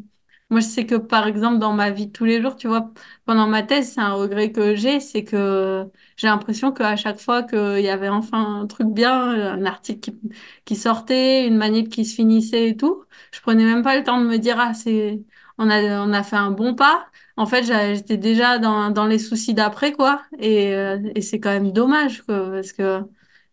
moi 0.51 0.61
je 0.61 0.67
sais 0.67 0.87
que 0.87 0.97
par 0.97 1.27
exemple 1.27 1.59
dans 1.59 1.73
ma 1.73 1.91
vie 1.91 2.07
de 2.09 2.13
tous 2.13 2.25
les 2.25 2.43
jours, 2.43 2.57
tu 2.57 2.69
vois, 2.69 2.93
pendant 3.25 3.47
ma 3.47 3.63
thèse, 3.63 3.93
c'est 3.95 4.01
un 4.01 4.13
regret 4.15 4.53
que 4.53 4.75
j'ai, 4.75 5.01
c'est 5.01 5.25
que 5.25 5.87
j'ai 6.17 6.27
l'impression 6.27 6.73
qu'à 6.73 6.97
chaque 6.97 7.21
fois 7.21 7.43
qu'il 7.45 7.81
y 7.81 7.89
avait 7.89 8.09
enfin 8.09 8.61
un 8.63 8.67
truc 8.67 8.89
bien, 8.89 9.13
un 9.55 9.65
article 9.65 10.01
qui, 10.01 10.19
qui 10.65 10.77
sortait, 10.77 11.47
une 11.47 11.57
manip 11.57 11.89
qui 11.89 12.05
se 12.05 12.15
finissait 12.15 12.69
et 12.71 12.77
tout, 12.77 13.05
je 13.33 13.41
prenais 13.41 13.65
même 13.65 13.83
pas 13.83 13.97
le 13.97 14.05
temps 14.05 14.21
de 14.21 14.27
me 14.27 14.39
dire 14.39 14.57
ah 14.59 14.75
c'est 14.75 15.23
on 15.59 15.69
a, 15.71 15.83
on 16.07 16.13
a 16.13 16.23
fait 16.23 16.37
un 16.37 16.51
bon 16.51 16.75
pas. 16.75 17.07
En 17.37 17.47
fait, 17.47 17.63
j'étais 17.65 18.17
déjà 18.17 18.59
dans, 18.59 18.91
dans 18.91 19.07
les 19.07 19.19
soucis 19.19 19.55
d'après, 19.55 19.93
quoi. 19.93 20.23
Et, 20.39 20.75
euh, 20.75 20.99
et 21.15 21.23
c'est 21.23 21.41
quand 21.41 21.51
même 21.51 21.73
dommage, 21.73 22.23
quoi, 22.23 22.51
parce 22.51 22.73
que 22.73 23.01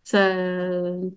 ça, 0.03 0.33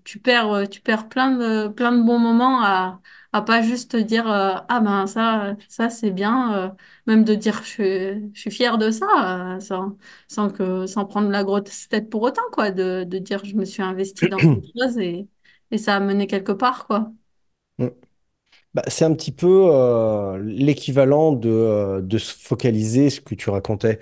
tu 0.03 0.19
perds, 0.19 0.69
tu 0.69 0.81
perds 0.81 1.07
plein 1.09 1.31
de, 1.37 1.67
plein 1.69 1.91
de 1.91 2.03
bons 2.03 2.19
moments 2.19 2.61
à, 2.63 3.01
à 3.33 3.41
pas 3.41 3.61
juste 3.61 3.91
te 3.91 3.97
dire, 3.97 4.29
euh, 4.29 4.55
ah 4.67 4.79
ben 4.81 5.07
ça, 5.07 5.55
ça 5.69 5.89
c'est 5.89 6.11
bien, 6.11 6.53
euh, 6.65 6.69
même 7.07 7.23
de 7.23 7.33
dire 7.35 7.61
je 7.63 7.67
suis, 7.69 8.31
je 8.33 8.39
suis 8.41 8.51
fière 8.51 8.77
de 8.77 8.91
ça, 8.91 9.55
euh, 9.55 9.59
sans, 9.59 9.97
sans 10.27 10.49
que, 10.49 10.85
sans 10.85 11.05
prendre 11.05 11.29
la 11.29 11.43
grosse 11.43 11.87
tête 11.89 12.09
pour 12.09 12.21
autant, 12.23 12.41
quoi, 12.51 12.71
de, 12.71 13.03
de 13.05 13.17
dire 13.19 13.43
je 13.45 13.55
me 13.55 13.65
suis 13.65 13.81
investie 13.83 14.27
dans 14.27 14.41
quelque 14.41 14.67
chose 14.81 14.97
et, 14.97 15.27
et 15.71 15.77
ça 15.77 15.95
a 15.95 15.99
mené 15.99 16.27
quelque 16.27 16.51
part, 16.51 16.87
quoi. 16.87 17.11
Mm. 17.77 17.87
Bah, 18.73 18.83
c'est 18.87 19.05
un 19.05 19.13
petit 19.15 19.31
peu 19.33 19.69
euh, 19.73 20.39
l'équivalent 20.43 21.33
de, 21.33 21.49
euh, 21.49 22.01
de 22.01 22.17
se 22.19 22.33
focaliser, 22.37 23.09
ce 23.09 23.21
que 23.21 23.35
tu 23.35 23.49
racontais, 23.49 23.99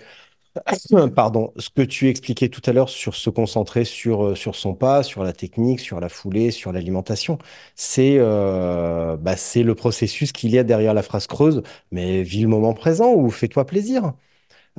pardon, 1.16 1.54
ce 1.58 1.70
que 1.70 1.82
tu 1.82 2.10
expliquais 2.10 2.50
tout 2.50 2.62
à 2.66 2.74
l'heure 2.74 2.90
sur 2.90 3.16
se 3.16 3.30
concentrer 3.30 3.86
sur, 3.86 4.26
euh, 4.26 4.36
sur 4.36 4.56
son 4.56 4.74
pas, 4.74 5.04
sur 5.04 5.24
la 5.24 5.34
technique, 5.34 5.80
sur 5.80 6.00
la 6.00 6.10
foulée, 6.10 6.52
sur 6.52 6.72
l'alimentation. 6.72 7.38
C'est 7.76 8.18
euh, 8.20 9.18
bah, 9.18 9.36
c'est 9.36 9.64
le 9.64 9.76
processus 9.76 10.32
qu'il 10.32 10.52
y 10.52 10.58
a 10.58 10.64
derrière 10.64 10.94
la 10.94 11.04
phrase 11.04 11.28
creuse, 11.28 11.64
mais 11.92 12.24
vis 12.24 12.42
le 12.42 12.48
moment 12.48 12.74
présent 12.74 13.14
ou 13.14 13.30
fais-toi 13.30 13.66
plaisir. 13.66 14.14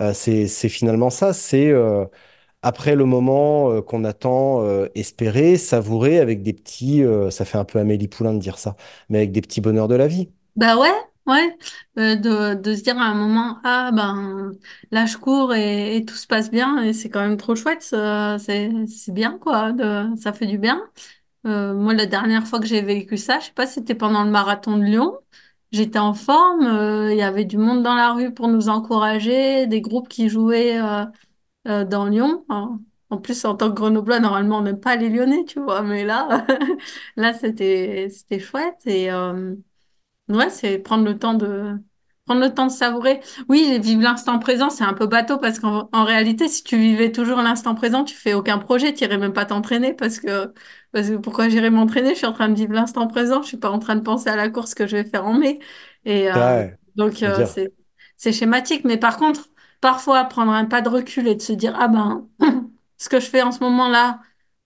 Euh, 0.01 0.15
c'est, 0.15 0.49
c'est 0.49 0.69
finalement 0.69 1.11
ça, 1.11 1.33
c'est 1.33 1.73
après 2.63 2.95
le 2.95 3.05
moment 3.07 3.81
qu'on 3.83 4.05
attend, 4.05 4.65
espérer, 4.95 5.57
savourer 5.57 6.21
avec 6.21 6.43
des 6.43 6.53
petits, 6.53 7.03
ça 7.31 7.45
fait 7.45 7.59
un 7.59 7.65
peu 7.65 7.79
Amélie 7.79 8.09
Poulain 8.09 8.35
de 8.35 8.39
dire 8.39 8.59
ça, 8.59 8.77
mais 9.09 9.19
avec 9.19 9.33
des 9.33 9.41
petits 9.41 9.61
bonheurs 9.61 9.89
de 9.89 9.95
la 9.95 10.09
vie. 10.09 10.31
Bah 10.57 10.77
ouais, 10.77 10.93
ouais, 11.31 11.57
Euh, 11.99 12.17
de, 12.17 12.55
de 12.55 12.75
se 12.75 12.83
dire 12.83 12.99
à 12.99 13.05
un 13.05 13.15
moment, 13.15 13.59
ah 13.65 13.91
ben 13.93 14.53
là 14.91 15.07
je 15.07 15.17
cours 15.17 15.55
et, 15.55 16.05
tout 16.07 16.15
se 16.15 16.27
passe 16.27 16.51
bien 16.51 16.83
et 16.83 16.93
c'est 16.93 17.09
quand 17.11 17.21
même 17.21 17.37
trop 17.37 17.55
chouette, 17.57 17.83
c'est 17.83 18.71
bien 19.13 19.39
quoi, 19.39 19.73
ça 20.17 20.33
fait 20.33 20.47
du 20.47 20.59
bien. 20.59 20.83
Euh, 21.47 21.75
moi 21.75 21.95
la 21.95 22.07
dernière 22.07 22.47
fois 22.47 22.61
que 22.61 22.67
j'ai 22.67 22.83
vécu 22.83 23.17
ça, 23.17 23.41
je 23.41 23.47
sais 23.47 23.53
pas, 23.53 23.67
c'était 23.67 23.95
pendant 23.95 24.25
le 24.25 24.31
marathon 24.31 24.77
de 24.79 24.85
Lyon. 24.85 25.19
J'étais 25.73 25.99
en 25.99 26.15
forme, 26.15 26.67
euh, 26.67 27.13
il 27.13 27.19
y 27.19 27.23
avait 27.23 27.45
du 27.45 27.59
monde 27.59 27.83
dans 27.83 27.95
la 27.95 28.13
rue 28.13 28.35
pour 28.35 28.49
nous 28.49 28.69
encourager, 28.69 29.67
des 29.67 29.81
groupes 29.81 30.09
qui 30.09 30.29
jouaient 30.29 30.79
dans 31.65 32.07
Lyon. 32.07 32.45
En, 33.11 33.19
plus, 33.19 33.45
en 33.45 33.57
tant 33.57 33.71
que 33.71 33.75
Grenoblois, 33.77 34.21
normalement 34.21 34.59
on 34.59 34.63
n'aime 34.63 34.81
pas 34.81 34.97
les 34.97 35.09
Lyonnais, 35.09 35.45
tu 35.45 35.61
vois, 35.61 35.83
mais 35.83 36.05
là, 36.05 36.47
là 37.17 37.35
c'était 37.35 38.09
c'était 38.11 38.39
chouette 38.41 38.87
et 38.87 39.11
Ouais, 40.31 40.51
c'est 40.51 40.79
prendre 40.79 41.05
le 41.05 41.19
temps 41.19 41.35
de 41.35 41.77
prendre 42.27 42.41
le 42.43 42.55
temps 42.55 42.67
de 42.67 42.73
savourer. 42.73 43.21
Oui, 43.49 43.79
vivre 43.81 44.03
l'instant 44.03 44.39
présent, 44.39 44.71
c'est 44.71 44.85
un 44.85 44.95
peu 44.95 45.07
bateau 45.09 45.39
parce 45.39 45.59
qu'en 45.59 45.89
en 45.93 46.05
réalité, 46.05 46.49
si 46.49 46.63
tu 46.65 46.79
vivais 46.79 47.13
toujours 47.13 47.39
l'instant 47.43 47.75
présent, 47.75 48.05
tu 48.05 48.15
fais 48.15 48.35
aucun 48.35 48.59
projet, 48.59 48.95
tu 48.95 49.05
irais 49.05 49.19
même 49.19 49.33
pas 49.33 49.47
t'entraîner 49.47 49.95
parce 49.95 50.21
que 50.21 50.53
parce 50.93 51.09
que 51.11 51.17
pourquoi 51.17 51.49
j'irais 51.49 51.71
m'entraîner? 51.71 52.11
Je 52.11 52.19
suis 52.19 52.27
en 52.27 52.33
train 52.33 52.49
de 52.49 52.55
vivre 52.55 52.73
l'instant 52.75 53.09
présent, 53.09 53.43
je 53.43 53.49
suis 53.49 53.57
pas 53.59 53.71
en 53.71 53.81
train 53.81 53.97
de 53.97 54.03
penser 54.03 54.29
à 54.31 54.37
la 54.37 54.49
course 54.51 54.75
que 54.75 54.87
je 54.87 54.97
vais 54.99 55.05
faire 55.05 55.27
en 55.27 55.35
mai. 55.35 55.59
Et 56.05 56.31
euh, 56.31 56.63
donc 56.97 57.23
euh, 57.25 57.45
c'est 57.45 57.75
c'est 58.17 58.33
schématique, 58.33 58.85
mais 58.85 58.99
par 58.99 59.17
contre, 59.17 59.49
parfois 59.81 60.25
prendre 60.25 60.53
un 60.53 60.67
pas 60.67 60.83
de 60.83 60.89
recul 60.91 61.27
et 61.29 61.35
de 61.35 61.43
se 61.43 61.53
dire 61.53 61.75
ah 61.79 61.89
ben 61.89 62.29
ce 62.99 63.09
que 63.09 63.19
je 63.21 63.27
fais 63.27 63.43
en 63.43 63.53
ce 63.53 63.61
moment-là 63.61 64.21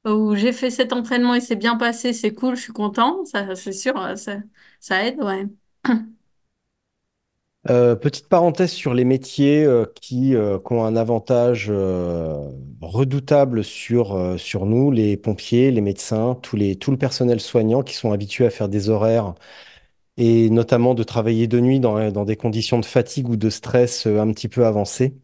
où 0.07 0.35
j'ai 0.35 0.53
fait 0.53 0.71
cet 0.71 0.93
entraînement 0.93 1.35
et 1.35 1.41
c'est 1.41 1.57
bien 1.57 1.77
passé, 1.77 2.13
c'est 2.13 2.35
cool, 2.35 2.57
je 2.57 2.63
suis 2.63 2.73
content, 2.73 3.25
ça 3.25 3.55
c'est 3.57 3.73
sûr, 3.73 3.95
ça 4.19 4.37
ça 4.85 5.07
aide, 5.07 5.19
ouais. 5.23 5.47
Euh, 7.71 7.97
petite 7.97 8.29
parenthèse 8.29 8.73
sur 8.73 8.93
les 8.93 9.07
métiers 9.07 9.65
euh, 9.65 9.87
qui, 9.95 10.35
euh, 10.35 10.59
qui 10.59 10.73
ont 10.75 10.85
un 10.85 10.97
avantage 10.97 11.73
redoutable 12.83 13.65
sur, 13.65 14.37
nous, 14.67 14.91
les 14.91 15.17
pompiers, 15.17 15.71
les 15.71 15.81
médecins, 15.81 16.35
tout 16.43 16.59
le 16.59 16.97
personnel 16.99 17.41
soignant 17.41 17.83
qui 17.83 17.95
sont 17.95 18.13
habitués 18.13 18.45
à 18.45 18.51
faire 18.51 18.69
des 18.69 18.91
horaires 18.91 19.33
et 20.19 20.51
notamment 20.51 20.95
de 20.95 21.05
travailler 21.05 21.47
de 21.47 21.61
nuit 21.61 21.81
dans, 21.81 22.11
dans 22.13 22.27
des 22.27 22.37
conditions 22.37 22.79
de 22.79 22.85
fatigue 22.85 23.31
ou 23.31 23.37
de 23.37 23.49
stress 23.49 24.07
un 24.07 24.31
petit 24.33 24.49
peu 24.49 24.67
avancées. 24.67 25.15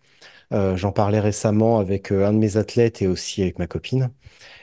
Euh, 0.52 0.76
j'en 0.76 0.90
parlais 0.92 1.20
récemment 1.20 1.78
avec 1.78 2.10
euh, 2.12 2.26
un 2.26 2.32
de 2.32 2.38
mes 2.38 2.56
athlètes 2.56 3.02
et 3.02 3.06
aussi 3.06 3.42
avec 3.42 3.58
ma 3.60 3.66
copine. 3.68 4.10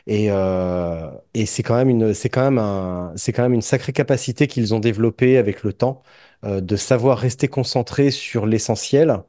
Et, 0.08 0.28
euh, 0.32 1.12
et 1.34 1.46
c'est 1.46 1.64
quand 1.64 1.76
même 1.76 1.90
une, 1.90 2.14
c'est 2.14 2.30
quand 2.30 2.44
même 2.44 2.60
un, 2.60 3.14
c'est 3.18 3.34
quand 3.34 3.44
même 3.44 3.54
une 3.54 3.62
sacrée 3.64 3.94
capacité 3.94 4.48
qu'ils 4.48 4.74
ont 4.76 4.80
développée 4.80 5.38
avec 5.38 5.64
le 5.64 5.74
temps, 5.74 6.04
euh, 6.46 6.62
de 6.62 6.76
savoir 6.78 7.20
rester 7.20 7.48
concentrés 7.50 8.12
sur 8.12 8.46
l'essentiel 8.48 9.24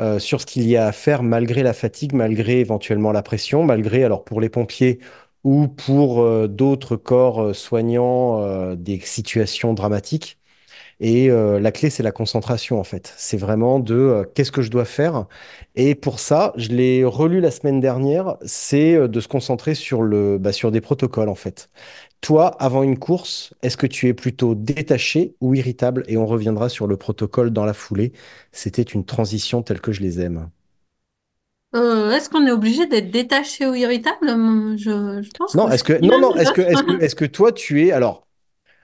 euh, 0.00 0.18
sur 0.18 0.40
ce 0.40 0.46
qu'il 0.46 0.66
y 0.68 0.76
a 0.76 0.86
à 0.86 0.92
faire 0.92 1.22
malgré 1.22 1.62
la 1.62 1.72
fatigue, 1.74 2.12
malgré 2.14 2.60
éventuellement 2.60 3.12
la 3.12 3.22
pression, 3.22 3.64
malgré, 3.64 4.04
alors 4.04 4.24
pour 4.24 4.40
les 4.40 4.48
pompiers 4.48 5.00
ou 5.44 5.68
pour 5.68 6.20
euh, 6.22 6.48
d'autres 6.48 6.96
corps 6.96 7.42
euh, 7.42 7.54
soignants, 7.54 8.40
euh, 8.42 8.76
des 8.76 9.00
situations 9.00 9.74
dramatiques. 9.74 10.37
Et 11.00 11.30
euh, 11.30 11.60
la 11.60 11.70
clé, 11.72 11.90
c'est 11.90 12.02
la 12.02 12.10
concentration, 12.12 12.80
en 12.80 12.84
fait. 12.84 13.14
C'est 13.16 13.36
vraiment 13.36 13.78
de 13.78 13.94
euh, 13.94 14.24
qu'est-ce 14.34 14.50
que 14.52 14.62
je 14.62 14.70
dois 14.70 14.84
faire. 14.84 15.26
Et 15.76 15.94
pour 15.94 16.18
ça, 16.18 16.52
je 16.56 16.68
l'ai 16.70 17.04
relu 17.04 17.40
la 17.40 17.52
semaine 17.52 17.78
dernière, 17.80 18.36
c'est 18.44 18.94
euh, 18.96 19.08
de 19.08 19.20
se 19.20 19.28
concentrer 19.28 19.74
sur 19.76 20.02
le, 20.02 20.38
bah, 20.38 20.52
sur 20.52 20.72
des 20.72 20.80
protocoles, 20.80 21.28
en 21.28 21.36
fait. 21.36 21.70
Toi, 22.20 22.48
avant 22.60 22.82
une 22.82 22.98
course, 22.98 23.54
est-ce 23.62 23.76
que 23.76 23.86
tu 23.86 24.08
es 24.08 24.14
plutôt 24.14 24.54
détaché 24.56 25.36
ou 25.40 25.54
irritable? 25.54 26.04
Et 26.08 26.16
on 26.16 26.26
reviendra 26.26 26.68
sur 26.68 26.86
le 26.88 26.96
protocole 26.96 27.50
dans 27.50 27.64
la 27.64 27.74
foulée. 27.74 28.12
C'était 28.52 28.82
une 28.82 29.04
transition 29.04 29.62
telle 29.62 29.80
que 29.80 29.92
je 29.92 30.02
les 30.02 30.20
aime. 30.20 30.50
Euh, 31.74 32.10
est-ce 32.12 32.30
qu'on 32.30 32.46
est 32.46 32.50
obligé 32.50 32.86
d'être 32.86 33.10
détaché 33.10 33.66
ou 33.66 33.74
irritable? 33.74 34.28
Hum, 34.30 34.76
Je, 34.78 35.22
je 35.22 35.30
pense 35.36 35.54
Non, 35.54 35.68
que 35.68 35.72
est-ce 35.72 35.84
que 35.84 35.94
non, 36.04 36.18
non, 36.20 36.34
est-ce 36.36 36.52
que 36.52 36.60
est-ce 36.62 36.82
que 36.82 37.02
est-ce 37.02 37.14
que 37.16 37.24
toi 37.24 37.52
tu 37.52 37.86
es 37.86 37.92
alors 37.92 38.27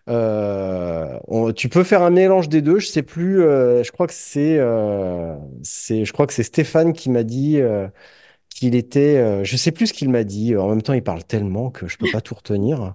euh, 0.09 1.19
on- 1.29 1.53
tu 1.53 1.69
peux 1.69 1.85
faire 1.85 2.03
un 2.03 2.11
mélange 2.11 2.49
des 2.49 2.63
deux. 2.63 2.79
Je 2.79 2.87
sais 2.89 3.03
plus. 3.03 3.43
euh, 3.43 3.83
je 3.85 3.93
crois 3.93 4.07
que 4.07 4.13
c'est 4.15 4.59
euh, 4.59 5.37
c'est 5.63 6.05
je 6.05 6.13
crois 6.13 6.27
que 6.27 6.33
c'est 6.35 6.43
Stéphane 6.43 6.93
qui 6.93 7.11
m'a 7.11 7.23
dit 7.25 7.59
euh, 7.61 7.89
qu'il 8.51 8.75
était. 8.77 9.17
euh, 9.19 9.45
je 9.45 9.57
sais 9.57 9.73
plus 9.73 9.89
ce 9.89 9.95
qu'il 9.95 10.11
m'a 10.11 10.25
dit. 10.25 10.57
En 10.57 10.69
même 10.71 10.83
temps, 10.83 10.95
il 10.95 11.03
parle 11.05 11.25
tellement 11.25 11.71
que 11.71 11.89
je 11.89 11.99
peux 11.99 12.09
pas 12.09 12.21
tout 12.23 12.35
retenir. 12.35 12.95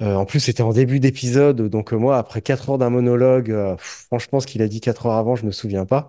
En 0.00 0.26
plus, 0.26 0.40
c'était 0.40 0.62
en 0.62 0.72
début 0.72 1.00
d'épisode, 1.00 1.62
donc 1.70 1.92
moi, 1.92 2.18
après 2.18 2.42
4 2.42 2.70
heures 2.70 2.78
d'un 2.78 2.90
monologue, 2.90 3.46
pff, 3.76 4.06
franchement, 4.08 4.40
ce 4.40 4.46
qu'il 4.46 4.62
a 4.62 4.68
dit 4.68 4.80
4 4.80 5.06
heures 5.06 5.14
avant, 5.14 5.36
je 5.36 5.46
me 5.46 5.52
souviens 5.52 5.86
pas. 5.86 6.08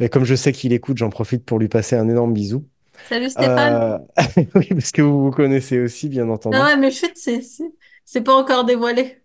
Mais 0.00 0.08
comme 0.08 0.24
je 0.24 0.34
sais 0.34 0.52
qu'il 0.52 0.72
écoute, 0.72 0.98
j'en 0.98 1.10
profite 1.10 1.44
pour 1.44 1.58
lui 1.58 1.68
passer 1.68 1.96
un 1.96 2.08
énorme 2.08 2.34
bisou. 2.34 2.66
Salut 3.04 3.30
Stéphane. 3.30 3.86
Oui, 4.54 4.68
parce 4.70 4.92
que 4.92 5.02
vous 5.02 5.24
vous 5.24 5.30
connaissez 5.30 5.80
aussi, 5.80 6.08
bien 6.08 6.28
Ah 6.50 6.64
entendu. 6.64 6.66
ouais, 6.66 6.76
mais 6.76 6.90
chut, 6.90 7.12
c'est 7.16 7.42
c'est 7.42 7.72
c'est 8.04 8.22
pas 8.22 8.34
encore 8.34 8.64
dévoilé. 8.64 9.21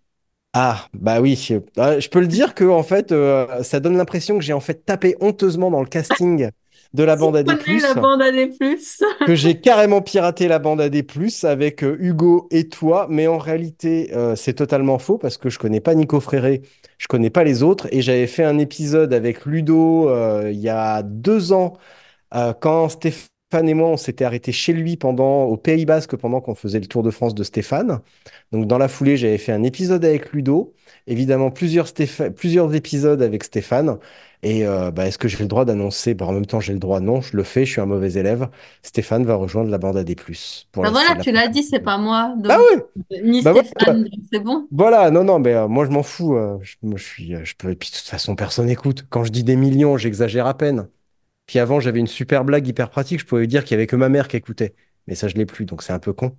Ah, 0.54 0.86
bah 0.94 1.20
oui. 1.20 1.48
Euh, 1.78 2.00
je 2.00 2.08
peux 2.08 2.20
le 2.20 2.26
dire 2.26 2.54
que 2.54 2.64
en 2.64 2.82
fait, 2.82 3.12
euh, 3.12 3.62
ça 3.62 3.80
donne 3.80 3.96
l'impression 3.96 4.38
que 4.38 4.44
j'ai 4.44 4.54
en 4.54 4.60
fait 4.60 4.84
tapé 4.84 5.14
honteusement 5.20 5.70
dans 5.70 5.80
le 5.80 5.88
casting 5.88 6.48
de 6.94 7.02
la 7.02 7.16
bande 7.16 7.34
la 7.34 7.40
à 7.40 7.42
des 7.42 8.46
plus. 8.46 9.02
que 9.26 9.34
j'ai 9.34 9.60
carrément 9.60 10.00
piraté 10.00 10.48
la 10.48 10.58
bande 10.58 10.80
AD+, 10.80 11.04
avec 11.42 11.84
euh, 11.84 11.96
Hugo 12.00 12.48
et 12.50 12.68
toi, 12.68 13.06
mais 13.10 13.26
en 13.26 13.36
réalité, 13.36 14.10
euh, 14.14 14.36
c'est 14.36 14.54
totalement 14.54 14.98
faux 14.98 15.18
parce 15.18 15.36
que 15.36 15.50
je 15.50 15.58
connais 15.58 15.80
pas 15.80 15.94
Nico 15.94 16.18
Fréré, 16.18 16.62
je 16.96 17.08
connais 17.08 17.30
pas 17.30 17.44
les 17.44 17.62
autres, 17.62 17.86
et 17.92 18.00
j'avais 18.00 18.26
fait 18.26 18.44
un 18.44 18.58
épisode 18.58 19.12
avec 19.12 19.44
Ludo 19.44 20.10
il 20.48 20.58
y 20.58 20.70
a 20.70 21.02
deux 21.02 21.52
ans 21.52 21.76
quand 22.60 22.88
Stéphane 22.88 23.28
et 23.52 23.74
moi, 23.74 23.88
on 23.88 23.96
s'était 23.96 24.24
arrêtés 24.24 24.52
chez 24.52 24.74
lui 24.74 24.96
pendant, 24.98 25.44
au 25.44 25.56
Pays 25.56 25.86
Basque 25.86 26.16
pendant 26.16 26.40
qu'on 26.42 26.54
faisait 26.54 26.80
le 26.80 26.86
Tour 26.86 27.02
de 27.02 27.10
France 27.10 27.34
de 27.34 27.42
Stéphane. 27.42 28.00
Donc, 28.52 28.66
dans 28.66 28.76
la 28.76 28.88
foulée, 28.88 29.16
j'avais 29.16 29.38
fait 29.38 29.52
un 29.52 29.62
épisode 29.62 30.04
avec 30.04 30.32
Ludo, 30.32 30.74
évidemment 31.06 31.50
plusieurs, 31.50 31.88
épisodes 32.74 33.22
avec 33.22 33.44
Stéphane. 33.44 33.98
Et 34.42 34.66
euh, 34.66 34.90
bah, 34.90 35.06
est-ce 35.06 35.16
que 35.18 35.28
j'ai 35.28 35.38
le 35.38 35.46
droit 35.46 35.64
d'annoncer? 35.64 36.12
Bah, 36.14 36.26
en 36.26 36.32
même 36.32 36.44
temps, 36.46 36.60
j'ai 36.60 36.74
le 36.74 36.78
droit, 36.78 37.00
non, 37.00 37.22
je 37.22 37.36
le 37.36 37.42
fais, 37.42 37.64
je 37.64 37.72
suis 37.72 37.80
un 37.80 37.86
mauvais 37.86 38.12
élève. 38.12 38.48
Stéphane 38.82 39.24
va 39.24 39.34
rejoindre 39.34 39.70
la 39.70 39.78
bande 39.78 39.96
AD+, 39.96 40.14
pour 40.70 40.82
Bah 40.82 40.90
la, 40.90 40.90
voilà, 40.90 41.14
la 41.16 41.24
tu 41.24 41.32
l'as 41.32 41.48
dit, 41.48 41.62
c'est 41.62 41.80
pas 41.80 41.96
moi, 41.98 42.34
Bah 42.46 42.58
donc 42.58 42.84
oui, 43.10 43.20
ni 43.24 43.42
bah. 43.42 43.52
Stéphane, 43.52 44.04
donc 44.04 44.12
c'est 44.30 44.40
bon. 44.40 44.68
Voilà, 44.70 45.10
non, 45.10 45.24
non, 45.24 45.38
mais 45.38 45.54
euh, 45.54 45.66
moi 45.68 45.86
je 45.86 45.90
m'en 45.90 46.02
fous. 46.02 46.36
euh, 46.36 46.58
je, 46.62 46.76
moi, 46.82 46.98
je 46.98 47.04
suis, 47.04 47.34
je 47.44 47.54
peux. 47.56 47.70
Et 47.70 47.74
puis 47.76 47.90
de 47.90 47.96
toute 47.96 48.06
façon, 48.06 48.36
personne 48.36 48.66
n'écoute. 48.66 49.06
Quand 49.08 49.24
je 49.24 49.32
dis 49.32 49.42
des 49.42 49.56
millions, 49.56 49.96
j'exagère 49.96 50.46
à 50.46 50.56
peine. 50.56 50.88
Puis 51.48 51.60
avant, 51.60 51.80
j'avais 51.80 52.00
une 52.00 52.08
super 52.08 52.44
blague 52.46 52.68
hyper 52.68 52.90
pratique. 52.90 53.20
Je 53.20 53.26
pouvais 53.26 53.48
dire 53.48 53.64
qu'il 53.64 53.72
y 53.72 53.76
avait 53.76 53.88
que 53.88 53.96
ma 53.96 54.10
mère 54.10 54.28
qui 54.28 54.38
écoutait. 54.38 54.76
Mais 55.08 55.16
ça, 55.16 55.28
je 55.28 55.36
l'ai 55.36 55.46
plus, 55.46 55.66
donc 55.66 55.82
c'est 55.82 55.94
un 55.94 56.00
peu 56.00 56.14
con. 56.14 56.36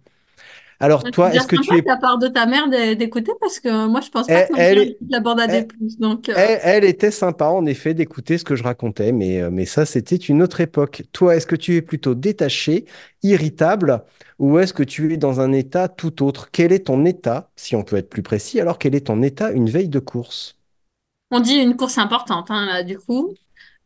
Alors, 0.79 1.09
toi, 1.11 1.35
est-ce 1.35 1.47
que 1.47 1.57
tu 1.57 1.77
de 1.77 1.79
es. 1.79 1.83
la 1.85 1.97
part 1.97 2.17
de 2.17 2.27
ta 2.27 2.45
mère 2.45 2.69
d'é- 2.69 2.95
d'écouter 2.95 3.31
parce 3.39 3.59
que 3.59 3.87
moi 3.87 4.01
je 4.01 4.09
pense 4.09 4.29
pas 4.29 4.41
Elle, 4.41 4.47
que 4.47 4.53
elle 4.55 4.77
est- 4.79 4.97
la 5.09 5.19
bande 5.19 5.39
à 5.39 5.47
des 5.47 5.63
plus. 5.63 5.97
Donc 5.97 6.29
euh, 6.29 6.33
elle- 6.37 6.83
était 6.85 7.11
sympa, 7.11 7.45
en 7.47 7.65
effet, 7.65 7.93
d'écouter 7.93 8.37
ce 8.37 8.43
que 8.43 8.55
je 8.55 8.63
racontais, 8.63 9.11
mais, 9.11 9.41
euh, 9.41 9.49
mais 9.51 9.65
ça, 9.65 9.85
c'était 9.85 10.15
une 10.15 10.43
autre 10.43 10.61
époque. 10.61 11.03
Toi, 11.11 11.35
est-ce 11.35 11.47
que 11.47 11.55
tu 11.55 11.75
es 11.75 11.81
plutôt 11.81 12.15
détaché, 12.15 12.85
irritable, 13.23 14.03
ou 14.37 14.59
est-ce 14.59 14.73
que 14.73 14.83
tu 14.83 15.13
es 15.13 15.17
dans 15.17 15.39
un 15.41 15.51
état 15.53 15.87
tout 15.89 16.23
autre? 16.23 16.49
Quel 16.51 16.71
est 16.71 16.85
ton 16.87 17.05
état, 17.05 17.51
si 17.55 17.75
on 17.75 17.83
peut 17.83 17.97
être 17.97 18.09
plus 18.09 18.23
précis, 18.23 18.59
alors 18.61 18.77
quel 18.79 18.95
est 18.95 19.07
ton 19.07 19.21
état 19.23 19.51
une 19.51 19.69
veille 19.69 19.89
de 19.89 19.99
course? 19.99 20.57
on 21.31 21.39
dit 21.39 21.55
une 21.55 21.75
course 21.75 21.97
importante 21.97 22.51
hein, 22.51 22.65
là 22.67 22.83
du 22.83 22.99
coup. 22.99 23.33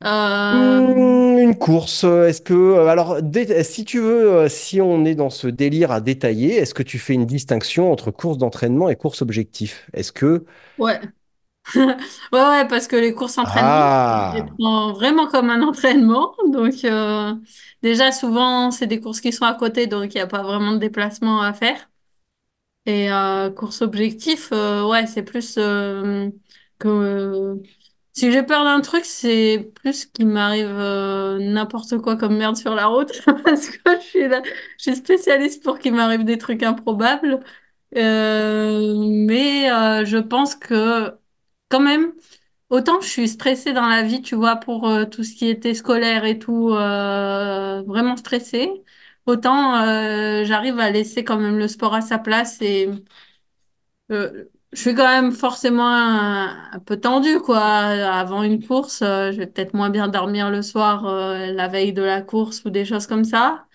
Euh, 0.06 0.82
Hmm, 0.82 1.38
une 1.40 1.58
course, 1.58 2.04
euh, 2.04 2.28
est-ce 2.28 2.42
que... 2.42 2.54
euh, 2.54 2.88
Alors, 2.88 3.18
si 3.64 3.86
tu 3.86 4.00
veux, 4.00 4.48
si 4.50 4.80
on 4.82 5.04
est 5.04 5.16
dans 5.16 5.30
ce 5.32 5.48
délire 5.48 5.92
à 5.92 6.00
détailler, 6.00 6.56
est-ce 6.58 6.74
que 6.76 6.84
tu 6.84 7.00
fais 7.00 7.14
une 7.16 7.26
distinction 7.26 7.92
entre 7.92 8.12
course 8.12 8.38
d'entraînement 8.38 8.90
et 8.90 8.96
course 8.96 9.22
objectif? 9.24 9.90
Est-ce 9.94 10.12
que... 10.12 10.46
ouais. 10.78 11.00
Ouais, 12.34 12.42
ouais, 12.42 12.68
parce 12.68 12.88
que 12.88 12.96
les 12.98 13.14
courses 13.14 13.38
entraînement, 13.38 13.82
je 14.34 14.38
les 14.38 14.44
Ah! 14.44 14.58
prends 14.60 14.94
vraiment 14.94 15.28
comme 15.28 15.50
un 15.50 15.62
entraînement. 15.64 16.36
Donc, 16.52 16.84
euh, 16.86 17.36
déjà, 17.84 18.12
souvent, 18.12 18.72
c'est 18.72 18.88
des 18.88 19.00
courses 19.02 19.22
qui 19.22 19.34
sont 19.34 19.46
à 19.46 19.56
côté, 19.56 19.88
donc 19.88 20.14
il 20.16 20.18
n'y 20.18 20.22
a 20.22 20.28
pas 20.28 20.44
vraiment 20.44 20.74
de 20.74 20.80
déplacement 20.80 21.42
à 21.42 21.54
faire. 21.54 21.90
Et 22.86 23.12
euh, 23.12 23.52
course 23.52 23.82
objectif, 23.82 24.52
ouais, 24.52 25.08
c'est 25.08 25.24
plus 25.24 25.56
que 26.80 27.58
si 28.14 28.32
j'ai 28.32 28.44
peur 28.44 28.64
d'un 28.64 28.82
truc, 28.82 29.06
c'est 29.06 29.72
plus 29.76 30.06
qu'il 30.06 30.28
m'arrive 30.28 30.68
euh, 30.70 31.40
n'importe 31.40 31.98
quoi 32.00 32.16
comme 32.18 32.38
merde 32.38 32.56
sur 32.58 32.76
la 32.76 32.88
route 32.88 33.12
parce 33.46 33.70
que 33.70 33.80
je 34.02 34.06
suis 34.06 34.28
là, 34.28 34.42
je 34.78 34.84
suis 34.84 34.96
spécialiste 34.96 35.64
pour 35.64 35.80
qu'il 35.80 35.94
m'arrive 35.96 36.24
des 36.24 36.38
trucs 36.38 36.64
improbables. 36.64 37.40
Euh, 37.98 38.96
mais 39.10 39.72
euh, 39.72 40.06
je 40.06 40.18
pense 40.18 40.56
que 40.56 41.12
quand 41.70 41.80
même, 41.82 42.14
autant 42.70 43.02
je 43.02 43.08
suis 43.08 43.28
stressée 43.30 43.74
dans 43.74 43.88
la 43.88 44.04
vie, 44.04 44.22
tu 44.22 44.36
vois, 44.36 44.58
pour 44.58 44.88
euh, 44.90 45.06
tout 45.06 45.24
ce 45.24 45.36
qui 45.36 45.48
était 45.50 45.74
scolaire 45.76 46.26
et 46.26 46.40
tout, 46.40 46.72
euh, 46.72 47.84
vraiment 47.84 48.18
stressée, 48.18 48.72
autant 49.28 49.78
euh, 49.84 50.44
j'arrive 50.46 50.80
à 50.80 50.92
laisser 50.92 51.24
quand 51.24 51.38
même 51.40 51.58
le 51.60 51.68
sport 51.68 51.94
à 51.96 52.02
sa 52.02 52.20
place 52.20 52.62
et 52.62 52.90
euh, 54.12 54.46
je 54.74 54.80
suis 54.82 54.96
quand 54.96 55.08
même 55.08 55.32
forcément 55.32 55.88
un, 55.88 56.72
un 56.74 56.80
peu 56.80 57.00
tendue, 57.00 57.40
quoi. 57.40 57.60
Avant 57.62 58.44
une 58.44 58.66
course, 58.66 59.02
euh, 59.02 59.32
je 59.32 59.38
vais 59.38 59.48
peut-être 59.48 59.74
moins 59.74 59.90
bien 59.90 60.08
dormir 60.08 60.50
le 60.52 60.62
soir, 60.62 61.06
euh, 61.06 61.48
la 61.52 61.68
veille 61.68 61.94
de 61.94 62.02
la 62.02 62.22
course 62.22 62.64
ou 62.66 62.70
des 62.70 62.86
choses 62.86 63.08
comme 63.08 63.24
ça. 63.26 63.68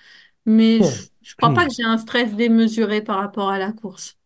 Mais 0.46 0.82
je, 0.82 0.92
je 1.22 1.36
crois 1.36 1.54
pas 1.54 1.66
que 1.66 1.72
j'ai 1.74 1.84
un 1.84 1.98
stress 1.98 2.34
démesuré 2.34 3.02
par 3.02 3.18
rapport 3.18 3.50
à 3.50 3.58
la 3.58 3.72
course. 3.72 4.16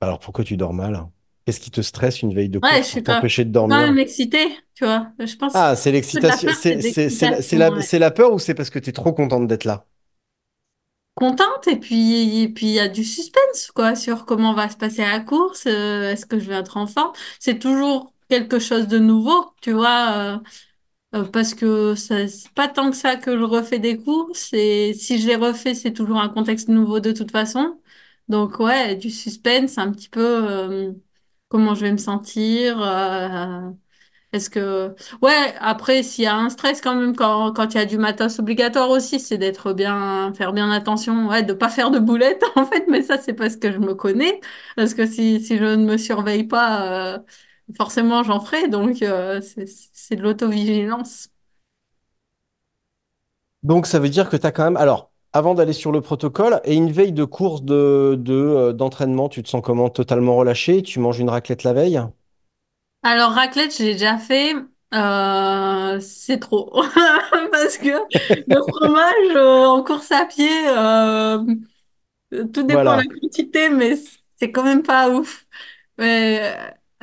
Alors, 0.00 0.20
pourquoi 0.20 0.44
tu 0.44 0.56
dors 0.56 0.72
mal? 0.72 1.08
Qu'est-ce 1.44 1.58
qui 1.58 1.72
te 1.72 1.80
stresse 1.80 2.22
une 2.22 2.32
veille 2.32 2.48
de 2.48 2.60
Ouais, 2.62 2.82
je 2.82 2.82
course 2.82 2.88
pour 2.88 3.02
suis 3.02 3.02
quand, 3.02 3.22
t'empêcher 3.22 3.44
de 3.44 3.50
quand 3.68 3.78
dormir? 3.80 3.88
même 3.88 3.98
excitée, 3.98 4.46
tu 4.74 4.84
vois. 4.84 5.12
Je 5.18 5.36
pense 5.36 5.56
Ah, 5.56 5.76
c'est 5.76 5.92
que 6.12 6.18
de 6.20 6.26
la 6.26 6.36
l'excitation. 6.36 6.52
peur, 6.54 6.62
c'est 6.64 6.76
C'est 6.76 6.78
de 6.78 6.82
c'est- 6.82 7.08
c'est 7.10 7.28
la, 7.28 7.40
c'est 7.42 7.56
l'excitation. 7.58 7.58
la, 7.58 7.70
ouais. 7.76 7.82
c'est 7.82 7.98
la 8.00 8.10
peur 8.10 8.32
ou 8.32 8.38
c'est 8.38 8.54
parce 8.54 8.70
que 8.70 8.78
tu 8.80 8.90
es 8.90 8.92
trop 8.92 9.12
contente 9.12 9.46
d'être 9.46 9.64
là? 9.64 9.86
Contente 11.14 11.68
et 11.68 11.76
puis 11.78 12.42
et 12.42 12.48
puis 12.48 12.66
il 12.66 12.72
y 12.72 12.80
a 12.80 12.88
du 12.88 13.04
suspense 13.04 13.70
quoi 13.72 13.94
sur 13.94 14.26
comment 14.26 14.52
va 14.52 14.68
se 14.68 14.76
passer 14.76 15.02
la 15.02 15.20
course. 15.20 15.64
euh, 15.66 16.10
est-ce 16.10 16.26
que 16.26 16.40
je 16.40 16.48
vais 16.48 16.56
être 16.56 16.76
en 16.76 16.86
forme? 16.88 17.12
C'est 17.38 17.58
toujours 17.60 18.12
quelque 18.28 18.58
chose 18.58 18.88
de 18.88 18.98
nouveau, 18.98 19.54
tu 19.62 19.72
vois. 19.72 20.12
euh, 20.16 20.38
Euh, 21.14 21.24
parce 21.24 21.54
que 21.54 21.94
c'est 21.96 22.28
pas 22.54 22.68
tant 22.68 22.90
que 22.90 22.96
ça 22.96 23.16
que 23.16 23.38
je 23.38 23.44
refais 23.44 23.78
des 23.80 23.98
courses 23.98 24.52
et 24.52 24.94
si 24.94 25.20
je 25.20 25.26
les 25.28 25.36
refais, 25.36 25.74
c'est 25.74 25.92
toujours 25.92 26.18
un 26.20 26.28
contexte 26.28 26.68
nouveau 26.68 27.00
de 27.00 27.12
toute 27.12 27.30
façon. 27.32 27.80
Donc 28.28 28.58
ouais, 28.60 28.96
du 28.96 29.10
suspense, 29.10 29.78
un 29.78 29.92
petit 29.92 30.08
peu 30.10 30.20
euh, 30.50 30.92
comment 31.48 31.74
je 31.74 31.82
vais 31.82 31.92
me 31.92 31.98
sentir. 31.98 32.78
Est-ce 34.34 34.50
que... 34.50 34.94
Ouais, 35.22 35.54
après, 35.60 36.02
s'il 36.02 36.24
y 36.24 36.26
a 36.26 36.36
un 36.36 36.50
stress 36.50 36.80
quand 36.80 36.94
même, 36.96 37.14
quand, 37.16 37.52
quand 37.52 37.74
il 37.74 37.78
y 37.78 37.80
a 37.80 37.86
du 37.86 37.98
matos 37.98 38.38
obligatoire 38.38 38.90
aussi, 38.90 39.20
c'est 39.20 39.38
d'être 39.38 39.72
bien, 39.72 40.32
faire 40.34 40.52
bien 40.52 40.70
attention, 40.70 41.28
ouais, 41.28 41.42
de 41.42 41.52
pas 41.52 41.68
faire 41.70 41.90
de 41.90 41.98
boulettes 41.98 42.42
en 42.56 42.66
fait, 42.66 42.84
mais 42.88 43.02
ça, 43.02 43.18
c'est 43.18 43.34
parce 43.34 43.56
que 43.56 43.72
je 43.72 43.78
me 43.78 43.94
connais. 43.94 44.40
Parce 44.76 44.94
que 44.94 45.06
si, 45.06 45.44
je 45.44 45.64
ne 45.64 45.84
me 45.84 45.96
surveille 45.96 46.44
pas, 46.44 47.14
euh, 47.16 47.18
forcément, 47.76 48.22
j'en 48.22 48.40
ferai. 48.40 48.68
Donc, 48.68 49.02
euh, 49.02 49.40
c'est 49.42 50.16
de 50.16 50.22
l'autovigilance. 50.22 51.28
Donc, 53.64 53.86
ça 53.86 53.98
veut 53.98 54.08
dire 54.08 54.28
que 54.30 54.36
tu 54.36 54.46
as 54.46 54.52
quand 54.52 54.64
même. 54.64 54.76
Alors, 54.76 55.10
avant 55.32 55.54
d'aller 55.54 55.72
sur 55.72 55.90
le 55.92 56.00
protocole, 56.00 56.60
et 56.64 56.74
une 56.74 56.90
veille 56.92 57.12
de 57.12 57.24
course 57.24 57.62
euh, 57.70 58.72
d'entraînement, 58.72 59.28
tu 59.28 59.42
te 59.42 59.48
sens 59.48 59.62
comment? 59.62 59.88
Totalement 59.90 60.36
relâché? 60.36 60.82
Tu 60.82 61.00
manges 61.00 61.18
une 61.18 61.30
raclette 61.30 61.62
la 61.64 61.72
veille? 61.72 62.00
Alors, 63.04 63.32
raclette, 63.32 63.76
j'ai 63.76 63.92
déjà 63.94 64.18
fait. 64.18 64.54
Euh, 64.94 66.00
c'est 66.00 66.38
trop. 66.40 66.72
Parce 67.52 67.78
que 67.78 67.88
le 68.48 68.62
fromage 68.62 69.36
euh, 69.36 69.66
en 69.66 69.84
course 69.84 70.12
à 70.12 70.26
pied, 70.26 70.48
euh, 70.68 71.38
tout 72.52 72.64
dépend 72.64 72.92
de 72.94 72.98
la 72.98 73.20
quantité, 73.20 73.68
mais 73.70 73.94
c'est 74.36 74.52
quand 74.52 74.64
même 74.64 74.82
pas 74.82 75.10
ouf. 75.10 75.46
Mais, 75.98 76.54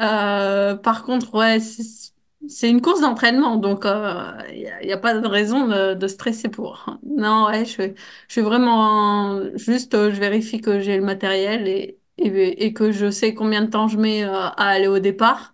euh, 0.02 0.76
par 0.78 1.04
contre, 1.04 1.36
ouais, 1.36 1.60
c'est- 1.62 2.14
c'est 2.50 2.70
une 2.70 2.82
course 2.82 3.02
d'entraînement, 3.02 3.58
donc 3.58 3.84
il 3.86 4.60
n'y 4.60 4.68
a, 4.68 4.84
y 4.86 4.94
a 4.94 4.98
pas 5.00 5.16
de 5.20 5.28
raison 5.28 5.68
de, 5.68 5.96
de 5.96 6.08
stresser 6.08 6.50
pour. 6.50 6.86
Non, 7.06 7.48
ouais, 7.48 7.66
je, 7.66 7.74
fais- 7.76 7.96
je 8.28 8.34
suis 8.34 8.42
vraiment 8.42 9.42
juste, 9.58 9.96
euh, 9.96 10.12
je 10.14 10.20
vérifie 10.22 10.62
que 10.62 10.80
j'ai 10.82 10.98
le 10.98 11.04
matériel 11.06 11.68
et, 11.70 12.00
et, 12.20 12.66
et 12.66 12.74
que 12.74 12.92
je 12.92 13.12
sais 13.12 13.34
combien 13.36 13.64
de 13.64 13.70
temps 13.72 13.88
je 13.90 13.98
mets 13.98 14.24
euh, 14.26 14.32
à 14.34 14.70
aller 14.70 14.88
au 14.88 15.00
départ. 15.00 15.51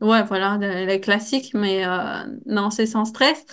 Ouais, 0.00 0.22
voilà, 0.24 0.56
les 0.56 0.98
classiques, 1.00 1.52
mais 1.52 1.84
euh, 1.86 2.24
non, 2.46 2.70
c'est 2.70 2.86
sans 2.86 3.04
stress. 3.04 3.44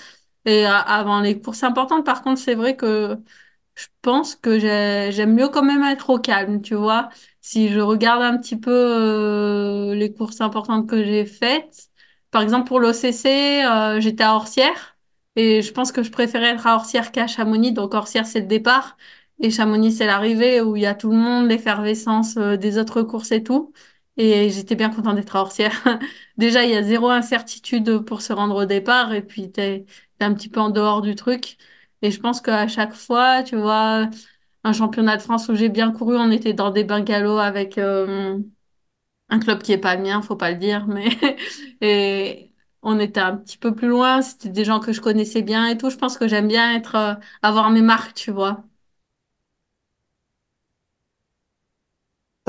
Et 0.46 0.66
euh, 0.66 0.70
avant 0.72 1.20
les 1.20 1.42
courses 1.42 1.64
importantes, 1.64 2.06
par 2.06 2.22
contre, 2.22 2.40
c'est 2.40 2.56
vrai 2.56 2.78
que 2.78 3.18
je 3.76 3.88
pense 4.02 4.36
que 4.36 4.60
j'ai- 4.60 5.12
j'aime 5.12 5.34
mieux 5.36 5.50
quand 5.50 5.64
même 5.64 5.84
être 5.84 6.10
au 6.10 6.20
calme, 6.20 6.62
tu 6.62 6.76
vois. 6.76 7.10
Si 7.42 7.70
je 7.70 7.80
regarde 7.82 8.22
un 8.24 8.38
petit 8.38 8.58
peu 8.60 8.72
euh, 8.74 9.96
les 9.96 10.14
courses 10.14 10.42
importantes 10.42 10.88
que 10.90 11.04
j'ai 11.04 11.26
faites, 11.26 11.90
par 12.32 12.42
exemple 12.44 12.68
pour 12.68 12.80
l'OCC, 12.80 13.66
euh, 13.66 14.00
j'étais 14.02 14.24
à 14.24 14.36
Orsières 14.36 14.98
et 15.36 15.62
je 15.62 15.72
pense 15.74 15.92
que 15.92 16.04
je 16.04 16.12
préférais 16.12 16.48
être 16.52 16.68
à 16.68 16.76
Orsières 16.76 17.12
qu'à 17.12 17.28
Chamonix. 17.28 17.74
Donc 17.74 17.94
Orsières, 17.94 18.26
c'est 18.28 18.42
le 18.42 18.48
départ 18.48 18.98
et 19.40 19.52
Chamonix, 19.52 19.92
c'est 19.94 20.06
l'arrivée 20.08 20.62
où 20.62 20.76
il 20.78 20.82
y 20.84 20.86
a 20.86 20.96
tout 20.96 21.12
le 21.12 21.18
monde, 21.18 21.48
l'effervescence 21.50 22.38
euh, 22.38 22.58
des 22.58 22.78
autres 22.80 23.02
courses 23.04 23.32
et 23.32 23.44
tout. 23.44 23.74
Et 24.18 24.50
j'étais 24.50 24.76
bien 24.76 24.90
contente 24.90 25.16
d'être 25.16 25.36
à 25.36 25.42
Orsières. 25.42 25.84
Déjà, 26.38 26.64
il 26.66 26.72
y 26.72 26.76
a 26.76 26.84
zéro 26.84 27.10
incertitude 27.10 28.00
pour 28.00 28.22
se 28.22 28.34
rendre 28.34 28.56
au 28.56 28.66
départ 28.66 29.14
et 29.14 29.22
puis 29.22 29.52
t'es, 29.52 29.86
t'es 30.20 30.26
un 30.26 30.34
petit 30.34 30.50
peu 30.50 30.60
en 30.60 30.70
dehors 30.70 31.02
du 31.02 31.16
truc. 31.16 31.58
Et 32.02 32.12
je 32.12 32.20
pense 32.20 32.42
qu'à 32.42 32.68
chaque 32.68 32.94
fois, 32.94 33.44
tu 33.44 33.56
vois, 33.58 34.10
un 34.64 34.74
championnat 34.74 35.18
de 35.18 35.22
France 35.24 35.50
où 35.50 35.56
j'ai 35.56 35.70
bien 35.70 35.92
couru, 35.92 36.18
on 36.18 36.32
était 36.32 36.54
dans 36.54 36.72
des 36.72 36.84
bungalows 36.84 37.38
avec 37.40 37.78
euh, 37.78 38.40
un 39.30 39.40
club 39.40 39.64
qui 39.64 39.74
est 39.74 39.80
pas 39.80 39.96
le 39.96 40.04
mien, 40.04 40.22
faut 40.24 40.38
pas 40.38 40.52
le 40.52 40.58
dire, 40.58 40.88
mais 40.88 41.10
et 41.82 42.54
on 42.84 43.00
était 43.00 43.22
un 43.22 43.38
petit 43.38 43.58
peu 43.60 43.76
plus 43.76 43.90
loin, 43.90 44.22
c'était 44.24 44.50
des 44.50 44.66
gens 44.66 44.80
que 44.82 44.94
je 44.94 45.02
connaissais 45.02 45.44
bien 45.44 45.68
et 45.70 45.78
tout. 45.80 45.90
Je 45.92 45.98
pense 45.98 46.18
que 46.20 46.28
j'aime 46.30 46.50
bien 46.50 46.76
être 46.76 46.96
euh, 46.96 47.16
avoir 47.44 47.72
mes 47.72 47.84
marques, 47.84 48.16
tu 48.16 48.32
vois. 48.32 48.67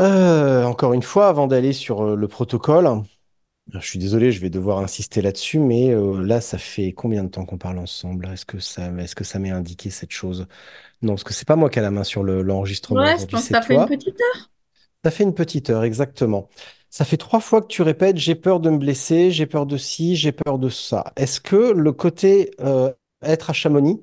Euh, 0.01 0.65
encore 0.65 0.93
une 0.93 1.03
fois, 1.03 1.29
avant 1.29 1.47
d'aller 1.49 1.73
sur 1.73 2.03
euh, 2.03 2.17
le 2.17 2.29
protocole, 2.29 3.03
je 3.73 3.81
suis 3.81 3.99
désolé, 3.99 4.33
je 4.33 4.41
vais 4.41 4.51
devoir 4.51 4.79
insister 4.81 5.23
là-dessus, 5.23 5.59
mais 5.61 5.91
euh, 5.95 6.23
là, 6.25 6.41
ça 6.41 6.59
fait 6.59 6.93
combien 6.93 7.25
de 7.25 7.31
temps 7.31 7.45
qu'on 7.47 7.59
parle 7.59 7.79
ensemble? 7.79 8.27
Est-ce 8.29 8.47
que 8.47 8.61
ça, 8.61 8.89
est-ce 8.99 9.15
que 9.17 9.25
ça 9.25 9.39
m'est 9.41 9.51
indiqué 9.51 9.91
cette 9.91 10.13
chose? 10.13 10.47
Non, 11.03 11.15
parce 11.15 11.25
que 11.25 11.35
c'est 11.35 11.49
pas 11.49 11.57
moi 11.57 11.71
qui 11.71 11.79
ai 11.81 11.83
la 11.83 11.91
main 11.93 12.05
sur 12.05 12.23
le- 12.25 12.43
l'enregistrement 12.43 13.07
Ouais, 13.07 13.17
je 13.19 13.27
aujourd'hui, 13.27 13.39
pense 13.39 13.45
que 13.45 13.49
c'est 13.49 13.57
ça 13.57 13.63
fait 13.63 13.75
une 13.77 13.85
toi. 13.85 13.87
petite 13.87 14.21
heure. 14.21 14.51
Ça 15.05 15.11
fait 15.11 15.25
une 15.25 15.35
petite 15.35 15.71
heure, 15.71 15.85
exactement. 15.85 16.49
Ça 16.91 17.05
fait 17.05 17.17
trois 17.17 17.41
fois 17.41 17.61
que 17.63 17.67
tu 17.69 17.83
répètes, 17.83 18.17
j'ai 18.17 18.35
peur 18.35 18.61
de 18.61 18.71
me 18.71 18.79
blesser, 18.79 19.31
j'ai 19.31 19.47
peur 19.47 19.67
de 19.67 19.77
ci, 19.77 20.17
j'ai 20.17 20.33
peur 20.33 20.59
de 20.59 20.69
ça. 20.69 21.13
Est-ce 21.17 21.41
que 21.41 21.57
le 21.73 21.93
côté 21.93 22.51
euh, 22.61 22.93
être 23.23 23.51
à 23.51 23.53
Chamonix, 23.53 24.03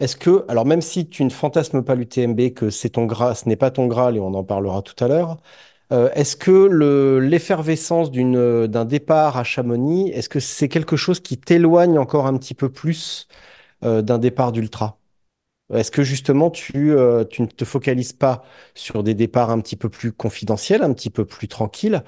est-ce 0.00 0.16
que, 0.16 0.44
alors 0.48 0.66
même 0.66 0.80
si 0.82 1.08
tu 1.08 1.24
ne 1.24 1.30
fantasmes 1.30 1.82
pas 1.84 1.94
l'UTMB, 1.94 2.52
que 2.54 2.70
c'est 2.70 2.90
ton 2.90 3.06
Graal, 3.06 3.36
ce 3.36 3.48
n'est 3.48 3.56
pas 3.56 3.70
ton 3.70 3.86
Graal 3.86 4.16
et 4.16 4.20
on 4.20 4.34
en 4.34 4.44
parlera 4.44 4.82
tout 4.82 5.02
à 5.04 5.08
l'heure, 5.08 5.38
euh, 5.92 6.10
est-ce 6.14 6.36
que 6.36 6.50
le, 6.50 7.20
l'effervescence 7.20 8.10
d'un 8.12 8.84
départ 8.84 9.36
à 9.36 9.44
Chamonix, 9.44 10.10
est-ce 10.10 10.28
que 10.28 10.40
c'est 10.40 10.68
quelque 10.68 10.96
chose 10.96 11.20
qui 11.20 11.38
t'éloigne 11.38 11.98
encore 11.98 12.26
un 12.26 12.36
petit 12.38 12.54
peu 12.54 12.70
plus 12.70 13.28
euh, 13.84 14.02
d'un 14.02 14.18
départ 14.18 14.52
d'ultra? 14.52 14.98
Est-ce 15.72 15.90
que 15.90 16.02
justement 16.04 16.50
tu, 16.50 16.92
euh, 16.92 17.24
tu 17.24 17.42
ne 17.42 17.46
te 17.46 17.64
focalises 17.64 18.12
pas 18.12 18.44
sur 18.74 19.02
des 19.02 19.14
départs 19.14 19.50
un 19.50 19.60
petit 19.60 19.76
peu 19.76 19.88
plus 19.88 20.12
confidentiels, 20.12 20.82
un 20.82 20.92
petit 20.92 21.10
peu 21.10 21.24
plus 21.26 21.48
tranquilles, 21.48 22.02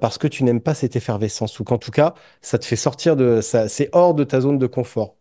parce 0.00 0.18
que 0.18 0.26
tu 0.28 0.44
n'aimes 0.44 0.62
pas 0.62 0.74
cette 0.74 0.96
effervescence 0.96 1.60
ou 1.60 1.64
qu'en 1.64 1.78
tout 1.78 1.90
cas, 1.90 2.14
ça 2.42 2.58
te 2.58 2.64
fait 2.64 2.76
sortir 2.76 3.16
de 3.16 3.40
c'est 3.42 3.90
hors 3.92 4.14
de 4.14 4.24
ta 4.24 4.40
zone 4.40 4.58
de 4.58 4.66
confort? 4.66 5.16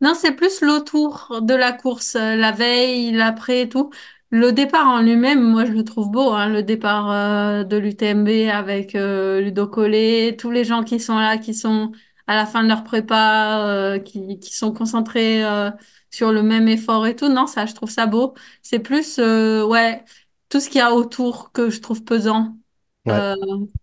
Non, 0.00 0.14
c'est 0.14 0.32
plus 0.32 0.60
l'autour 0.60 1.40
de 1.42 1.54
la 1.54 1.72
course, 1.72 2.14
euh, 2.14 2.36
la 2.36 2.52
veille, 2.52 3.10
l'après 3.12 3.62
et 3.62 3.68
tout. 3.68 3.90
Le 4.30 4.52
départ 4.52 4.86
en 4.86 5.00
lui-même, 5.00 5.42
moi 5.42 5.64
je 5.64 5.72
le 5.72 5.82
trouve 5.84 6.10
beau, 6.10 6.32
hein, 6.32 6.48
le 6.48 6.62
départ 6.62 7.10
euh, 7.10 7.64
de 7.64 7.76
l'UTMB 7.76 8.28
avec 8.52 8.94
euh, 8.94 9.40
Ludo 9.40 9.66
Collet, 9.66 10.36
tous 10.38 10.50
les 10.50 10.64
gens 10.64 10.84
qui 10.84 11.00
sont 11.00 11.18
là, 11.18 11.36
qui 11.38 11.52
sont 11.54 11.92
à 12.28 12.36
la 12.36 12.46
fin 12.46 12.62
de 12.62 12.68
leur 12.68 12.84
prépa, 12.84 13.66
euh, 13.66 13.98
qui, 13.98 14.38
qui 14.38 14.54
sont 14.54 14.72
concentrés 14.72 15.44
euh, 15.44 15.70
sur 16.10 16.30
le 16.30 16.42
même 16.42 16.68
effort 16.68 17.06
et 17.06 17.16
tout. 17.16 17.28
Non, 17.28 17.46
ça, 17.46 17.66
je 17.66 17.74
trouve 17.74 17.90
ça 17.90 18.06
beau. 18.06 18.34
C'est 18.62 18.78
plus, 18.80 19.18
euh, 19.18 19.64
ouais, 19.66 20.04
tout 20.48 20.60
ce 20.60 20.68
qu'il 20.68 20.78
y 20.78 20.82
a 20.82 20.92
autour 20.94 21.50
que 21.52 21.70
je 21.70 21.80
trouve 21.80 22.04
pesant. 22.04 22.56
Ouais. 23.06 23.14
Euh, 23.14 23.34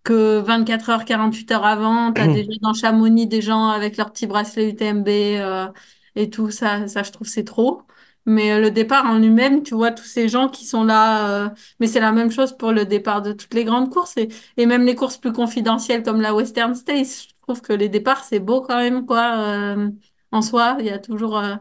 que 0.04 0.38
24 0.40 0.90
heures, 0.90 1.04
48 1.06 1.52
heures 1.52 1.66
avant, 1.66 2.14
t'as 2.14 2.28
déjà 2.28 2.52
dans 2.62 2.74
Chamonix 2.74 3.26
des 3.28 3.42
gens 3.42 3.70
avec 3.70 3.98
leur 3.98 4.12
petit 4.12 4.28
bracelet 4.28 4.70
UTMB 4.70 5.08
euh, 5.08 5.68
et 6.16 6.30
tout 6.30 6.52
ça, 6.52 6.88
ça 6.88 7.04
je 7.04 7.12
trouve 7.12 7.28
c'est 7.28 7.44
trop. 7.44 7.82
Mais 8.28 8.52
euh, 8.54 8.60
le 8.60 8.72
départ 8.72 9.06
en 9.06 9.20
lui-même, 9.20 9.62
tu 9.64 9.76
vois, 9.76 9.92
tous 9.92 10.04
ces 10.06 10.28
gens 10.30 10.50
qui 10.50 10.66
sont 10.66 10.84
là, 10.84 11.46
euh, 11.46 11.50
mais 11.80 11.86
c'est 11.88 12.00
la 12.00 12.12
même 12.12 12.32
chose 12.32 12.58
pour 12.58 12.72
le 12.72 12.86
départ 12.86 13.22
de 13.22 13.34
toutes 13.34 13.54
les 13.54 13.64
grandes 13.66 13.92
courses 13.92 14.18
et, 14.18 14.30
et 14.58 14.66
même 14.66 14.84
les 14.86 14.96
courses 14.96 15.18
plus 15.18 15.32
confidentielles 15.32 16.02
comme 16.04 16.22
la 16.22 16.34
Western 16.34 16.74
States. 16.76 17.28
Je 17.30 17.34
trouve 17.44 17.62
que 17.62 17.74
les 17.74 17.90
départs, 17.90 18.24
c'est 18.24 18.40
beau 18.40 18.62
quand 18.62 18.78
même, 18.78 19.06
quoi. 19.06 19.38
euh, 19.38 19.90
en 20.32 20.42
soi, 20.42 20.78
il 20.80 20.86
y 20.86 20.90
a 20.90 20.98
toujours 21.00 21.38
euh, 21.38 21.56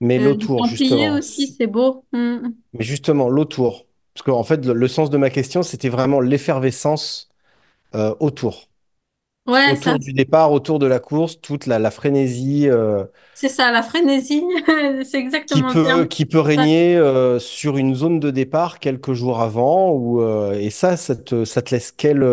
Mais 0.00 0.18
l'autour, 0.18 0.66
justement, 0.66 1.16
aussi, 1.16 1.48
c'est 1.56 1.66
beau. 1.66 2.04
Mm. 2.12 2.50
mais 2.72 2.84
justement, 2.84 3.28
l'autour, 3.28 3.86
parce 4.14 4.24
qu'en 4.24 4.44
fait, 4.44 4.64
le, 4.66 4.72
le 4.74 4.88
sens 4.88 5.10
de 5.10 5.16
ma 5.16 5.30
question, 5.30 5.62
c'était 5.62 5.88
vraiment 5.88 6.20
l'effervescence 6.20 7.28
autour, 8.20 8.70
Ouais, 9.46 9.76
ça, 9.76 9.92
autour 9.92 9.98
du 9.98 10.12
départ, 10.12 10.52
autour 10.52 10.78
de 10.78 10.86
la 10.86 11.00
course, 11.00 11.40
toute 11.40 11.66
la, 11.66 11.78
la 11.78 11.90
frénésie. 11.90 12.68
euh, 12.68 13.04
c'est 13.34 13.48
ça, 13.48 13.70
la 13.72 13.82
frénésie, 13.82 14.42
c'est 15.04 15.18
qui 15.46 15.62
exactement 15.62 15.74
le 15.74 15.80
peut, 15.82 16.06
qui 16.06 16.24
peut 16.26 16.40
régner 16.40 16.96
euh, 16.96 17.38
sur 17.38 17.76
une 17.76 17.94
zone 17.94 18.20
de 18.20 18.30
départ 18.30 18.78
quelques 18.80 19.12
jours 19.12 19.40
avant 19.40 19.90
ou 19.92 20.20
euh, 20.22 20.54
et 20.54 20.70
ça, 20.70 20.96
ça 20.96 21.14
te, 21.16 21.44
ça 21.44 21.60
te 21.62 21.74
laisse 21.74 21.92
quel, 21.92 22.24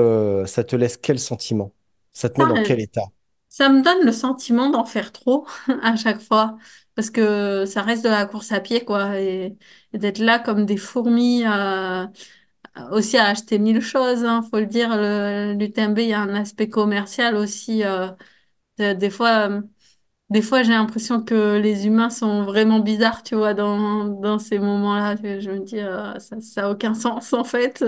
ça 0.47 0.63
te 0.63 0.75
laisse 0.75 0.97
quel 0.97 1.19
sentiment? 1.19 1.73
Ça 2.13 2.29
te 2.29 2.39
met 2.39 2.45
dans 2.47 2.59
quel 2.59 2.79
état? 2.79 3.03
Ça 3.49 3.69
me 3.69 3.81
donne 3.81 4.05
le 4.05 4.11
sentiment 4.11 4.69
d'en 4.69 4.85
faire 4.85 5.11
trop 5.11 5.47
à 5.81 5.95
chaque 5.95 6.21
fois, 6.21 6.57
parce 6.95 7.09
que 7.09 7.65
ça 7.65 7.81
reste 7.81 8.03
de 8.03 8.09
la 8.09 8.25
course 8.25 8.51
à 8.51 8.59
pied, 8.61 8.85
quoi, 8.85 9.19
et, 9.19 9.57
et 9.93 9.97
d'être 9.97 10.19
là 10.19 10.39
comme 10.39 10.65
des 10.65 10.77
fourmis, 10.77 11.43
euh, 11.45 12.05
aussi 12.91 13.17
à 13.17 13.27
acheter 13.27 13.59
mille 13.59 13.81
choses, 13.81 14.23
hein, 14.25 14.41
faut 14.49 14.59
le 14.59 14.65
dire, 14.65 14.89
l'UTMB, 14.95 15.99
il 15.99 16.09
y 16.09 16.13
a 16.13 16.21
un 16.21 16.33
aspect 16.35 16.69
commercial 16.69 17.35
aussi. 17.35 17.83
euh, 17.83 18.09
de- 18.79 18.93
des 18.93 19.09
fois, 19.09 19.49
euh, 19.49 19.61
des 20.29 20.41
fois, 20.43 20.63
j'ai 20.63 20.73
l'impression 20.73 21.23
que 21.23 21.57
les 21.57 21.87
humains 21.87 22.09
sont 22.11 22.43
vraiment 22.43 22.79
bizarres, 22.79 23.23
tu 23.23 23.35
vois, 23.35 23.53
dans, 23.55 24.05
dans 24.05 24.39
ces 24.39 24.59
moments-là. 24.59 25.15
Je, 25.17 25.49
me 25.51 25.59
dis, 25.65 25.79
euh, 25.79 26.19
ça, 26.19 26.39
ça 26.41 26.67
a 26.67 26.71
aucun 26.71 26.93
sens, 26.95 27.33
en 27.33 27.43
fait. 27.43 27.83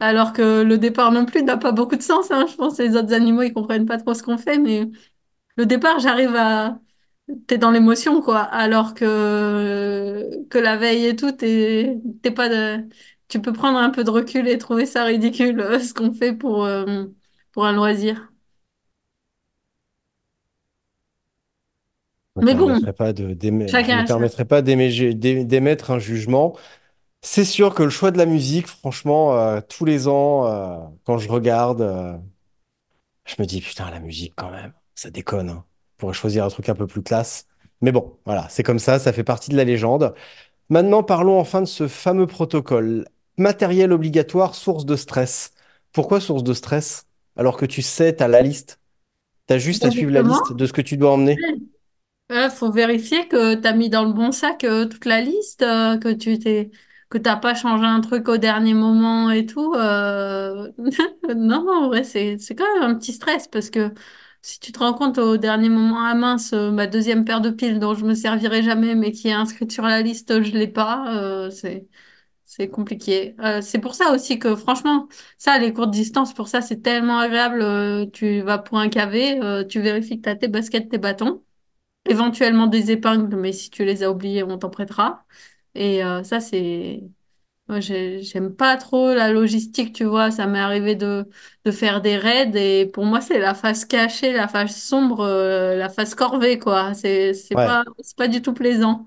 Alors 0.00 0.32
que 0.32 0.62
le 0.62 0.78
départ 0.78 1.12
non 1.12 1.26
plus 1.26 1.42
n'a 1.42 1.56
pas 1.58 1.72
beaucoup 1.72 1.96
de 1.96 2.02
sens, 2.02 2.30
hein. 2.30 2.46
Je 2.50 2.56
pense 2.56 2.78
que 2.78 2.82
les 2.84 2.96
autres 2.96 3.12
animaux, 3.14 3.42
ils 3.42 3.52
comprennent 3.54 3.86
pas 3.86 3.98
trop 3.98 4.14
ce 4.14 4.22
qu'on 4.22 4.38
fait, 4.38 4.58
mais 4.58 4.88
le 5.56 5.66
départ, 5.66 5.98
j'arrive 6.00 6.34
à... 6.36 6.80
T'es 7.46 7.58
dans 7.58 7.70
l'émotion, 7.72 8.22
quoi. 8.22 8.40
Alors 8.42 8.94
que, 8.94 10.46
que 10.50 10.58
la 10.58 10.76
veille 10.76 11.06
et 11.06 11.16
tout, 11.16 11.32
t'es, 11.32 12.00
pas. 12.34 12.48
Tu 13.30 13.40
peux 13.40 13.52
prendre 13.54 13.78
un 13.78 13.90
peu 13.90 14.04
de 14.04 14.10
recul 14.10 14.46
et 14.48 14.58
trouver 14.58 14.84
ça 14.86 15.04
ridicule, 15.04 15.60
euh, 15.60 15.78
ce 15.80 15.94
qu'on 15.94 16.12
fait 16.12 16.34
pour, 16.34 16.64
euh, 16.66 17.06
pour 17.52 17.64
un 17.66 17.72
loisir. 17.72 18.32
Je 22.36 22.40
me 22.42 22.44
Mais 22.44 22.54
bon, 22.54 22.80
permettrai 22.80 22.92
pas 22.92 23.12
de, 23.12 23.34
d'émet- 23.34 23.82
je 23.82 23.94
me 23.94 24.02
chacun 24.02 24.04
a 24.04 24.06
ça. 24.08 24.24
permettrai 24.28 24.44
pas 24.44 24.62
d'é- 24.62 25.44
d'émettre 25.44 25.90
un 25.90 25.98
jugement. 25.98 26.56
C'est 27.22 27.44
sûr 27.46 27.74
que 27.74 27.82
le 27.84 27.90
choix 27.90 28.10
de 28.12 28.18
la 28.18 28.26
musique, 28.26 28.68
franchement, 28.68 29.36
euh, 29.38 29.60
tous 29.68 29.84
les 29.86 30.08
ans, 30.08 30.46
euh, 30.48 30.78
quand 31.04 31.18
je 31.18 31.28
regarde, 31.30 31.82
euh, 31.82 32.18
je 33.26 33.36
me 33.38 33.46
dis 33.46 33.60
putain, 33.60 33.90
la 33.90 34.00
musique 34.00 34.34
quand 34.36 34.50
même, 34.50 34.72
ça 34.94 35.10
déconne. 35.10 35.50
hein. 35.50 35.64
Je 35.96 35.96
pourrais 35.98 36.14
choisir 36.14 36.44
un 36.44 36.48
truc 36.48 36.68
un 36.68 36.74
peu 36.74 36.86
plus 36.86 37.02
classe. 37.02 37.46
Mais 37.82 37.92
bon, 37.92 38.18
voilà, 38.24 38.48
c'est 38.48 38.62
comme 38.62 38.78
ça, 38.78 38.98
ça 38.98 39.12
fait 39.12 39.24
partie 39.24 39.50
de 39.50 39.56
la 39.56 39.64
légende. 39.64 40.14
Maintenant, 40.70 41.02
parlons 41.04 41.38
enfin 41.40 41.60
de 41.62 41.66
ce 41.66 41.88
fameux 41.88 42.26
protocole. 42.26 43.06
Matériel 43.40 43.92
obligatoire, 43.92 44.54
source 44.56 44.86
de 44.86 44.96
stress. 44.96 45.52
Pourquoi 45.92 46.20
source 46.20 46.44
de 46.44 46.54
stress? 46.54 47.06
Alors 47.36 47.58
que 47.58 47.66
tu 47.66 47.82
sais, 47.82 48.16
tu 48.16 48.22
as 48.24 48.28
la 48.28 48.42
liste. 48.42 48.80
Tu 49.48 49.54
as 49.54 49.58
juste 49.58 49.84
à 49.86 49.90
suivre 49.92 50.12
la 50.12 50.22
liste 50.22 50.52
de 50.52 50.66
ce 50.66 50.72
que 50.74 50.82
tu 50.82 50.96
dois 50.98 51.12
emmener. 51.12 51.46
il 52.30 52.50
faut 52.50 52.70
vérifier 52.70 53.26
que 53.28 53.54
tu 53.56 53.66
as 53.66 53.72
mis 53.72 53.90
dans 53.90 54.04
le 54.04 54.12
bon 54.12 54.32
sac 54.32 54.64
euh, 54.64 54.86
toute 54.86 55.04
la 55.04 55.20
liste, 55.20 55.62
euh, 55.62 55.98
que 55.98 56.12
tu 56.12 56.38
t'es 56.38 56.70
que 57.08 57.18
t'as 57.18 57.34
pas 57.36 57.54
changé 57.56 57.84
un 57.84 58.00
truc 58.00 58.28
au 58.28 58.36
dernier 58.36 58.72
moment 58.74 59.30
et 59.30 59.44
tout. 59.46 59.74
euh, 59.74 60.70
Non, 61.36 61.66
en 61.68 61.88
vrai, 61.88 62.04
c'est 62.04 62.36
quand 62.56 62.64
même 62.74 62.84
un 62.90 62.94
petit 62.94 63.12
stress 63.12 63.48
parce 63.48 63.68
que 63.70 63.92
si 64.42 64.60
tu 64.60 64.70
te 64.72 64.78
rends 64.78 64.94
compte 64.94 65.18
au 65.18 65.36
dernier 65.36 65.68
moment, 65.68 66.04
ah 66.06 66.14
mince, 66.14 66.52
ma 66.52 66.86
deuxième 66.86 67.24
paire 67.24 67.40
de 67.40 67.50
piles 67.50 67.78
dont 67.80 67.94
je 67.94 68.04
me 68.04 68.14
servirai 68.14 68.62
jamais 68.62 68.94
mais 68.94 69.10
qui 69.12 69.28
est 69.28 69.32
inscrite 69.32 69.72
sur 69.72 69.84
la 69.84 70.02
liste, 70.02 70.42
je 70.42 70.52
l'ai 70.52 70.68
pas. 70.68 71.50
c'est 71.50 71.88
c'est 72.50 72.68
compliqué. 72.68 73.36
Euh, 73.40 73.60
c'est 73.62 73.78
pour 73.78 73.94
ça 73.94 74.12
aussi 74.12 74.38
que 74.38 74.56
franchement, 74.56 75.08
ça, 75.38 75.58
les 75.58 75.72
courtes 75.72 75.90
distances, 75.92 76.34
pour 76.34 76.48
ça, 76.48 76.60
c'est 76.62 76.82
tellement 76.82 77.18
agréable. 77.18 77.62
Euh, 77.62 78.06
tu 78.12 78.40
vas 78.42 78.58
pour 78.58 78.78
un 78.78 78.88
cavé, 78.88 79.40
euh, 79.42 79.64
tu 79.64 79.80
vérifies 79.80 80.18
que 80.18 80.22
tu 80.24 80.28
as 80.30 80.36
tes 80.36 80.48
baskets, 80.48 80.88
tes 80.90 80.98
bâtons, 80.98 81.44
éventuellement 82.08 82.66
des 82.68 82.90
épingles, 82.92 83.36
mais 83.36 83.52
si 83.52 83.70
tu 83.70 83.84
les 83.84 84.02
as 84.04 84.10
oubliés, 84.10 84.42
on 84.44 84.58
t'en 84.58 84.70
prêtera. 84.70 85.24
Et 85.74 86.02
ça, 86.24 86.40
c'est... 86.40 87.02
Moi, 87.68 87.80
j'ai- 87.80 88.22
j'aime 88.22 88.54
pas 88.56 88.76
trop 88.76 89.14
la 89.14 89.30
logistique, 89.32 89.94
tu 89.94 90.04
vois. 90.04 90.30
Ça 90.32 90.46
m'est 90.48 90.58
arrivé 90.58 90.96
de, 90.96 91.28
de 91.64 91.70
faire 91.70 92.00
des 92.02 92.16
raids 92.16 92.50
et 92.56 92.86
pour 92.86 93.04
moi, 93.06 93.20
c'est 93.20 93.38
la 93.38 93.54
face 93.54 93.84
cachée, 93.84 94.32
la 94.32 94.48
face 94.48 94.76
sombre, 94.82 95.26
la 95.26 95.88
face 95.88 96.14
corvée, 96.16 96.58
quoi. 96.58 96.94
C'est, 96.94 97.34
c'est 97.34 97.54
Ouais. 97.54 97.80
pas, 97.80 97.84
c'est 98.02 98.16
pas 98.16 98.28
du 98.28 98.42
tout 98.42 98.54
plaisant. 98.54 99.06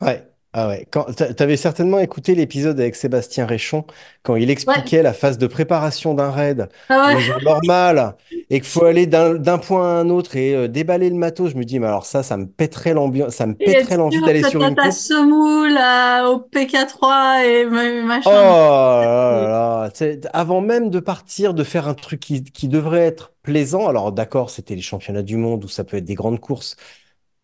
Ouais, 0.00 0.31
ah 0.54 0.68
ouais. 0.68 0.86
Quand, 0.90 1.04
t'a- 1.14 1.32
t'avais 1.34 1.56
certainement 1.56 1.98
écouté 1.98 2.34
l'épisode 2.34 2.78
avec 2.78 2.94
Sébastien 2.96 3.46
Réchon 3.46 3.86
quand 4.22 4.36
il 4.36 4.50
Ouais. 4.66 4.84
expliquait 4.84 5.02
la 5.02 5.12
phase 5.14 5.38
de 5.38 5.46
préparation 5.46 6.14
d'un 6.14 6.30
raid, 6.30 6.68
Ah 6.88 7.14
ouais. 7.14 7.20
jour 7.20 7.40
normal, 7.42 8.16
et 8.50 8.60
qu'il 8.60 8.68
faut 8.68 8.84
aller 8.84 9.06
d'un 9.06 9.34
d'un 9.34 9.58
point 9.58 9.84
à 9.96 10.00
un 10.00 10.10
autre 10.10 10.36
et 10.36 10.54
euh, 10.54 10.68
déballer 10.68 11.08
le 11.10 11.16
matos. 11.16 11.50
Je 11.52 11.56
me 11.56 11.64
dis, 11.64 11.78
mais 11.78 11.86
alors 11.86 12.06
ça, 12.06 12.22
ça 12.22 12.36
me 12.36 12.46
pèterait 12.46 12.92
l'ambiance, 12.94 13.34
ça 13.36 13.46
me 13.46 13.54
Et 13.60 13.70
être 13.70 13.88
pèterait 13.88 13.96
l'envie 13.96 14.20
sûr 14.20 14.22
d'aller 14.22 14.42
que 14.42 14.44
sur 14.44 14.60
t'as 14.60 14.70
une 14.70 14.74
ta 14.74 14.90
course? 14.90 14.98
semoule 15.08 15.76
euh, 15.78 16.28
au 16.34 16.40
PK3 16.40 17.44
et 17.44 17.64
ma- 17.66 18.02
Oh 18.24 18.30
machin. 18.30 18.30
là 18.30 19.48
là, 19.84 19.90
tu 19.90 19.98
sais, 19.98 20.20
avant 20.32 20.60
même 20.60 20.90
de 20.90 21.00
partir, 21.00 21.54
de 21.54 21.64
faire 21.64 21.88
un 21.88 21.94
truc 21.94 22.20
qui, 22.20 22.44
qui 22.44 22.68
devrait 22.68 23.00
être 23.00 23.32
plaisant. 23.42 23.88
Alors 23.88 24.12
d'accord, 24.12 24.50
c'était 24.50 24.74
les 24.76 24.80
championnats 24.82 25.22
du 25.22 25.36
monde 25.36 25.64
où 25.64 25.68
ça 25.68 25.82
peut 25.84 25.96
être 25.96 26.04
des 26.04 26.14
grandes 26.14 26.38
courses. 26.40 26.76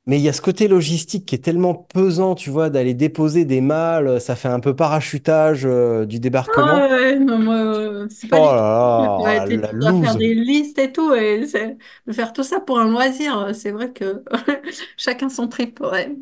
Mais 0.09 0.19
il 0.19 0.23
y 0.25 0.29
a 0.29 0.33
ce 0.33 0.43
côté 0.43 0.67
logistique 0.69 1.25
qui 1.27 1.37
est 1.37 1.39
tellement 1.39 1.75
pesant, 1.75 2.35
tu 2.35 2.51
vois, 2.51 2.71
d'aller 2.71 2.95
déposer 2.95 3.45
des 3.45 3.61
malles, 3.61 4.21
ça 4.21 4.35
fait 4.37 4.49
un 4.49 4.61
peu 4.61 4.75
parachutage 4.75 5.63
euh, 5.67 6.05
du 6.07 6.19
Ah 6.47 6.53
débarquement. 6.59 6.89
ouais, 6.89 6.91
ouais, 7.15 7.19
non, 7.19 7.39
moi, 7.39 7.55
euh, 7.57 8.09
c'est 8.09 8.29
pas 8.29 8.41
Oh 8.41 8.53
là 9.19 9.45
là, 9.47 9.47
la 9.47 9.71
tu 9.71 9.77
dois 9.81 9.95
faire 9.95 10.15
loose. 10.15 10.19
des 10.19 10.35
listes 10.35 10.79
et 10.79 10.93
tout, 10.93 11.13
et 11.15 11.47
c'est- 11.47 11.77
faire 12.13 12.33
tout 12.33 12.43
ça 12.43 12.61
pour 12.61 12.79
un 12.81 12.89
loisir, 12.89 13.55
c'est 13.55 13.71
vrai 13.71 13.93
que 13.93 14.25
chacun 14.97 15.29
son 15.29 15.49
trip, 15.49 15.81
ouais. 15.81 16.17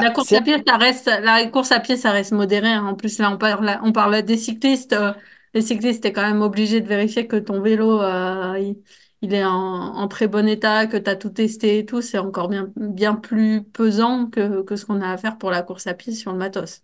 La 0.00 0.10
Bah, 0.10 0.12
course 0.12 0.32
à 0.34 0.40
c'est... 0.40 0.42
pied, 0.42 0.56
ça 0.66 0.76
reste, 0.76 1.06
la 1.06 1.46
course 1.48 1.72
à 1.72 1.80
pied, 1.80 1.96
ça 1.96 2.12
reste 2.12 2.32
modéré. 2.32 2.68
hein. 2.68 2.86
En 2.86 2.94
plus, 2.96 3.18
là, 3.18 3.30
on 3.32 3.38
parle, 3.38 3.78
on 3.82 3.92
parle 3.92 4.22
des 4.22 4.36
cyclistes. 4.36 4.92
euh, 4.92 5.12
les 5.54 5.62
cyclistes, 5.62 6.02
t'es 6.02 6.12
quand 6.12 6.22
même 6.22 6.42
obligé 6.42 6.80
de 6.80 6.88
vérifier 6.88 7.26
que 7.28 7.36
ton 7.36 7.60
vélo, 7.62 8.00
euh, 8.02 8.58
il, 8.58 8.82
il 9.24 9.32
est 9.32 9.44
en, 9.44 10.06
très 10.08 10.28
bon 10.28 10.46
état, 10.46 10.86
que 10.86 10.98
tu 10.98 11.08
as 11.08 11.16
tout 11.16 11.30
testé 11.30 11.78
et 11.78 11.86
tout. 11.86 12.02
C'est 12.02 12.18
encore 12.18 12.48
bien, 12.48 12.70
bien 12.76 13.14
plus 13.14 13.64
pesant 13.64 14.26
que, 14.26 14.60
que 14.62 14.76
ce 14.76 14.84
qu'on 14.84 15.00
a 15.00 15.10
à 15.10 15.16
faire 15.16 15.38
pour 15.38 15.50
la 15.50 15.62
course 15.62 15.86
à 15.86 15.94
pied 15.94 16.12
sur 16.12 16.32
le 16.32 16.38
matos. 16.38 16.82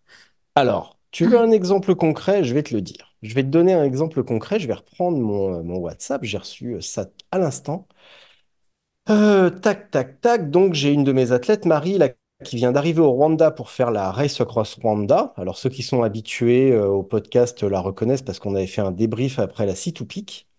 Alors, 0.54 0.98
tu 1.10 1.26
veux 1.26 1.38
un 1.38 1.50
exemple 1.50 1.94
concret? 1.94 2.42
Je 2.42 2.54
vais 2.54 2.62
te 2.62 2.74
le 2.74 2.80
dire. 2.80 3.14
Je 3.22 3.34
vais 3.34 3.42
te 3.42 3.48
donner 3.48 3.74
un 3.74 3.84
exemple 3.84 4.24
concret. 4.24 4.58
Je 4.58 4.66
vais 4.66 4.74
reprendre 4.74 5.18
mon, 5.18 5.62
mon 5.62 5.76
WhatsApp. 5.80 6.24
J'ai 6.24 6.38
reçu 6.38 6.80
ça 6.80 7.06
à 7.30 7.38
l'instant. 7.38 7.86
Euh, 9.10 9.50
tac, 9.50 9.90
tac, 9.90 10.20
tac. 10.22 10.50
Donc, 10.50 10.72
j'ai 10.72 10.92
une 10.92 11.04
de 11.04 11.12
mes 11.12 11.32
athlètes, 11.32 11.66
Marie, 11.66 11.98
qui 12.44 12.56
vient 12.56 12.72
d'arriver 12.72 13.00
au 13.00 13.10
Rwanda 13.10 13.50
pour 13.50 13.68
faire 13.68 13.90
la 13.90 14.10
Race 14.10 14.40
Across 14.40 14.78
Rwanda. 14.82 15.34
Alors, 15.36 15.58
ceux 15.58 15.68
qui 15.68 15.82
sont 15.82 16.02
habitués 16.02 16.72
euh, 16.72 16.86
au 16.86 17.02
podcast 17.02 17.62
la 17.62 17.80
reconnaissent 17.80 18.22
parce 18.22 18.38
qu'on 18.38 18.54
avait 18.54 18.66
fait 18.66 18.80
un 18.80 18.92
débrief 18.92 19.38
après 19.38 19.66
la 19.66 19.74
Peak. 19.74 20.49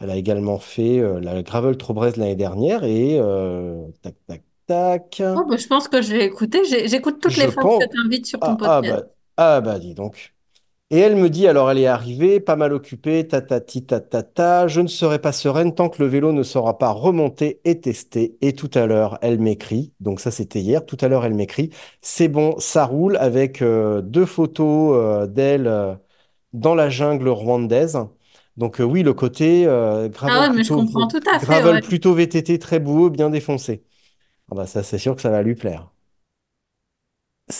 Elle 0.00 0.10
a 0.10 0.16
également 0.16 0.58
fait 0.58 0.98
euh, 1.00 1.20
la 1.20 1.42
Gravel 1.42 1.76
Trobrez 1.76 2.12
l'année 2.16 2.36
dernière 2.36 2.84
et 2.84 3.18
euh, 3.18 3.86
tac, 4.02 4.14
tac, 4.26 4.44
tac. 4.66 5.22
Oh, 5.34 5.44
bah, 5.44 5.56
je 5.56 5.66
pense 5.66 5.88
que 5.88 6.02
je 6.02 6.12
vais 6.12 6.24
écouter. 6.26 6.64
J'ai- 6.64 6.88
J'écoute 6.88 7.20
toutes 7.20 7.32
Je 7.34 7.40
les 7.40 7.48
fois 7.48 7.64
que 7.64 7.68
pense. 7.68 7.84
tu 7.84 7.88
t'invites 7.88 8.26
sur 8.26 8.42
ton 8.42 8.54
Ah, 8.54 8.58
ah, 8.62 8.82
podcast. 8.82 8.82
bah, 8.82 9.02
ah, 9.36 9.60
bah, 9.60 9.78
dis 9.78 9.94
donc. 9.94 10.34
Et 10.90 10.98
elle 11.00 11.16
me 11.16 11.30
dit, 11.30 11.48
alors 11.48 11.70
elle 11.70 11.78
est 11.78 11.86
arrivée, 11.86 12.40
pas 12.40 12.56
mal 12.56 12.72
occupée, 12.72 13.26
tatati 13.28 13.86
tatata, 13.86 14.68
je 14.68 14.80
ne 14.82 14.88
serai 14.88 15.20
pas 15.20 15.32
sereine 15.32 15.74
tant 15.74 15.88
que 15.90 16.02
le 16.02 16.08
vélo 16.08 16.32
ne 16.32 16.42
sera 16.44 16.78
pas 16.78 16.90
remonté 16.92 17.60
et 17.64 17.80
testé. 17.80 18.38
Et 18.42 18.54
tout 18.54 18.70
à 18.74 18.86
l'heure, 18.86 19.18
elle 19.22 19.40
m'écrit, 19.40 19.94
donc 20.00 20.20
ça 20.20 20.30
c'était 20.32 20.60
hier, 20.60 20.86
tout 20.86 20.98
à 21.00 21.08
l'heure 21.08 21.24
elle 21.26 21.34
m'écrit, 21.34 21.70
c'est 22.02 22.28
bon, 22.28 22.56
ça 22.60 22.86
roule 22.86 23.16
avec 23.18 23.62
euh, 23.62 24.02
deux 24.02 24.26
photos 24.26 24.96
euh, 24.96 25.26
d'elle 25.28 25.66
euh, 25.68 25.94
dans 26.52 26.74
la 26.74 26.88
jungle 26.90 27.28
rwandaise. 27.28 27.98
Donc 28.56 28.80
euh, 28.80 28.84
oui, 28.84 29.02
le 29.02 29.12
côté 29.14 29.66
euh, 29.66 30.08
Ah 30.26 30.40
gravel 30.40 30.50
ouais, 30.50 30.50
mais 30.54 30.64
je 30.64 30.72
plutôt, 30.72 30.74
comprends 30.74 31.06
tout 31.08 31.20
à 31.32 31.38
fait, 31.40 31.46
gravel 31.46 31.70
ouais. 31.70 31.82
plutôt 31.82 32.14
VTT 32.14 32.58
très 32.58 32.80
boueux, 32.80 33.10
bien 33.10 33.30
défoncé. 33.30 33.84
Ah 34.50 34.54
bah 34.56 34.66
ça 34.66 34.82
c'est 34.82 34.98
sûr 34.98 35.16
que 35.16 35.22
ça 35.22 35.30
va 35.30 35.42
lui 35.42 35.54
plaire. 35.54 35.90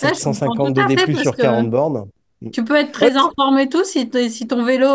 Ouais, 0.03 0.13
je 0.13 0.23
comprends 0.23 0.57
tout 0.57 0.71
750 0.71 0.73
de 0.75 0.81
à 0.81 0.87
D+, 0.87 0.97
fait 0.97 1.15
sur 1.15 1.37
que 1.37 1.41
40 1.41 1.69
bornes. 1.69 2.09
Tu 2.53 2.63
peux 2.63 2.75
être 2.75 2.91
Ouais, 3.01 3.11
très 3.11 3.17
informé 3.17 3.63
et 3.63 3.69
tout, 3.69 3.83
si, 3.83 4.09
ton 4.47 4.63
vélo, 4.65 4.87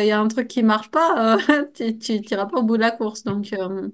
il 0.00 0.06
y 0.06 0.10
a 0.12 0.20
un 0.20 0.28
truc 0.28 0.48
qui 0.48 0.62
marche 0.62 0.90
pas, 0.90 1.36
euh, 1.50 1.64
tu 1.74 1.98
t'iras 2.22 2.46
pas 2.46 2.58
au 2.58 2.62
bout 2.62 2.76
de 2.76 2.82
la 2.82 2.90
course. 2.92 3.24
Donc, 3.24 3.52
euh, 3.52 3.88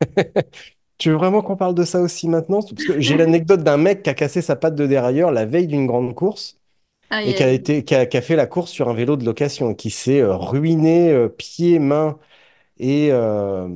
Tu 0.98 1.10
veux 1.10 1.16
vraiment 1.16 1.42
qu'on 1.42 1.56
parle 1.56 1.74
de 1.74 1.84
ça 1.84 2.00
aussi 2.00 2.28
maintenant? 2.28 2.62
Parce 2.62 2.84
que 2.84 3.00
j'ai 3.00 3.16
l'anecdote 3.16 3.62
d'un 3.64 3.76
mec 3.76 4.02
qui 4.04 4.10
a 4.10 4.14
cassé 4.14 4.42
sa 4.42 4.56
patte 4.56 4.76
de 4.76 4.86
dérailleur 4.86 5.32
la 5.32 5.46
veille 5.46 5.66
d'une 5.66 5.86
grande 5.86 6.14
course 6.14 6.61
aïe, 7.12 7.30
et 7.30 7.34
qui 7.34 7.42
a 7.42 7.50
aïe. 7.50 7.52
été, 7.52 7.84
qui 7.84 7.94
a, 7.94 8.06
qui 8.06 8.16
a 8.16 8.22
fait 8.22 8.36
la 8.36 8.46
course 8.46 8.70
sur 8.70 8.88
un 8.88 8.94
vélo 8.94 9.16
de 9.16 9.24
location, 9.24 9.74
qui 9.74 9.90
s'est 9.90 10.20
euh, 10.20 10.36
ruiné 10.36 11.10
euh, 11.12 11.28
pieds, 11.28 11.78
mains 11.78 12.18
et 12.78 13.10
euh, 13.12 13.68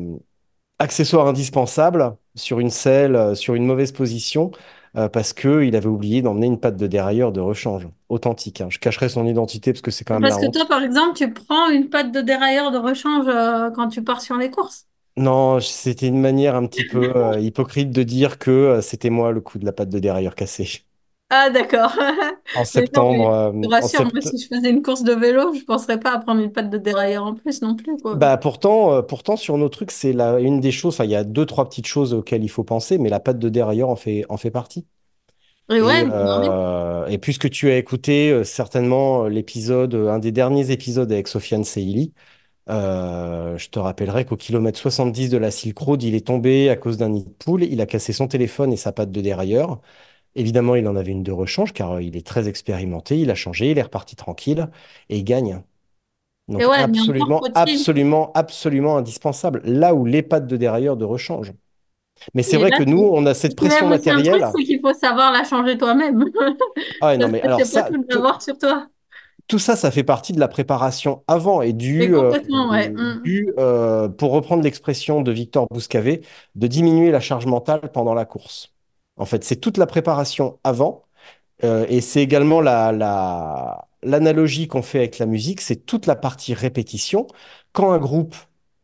accessoires 0.79 1.27
indispensables 1.29 2.17
sur 2.37 2.61
une 2.61 2.71
selle, 2.71 3.37
sur 3.37 3.55
une 3.55 3.67
mauvaise 3.67 3.93
position, 3.93 4.53
euh, 4.97 5.09
parce 5.09 5.33
qu'il 5.35 5.77
avait 5.77 5.87
oublié 5.89 6.23
d'emmener 6.23 6.47
une 6.49 6.61
patte 6.61 6.77
de 6.77 6.87
dérailleur 6.89 7.33
de 7.33 7.41
rechange, 7.41 7.89
authentique. 8.11 8.61
hein. 8.63 8.69
Je 8.71 8.79
cacherai 8.81 9.09
son 9.11 9.27
identité 9.27 9.73
parce 9.73 9.83
que 9.83 9.91
c'est 9.93 10.05
quand 10.05 10.15
même 10.15 10.25
Parce 10.25 10.37
la 10.39 10.39
que 10.39 10.51
toi, 10.51 10.67
par 10.67 10.83
exemple, 10.83 11.17
tu 11.17 11.33
prends 11.33 11.71
une 11.71 11.89
patte 11.91 12.13
de 12.13 12.21
dérailleur 12.21 12.71
de 12.71 12.77
rechange 12.79 13.27
euh, 13.29 13.71
quand 13.71 13.89
tu 13.89 14.03
pars 14.05 14.21
sur 14.21 14.37
les 14.37 14.51
courses. 14.51 14.87
Non, 15.19 15.61
c'était 15.61 16.09
une 16.09 16.21
manière 16.21 16.55
un 16.57 16.67
petit 16.67 16.83
peu 16.87 17.15
euh, 17.17 17.39
hypocrite 17.41 17.91
de 17.91 18.03
dire 18.03 18.39
que 18.39 18.81
c'était 18.83 19.11
moi 19.11 19.31
le 19.33 19.41
coup 19.43 19.59
de 19.59 19.65
la 19.67 19.73
patte 19.73 19.89
de 19.91 19.99
dérailleur 19.99 20.35
cassée. 20.35 20.86
Ah, 21.31 21.51
d'accord. 21.51 21.93
En 22.55 22.65
septembre, 22.65 23.29
euh, 23.29 23.53
je 23.63 23.69
te 23.69 23.75
rassure, 23.75 24.05
moi, 24.13 24.21
si 24.23 24.39
je 24.39 24.47
faisais 24.49 24.71
une 24.71 24.83
course 24.83 25.03
de 25.03 25.13
vélo, 25.13 25.53
je 25.55 25.65
penserais 25.65 25.99
pas 25.99 26.13
à 26.13 26.19
prendre 26.21 26.41
une 26.41 26.53
patte 26.53 26.71
de 26.71 26.79
dérailleur 26.79 27.25
en 27.25 27.35
plus 27.35 27.63
non 27.63 27.75
plus, 27.75 27.97
quoi. 27.99 28.15
Bah 28.17 28.37
pourtant, 28.37 28.93
euh, 28.95 29.03
pourtant 29.03 29.37
sur 29.37 29.59
nos 29.59 29.69
trucs, 29.69 29.91
c'est 29.91 30.13
la, 30.13 30.39
une 30.39 30.61
des 30.61 30.71
choses, 30.71 30.95
enfin 30.95 31.05
il 31.05 31.11
y 31.11 31.17
a 31.17 31.25
deux, 31.25 31.45
trois 31.45 31.69
petites 31.69 31.87
choses 31.87 32.15
auxquelles 32.15 32.45
il 32.45 32.49
faut 32.49 32.63
penser, 32.65 32.99
mais 32.99 33.09
la 33.09 33.19
patte 33.21 33.39
de 33.41 33.49
dérailleur 33.49 33.89
en 33.89 33.97
fait, 33.97 34.25
en 34.29 34.37
fait 34.37 34.51
partie. 34.53 34.87
Et 35.71 35.81
Et, 35.83 35.83
ouais, 35.83 36.05
mais 36.05 36.25
non, 36.25 36.39
mais- 36.41 36.51
euh, 36.51 37.07
et 37.09 37.19
puisque 37.19 37.51
tu 37.51 37.71
as 37.71 37.77
écouté 37.79 38.31
euh, 38.31 38.45
certainement 38.45 39.25
euh, 39.27 39.29
l'épisode, 39.29 39.95
euh, 39.95 40.11
un 40.11 40.19
des 40.19 40.33
derniers 40.33 40.71
épisodes 40.71 41.11
avec 41.13 41.29
Sofiane 41.29 41.65
Seili, 41.65 42.13
euh, 42.71 43.59
je 43.59 43.69
te 43.71 43.79
rappellerai 43.79 44.25
qu'au 44.27 44.37
kilomètre 44.37 44.79
70 44.79 45.31
de 45.31 45.39
la 45.39 45.51
Silk 45.51 45.79
Road, 45.79 46.03
il 46.03 46.15
est 46.15 46.27
tombé 46.27 46.71
à 46.71 46.77
cause 46.77 46.99
d'un 46.99 47.11
nid 47.11 47.25
de 47.25 47.31
poule, 47.31 47.65
il 47.65 47.81
a 47.81 47.87
cassé 47.87 48.13
son 48.13 48.29
téléphone 48.29 48.73
et 48.73 48.77
sa 48.79 48.93
patte 48.93 49.13
de 49.13 49.21
dérailleur. 49.23 49.81
Évidemment, 50.39 50.75
il 50.75 50.87
en 50.87 50.97
avait 50.97 51.13
une 51.13 51.23
de 51.23 51.33
rechange 51.33 51.73
car 51.73 51.93
euh, 51.93 52.03
il 52.03 52.15
est 52.15 52.27
très 52.27 52.47
expérimenté, 52.47 53.19
il 53.19 53.31
a 53.31 53.35
changé, 53.35 53.71
il 53.71 53.79
est 53.79 53.83
reparti 53.83 54.17
tranquille 54.17 54.69
et 55.09 55.17
il 55.17 55.25
gagne. 55.25 55.63
Donc 56.49 56.61
ouais, 56.61 56.77
absolument, 56.77 57.41
absolument, 57.55 58.33
absolument 58.35 58.97
indispensable. 58.99 59.63
Là 59.65 59.95
où 59.95 60.05
les 60.05 60.23
pattes 60.23 60.47
de 60.47 60.59
dérailleur 60.59 60.99
de 60.99 61.07
rechange. 61.07 61.55
Mais 62.35 62.43
c'est 62.43 62.59
vrai 62.59 62.69
là, 62.69 62.79
que 62.79 62.85
nous, 62.85 63.01
on 63.01 63.25
a 63.25 63.33
cette 63.33 63.57
pression 63.57 63.89
matérielle. 63.89 64.47
c'est 64.55 64.63
qu'il 64.63 64.81
faut 64.81 64.93
savoir 64.93 65.33
la 65.33 65.43
changer 65.43 65.77
toi-même. 65.77 66.25
Ah 67.01 67.17
non, 67.17 67.29
mais 67.29 67.41
alors 67.41 67.59
c'est 67.65 67.81
pas 67.81 67.89
ça, 67.89 67.91
tout 67.91 68.41
sur 68.41 68.59
toi. 68.59 68.87
tout 69.49 69.59
ça, 69.59 69.75
ça 69.75 69.91
fait 69.91 70.05
partie 70.05 70.33
de 70.35 70.41
la 70.41 70.49
préparation 70.49 71.25
avant 71.29 71.63
et 71.63 71.73
du, 71.73 72.15
euh, 72.15 72.31
ouais. 72.71 72.91
Mm. 72.91 73.23
du 73.23 73.53
euh, 73.59 74.09
pour 74.09 74.33
reprendre 74.33 74.63
l'expression 74.63 75.23
de 75.23 75.33
Victor 75.33 75.67
Bouscavé, 75.71 76.23
de 76.55 76.67
diminuer 76.67 77.11
la 77.11 77.21
charge 77.21 77.47
mentale 77.47 77.91
pendant 77.93 78.15
la 78.15 78.27
course. 78.27 78.76
En 79.17 79.25
fait, 79.27 79.45
c'est 79.45 79.57
toute 79.57 79.79
la 79.79 79.87
préparation 79.87 80.59
avant. 80.65 81.05
Euh, 81.65 81.87
et 81.89 82.01
c'est 82.01 82.23
également 82.23 82.61
la, 82.61 82.93
la- 82.93 83.89
l'analogie 84.03 84.69
qu'on 84.69 84.83
fait 84.83 84.99
avec 84.99 85.19
la 85.19 85.27
musique, 85.27 85.61
c'est 85.61 85.87
toute 85.87 86.07
la 86.07 86.17
partie 86.17 86.55
répétition. 86.55 87.27
Quand 87.73 87.93
un 87.93 87.99
groupe 87.99 88.37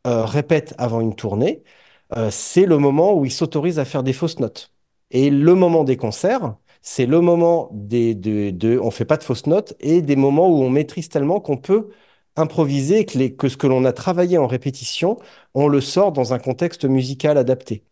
euh, 0.06 0.24
répète 0.24 0.74
avant 0.78 1.00
une 1.00 1.14
tournée, 1.14 1.62
euh, 2.16 2.30
c'est 2.30 2.66
le 2.66 2.78
moment 2.78 3.14
où 3.14 3.24
il 3.24 3.30
s'autorise 3.32 3.78
à 3.78 3.84
faire 3.84 4.02
des 4.02 4.12
fausses 4.12 4.38
notes. 4.40 4.72
Et 5.10 5.30
le 5.30 5.54
moment 5.54 5.84
des 5.84 5.96
concerts, 5.96 6.56
c'est 6.82 7.06
le 7.06 7.20
moment 7.20 7.68
des, 7.72 8.14
de, 8.14 8.50
de- 8.50 8.78
on 8.78 8.90
fait 8.90 9.04
pas 9.04 9.16
de 9.16 9.22
fausses 9.24 9.46
notes 9.46 9.74
et 9.80 10.02
des 10.02 10.16
moments 10.16 10.48
où 10.48 10.62
on 10.62 10.70
maîtrise 10.70 11.08
tellement 11.08 11.40
qu'on 11.40 11.56
peut 11.56 11.90
improviser 12.36 13.04
que, 13.04 13.18
les- 13.18 13.34
que 13.36 13.48
ce 13.48 13.56
que 13.56 13.66
l'on 13.66 13.84
a 13.84 13.92
travaillé 13.92 14.38
en 14.38 14.46
répétition, 14.46 15.18
on 15.54 15.68
le 15.68 15.80
sort 15.80 16.12
dans 16.12 16.32
un 16.34 16.38
contexte 16.38 16.84
musical 16.86 17.38
adapté. 17.38 17.84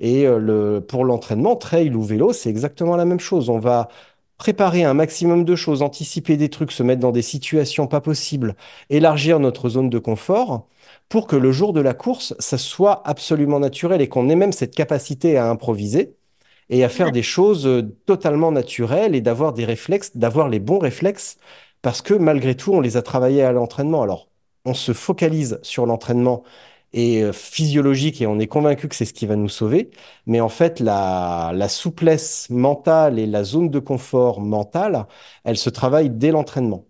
Et 0.00 0.26
euh, 0.26 0.38
le, 0.38 0.80
pour 0.86 1.04
l'entraînement, 1.04 1.56
trail 1.56 1.94
ou 1.94 2.02
vélo, 2.02 2.32
c'est 2.32 2.50
exactement 2.50 2.96
la 2.96 3.04
même 3.04 3.20
chose. 3.20 3.48
On 3.48 3.58
va 3.58 3.88
préparer 4.38 4.84
un 4.84 4.94
maximum 4.94 5.44
de 5.44 5.56
choses, 5.56 5.82
anticiper 5.82 6.36
des 6.36 6.50
trucs, 6.50 6.72
se 6.72 6.82
mettre 6.82 7.00
dans 7.00 7.12
des 7.12 7.22
situations 7.22 7.86
pas 7.86 8.00
possibles, 8.02 8.54
élargir 8.90 9.40
notre 9.40 9.68
zone 9.70 9.88
de 9.90 9.98
confort 9.98 10.68
pour 11.08 11.26
que 11.26 11.36
le 11.36 11.52
jour 11.52 11.72
de 11.72 11.80
la 11.80 11.94
course, 11.94 12.34
ça 12.38 12.58
soit 12.58 13.02
absolument 13.08 13.60
naturel 13.60 14.00
et 14.02 14.08
qu'on 14.08 14.28
ait 14.28 14.34
même 14.36 14.52
cette 14.52 14.74
capacité 14.74 15.36
à 15.38 15.48
improviser 15.48 16.16
et 16.68 16.84
à 16.84 16.88
faire 16.88 17.12
des 17.12 17.22
choses 17.22 17.66
euh, 17.66 17.82
totalement 18.06 18.52
naturelles 18.52 19.14
et 19.14 19.20
d'avoir 19.20 19.52
des 19.52 19.64
réflexes, 19.64 20.16
d'avoir 20.16 20.48
les 20.48 20.60
bons 20.60 20.78
réflexes 20.78 21.38
parce 21.82 22.02
que 22.02 22.14
malgré 22.14 22.56
tout, 22.56 22.72
on 22.72 22.80
les 22.80 22.96
a 22.96 23.02
travaillés 23.02 23.42
à 23.42 23.52
l'entraînement. 23.52 24.02
Alors, 24.02 24.28
on 24.64 24.74
se 24.74 24.92
focalise 24.92 25.60
sur 25.62 25.86
l'entraînement 25.86 26.42
et 26.96 27.22
euh, 27.22 27.32
physiologique 27.32 28.22
et 28.22 28.26
on 28.26 28.40
est 28.40 28.48
convaincu 28.48 28.88
que 28.88 28.96
c'est 28.96 29.04
ce 29.06 29.14
qui 29.14 29.26
va 29.26 29.36
nous 29.36 29.48
sauver. 29.50 29.90
Mais 30.26 30.40
en 30.40 30.48
fait, 30.50 30.80
la, 30.80 31.52
la 31.54 31.68
souplesse 31.68 32.50
mentale 32.50 33.18
et 33.20 33.26
la 33.26 33.44
zone 33.44 33.70
de 33.70 33.78
confort 33.80 34.40
mentale, 34.40 35.06
elle 35.44 35.58
se 35.58 35.70
travaille 35.70 36.10
dès 36.10 36.32
l'entraînement. 36.32 36.86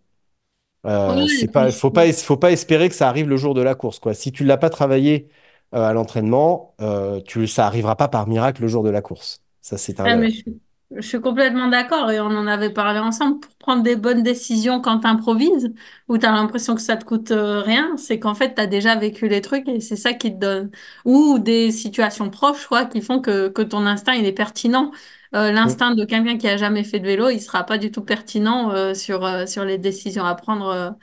Euh, 0.86 1.16
et 1.16 1.28
c'est 1.28 1.48
pas, 1.48 1.70
faut 1.72 1.90
pas, 1.90 2.12
faut 2.12 2.36
pas 2.36 2.52
espérer 2.52 2.88
que 2.88 2.94
ça 2.94 3.08
arrive 3.08 3.28
le 3.28 3.36
jour 3.36 3.54
de 3.54 3.62
la 3.62 3.74
course, 3.74 3.98
quoi. 3.98 4.14
Si 4.14 4.30
tu 4.32 4.44
l'as 4.44 4.56
pas 4.58 4.70
travaillé 4.70 5.28
euh, 5.74 5.82
à 5.88 5.92
l'entraînement, 5.92 6.74
euh, 6.80 7.20
tu, 7.22 7.46
ça 7.48 7.66
arrivera 7.66 7.96
pas 7.96 8.08
par 8.08 8.26
miracle 8.28 8.62
le 8.62 8.68
jour 8.68 8.84
de 8.84 8.90
la 8.90 9.02
course. 9.02 9.42
Ça, 9.62 9.78
c'est 9.78 10.00
un 10.00 10.08
Ah, 10.08 10.16
mais 10.16 10.30
leurre. 10.30 10.30
je, 10.30 10.36
suis 10.36 10.60
je 11.00 11.06
suis 11.06 11.20
complètement 11.20 11.68
d'accord 11.68 12.10
et 12.10 12.20
on 12.20 12.26
en 12.26 12.46
avait 12.46 12.70
parlé 12.72 12.98
ensemble. 13.00 13.40
Pour 13.40 13.54
prendre 13.56 13.82
des 13.82 13.96
bonnes 13.96 14.22
décisions 14.22 14.80
quand 14.80 15.00
tu 15.00 15.06
improvises 15.06 15.72
ou 16.08 16.18
tu 16.18 16.26
as 16.26 16.32
l'impression 16.32 16.74
que 16.74 16.80
ça 16.80 16.96
te 16.96 17.04
coûte 17.04 17.30
euh, 17.30 17.60
rien, 17.62 17.96
c'est 17.96 18.18
qu'en 18.18 18.34
fait, 18.34 18.54
tu 18.54 18.60
as 18.60 18.66
déjà 18.66 18.96
vécu 18.96 19.28
les 19.28 19.40
trucs 19.40 19.68
et 19.68 19.80
c'est 19.80 19.96
ça 19.96 20.12
qui 20.14 20.32
te 20.32 20.38
donne. 20.38 20.70
Ou 21.04 21.38
des 21.38 21.72
situations 21.72 22.30
proches, 22.30 22.66
quoi, 22.66 22.84
qui 22.86 23.00
font 23.02 23.20
que, 23.20 23.48
que 23.48 23.62
ton 23.62 23.86
instinct, 23.86 24.14
il 24.14 24.24
est 24.26 24.32
pertinent. 24.32 24.92
Euh, 25.34 25.52
Mm, 25.64 25.76
l'instinct 25.76 25.94
de 25.94 26.04
quelqu'un 26.04 26.38
qui 26.38 26.48
a 26.48 26.56
jamais 26.56 26.84
fait 26.84 27.00
de 27.00 27.06
vélo, 27.06 27.28
il 27.30 27.40
sera 27.40 27.64
pas 27.64 27.78
du 27.78 27.90
tout 27.90 28.02
pertinent 28.02 28.70
euh, 28.72 28.94
sur, 28.94 29.24
euh, 29.24 29.46
sur 29.46 29.64
les 29.64 29.78
décisions 29.78 30.24
à 30.24 30.34
prendre 30.34 30.96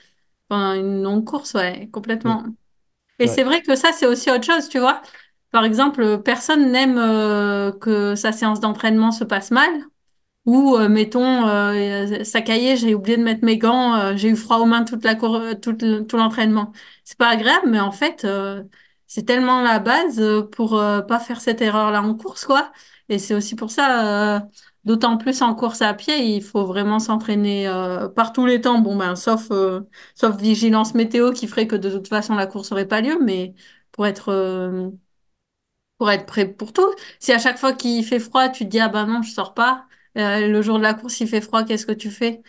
pendant 0.49 0.73
une 0.73 1.03
longue 1.03 1.25
course, 1.25 1.53
ouais, 1.55 1.89
mm, 2.23 2.33
complètement. 2.33 2.43
Et 3.19 3.27
ouais. 3.27 3.27
c'est 3.27 3.43
vrai 3.43 3.61
que 3.61 3.75
ça, 3.75 3.91
c'est 3.93 4.05
aussi 4.07 4.29
autre 4.31 4.43
chose, 4.45 4.69
tu 4.69 4.79
vois. 4.79 5.01
Par 5.53 5.65
exemple, 5.65 6.21
personne 6.23 6.71
n'aime 6.73 6.97
euh, 6.99 7.71
que 7.73 8.15
sa 8.15 8.33
séance 8.33 8.61
d'entraînement 8.61 9.13
se 9.13 9.23
passe 9.25 9.51
mal. 9.51 9.71
Ou, 10.45 10.75
euh, 10.77 10.89
mettons, 10.89 11.47
euh, 11.47 12.23
ça 12.25 12.41
j'ai 12.45 12.95
oublié 12.95 13.17
de 13.17 13.23
mettre 13.23 13.45
mes 13.45 13.57
gants, 13.57 13.95
euh, 13.95 14.15
j'ai 14.17 14.29
eu 14.29 14.35
froid 14.37 14.57
aux 14.59 14.65
mains 14.65 14.83
tout, 14.85 14.97
le- 15.81 16.01
tout 16.05 16.17
l'entraînement. 16.17 16.73
C'est 17.05 17.17
pas 17.17 17.29
agréable, 17.29 17.69
mais 17.69 17.79
en 17.79 17.91
fait, 17.93 18.27
c'est 19.07 19.23
tellement 19.25 19.61
la 19.61 19.79
base 19.79 20.21
pour 20.51 20.71
pas 20.71 21.19
faire 21.19 21.41
cette 21.41 21.61
erreur-là 21.61 22.01
en 22.03 22.15
course, 22.15 22.45
quoi. 22.45 22.71
Et 23.09 23.19
c'est 23.19 23.35
aussi 23.35 23.55
pour 23.55 23.71
ça, 23.71 24.47
d'autant 24.85 25.17
plus 25.17 25.41
en 25.41 25.55
course 25.55 25.81
à 25.81 25.93
pied, 25.93 26.35
il 26.35 26.43
faut 26.43 26.65
vraiment 26.65 26.99
s'entraîner 26.99 27.67
par 28.15 28.33
tous 28.33 28.45
les 28.45 28.61
temps. 28.61 28.79
Bon, 28.79 28.95
ben, 28.97 29.15
sauf, 29.15 29.49
sauf 30.15 30.37
vigilance 30.37 30.93
météo 30.95 31.31
qui 31.33 31.47
ferait 31.47 31.67
que 31.67 31.75
de 31.75 31.89
toute 31.91 32.07
façon 32.07 32.35
la 32.35 32.47
course 32.47 32.71
aurait 32.71 32.87
pas 32.87 33.01
lieu, 33.01 33.17
mais 33.23 33.53
pour 33.91 34.07
être 34.07 34.91
pour 35.97 36.11
être 36.11 36.25
prêt 36.25 36.47
pour 36.51 36.73
tout. 36.73 36.85
Si 37.19 37.31
à 37.33 37.39
chaque 37.39 37.57
fois 37.57 37.73
qu'il 37.73 38.03
fait 38.05 38.19
froid, 38.19 38.49
tu 38.49 38.65
te 38.65 38.69
dis, 38.69 38.79
ah 38.79 38.89
ben 38.89 39.05
non, 39.07 39.21
je 39.21 39.31
sors 39.31 39.53
pas. 39.53 39.87
Euh, 40.17 40.47
le 40.47 40.61
jour 40.61 40.77
de 40.77 40.83
la 40.83 40.93
course, 40.93 41.19
il 41.21 41.27
fait 41.27 41.41
froid, 41.41 41.63
qu'est-ce 41.63 41.85
que 41.85 41.91
tu 41.93 42.11
fais? 42.11 42.41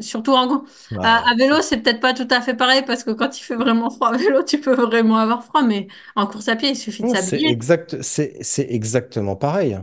Surtout 0.00 0.32
en, 0.32 0.64
à, 1.02 1.16
Ouais, 1.16 1.30
à 1.30 1.34
vélo, 1.36 1.62
c'est 1.62 1.78
peut-être 1.82 2.00
pas 2.00 2.14
tout 2.14 2.28
à 2.30 2.40
fait 2.40 2.54
pareil 2.54 2.82
parce 2.86 3.04
que 3.04 3.10
quand 3.10 3.38
il 3.38 3.42
fait 3.42 3.56
vraiment 3.56 3.90
froid 3.90 4.08
à 4.14 4.16
vélo, 4.16 4.42
tu 4.42 4.60
peux 4.60 4.74
vraiment 4.74 5.16
avoir 5.18 5.44
froid, 5.44 5.62
mais 5.62 5.88
en 6.16 6.26
course 6.26 6.48
à 6.48 6.56
pied, 6.56 6.70
il 6.70 6.76
suffit 6.76 7.04
de 7.04 7.08
Non, 7.08 7.14
c'est 7.14 7.42
s'habiller. 7.42 7.48
exact, 7.48 8.00
c'est, 8.02 8.42
c'est 8.42 8.66
exactement 8.70 9.36
pareil. 9.36 9.78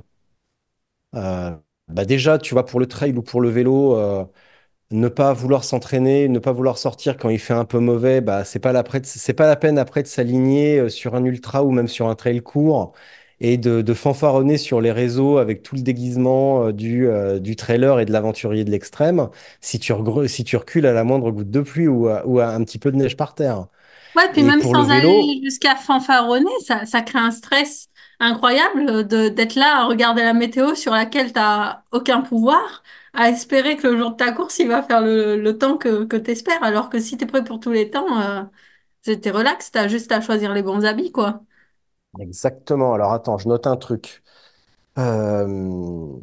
Euh, 1.16 1.56
bah 1.88 2.06
déjà, 2.06 2.38
tu 2.38 2.54
vois, 2.54 2.66
pour 2.66 2.80
le 2.80 2.86
trail 2.88 3.14
ou 3.18 3.24
pour 3.24 3.42
le 3.42 3.50
vélo, 3.50 3.96
euh, 3.98 4.26
ne 4.92 5.08
pas 5.08 5.34
vouloir 5.34 5.64
s'entraîner, 5.64 6.28
ne 6.30 6.40
pas 6.40 6.52
vouloir 6.52 6.78
sortir 6.78 7.18
quand 7.18 7.30
il 7.30 7.40
fait 7.40 7.54
un 7.54 7.66
peu 7.66 7.80
mauvais, 7.80 8.22
bah, 8.22 8.44
c'est 8.44 8.60
pas 8.60 8.72
la, 8.72 8.84
c'est 9.04 9.34
pas 9.34 9.48
la 9.48 9.56
peine 9.56 9.78
après 9.78 10.02
de 10.04 10.08
s'aligner 10.08 10.80
euh, 10.80 10.90
sur 10.90 11.16
un 11.16 11.24
ultra 11.26 11.64
ou 11.64 11.72
même 11.72 11.88
sur 11.88 12.08
un 12.10 12.16
trail 12.16 12.42
court 12.42 12.94
et 13.42 13.58
de, 13.58 13.82
de 13.82 13.94
fanfaronner 13.94 14.58
sur 14.58 14.82
les 14.82 14.92
réseaux 14.92 15.38
avec 15.38 15.62
tout 15.64 15.76
le 15.76 15.82
déguisement 15.82 16.66
euh, 16.68 16.74
du, 16.74 17.08
euh, 17.08 17.40
du 17.40 17.56
trailer 17.56 18.00
et 18.00 18.06
de 18.06 18.12
l'aventurier 18.12 18.64
de 18.66 18.72
l'extrême 18.72 19.30
si 19.62 19.80
tu, 19.80 19.94
si 20.28 20.44
tu 20.44 20.58
recules 20.58 20.86
à 20.88 20.94
la 20.94 21.04
moindre 21.04 21.32
goutte 21.32 21.52
de 21.52 21.62
pluie 21.62 21.88
ou 21.88 22.08
à, 22.08 22.26
ou 22.26 22.40
à 22.40 22.48
un 22.50 22.64
petit 22.64 22.80
peu 22.80 22.92
de 22.92 22.98
neige 22.98 23.16
par 23.18 23.36
terre. 23.36 23.68
Ouais, 24.16 24.32
puis 24.34 24.42
Et 24.42 24.44
même 24.44 24.62
sans 24.64 24.90
vélo, 24.90 25.30
aller 25.30 25.42
jusqu'à 25.44 25.76
fanfaronner, 25.76 26.50
ça, 26.66 26.86
ça 26.86 27.02
crée 27.02 27.20
un 27.20 27.32
stress 27.32 27.90
incroyable 28.20 29.08
de, 29.08 29.30
d'être 29.30 29.56
là 29.56 29.78
à 29.82 29.86
regarder 29.86 30.24
la 30.24 30.34
météo 30.34 30.76
sur 30.76 30.92
laquelle 30.94 31.32
t'as 31.32 31.84
aucun 31.92 32.22
pouvoir, 32.22 32.84
à 33.14 33.30
espérer 33.30 33.78
que 33.78 33.88
le 33.88 33.98
jour 33.98 34.12
de 34.12 34.16
ta 34.18 34.32
course, 34.32 34.60
il 34.60 34.68
va 34.68 34.84
faire 34.84 35.02
le, 35.02 35.38
le 35.42 35.58
temps 35.58 35.78
que, 35.78 36.06
que 36.06 36.18
t'espères, 36.18 36.64
alors 36.64 36.90
que 36.90 37.00
si 37.00 37.18
t'es 37.18 37.26
prêt 37.26 37.44
pour 37.44 37.60
tous 37.60 37.72
les 37.72 37.90
temps, 37.90 38.22
euh, 38.22 38.44
t'es 39.04 39.32
relax, 39.32 39.72
t'as 39.72 39.88
juste 39.88 40.12
à 40.12 40.22
choisir 40.22 40.54
les 40.54 40.64
bons 40.64 40.86
habits, 40.86 41.12
quoi. 41.12 41.44
exactement. 42.20 42.94
Alors 42.94 43.12
attends, 43.14 43.38
je 43.38 43.48
note 43.48 43.68
un 43.68 43.78
truc. 43.78 44.24
Euh, 44.98 46.20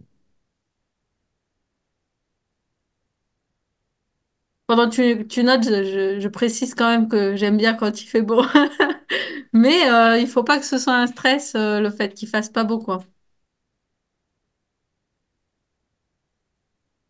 Pendant 4.66 4.90
que 4.90 4.94
tu, 5.20 5.28
tu 5.28 5.44
notes, 5.44 5.62
je, 5.64 5.84
je- 6.16 6.20
je 6.20 6.28
précise 6.28 6.74
quand 6.74 6.88
même 6.90 7.08
que 7.08 7.36
j'aime 7.36 7.56
bien 7.56 7.74
quand 7.74 8.00
il 8.02 8.06
fait 8.06 8.22
beau. 8.22 8.42
Mais 9.52 9.88
euh, 9.90 10.18
il 10.18 10.26
faut 10.28 10.42
pas 10.44 10.58
que 10.58 10.64
ce 10.66 10.78
soit 10.78 10.94
un 10.96 11.06
stress, 11.06 11.54
euh, 11.54 11.80
le 11.80 11.90
fait 11.90 12.14
qu'il 12.14 12.28
fasse 12.28 12.48
pas 12.50 12.64
beau, 12.64 12.78
quoi. 12.80 12.98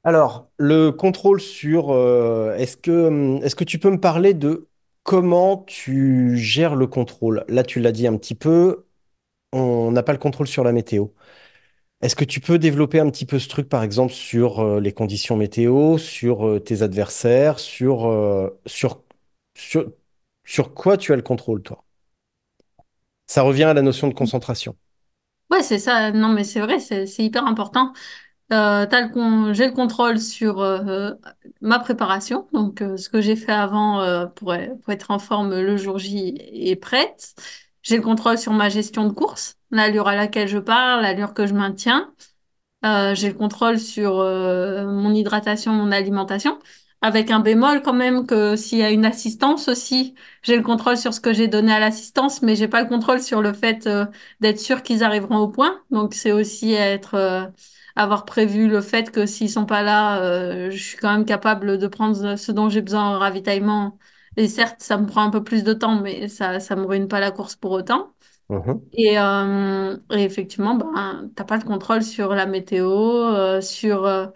Alors, 0.06 0.52
le 0.56 0.90
contrôle 0.92 1.40
sur, 1.40 1.90
euh, 1.90 2.54
est-ce 2.56 2.76
que, 2.76 3.08
hum, 3.08 3.42
est-ce 3.42 3.56
que 3.56 3.64
tu 3.64 3.80
peux 3.80 3.90
me 3.90 4.00
parler 4.00 4.34
de 4.34 4.68
comment 5.02 5.64
tu 5.66 6.36
gères 6.38 6.76
le 6.76 6.86
contrôle? 6.86 7.44
Là, 7.48 7.64
tu 7.64 7.80
l'as 7.80 7.90
dit 7.90 8.06
un 8.06 8.16
petit 8.16 8.36
peu, 8.36 8.86
on 9.52 9.90
n'a 9.92 10.02
pas 10.04 10.12
le 10.12 10.18
contrôle 10.18 10.48
sur 10.48 10.64
la 10.64 10.72
météo. 10.72 11.08
Est-ce 12.02 12.16
que 12.16 12.24
tu 12.24 12.40
peux 12.40 12.58
développer 12.58 13.00
un 13.00 13.10
petit 13.10 13.26
peu 13.26 13.38
ce 13.40 13.48
truc, 13.48 13.68
par 13.68 13.82
exemple, 13.82 14.12
sur 14.12 14.60
euh, 14.60 14.80
les 14.80 14.92
conditions 14.92 15.36
météo, 15.36 15.98
sur 15.98 16.48
euh, 16.48 16.60
tes 16.60 16.82
adversaires, 16.82 17.58
sur, 17.58 18.06
sur, 18.66 19.02
sur, 20.44 20.74
quoi 20.74 20.98
tu 20.98 21.12
as 21.12 21.16
le 21.16 21.22
contrôle, 21.22 21.62
toi? 21.62 21.84
Ça 23.26 23.42
revient 23.42 23.64
à 23.64 23.74
la 23.74 23.82
notion 23.82 24.08
de 24.08 24.14
concentration. 24.14 24.76
Ouais, 25.50 25.62
c'est 25.62 25.78
ça. 25.78 26.12
Non, 26.12 26.28
mais 26.28 26.44
c'est 26.44 26.60
vrai, 26.60 26.80
c'est 26.80 27.06
hyper 27.18 27.46
important. 27.46 27.92
Euh, 28.52 28.86
t'as 28.86 29.00
le 29.08 29.52
J'ai 29.54 29.66
le 29.66 29.72
contrôle 29.72 30.20
sur 30.20 30.60
euh, 30.60 31.10
ma 31.60 31.80
préparation, 31.80 32.46
donc 32.52 32.80
euh, 32.80 32.96
ce 32.96 33.08
que 33.08 33.20
j'ai 33.20 33.34
fait 33.34 33.50
avant 33.52 34.00
euh, 34.02 34.26
pour, 34.26 34.54
pour 34.82 34.92
être 34.92 35.10
en 35.10 35.18
forme 35.18 35.50
le 35.60 35.76
jour 35.76 35.98
J 35.98 36.36
est 36.52 36.76
prête. 36.76 37.34
J'ai 37.82 37.96
le 37.96 38.02
contrôle 38.04 38.38
sur 38.38 38.52
ma 38.52 38.68
gestion 38.68 39.04
de 39.08 39.12
course, 39.12 39.56
l'allure 39.72 40.06
à 40.06 40.14
laquelle 40.14 40.46
je 40.48 40.58
pars, 40.58 41.00
l'allure 41.02 41.34
que 41.34 41.46
je 41.46 41.54
maintiens. 41.54 42.12
Euh, 42.84 43.14
j'ai 43.14 43.28
le 43.28 43.34
contrôle 43.34 43.80
sur 43.80 44.20
euh, 44.20 44.86
mon 44.86 45.12
hydratation, 45.14 45.72
mon 45.72 45.92
alimentation, 45.92 46.58
avec 47.02 47.30
un 47.30 47.40
bémol 47.40 47.82
quand 47.82 47.92
même 47.94 48.26
que 48.26 48.56
s'il 48.56 48.78
y 48.78 48.82
a 48.84 48.90
une 48.90 49.04
assistance 49.06 49.68
aussi, 49.68 50.14
j'ai 50.42 50.56
le 50.56 50.62
contrôle 50.62 50.96
sur 50.98 51.14
ce 51.14 51.20
que 51.20 51.32
j'ai 51.32 51.48
donné 51.48 51.72
à 51.72 51.80
l'assistance, 51.80 52.42
mais 52.42 52.56
j'ai 52.56 52.68
pas 52.68 52.82
le 52.82 52.88
contrôle 52.88 53.20
sur 53.22 53.42
le 53.42 53.52
fait 53.54 53.86
euh, 53.88 54.06
d'être 54.40 54.60
sûr 54.60 54.82
qu'ils 54.82 55.04
arriveront 55.04 55.38
au 55.38 55.48
point. 55.48 55.80
Donc 55.90 56.14
c'est 56.14 56.32
aussi 56.32 56.72
être 56.74 57.14
euh, 57.14 57.46
avoir 57.96 58.24
prévu 58.24 58.68
le 58.68 58.80
fait 58.82 59.10
que 59.10 59.26
s'ils 59.26 59.50
sont 59.50 59.66
pas 59.66 59.82
là, 59.82 60.22
euh, 60.22 60.70
je 60.70 60.76
suis 60.78 60.98
quand 60.98 61.12
même 61.12 61.24
capable 61.24 61.78
de 61.78 61.86
prendre 61.88 62.36
ce 62.36 62.52
dont 62.52 62.68
j'ai 62.68 62.82
besoin 62.82 63.16
en 63.16 63.18
ravitaillement. 63.18 63.98
Et 64.36 64.48
certes, 64.48 64.82
ça 64.82 64.98
me 64.98 65.06
prend 65.06 65.22
un 65.24 65.30
peu 65.30 65.42
plus 65.42 65.64
de 65.64 65.72
temps, 65.72 66.00
mais 66.00 66.28
ça 66.28 66.60
ça 66.60 66.76
me 66.76 66.84
ruine 66.86 67.08
pas 67.08 67.20
la 67.20 67.30
course 67.32 67.56
pour 67.56 67.72
autant. 67.72 68.12
Mhm, 68.48 68.90
Et, 68.92 69.18
euh, 69.18 69.96
et 70.12 70.24
effectivement, 70.24 70.74
ben, 70.76 71.30
t'as 71.36 71.44
pas 71.44 71.58
de 71.58 71.64
contrôle 71.64 72.02
sur 72.02 72.34
la 72.34 72.46
météo, 72.46 72.88
euh, 72.90 73.60
sur 73.60 74.06
euh, 74.06 74.26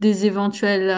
des 0.00 0.26
éventuels 0.26 0.90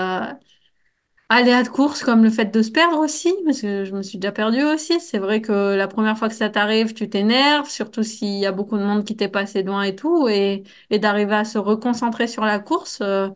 aléas 1.32 1.62
de 1.64 1.68
course, 1.68 2.02
comme 2.04 2.22
le 2.24 2.30
fait 2.30 2.46
de 2.46 2.62
se 2.62 2.70
perdre 2.70 2.98
aussi, 2.98 3.34
parce 3.44 3.60
que 3.60 3.84
je 3.84 3.92
me 3.94 4.02
suis 4.02 4.18
déjà 4.18 4.32
perdue 4.32 4.62
aussi. 4.64 5.00
C'est 5.00 5.18
vrai 5.18 5.40
que 5.40 5.74
la 5.76 5.88
première 5.88 6.16
fois 6.18 6.28
que 6.28 6.34
ça 6.34 6.50
t'arrive, 6.50 6.94
tu 6.94 7.09
t'énerves, 7.10 7.68
surtout 7.68 8.02
s'il 8.02 8.38
y 8.38 8.46
a 8.46 8.52
beaucoup 8.52 8.78
de 8.78 8.84
monde 8.84 9.04
qui 9.04 9.16
t'est 9.16 9.28
passé 9.28 9.62
loin 9.62 9.82
et 9.82 9.96
tout, 9.96 10.28
et, 10.28 10.64
et 10.90 10.98
d'arriver 10.98 11.34
à 11.34 11.44
se 11.44 11.59
reconcentrer 11.59 12.26
sur 12.28 12.44
la 12.44 12.59
course. 12.59 12.98
euh, 13.02 13.28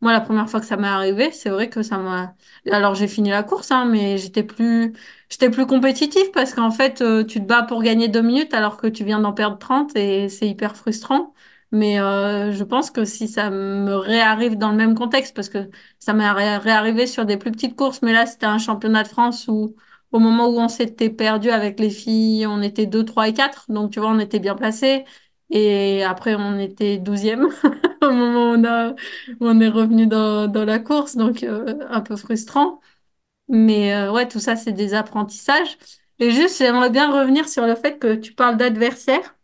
moi, 0.00 0.12
la 0.12 0.20
première 0.20 0.50
fois 0.50 0.58
que 0.60 0.66
ça 0.66 0.76
m'est 0.76 0.88
arrivé, 0.88 1.30
c'est 1.32 1.48
vrai 1.50 1.68
que 1.70 1.82
ça 1.82 1.98
m'a... 1.98 2.34
Alors, 2.70 2.94
j'ai 2.96 3.06
fini 3.08 3.30
la 3.30 3.42
course, 3.44 3.70
hein, 3.70 3.84
mais 3.86 4.18
j'étais 4.18 4.42
plus... 4.42 4.92
J'étais 5.30 5.48
plus 5.50 5.64
compétitive 5.66 6.30
parce 6.32 6.54
qu'en 6.54 6.70
fait, 6.70 7.00
euh, 7.02 7.24
tu 7.24 7.40
te 7.40 7.44
bats 7.46 7.62
pour 7.62 7.82
gagner 7.82 8.08
deux 8.08 8.20
minutes 8.22 8.52
alors 8.54 8.76
que 8.76 8.86
tu 8.88 9.04
viens 9.04 9.20
d'en 9.20 9.32
perdre 9.32 9.58
30 9.58 9.94
et 9.96 10.28
c'est 10.28 10.48
hyper 10.48 10.76
frustrant. 10.76 11.32
Mais 11.72 11.98
euh, 12.00 12.52
je 12.52 12.64
pense 12.64 12.90
que 12.90 13.04
si 13.04 13.28
ça 13.28 13.48
me 13.50 13.94
réarrive 13.96 14.56
dans 14.58 14.70
le 14.70 14.76
même 14.76 14.94
contexte, 14.94 15.34
parce 15.34 15.48
que 15.48 15.70
ça 15.98 16.12
m'est 16.12 16.30
ré- 16.30 16.58
réarrivé 16.58 17.06
sur 17.06 17.24
des 17.24 17.38
plus 17.38 17.50
petites 17.50 17.76
courses, 17.76 18.02
mais 18.02 18.12
là, 18.12 18.26
c'était 18.26 18.44
un 18.46 18.58
championnat 18.58 19.02
de 19.04 19.08
France 19.08 19.48
où, 19.48 19.74
au 20.12 20.18
moment 20.18 20.48
où 20.48 20.58
on 20.60 20.68
s'était 20.68 21.08
perdu 21.10 21.48
avec 21.50 21.80
les 21.80 21.88
filles, 21.90 22.46
on 22.46 22.60
était 22.60 22.84
2 22.86 23.04
3 23.04 23.28
et 23.28 23.32
4 23.34 23.66
donc 23.72 23.90
tu 23.92 24.00
vois, 24.00 24.10
on 24.10 24.18
était 24.18 24.38
bien 24.38 24.54
placés. 24.54 25.04
Et 25.50 26.02
après, 26.04 26.34
on 26.34 26.58
était 26.58 26.98
douzième 26.98 27.46
au 28.02 28.10
moment 28.10 28.50
où 28.52 28.54
on 28.58 28.64
a, 28.64 28.90
où 28.92 28.94
on 29.40 29.60
est 29.60 29.68
revenu 29.68 30.06
dans, 30.06 30.48
dans 30.48 30.64
la 30.64 30.78
course, 30.78 31.16
donc 31.16 31.42
euh, 31.42 31.76
un 31.90 32.00
peu 32.02 32.16
frustrant. 32.16 32.80
Mais 33.48 33.94
euh, 33.94 34.12
ouais, 34.12 34.28
tout 34.28 34.40
ça, 34.40 34.56
c'est 34.56 34.72
des 34.72 34.94
apprentissages. 34.94 35.78
Et 36.20 36.30
juste, 36.32 36.58
j'aimerais 36.58 36.90
bien 36.90 37.12
revenir 37.12 37.48
sur 37.48 37.66
le 37.66 37.74
fait 37.76 37.98
que 37.98 38.14
tu 38.16 38.34
parles 38.34 38.56
d'adversaire. 38.58 39.36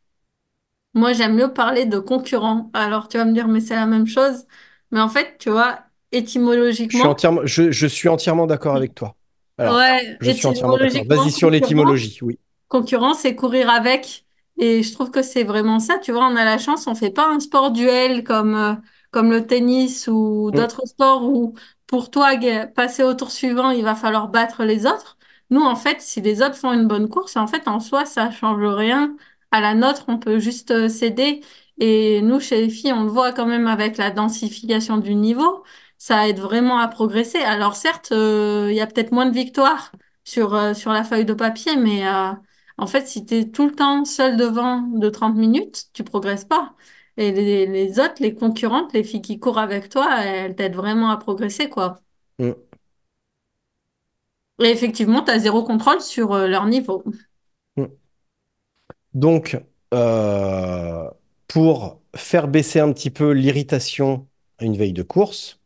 Moi, 0.94 1.12
j'aime 1.12 1.34
mieux 1.36 1.52
parler 1.52 1.86
de 1.86 1.98
concurrents. 1.98 2.70
Alors, 2.74 3.08
tu 3.08 3.18
vas 3.18 3.24
me 3.24 3.32
dire, 3.32 3.48
mais 3.48 3.60
c'est 3.60 3.74
la 3.76 3.86
même 3.86 4.06
chose. 4.06 4.46
Mais 4.90 5.00
en 5.00 5.08
fait, 5.08 5.38
tu 5.38 5.50
vois, 5.50 5.84
Je 6.88 6.96
suis 6.96 7.06
étymologiquement, 7.06 7.06
entièrement, 7.06 7.42
je, 7.46 7.70
je 7.70 7.86
suis 7.86 8.08
entièrement 8.08 8.46
d'accord 8.46 8.76
avec 8.76 8.94
toi. 8.94 9.16
Alors, 9.58 9.86
ouais, 9.86 10.18
je 10.20 10.30
suis 10.30 10.46
entièrement 10.46 10.78
d'accord. 10.78 11.04
étymologiquement, 11.04 11.06
Vas-y 11.06 11.32
sur 11.32 11.50
concurrent. 11.50 11.50
l'étymologie, 11.50 12.18
oui. 12.22 12.38
concurrence 12.68 13.24
et 13.24 13.36
courir 13.36 13.70
avec. 13.70 14.26
Et 14.58 14.82
je 14.84 14.92
trouve 14.92 15.10
que 15.12 15.22
c'est 15.22 15.44
vraiment 15.44 15.80
ça. 15.80 15.98
Tu 16.00 16.12
vois, 16.12 16.26
on 16.28 16.36
a 16.36 16.44
la 16.44 16.58
chance, 16.58 16.86
on 16.88 16.94
fait 16.96 17.10
pas 17.12 17.28
un 17.30 17.40
sport 17.40 17.72
duel 17.72 18.24
comme, 18.24 18.54
euh, 18.56 18.74
comme 19.12 19.30
le 19.32 19.46
tennis 19.46 20.08
ou 20.08 20.50
Mm, 20.52 20.52
d'autres 20.52 20.86
sports 20.86 21.24
où 21.24 21.54
pour 21.86 22.10
toi, 22.10 22.36
ga- 22.36 22.66
passer 22.68 23.02
au 23.04 23.14
tour 23.14 23.30
suivant, 23.32 23.70
il 23.70 23.84
va 23.84 23.94
falloir 23.96 24.28
battre 24.28 24.64
les 24.64 24.86
autres. 24.86 25.18
Nous, 25.50 25.62
en 25.62 25.76
fait, 25.76 26.00
si 26.02 26.20
les 26.22 26.42
autres 26.42 26.56
font 26.56 26.72
une 26.72 26.88
bonne 26.88 27.08
course, 27.08 27.36
en 27.36 27.46
fait, 27.46 27.68
en 27.68 27.80
soi, 27.80 28.06
ça 28.06 28.30
change 28.30 28.62
rien 28.64 29.16
à 29.50 29.60
la 29.60 29.74
nôtre. 29.74 30.04
On 30.08 30.18
peut 30.18 30.38
juste 30.38 30.70
euh, 30.70 30.88
s'aider. 30.88 31.42
Et 31.78 32.20
nous, 32.22 32.40
chez 32.40 32.60
les 32.62 32.70
filles, 32.70 32.92
on 32.92 33.04
le 33.04 33.10
voit 33.10 33.32
quand 33.32 33.46
même 33.46 33.66
avec 33.66 33.96
la 33.96 34.10
densification 34.10 34.98
du 34.98 35.14
niveau. 35.14 35.64
Ça 35.98 36.28
aide 36.28 36.38
vraiment 36.40 36.78
à 36.78 36.88
progresser. 36.88 37.38
Alors 37.38 37.76
certes, 37.76 38.12
euh, 38.12 38.68
il 38.70 38.76
y 38.76 38.80
a 38.80 38.86
peut-être 38.86 39.12
moins 39.12 39.26
de 39.26 39.34
victoires 39.34 39.92
sur, 40.24 40.54
euh, 40.54 40.74
sur 40.74 40.92
la 40.92 41.04
feuille 41.04 41.24
de 41.24 41.34
papier, 41.34 41.76
mais 41.76 42.06
euh, 42.06 42.32
en 42.78 42.86
fait, 42.86 43.06
si 43.06 43.24
tu 43.24 43.34
es 43.34 43.50
tout 43.50 43.66
le 43.66 43.74
temps 43.74 44.04
seul 44.04 44.36
devant 44.36 44.82
de 44.82 45.08
30 45.10 45.36
minutes, 45.36 45.86
tu 45.92 46.04
progresses 46.04 46.44
pas. 46.44 46.74
Et 47.16 47.32
les, 47.32 47.66
les 47.66 47.98
autres, 48.00 48.14
les 48.20 48.34
concurrentes, 48.34 48.92
les 48.92 49.02
filles 49.04 49.22
qui 49.22 49.38
courent 49.40 49.58
avec 49.58 49.88
toi, 49.88 50.22
elles 50.24 50.54
t'aident 50.54 50.76
vraiment 50.76 51.10
à 51.10 51.16
progresser, 51.16 51.68
quoi. 51.68 52.00
mm, 52.38 52.68
Et 54.60 54.66
effectivement, 54.70 55.22
tu 55.22 55.30
as 55.30 55.38
zéro 55.38 55.62
contrôle 55.64 56.00
sur 56.00 56.32
euh, 56.32 56.46
leur 56.48 56.66
niveau. 56.66 57.04
Donc, 59.14 59.58
euh, 59.94 61.10
pour 61.48 62.00
faire 62.16 62.48
baisser 62.48 62.80
un 62.80 62.92
petit 62.92 63.10
peu 63.10 63.30
l'irritation 63.32 64.28
à 64.58 64.64
une 64.64 64.76
veille 64.76 64.92
de 64.92 65.02
course, 65.02 65.60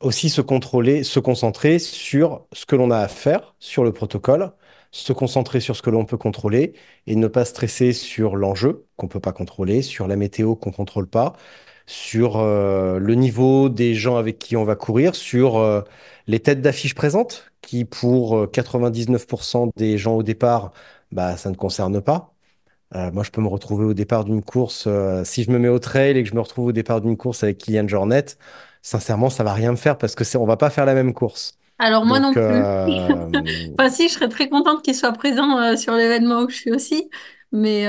aussi 0.00 0.30
se 0.30 0.40
contrôler, 0.40 1.04
se 1.04 1.20
concentrer 1.20 1.78
sur 1.78 2.46
ce 2.52 2.66
que 2.66 2.76
l'on 2.76 2.90
a 2.90 2.98
à 2.98 3.08
faire, 3.08 3.56
sur 3.60 3.84
le 3.84 3.92
protocole, 3.92 4.52
se 4.92 5.12
concentrer 5.12 5.60
sur 5.60 5.76
ce 5.76 5.82
que 5.82 5.90
l'on 5.90 6.04
peut 6.04 6.18
contrôler 6.18 6.74
et 7.06 7.16
ne 7.16 7.28
pas 7.28 7.44
stresser 7.44 7.92
sur 7.92 8.36
l'enjeu 8.36 8.86
qu'on 8.96 9.08
peut 9.08 9.20
pas 9.20 9.32
contrôler, 9.32 9.82
sur 9.82 10.06
la 10.08 10.16
météo 10.16 10.56
qu'on 10.56 10.72
contrôle 10.72 11.08
pas, 11.08 11.34
sur 11.86 12.36
euh, 12.38 12.98
le 12.98 13.14
niveau 13.14 13.68
des 13.68 13.94
gens 13.94 14.16
avec 14.16 14.38
qui 14.38 14.56
on 14.56 14.64
va 14.64 14.76
courir, 14.76 15.14
sur 15.14 15.56
euh, 15.58 15.82
les 16.26 16.40
têtes 16.40 16.60
d'affiche 16.62 16.94
présentes, 16.94 17.52
qui 17.62 17.84
pour 17.84 18.36
euh, 18.38 18.46
99% 18.46 19.70
des 19.76 19.98
gens 19.98 20.16
au 20.16 20.22
départ, 20.22 20.72
bah, 21.12 21.36
ça 21.36 21.50
ne 21.50 21.56
concerne 21.56 22.00
pas. 22.02 22.35
Euh, 22.96 23.10
moi, 23.12 23.22
je 23.22 23.30
peux 23.30 23.42
me 23.42 23.48
retrouver 23.48 23.84
au 23.84 23.94
départ 23.94 24.24
d'une 24.24 24.42
course, 24.42 24.84
euh, 24.86 25.22
si 25.24 25.42
je 25.42 25.50
me 25.50 25.58
mets 25.58 25.68
au 25.68 25.78
trail 25.78 26.16
et 26.16 26.22
que 26.22 26.28
je 26.28 26.34
me 26.34 26.40
retrouve 26.40 26.66
au 26.66 26.72
départ 26.72 27.00
d'une 27.02 27.16
course 27.16 27.42
avec 27.42 27.58
Kylian 27.58 27.86
Jornet, 27.86 28.24
sincèrement, 28.80 29.28
ça 29.28 29.44
va 29.44 29.52
rien 29.52 29.70
me 29.70 29.76
faire 29.76 29.98
parce 29.98 30.14
que 30.14 30.24
c'est, 30.24 30.38
on 30.38 30.46
va 30.46 30.56
pas 30.56 30.70
faire 30.70 30.86
la 30.86 30.94
même 30.94 31.12
course. 31.12 31.58
Alors 31.78 32.06
moi 32.06 32.20
non 32.20 32.32
plus. 32.32 32.40
euh, 32.40 33.28
Enfin 33.78 33.90
si, 33.90 34.08
je 34.08 34.14
serais 34.14 34.30
très 34.30 34.48
contente 34.48 34.82
qu'ils 34.82 34.94
soient 34.94 35.12
présents 35.12 35.58
euh, 35.58 35.76
sur 35.76 35.92
l'événement 35.92 36.40
où 36.42 36.48
je 36.48 36.56
suis 36.56 36.72
aussi. 36.72 37.10
Mais 37.52 37.86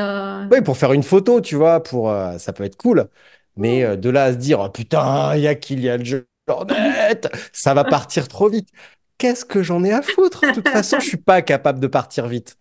oui, 0.51 0.61
pour 0.61 0.77
faire 0.77 0.91
une 0.93 1.03
photo, 1.03 1.41
tu 1.41 1.55
vois, 1.55 1.81
pour, 1.81 2.13
ça 2.37 2.53
peut 2.53 2.63
être 2.63 2.77
cool. 2.77 3.07
Mais 3.55 3.97
de 3.97 4.09
là 4.09 4.25
à 4.25 4.31
se 4.33 4.37
dire, 4.37 4.59
oh, 4.59 4.69
putain, 4.69 5.35
il 5.35 5.41
y 5.41 5.47
a 5.47 5.55
Kylian 5.55 6.03
Jornet, 6.03 7.21
ça 7.53 7.73
va 7.73 7.83
partir 7.85 8.27
trop 8.27 8.49
vite. 8.49 8.69
Qu'est-ce 9.17 9.45
que 9.45 9.63
j'en 9.63 9.83
ai 9.83 9.91
à 9.91 10.01
foutre? 10.01 10.41
De 10.41 10.51
toute 10.51 10.69
façon, 10.69 10.99
je 10.99 11.07
suis 11.07 11.17
pas 11.17 11.41
capable 11.41 11.79
de 11.79 11.87
partir 11.87 12.27
vite. 12.27 12.57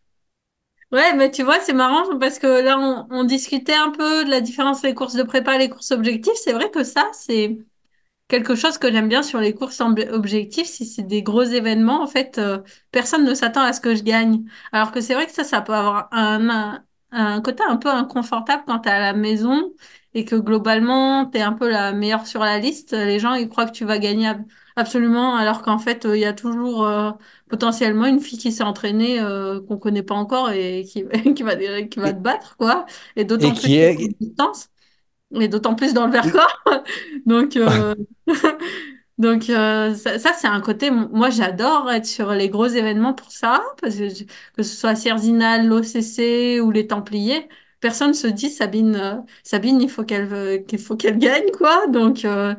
Ouais, 0.93 1.15
mais 1.17 1.31
tu 1.33 1.43
vois, 1.43 1.59
c'est 1.61 1.73
marrant 1.73 2.17
parce 2.19 2.39
que 2.39 2.47
là, 2.63 2.79
on, 3.11 3.25
discutait 3.25 3.75
un 3.75 3.91
peu 3.91 4.25
de 4.25 4.31
la 4.31 4.41
différence 4.41 4.83
les 4.85 4.95
courses 4.95 5.15
de 5.17 5.25
prépa 5.25 5.57
et 5.57 5.59
les 5.59 5.69
courses 5.69 5.91
objectives. 5.91 6.35
C'est 6.43 6.53
vrai 6.53 6.71
que 6.71 6.85
ça, 6.85 7.09
c'est 7.13 7.59
quelque 8.29 8.55
chose 8.57 8.79
que 8.79 8.93
j'aime 8.93 9.09
bien 9.09 9.23
sur 9.23 9.41
les 9.41 9.55
courses 9.55 9.81
ob- 9.81 10.01
objectives. 10.13 10.67
Si 10.67 10.87
c'est 10.87 11.03
des 11.05 11.23
gros 11.23 11.43
événements, 11.45 12.03
en 12.03 12.07
fait, 12.09 12.39
euh, 12.39 12.61
personne 12.93 13.25
ne 13.25 13.35
s'attend 13.35 13.63
à 13.63 13.73
ce 13.75 13.81
que 13.81 13.95
je 13.97 14.03
gagne. 14.05 14.45
Alors 14.73 14.93
que 14.93 15.01
c'est 15.01 15.15
vrai 15.15 15.27
que 15.27 15.33
ça, 15.33 15.45
ça 15.45 15.63
peut 15.63 15.75
avoir 15.75 16.09
un, 16.13 16.49
un, 16.51 16.85
un 17.13 17.43
côté 17.43 17.65
un 17.69 17.77
peu 17.79 17.91
inconfortable 17.91 18.65
quand 18.67 18.81
t'es 18.81 18.91
à 18.91 19.01
la 19.01 19.15
maison 19.15 19.73
et 20.15 20.25
que 20.25 20.37
globalement, 20.37 21.27
t'es 21.27 21.43
un 21.43 21.53
peu 21.55 21.69
la 21.71 21.93
meilleure 21.93 22.27
sur 22.27 22.41
la 22.43 22.59
liste. 22.59 22.93
Les 22.93 23.19
gens, 23.21 23.35
ils 23.35 23.49
croient 23.49 23.67
que 23.67 23.73
tu 23.73 23.85
vas 23.87 23.99
gagner 23.99 24.33
absolument, 24.77 25.37
alors 25.37 25.63
qu'en 25.63 25.79
fait, 25.79 26.05
il 26.11 26.19
y 26.21 26.25
a 26.25 26.33
toujours 26.33 26.85
euh, 26.87 27.11
potentiellement 27.49 28.07
une 28.07 28.21
fille 28.21 28.39
qui 28.39 28.53
s'est 28.53 28.63
entraînée 28.65 29.21
euh, 29.21 29.61
qu'on 29.63 29.79
connaît 29.79 30.03
pas 30.03 30.15
encore 30.15 30.51
et 30.51 30.85
qui, 30.85 31.05
qui 31.35 31.43
va, 31.43 31.57
qui 31.87 31.99
va 31.99 32.13
Et, 32.13 32.15
te 32.15 32.19
battre, 32.21 32.57
quoi. 32.57 32.87
Et 33.17 33.25
et 33.39 33.51
d'autant 33.51 33.55
plus 33.55 33.69
qui 33.69 33.77
sur 33.81 33.89
une 33.99 34.09
est, 34.09 34.17
distance, 34.21 34.69
et 35.41 35.49
d'autant 35.49 35.75
plus 35.77 35.95
dans 35.95 36.07
le 36.07 36.13
Vercors. 36.13 36.63
Donc, 37.27 37.57
euh, 37.57 37.95
donc 39.19 39.51
euh, 39.51 39.95
ça, 39.95 40.19
ça, 40.19 40.33
c'est 40.35 40.47
un 40.49 40.61
côté, 40.61 40.91
moi 40.91 41.31
j'adore 41.31 41.91
être 41.91 42.07
sur 42.07 42.33
les 42.33 42.49
gros 42.51 42.67
événements 42.67 43.15
pour 43.15 43.31
ça, 43.33 43.63
parce 43.81 43.97
que 43.97 44.09
je- 44.11 44.25
que 44.57 44.63
ce 44.63 44.77
soit 44.77 44.95
Sierzinal, 44.97 45.67
l'OCC 45.69 46.61
ou 46.61 46.71
les 46.71 46.87
Templiers, 46.87 47.49
personne 47.81 48.15
se 48.15 48.27
dit 48.27 48.51
Sabine, 48.51 48.97
euh, 48.97 49.17
Sabine, 49.43 49.81
il 49.81 49.89
faut 49.91 50.05
qu'elle 50.05 50.65
qu'il 50.67 50.79
faut 50.79 50.97
qu'elle 50.97 51.19
gagne, 51.19 51.51
quoi. 51.57 51.87
Donc 51.89 52.25
euh, 52.27 52.55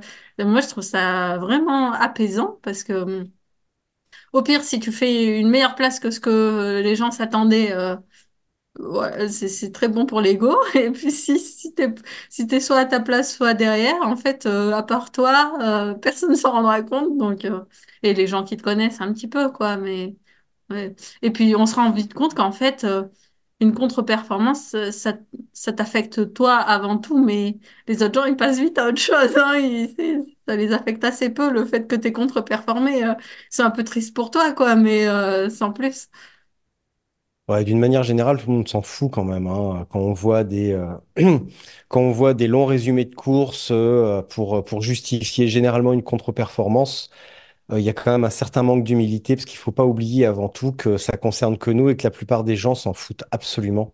moi 0.45 0.61
je 0.61 0.67
trouve 0.67 0.83
ça 0.83 1.37
vraiment 1.39 1.91
apaisant, 1.93 2.59
parce 2.63 2.83
que 2.83 2.93
hum, 2.93 3.31
au 4.33 4.41
pire, 4.43 4.63
si 4.63 4.79
tu 4.79 4.91
fais 4.91 5.39
une 5.39 5.49
meilleure 5.49 5.75
place 5.75 5.99
que 5.99 6.11
ce 6.11 6.19
que 6.19 6.29
euh, 6.29 6.81
les 6.81 6.95
gens 6.95 7.11
s'attendaient, 7.11 7.71
euh, 7.73 7.95
Ouais, 8.79 9.29
c'est 9.29 9.71
très 9.73 9.89
bon 9.89 10.05
pour 10.05 10.21
l'ego. 10.21 10.55
Et 10.75 10.91
puis 10.91 11.11
si, 11.11 11.39
si 11.39 11.73
t'es 11.75 11.93
si 12.29 12.61
soit 12.61 12.79
à 12.79 12.85
ta 12.85 12.99
place, 13.01 13.35
soit 13.35 13.53
derrière, 13.53 13.95
en 14.03 14.15
fait, 14.17 14.45
euh, 14.47 14.73
à 14.73 14.83
part 14.83 15.11
toi, 15.11 15.53
euh, 15.61 15.95
personne 15.95 16.31
ne 16.31 16.35
s'en 16.35 16.51
rendra 16.53 16.81
compte. 16.83 17.17
Donc, 17.17 17.45
et 18.03 18.13
les 18.15 18.27
gens 18.27 18.43
qui 18.43 18.57
te 18.57 18.63
connaissent 18.63 19.01
un 19.01 19.13
petit 19.13 19.27
peu, 19.29 19.51
quoi. 19.51 19.77
Mais. 19.77 20.15
Et 21.21 21.31
puis 21.31 21.55
on 21.55 21.65
se 21.65 21.75
rend 21.75 21.91
vite 21.91 22.13
compte 22.13 22.33
qu'en 22.35 22.51
fait, 22.51 22.85
une 23.59 23.73
contre-performance, 23.73 24.75
euh, 24.75 24.91
ça, 24.91 25.13
ça 25.51 25.73
t'affecte 25.73 26.33
toi 26.33 26.55
avant 26.55 26.97
tout, 26.97 27.17
mais 27.23 27.57
les 27.87 28.03
autres 28.03 28.13
gens, 28.21 28.25
ils 28.25 28.35
passent 28.35 28.59
vite 28.59 28.77
à 28.77 28.87
autre 28.87 28.99
chose. 29.01 29.35
Hein. 29.35 29.87
Ça 30.47 30.55
les 30.55 30.71
affecte 30.71 31.03
assez 31.03 31.29
peu, 31.29 31.51
le 31.51 31.65
fait 31.65 31.87
que 31.87 31.95
t'aies 31.95 32.11
contre-performé. 32.11 33.03
euh, 33.03 33.13
c'est 33.49 33.63
un 33.63 33.71
peu 33.71 33.83
triste 33.83 34.15
pour 34.15 34.29
toi, 34.31 34.53
quoi, 34.53 34.75
mais 34.75 35.07
euh, 35.07 35.49
sans 35.49 35.71
plus. 35.73 36.09
Ouais, 37.47 37.63
d'une 37.63 37.79
manière 37.79 38.03
générale, 38.03 38.37
tout 38.37 38.49
le 38.49 38.57
monde 38.57 38.67
s'en 38.67 38.81
fout 38.81 39.09
quand 39.11 39.23
même, 39.23 39.47
hein. 39.47 39.87
Quand 39.89 39.99
on 40.01 40.11
voit 40.13 40.43
des, 40.43 40.77
quand 41.87 42.01
longs 42.47 42.65
résumés 42.65 43.05
de 43.05 43.15
courses 43.15 43.71
pour, 44.29 44.81
justifier 44.81 45.47
généralement 45.47 45.93
une 45.93 46.03
contre-performance, 46.03 47.09
il 47.73 47.79
y 47.81 47.89
a 47.89 47.93
quand 47.93 48.11
même 48.11 48.23
un 48.23 48.29
certain 48.29 48.63
manque 48.63 48.83
d'humilité 48.83 49.35
parce 49.35 49.45
qu'il 49.45 49.57
faut 49.59 49.71
pas 49.71 49.85
oublier 49.85 50.25
avant 50.25 50.49
tout 50.49 50.71
que 50.71 50.97
ça 50.97 51.17
concerne 51.17 51.57
que 51.57 51.71
nous 51.71 51.89
et 51.89 51.97
que 51.97 52.03
la 52.03 52.11
plupart 52.11 52.43
des 52.43 52.55
gens 52.55 52.75
s'en 52.75 52.93
foutent 52.93 53.23
absolument. 53.31 53.93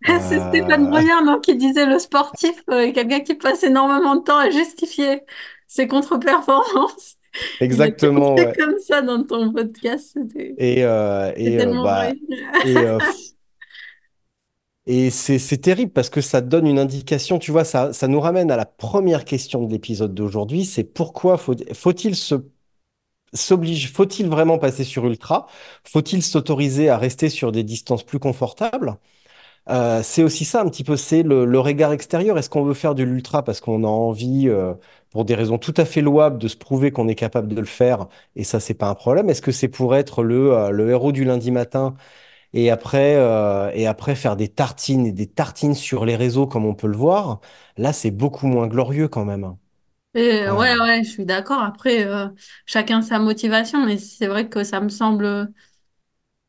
C'est 0.20 0.40
Stéphane 0.40 0.86
Euh, 0.86 0.90
Brognard, 0.90 1.24
non, 1.24 1.40
qui 1.40 1.56
disait 1.56 1.86
le 1.86 1.98
sportif, 1.98 2.62
euh, 2.70 2.92
quelqu'un 2.92 3.20
qui 3.20 3.34
passe 3.34 3.62
énormément 3.62 4.16
de 4.16 4.22
temps 4.22 4.38
à 4.38 4.50
justifier 4.50 5.22
ses 5.66 5.86
contre-performances. 5.88 7.16
Exactement, 7.60 8.36
ouais. 8.36 8.52
comme 8.58 8.78
ça 8.78 9.02
dans 9.02 9.22
ton 9.24 9.52
podcast. 9.52 10.18
Et, 10.56 10.84
euh, 10.84 11.32
et, 11.36 11.58
euh, 11.60 11.82
bah, 11.82 12.12
et, 12.62 12.86
euh, 12.86 12.98
et 14.86 15.10
c'est, 15.10 15.38
c'est 15.38 15.58
terrible 15.58 15.92
parce 15.92 16.10
que 16.10 16.20
ça 16.20 16.40
donne 16.40 16.66
une 16.66 16.78
indication, 16.78 17.38
tu 17.38 17.52
vois, 17.52 17.64
ça, 17.64 17.92
ça 17.92 18.08
nous 18.08 18.20
ramène 18.20 18.50
à 18.50 18.56
la 18.56 18.66
première 18.66 19.24
question 19.24 19.64
de 19.64 19.70
l'épisode 19.72 20.14
d'aujourd'hui, 20.14 20.64
c'est 20.64 20.84
pourquoi 20.84 21.36
faut, 21.38 21.54
faut-il 21.74 22.16
se 22.16 22.34
s'oblige, 23.34 23.92
faut-il 23.92 24.28
vraiment 24.28 24.58
passer 24.58 24.84
sur 24.84 25.06
ultra? 25.06 25.46
Faut-il 25.84 26.22
s'autoriser 26.22 26.88
à 26.88 26.98
rester 26.98 27.28
sur 27.28 27.52
des 27.52 27.62
distances 27.64 28.04
plus 28.04 28.18
confortables? 28.18 28.96
Euh, 29.68 30.02
c'est 30.02 30.22
aussi 30.22 30.44
ça 30.44 30.62
un 30.62 30.68
petit 30.68 30.84
peu, 30.84 30.96
c'est 30.96 31.22
le, 31.22 31.44
le 31.44 31.60
regard 31.60 31.92
extérieur. 31.92 32.38
Est-ce 32.38 32.50
qu'on 32.50 32.64
veut 32.64 32.74
faire 32.74 32.94
de 32.94 33.02
l'ultra 33.02 33.44
parce 33.44 33.60
qu'on 33.60 33.84
a 33.84 33.86
envie, 33.88 34.48
euh, 34.48 34.74
pour 35.10 35.24
des 35.24 35.34
raisons 35.34 35.58
tout 35.58 35.74
à 35.76 35.84
fait 35.84 36.00
louables, 36.00 36.38
de 36.38 36.48
se 36.48 36.56
prouver 36.56 36.90
qu'on 36.92 37.08
est 37.08 37.14
capable 37.14 37.48
de 37.54 37.60
le 37.60 37.66
faire, 37.66 38.08
et 38.36 38.44
ça, 38.44 38.60
c'est 38.60 38.74
pas 38.74 38.88
un 38.88 38.94
problème. 38.94 39.30
Est-ce 39.30 39.42
que 39.42 39.52
c'est 39.52 39.68
pour 39.68 39.94
être 39.96 40.22
le, 40.22 40.52
euh, 40.56 40.70
le 40.70 40.90
héros 40.90 41.12
du 41.12 41.24
lundi 41.24 41.50
matin 41.50 41.94
et 42.52 42.70
après, 42.70 43.16
euh, 43.16 43.70
et 43.74 43.86
après 43.86 44.14
faire 44.16 44.36
des 44.36 44.48
tartines 44.48 45.06
et 45.06 45.12
des 45.12 45.26
tartines 45.28 45.74
sur 45.74 46.04
les 46.06 46.16
réseaux 46.16 46.46
comme 46.46 46.66
on 46.66 46.74
peut 46.74 46.88
le 46.88 46.96
voir? 46.96 47.40
Là, 47.76 47.92
c'est 47.92 48.10
beaucoup 48.10 48.46
moins 48.46 48.66
glorieux 48.68 49.08
quand 49.08 49.24
même. 49.24 49.56
Et, 50.14 50.42
euh, 50.42 50.54
ouais, 50.56 50.74
ouais, 50.80 51.04
je 51.04 51.10
suis 51.10 51.24
d'accord. 51.24 51.62
Après, 51.62 52.04
euh, 52.06 52.28
chacun 52.66 53.00
sa 53.02 53.18
motivation, 53.20 53.84
mais 53.86 53.96
c'est 53.98 54.26
vrai 54.26 54.48
que 54.48 54.64
ça 54.64 54.80
me 54.80 54.88
semble 54.88 55.52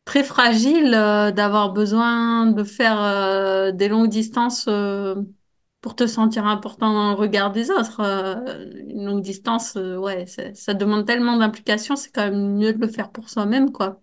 très 0.06 0.24
fragile 0.24 0.94
euh, 0.96 1.32
d'avoir 1.32 1.74
besoin 1.74 2.48
de 2.48 2.64
faire 2.64 3.02
euh, 3.02 3.72
des 3.72 3.88
longues 3.88 4.10
distances 4.10 4.66
euh, 4.68 5.16
pour 5.82 5.96
te 5.96 6.08
sentir 6.08 6.46
important 6.48 6.94
dans 6.94 7.10
le 7.12 7.16
regard 7.16 7.52
des 7.52 7.72
autres. 7.72 8.02
Euh, 8.02 8.70
une 8.90 9.06
longue 9.06 9.22
distance, 9.22 9.76
euh, 9.78 9.98
ouais, 9.98 10.26
ça, 10.28 10.54
ça 10.56 10.74
demande 10.74 11.06
tellement 11.08 11.38
d'implication, 11.38 11.96
c'est 11.96 12.12
quand 12.12 12.24
même 12.30 12.56
mieux 12.58 12.74
de 12.74 12.80
le 12.82 12.88
faire 12.92 13.12
pour 13.12 13.30
soi-même, 13.30 13.72
quoi. 13.72 14.02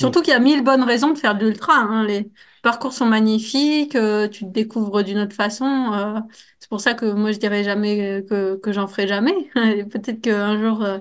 mm, 0.00 0.14
Surtout 0.14 0.22
qu'il 0.22 0.32
y 0.32 0.36
a 0.36 0.40
mille 0.40 0.64
bonnes 0.64 0.82
raisons 0.82 1.12
de 1.12 1.18
faire 1.18 1.36
de 1.38 1.46
l'ultra, 1.46 1.74
hein. 1.76 2.04
Les 2.04 2.30
parcours 2.62 2.92
sont 2.92 3.06
magnifiques, 3.06 3.94
euh, 3.94 4.28
tu 4.28 4.44
te 4.44 4.50
découvres 4.50 5.04
d'une 5.04 5.18
autre 5.18 5.34
façon. 5.36 5.64
euh, 5.94 6.20
c'est 6.64 6.68
pour 6.70 6.80
ça 6.80 6.94
que 6.94 7.04
moi 7.12 7.30
je 7.32 7.38
dirais 7.38 7.62
jamais 7.62 8.24
que, 8.28 8.56
que 8.56 8.72
j'en 8.72 8.86
ferai 8.86 9.06
jamais. 9.06 9.34
Et 9.76 9.84
Peut-être 9.84 10.20
qu'un 10.22 10.58
jour 10.60 10.82
euh, 10.82 10.98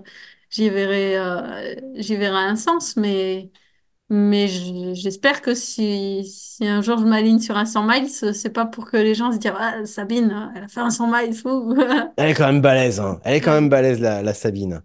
j'y 0.49 0.69
verrai, 0.69 1.18
euh, 1.18 1.76
j'y 1.95 2.18
verrai 2.18 2.44
un 2.44 2.56
sens, 2.57 2.98
mais, 2.98 3.49
mais 4.10 4.48
j- 4.49 4.95
j'espère 4.95 5.41
que 5.41 5.56
si, 5.56 6.26
si 6.26 6.68
un 6.68 6.81
jour 6.81 6.99
je 6.99 7.06
m'aligne 7.06 7.40
sur 7.40 7.57
un 7.57 7.65
100 7.65 7.84
miles, 7.88 8.10
c'est 8.10 8.52
pas 8.53 8.65
pour 8.65 8.85
que 8.91 8.98
les 8.98 9.15
gens 9.15 9.31
se 9.31 9.38
disent 9.40 9.53
Ah, 9.57 9.85
Sabine, 9.85 10.52
elle 10.56 10.64
a 10.65 10.68
fait 10.69 10.81
un 10.81 10.91
100 10.91 11.07
miles, 11.11 11.34
fou. 11.35 11.76
Elle 12.15 12.30
est 12.31 12.34
quand 12.35 12.45
même 12.48 12.61
balèze, 12.61 12.99
hein. 12.99 13.19
Elle 13.23 13.35
est 13.35 13.41
quand 13.41 13.53
même 13.53 13.69
balèze, 13.69 13.99
la, 13.99 14.22
la 14.22 14.34
Sabine. 14.34 14.84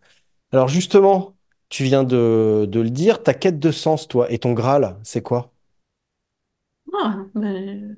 Alors 0.52 0.68
justement, 0.68 1.36
tu 1.70 1.84
viens 1.84 2.04
de, 2.04 2.66
de 2.70 2.80
le 2.80 2.90
dire, 2.90 3.22
ta 3.24 3.34
quête 3.34 3.58
de 3.60 3.72
sens, 3.72 4.08
toi, 4.08 4.30
et 4.32 4.38
ton 4.40 4.52
Graal, 4.54 4.98
c'est 5.04 5.22
quoi? 5.22 5.52
Ah, 6.94 7.26
ben, 7.34 7.96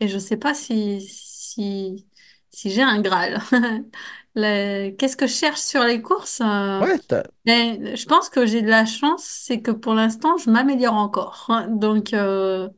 et 0.00 0.08
je 0.08 0.18
sais 0.18 0.36
pas 0.36 0.54
si, 0.54 1.00
si, 1.02 2.08
si 2.52 2.70
j'ai 2.70 2.82
un 2.82 3.00
Graal. 3.02 3.40
Le- 4.34 4.90
Qu'est-ce 4.92 5.16
que 5.16 5.26
je 5.26 5.34
cherche 5.34 5.60
sur 5.60 5.84
les 5.84 6.02
courses? 6.02 6.40
euh, 6.42 6.82
Ouais, 6.82 6.98
t'as- 7.08 7.22
mais 7.46 7.96
je 7.96 8.06
pense 8.06 8.28
que 8.30 8.46
j'ai 8.46 8.62
de 8.62 8.68
la 8.70 8.86
chance, 8.86 9.24
c'est 9.24 9.62
que 9.62 9.70
pour 9.72 9.94
l'instant, 9.94 10.36
je 10.38 10.50
m'améliore 10.50 10.94
encore. 10.94 11.46
hein. 11.50 11.68
Donc, 11.68 12.14
euh, 12.14 12.68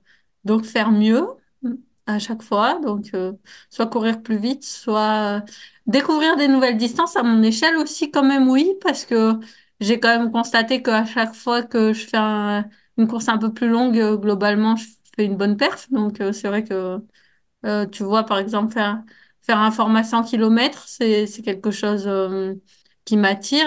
donc 0.45 0.65
faire 0.67 0.91
mieux 0.93 1.27
à 2.07 2.19
chaque 2.19 2.43
fois. 2.43 2.79
Donc, 2.81 3.11
euh, 3.15 3.33
soit 3.71 3.87
courir 3.87 4.23
plus 4.23 4.39
vite, 4.39 4.65
soit 4.65 5.43
découvrir 5.87 6.37
des 6.37 6.49
nouvelles 6.49 6.77
distances 6.77 7.17
à 7.17 7.23
mon 7.23 7.43
échelle 7.43 7.77
aussi, 7.77 8.11
quand 8.11 8.25
même, 8.25 8.49
oui, 8.49 8.75
parce 8.83 9.05
que 9.07 9.35
j'ai 9.81 10.01
quand 10.01 10.19
même 10.19 10.31
constaté 10.33 10.83
qu'à 10.83 11.05
chaque 11.07 11.35
fois 11.35 11.63
que 11.63 11.93
je 11.93 12.07
fais 12.07 12.17
un- 12.19 12.67
une 12.99 13.09
course 13.09 13.29
un 13.29 13.39
peu 13.39 13.53
plus 13.53 13.69
longue, 13.69 13.99
euh, 13.99 14.17
globalement, 14.17 14.77
je 14.77 14.87
fais 15.17 15.25
une 15.27 15.37
bonne 15.37 15.57
perf. 15.57 15.91
Donc, 15.91 16.21
euh, 16.21 16.33
c'est 16.33 16.49
vrai 16.49 16.65
que 16.65 16.99
euh, 17.67 17.87
tu 17.87 18.03
vois, 18.05 18.25
par 18.25 18.39
exemple, 18.39 18.73
faire, 18.73 19.03
faire 19.47 19.59
un 19.59 19.71
format 19.71 20.05
100 20.05 20.25
km, 20.25 20.85
c'est, 20.87 21.27
quelque 21.45 21.71
chose 21.71 22.05
euh, 22.07 22.55
qui 23.05 23.17
m'attire. 23.17 23.67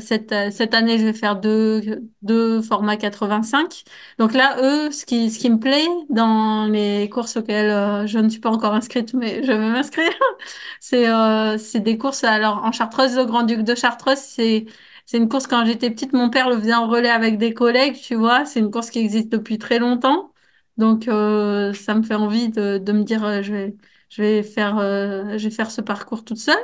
Cette, 0.00 0.32
euh, 0.32 0.50
cette 0.50 0.74
année, 0.74 0.98
je 0.98 1.04
vais 1.04 1.12
faire 1.12 1.36
deux, 1.36 2.10
deux 2.22 2.60
formats 2.62 2.96
85. 2.96 3.84
Donc 4.18 4.34
là, 4.34 4.56
eux, 4.60 4.90
ce 4.90 5.06
qui, 5.06 5.30
ce 5.30 5.38
qui 5.38 5.50
me 5.50 5.58
plaît 5.58 5.86
dans 6.10 6.66
les 6.66 7.08
courses 7.08 7.36
auxquelles 7.36 7.70
euh, 7.70 8.06
je 8.06 8.18
ne 8.18 8.28
suis 8.28 8.40
pas 8.40 8.50
encore 8.50 8.74
inscrite, 8.74 9.14
mais 9.14 9.42
je 9.44 9.52
vais 9.52 9.58
m'inscrire, 9.58 10.10
c'est 10.80 11.08
euh, 11.08 11.56
des 11.74 11.98
courses. 11.98 12.24
Alors, 12.24 12.64
en 12.64 12.72
Chartreuse, 12.72 13.16
le 13.16 13.24
Grand-Duc 13.24 13.62
de 13.62 13.74
Chartreuse, 13.74 14.18
c'est 14.18 14.66
c'est 15.06 15.16
une 15.16 15.28
course 15.28 15.46
quand 15.46 15.64
j'étais 15.64 15.90
petite, 15.90 16.12
mon 16.12 16.28
père 16.28 16.50
le 16.50 16.58
faisait 16.58 16.74
en 16.74 16.86
relais 16.86 17.08
avec 17.08 17.38
des 17.38 17.54
collègues, 17.54 17.96
tu 17.98 18.14
vois. 18.14 18.44
C'est 18.44 18.60
une 18.60 18.70
course 18.70 18.90
qui 18.90 18.98
existe 18.98 19.30
depuis 19.30 19.56
très 19.58 19.78
longtemps. 19.78 20.32
Donc, 20.76 21.08
euh, 21.08 21.72
ça 21.72 21.94
me 21.94 22.02
fait 22.02 22.14
envie 22.14 22.50
de, 22.50 22.78
de 22.78 22.92
me 22.92 23.04
dire, 23.04 23.42
je 23.42 23.52
vais, 23.52 23.76
je 24.08 24.22
vais 24.22 24.42
faire, 24.42 24.78
euh, 24.78 25.38
je 25.38 25.48
vais 25.48 25.54
faire 25.54 25.70
ce 25.70 25.80
parcours 25.80 26.24
toute 26.24 26.38
seule. 26.38 26.56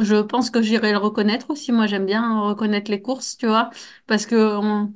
Je 0.00 0.16
pense 0.22 0.50
que 0.50 0.60
j'irai 0.60 0.90
le 0.92 0.98
reconnaître 0.98 1.50
aussi. 1.50 1.70
Moi, 1.72 1.86
j'aime 1.86 2.04
bien 2.06 2.40
reconnaître 2.40 2.90
les 2.90 3.00
courses, 3.00 3.36
tu 3.36 3.46
vois, 3.46 3.70
parce 4.06 4.26
que 4.26 4.34
on- 4.56 4.92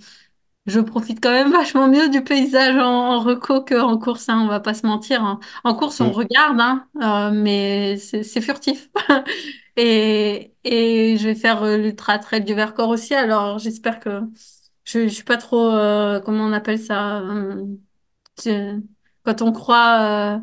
je 0.66 0.80
profite 0.80 1.20
quand 1.22 1.30
même 1.32 1.52
vachement 1.52 1.88
mieux 1.88 2.08
du 2.10 2.24
paysage 2.24 2.76
en, 2.76 3.14
en 3.16 3.20
reco 3.20 3.62
qu'en 3.64 3.98
course, 3.98 4.28
hein, 4.28 4.40
on 4.44 4.48
va 4.48 4.60
pas 4.60 4.74
se 4.74 4.86
mentir. 4.86 5.24
hein. 5.24 5.40
En 5.64 5.74
course, 5.74 6.00
on 6.00 6.10
Mm. 6.10 6.12
regarde, 6.12 6.60
hein, 6.60 6.88
euh, 7.02 7.30
mais 7.32 7.96
c'est 7.98 8.40
furtif. 8.42 8.90
Et, 9.76 10.54
et 10.64 11.16
je 11.18 11.24
vais 11.28 11.34
faire 11.36 11.62
euh, 11.62 11.76
l'Ultra 11.78 12.18
Trail 12.18 12.44
du 12.44 12.54
Vercors 12.54 12.88
aussi, 12.90 13.14
alors 13.14 13.58
j'espère 13.60 14.00
que 14.00 14.22
je, 14.84 15.04
je 15.08 15.14
suis 15.14 15.24
pas 15.24 15.36
trop, 15.38 15.70
euh, 15.72 16.20
comment 16.20 16.44
on 16.44 16.52
appelle 16.52 16.78
ça, 16.80 17.22
quand 19.24 19.42
on 19.42 19.52
croit 19.52 20.42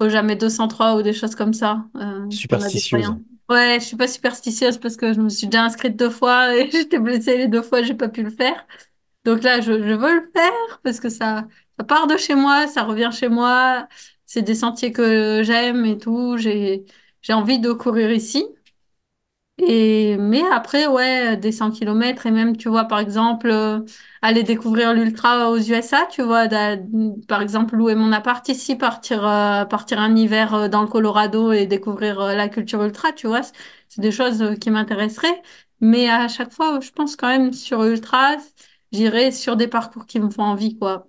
au 0.00 0.08
jamais 0.08 0.36
203 0.36 0.96
ou 0.96 1.02
des 1.02 1.12
choses 1.12 1.34
comme 1.34 1.52
ça, 1.54 1.86
euh, 1.96 2.26
superstitieuse. 2.30 3.12
Ouais, 3.48 3.78
je 3.80 3.84
suis 3.86 3.96
pas 3.96 4.08
superstitieuse 4.08 4.78
parce 4.78 4.96
que 4.96 5.12
je 5.12 5.20
me 5.20 5.28
suis 5.28 5.46
déjà 5.46 5.64
inscrite 5.64 5.96
deux 5.96 6.10
fois 6.10 6.54
et 6.56 6.70
j'étais 6.70 6.98
blessée 6.98 7.36
les 7.38 7.48
deux 7.48 7.62
fois, 7.62 7.82
j'ai 7.82 7.94
pas 7.94 8.08
pu 8.08 8.22
le 8.22 8.30
faire. 8.30 8.66
Donc 9.24 9.42
là, 9.42 9.60
je, 9.60 9.72
je 9.72 9.94
veux 9.94 10.14
le 10.20 10.30
faire 10.34 10.80
parce 10.84 11.00
que 11.00 11.08
ça, 11.08 11.46
ça 11.78 11.84
part 11.84 12.06
de 12.06 12.16
chez 12.16 12.34
moi, 12.34 12.66
ça 12.68 12.84
revient 12.84 13.10
chez 13.12 13.28
moi. 13.28 13.88
C'est 14.26 14.42
des 14.42 14.54
sentiers 14.54 14.92
que 14.92 15.42
j'aime 15.44 15.84
et 15.86 15.98
tout. 15.98 16.36
J'ai, 16.38 16.86
j'ai 17.22 17.32
envie 17.34 17.58
de 17.60 17.72
courir 17.72 18.12
ici. 18.12 18.44
Et, 19.58 20.18
mais 20.18 20.42
après, 20.52 20.86
ouais, 20.86 21.36
des 21.38 21.50
100 21.50 21.70
kilomètres 21.70 22.26
et 22.26 22.30
même, 22.30 22.56
tu 22.58 22.68
vois, 22.68 22.84
par 22.84 22.98
exemple, 22.98 23.48
euh, 23.50 23.80
aller 24.20 24.42
découvrir 24.42 24.92
l'ultra 24.92 25.50
aux 25.50 25.56
USA, 25.58 26.04
tu 26.10 26.20
vois, 26.22 26.46
par 27.26 27.40
exemple, 27.40 27.74
louer 27.74 27.94
mon 27.94 28.12
appart 28.12 28.46
ici, 28.50 28.76
partir, 28.76 29.26
euh, 29.26 29.64
partir 29.64 29.98
un 29.98 30.14
hiver 30.14 30.52
euh, 30.54 30.68
dans 30.68 30.82
le 30.82 30.88
Colorado 30.88 31.52
et 31.52 31.66
découvrir 31.66 32.20
euh, 32.20 32.34
la 32.34 32.48
culture 32.50 32.82
ultra, 32.84 33.12
tu 33.12 33.26
vois, 33.28 33.42
c'est 33.42 33.52
c'est 33.88 34.00
des 34.02 34.10
choses 34.10 34.42
euh, 34.42 34.56
qui 34.56 34.70
m'intéresseraient. 34.70 35.40
Mais 35.80 36.08
à 36.10 36.28
chaque 36.28 36.52
fois, 36.52 36.78
je 36.80 36.90
pense 36.90 37.16
quand 37.16 37.28
même 37.28 37.52
sur 37.54 37.82
ultra, 37.84 38.36
j'irai 38.92 39.30
sur 39.32 39.56
des 39.56 39.68
parcours 39.68 40.04
qui 40.06 40.20
me 40.20 40.28
font 40.30 40.42
envie, 40.42 40.76
quoi. 40.78 41.06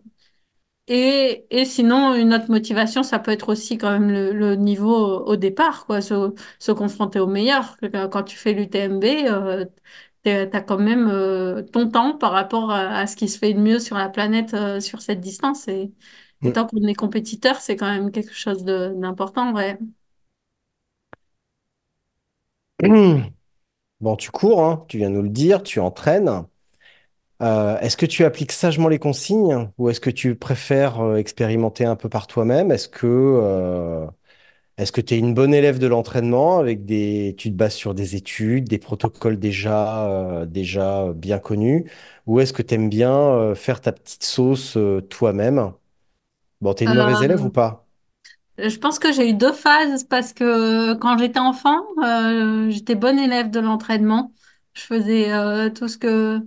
Et, 0.89 1.45
et 1.49 1.65
sinon, 1.65 2.15
une 2.15 2.34
autre 2.34 2.49
motivation, 2.49 3.03
ça 3.03 3.19
peut 3.19 3.31
être 3.31 3.49
aussi 3.49 3.77
quand 3.77 3.91
même 3.91 4.09
le, 4.09 4.31
le 4.31 4.55
niveau 4.55 4.85
au 5.26 5.35
départ, 5.35 5.85
quoi, 5.85 5.99
se, 6.01 6.34
se 6.59 6.72
confronter 6.72 7.19
au 7.19 7.27
meilleur. 7.27 7.76
Quand 8.11 8.23
tu 8.23 8.38
fais 8.38 8.53
l'UTMB, 8.53 9.03
euh, 9.30 9.65
t'es- 10.23 10.49
t'as 10.49 10.61
quand 10.61 10.77
même 10.77 11.09
euh, 11.09 11.61
ton 11.64 11.89
temps 11.89 12.18
par 12.18 12.31
rapport 12.31 12.72
à, 12.72 12.99
à 12.99 13.07
ce 13.07 13.18
qui 13.18 13.27
se 13.27 13.38
fait 13.38 13.53
de 13.53 13.59
mieux 13.59 13.80
sur 13.80 13.97
la 13.97 14.07
planète 14.09 14.53
euh, 14.53 14.80
sur 14.80 15.01
cette 15.01 15.19
distance. 15.19 15.68
Et, 15.68 15.91
et 16.43 16.51
Mm. 16.51 16.53
tant 16.53 16.65
qu'on 16.65 16.81
est 16.88 16.95
compétiteur, 16.95 17.57
c'est 17.59 17.76
quand 17.76 17.88
même 17.91 18.09
quelque 18.11 18.34
chose 18.34 18.64
d'important, 18.64 19.53
ouais. 19.53 19.77
Bon, 24.01 24.15
tu 24.18 24.31
cours, 24.31 24.64
hein, 24.64 24.85
tu 24.89 24.97
viens 24.99 25.09
nous 25.09 25.22
le 25.23 25.30
dire, 25.30 25.64
tu 25.64 25.80
entraînes. 25.80 26.45
Euh, 27.43 27.77
est-ce 27.80 27.97
que 27.97 28.05
tu 28.07 28.26
appliques 28.26 28.51
sagement 28.51 28.88
les 28.89 28.97
consignes 28.99 29.69
ou 29.77 29.89
est-ce 29.89 29.99
que 30.01 30.09
tu 30.09 30.35
préfères 30.35 30.99
euh, 31.01 31.18
expérimenter 31.18 31.85
un 31.85 31.95
peu 31.95 32.09
par 32.09 32.26
toi-même? 32.27 32.72
Est-ce 32.72 32.89
que 32.89 33.05
euh, 33.07 34.07
est-ce 34.77 34.91
que 34.91 35.01
tu 35.01 35.15
es 35.15 35.19
une 35.19 35.34
bonne 35.35 35.53
élève 35.53 35.80
de 35.80 35.88
l'entraînement 35.88 36.59
avec 36.59 36.85
des 36.85 37.35
tu 37.38 37.51
te 37.51 37.55
bases 37.55 37.76
sur 37.76 37.93
des 37.95 38.15
études, 38.15 38.65
des 38.69 38.80
protocoles 38.80 39.39
déjà 39.39 40.07
euh, 40.09 40.45
déjà 40.47 41.14
bien 41.14 41.39
connus? 41.39 41.89
Ou 42.27 42.39
est-ce 42.41 42.53
que 42.53 42.64
tu 42.64 42.76
aimes 42.76 42.89
bien 42.89 43.14
euh, 43.15 43.55
faire 43.55 43.81
ta 43.81 43.91
petite 43.93 44.23
sauce 44.23 44.77
euh, 44.77 45.01
toi-même? 45.01 45.73
Bon, 46.61 46.73
t'es 46.73 46.85
une 46.85 46.95
mauvaise 46.95 47.23
élève 47.23 47.43
ou 47.45 47.51
pas? 47.51 47.88
je 48.57 48.77
pense 48.77 48.99
que 48.99 49.11
j'ai 49.14 49.30
eu 49.30 49.34
deux 49.34 49.53
phases 49.53 50.03
parce 50.05 50.34
que 50.34 50.93
quand 50.95 51.18
j'étais 51.18 51.39
enfant, 51.39 51.80
euh, 52.03 52.69
j'étais 52.69 52.95
bonne 52.95 53.19
élève 53.19 53.49
de 53.51 53.59
l'entraînement. 53.59 54.34
Je 54.73 54.81
faisais 54.81 55.31
euh, 55.34 55.69
tout 55.69 55.88
ce 55.88 55.97
que 55.97 56.39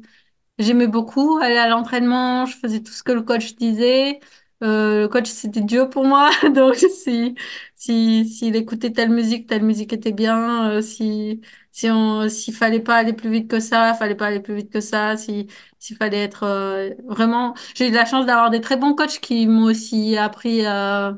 J'aimais 0.60 0.88
beaucoup 0.88 1.38
aller 1.42 1.56
à 1.58 1.68
l'entraînement, 1.68 2.46
je 2.46 2.56
faisais 2.56 2.80
tout 2.82 2.92
ce 2.92 3.02
que 3.02 3.12
le 3.12 3.22
coach 3.22 3.56
disait. 3.56 4.20
Euh, 4.62 5.02
le 5.02 5.08
coach, 5.08 5.28
c'était 5.30 5.62
Dieu 5.62 5.88
pour 5.90 6.04
moi. 6.06 6.30
Donc, 6.54 6.76
si, 6.76 7.34
si, 7.76 8.28
s'il 8.28 8.56
écoutait 8.56 8.92
telle 8.92 9.10
musique, 9.10 9.48
telle 9.48 9.64
musique 9.64 9.92
était 9.94 10.12
bien. 10.12 10.70
Euh, 10.70 10.82
si, 10.82 11.40
si 11.72 11.90
on, 11.90 12.28
s'il 12.28 12.54
fallait 12.54 12.80
pas 12.80 12.96
aller 12.96 13.14
plus 13.14 13.30
vite 13.30 13.50
que 13.50 13.58
ça, 13.60 13.94
fallait 13.94 14.14
pas 14.14 14.28
aller 14.28 14.40
plus 14.40 14.54
vite 14.54 14.70
que 14.70 14.80
ça. 14.82 15.16
Si, 15.16 15.48
s'il 15.78 15.96
fallait 15.96 16.22
être 16.24 16.44
euh, 16.44 16.90
vraiment, 17.08 17.54
j'ai 17.74 17.88
eu 17.88 17.92
la 17.92 18.04
chance 18.06 18.26
d'avoir 18.26 18.50
des 18.50 18.60
très 18.60 18.76
bons 18.76 18.94
coachs 18.94 19.20
qui 19.20 19.46
m'ont 19.48 19.64
aussi 19.64 20.16
appris 20.18 20.66
euh, 20.66 21.12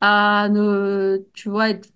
à 0.00 0.48
ne, 0.50 1.18
tu 1.34 1.48
vois, 1.50 1.70
être 1.70 1.88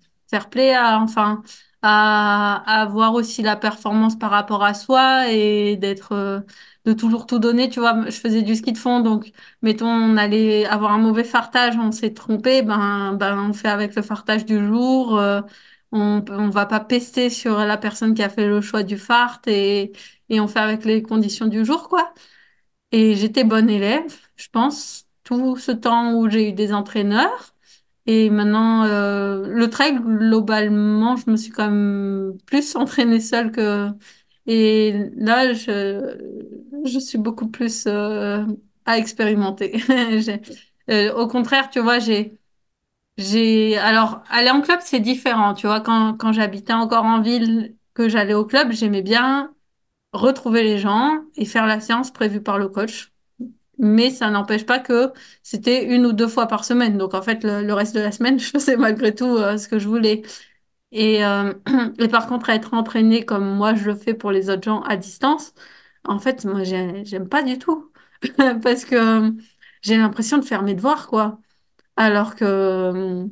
play, 0.49 0.73
à, 0.73 0.99
enfin, 0.99 1.41
à, 1.81 2.63
à 2.81 2.85
voir 2.85 3.13
aussi 3.13 3.41
la 3.41 3.55
performance 3.55 4.17
par 4.17 4.31
rapport 4.31 4.63
à 4.63 4.73
soi 4.73 5.31
et 5.31 5.77
d'être, 5.77 6.11
euh, 6.13 6.39
de 6.87 6.93
toujours 6.93 7.27
tout 7.27 7.39
donner. 7.39 7.69
Tu 7.69 7.79
vois, 7.81 8.05
je 8.09 8.11
faisais 8.19 8.41
du 8.43 8.55
ski 8.55 8.73
de 8.73 8.79
fond, 8.79 9.01
donc 9.01 9.31
mettons, 9.61 9.87
on 9.87 10.17
allait 10.17 10.65
avoir 10.65 10.93
un 10.93 10.97
mauvais 10.99 11.25
fartage, 11.25 11.75
on 11.77 11.91
s'est 11.91 12.13
trompé, 12.15 12.63
ben, 12.63 13.13
ben, 13.13 13.37
on 13.49 13.53
fait 13.53 13.69
avec 13.69 13.95
le 13.95 14.01
fartage 14.03 14.45
du 14.45 14.65
jour. 14.65 15.19
euh, 15.19 15.41
on, 15.91 16.23
on 16.29 16.49
va 16.49 16.65
pas 16.65 16.79
pester 16.81 17.29
sur 17.29 17.59
la 17.59 17.77
personne 17.77 18.13
qui 18.15 18.23
a 18.23 18.29
fait 18.29 18.47
le 18.47 18.61
choix 18.61 18.83
du 18.83 18.97
fart 18.97 19.41
et, 19.47 19.91
et 20.29 20.39
on 20.41 20.47
fait 20.47 20.59
avec 20.59 20.85
les 20.85 21.01
conditions 21.03 21.47
du 21.47 21.65
jour, 21.65 21.89
quoi. 21.89 22.13
Et 22.91 23.15
j'étais 23.15 23.43
bonne 23.43 23.69
élève, 23.69 24.05
je 24.37 24.47
pense, 24.51 25.05
tout 25.23 25.57
ce 25.57 25.71
temps 25.71 26.13
où 26.15 26.29
j'ai 26.29 26.49
eu 26.49 26.53
des 26.53 26.73
entraîneurs. 26.73 27.55
Et 28.05 28.29
maintenant, 28.29 28.85
euh, 28.85 29.47
le 29.47 29.69
trail, 29.69 29.95
globalement, 30.01 31.17
je 31.17 31.29
me 31.29 31.37
suis 31.37 31.51
quand 31.51 31.69
même 31.69 32.37
plus 32.45 32.75
entraînée 32.75 33.19
seule 33.21 33.51
que... 33.51 33.89
Et 34.47 34.93
là, 35.15 35.53
je, 35.53 36.17
je 36.85 36.99
suis 36.99 37.17
beaucoup 37.17 37.49
plus 37.49 37.85
euh, 37.87 38.45
à 38.85 38.97
expérimenter. 38.97 39.81
Euh, 40.89 41.13
au 41.15 41.27
contraire, 41.27 41.69
tu 41.69 41.81
vois, 41.81 41.99
j'ai... 41.99 42.39
J'ai... 43.17 43.77
Alors, 43.77 44.23
aller 44.29 44.49
en 44.51 44.61
club, 44.61 44.79
c'est 44.83 44.99
différent. 44.99 45.53
Tu 45.53 45.67
vois, 45.67 45.81
quand, 45.81 46.15
quand 46.17 46.33
j'habitais 46.33 46.73
encore 46.73 47.05
en 47.05 47.21
ville, 47.21 47.75
que 47.93 48.09
j'allais 48.09 48.33
au 48.35 48.45
club, 48.45 48.71
j'aimais 48.71 49.01
bien 49.01 49.53
retrouver 50.13 50.63
les 50.63 50.79
gens 50.79 51.21
et 51.35 51.45
faire 51.45 51.67
la 51.67 51.79
séance 51.81 52.11
prévue 52.11 52.41
par 52.43 52.59
le 52.59 52.69
coach. 52.69 53.11
mais 53.79 54.09
ça 54.09 54.29
n'empêche 54.31 54.65
pas 54.65 54.79
que 54.79 55.11
c'était 55.43 55.85
une 55.85 56.05
ou 56.05 56.13
deux 56.13 56.27
fois 56.27 56.47
par 56.47 56.65
semaine. 56.65 56.97
Donc 56.97 57.13
en 57.13 57.21
fait, 57.21 57.43
le, 57.43 57.63
le 57.63 57.73
reste 57.73 57.95
de 57.95 57.99
la 58.01 58.11
semaine, 58.11 58.39
je 58.41 58.49
faisais 58.49 58.77
malgré 58.77 59.13
tout 59.15 59.25
euh, 59.37 59.57
ce 59.57 59.67
que 59.67 59.79
je 59.79 59.87
voulais. 59.87 60.23
Et, 60.91 61.23
euh, 61.25 61.53
et 61.99 62.07
par 62.07 62.27
contre, 62.27 62.49
être 62.49 62.73
entraîné 62.73 63.25
comme 63.25 63.55
moi 63.55 63.75
je 63.75 63.85
le 63.85 63.95
fais 63.95 64.13
pour 64.13 64.31
les 64.31 64.49
autres 64.49 64.63
gens 64.63 64.81
à 64.83 64.97
distance, 64.97 65.53
en 66.05 66.19
fait, 66.19 66.45
moi, 66.45 66.63
j'ai- 66.63 67.03
j'aime 67.05 67.27
pas 67.29 67.43
du 67.43 67.59
tout. 67.59 67.91
Parce 68.63 68.85
que 68.85 68.95
euh, 68.95 69.31
j'ai 69.81 69.97
l'impression 69.97 70.37
de 70.37 70.45
faire 70.45 70.63
mes 70.63 70.73
devoirs, 70.75 71.07
quoi. 71.07 71.39
Alors 71.97 72.35
que, 72.35 72.45
euh, 72.45 73.25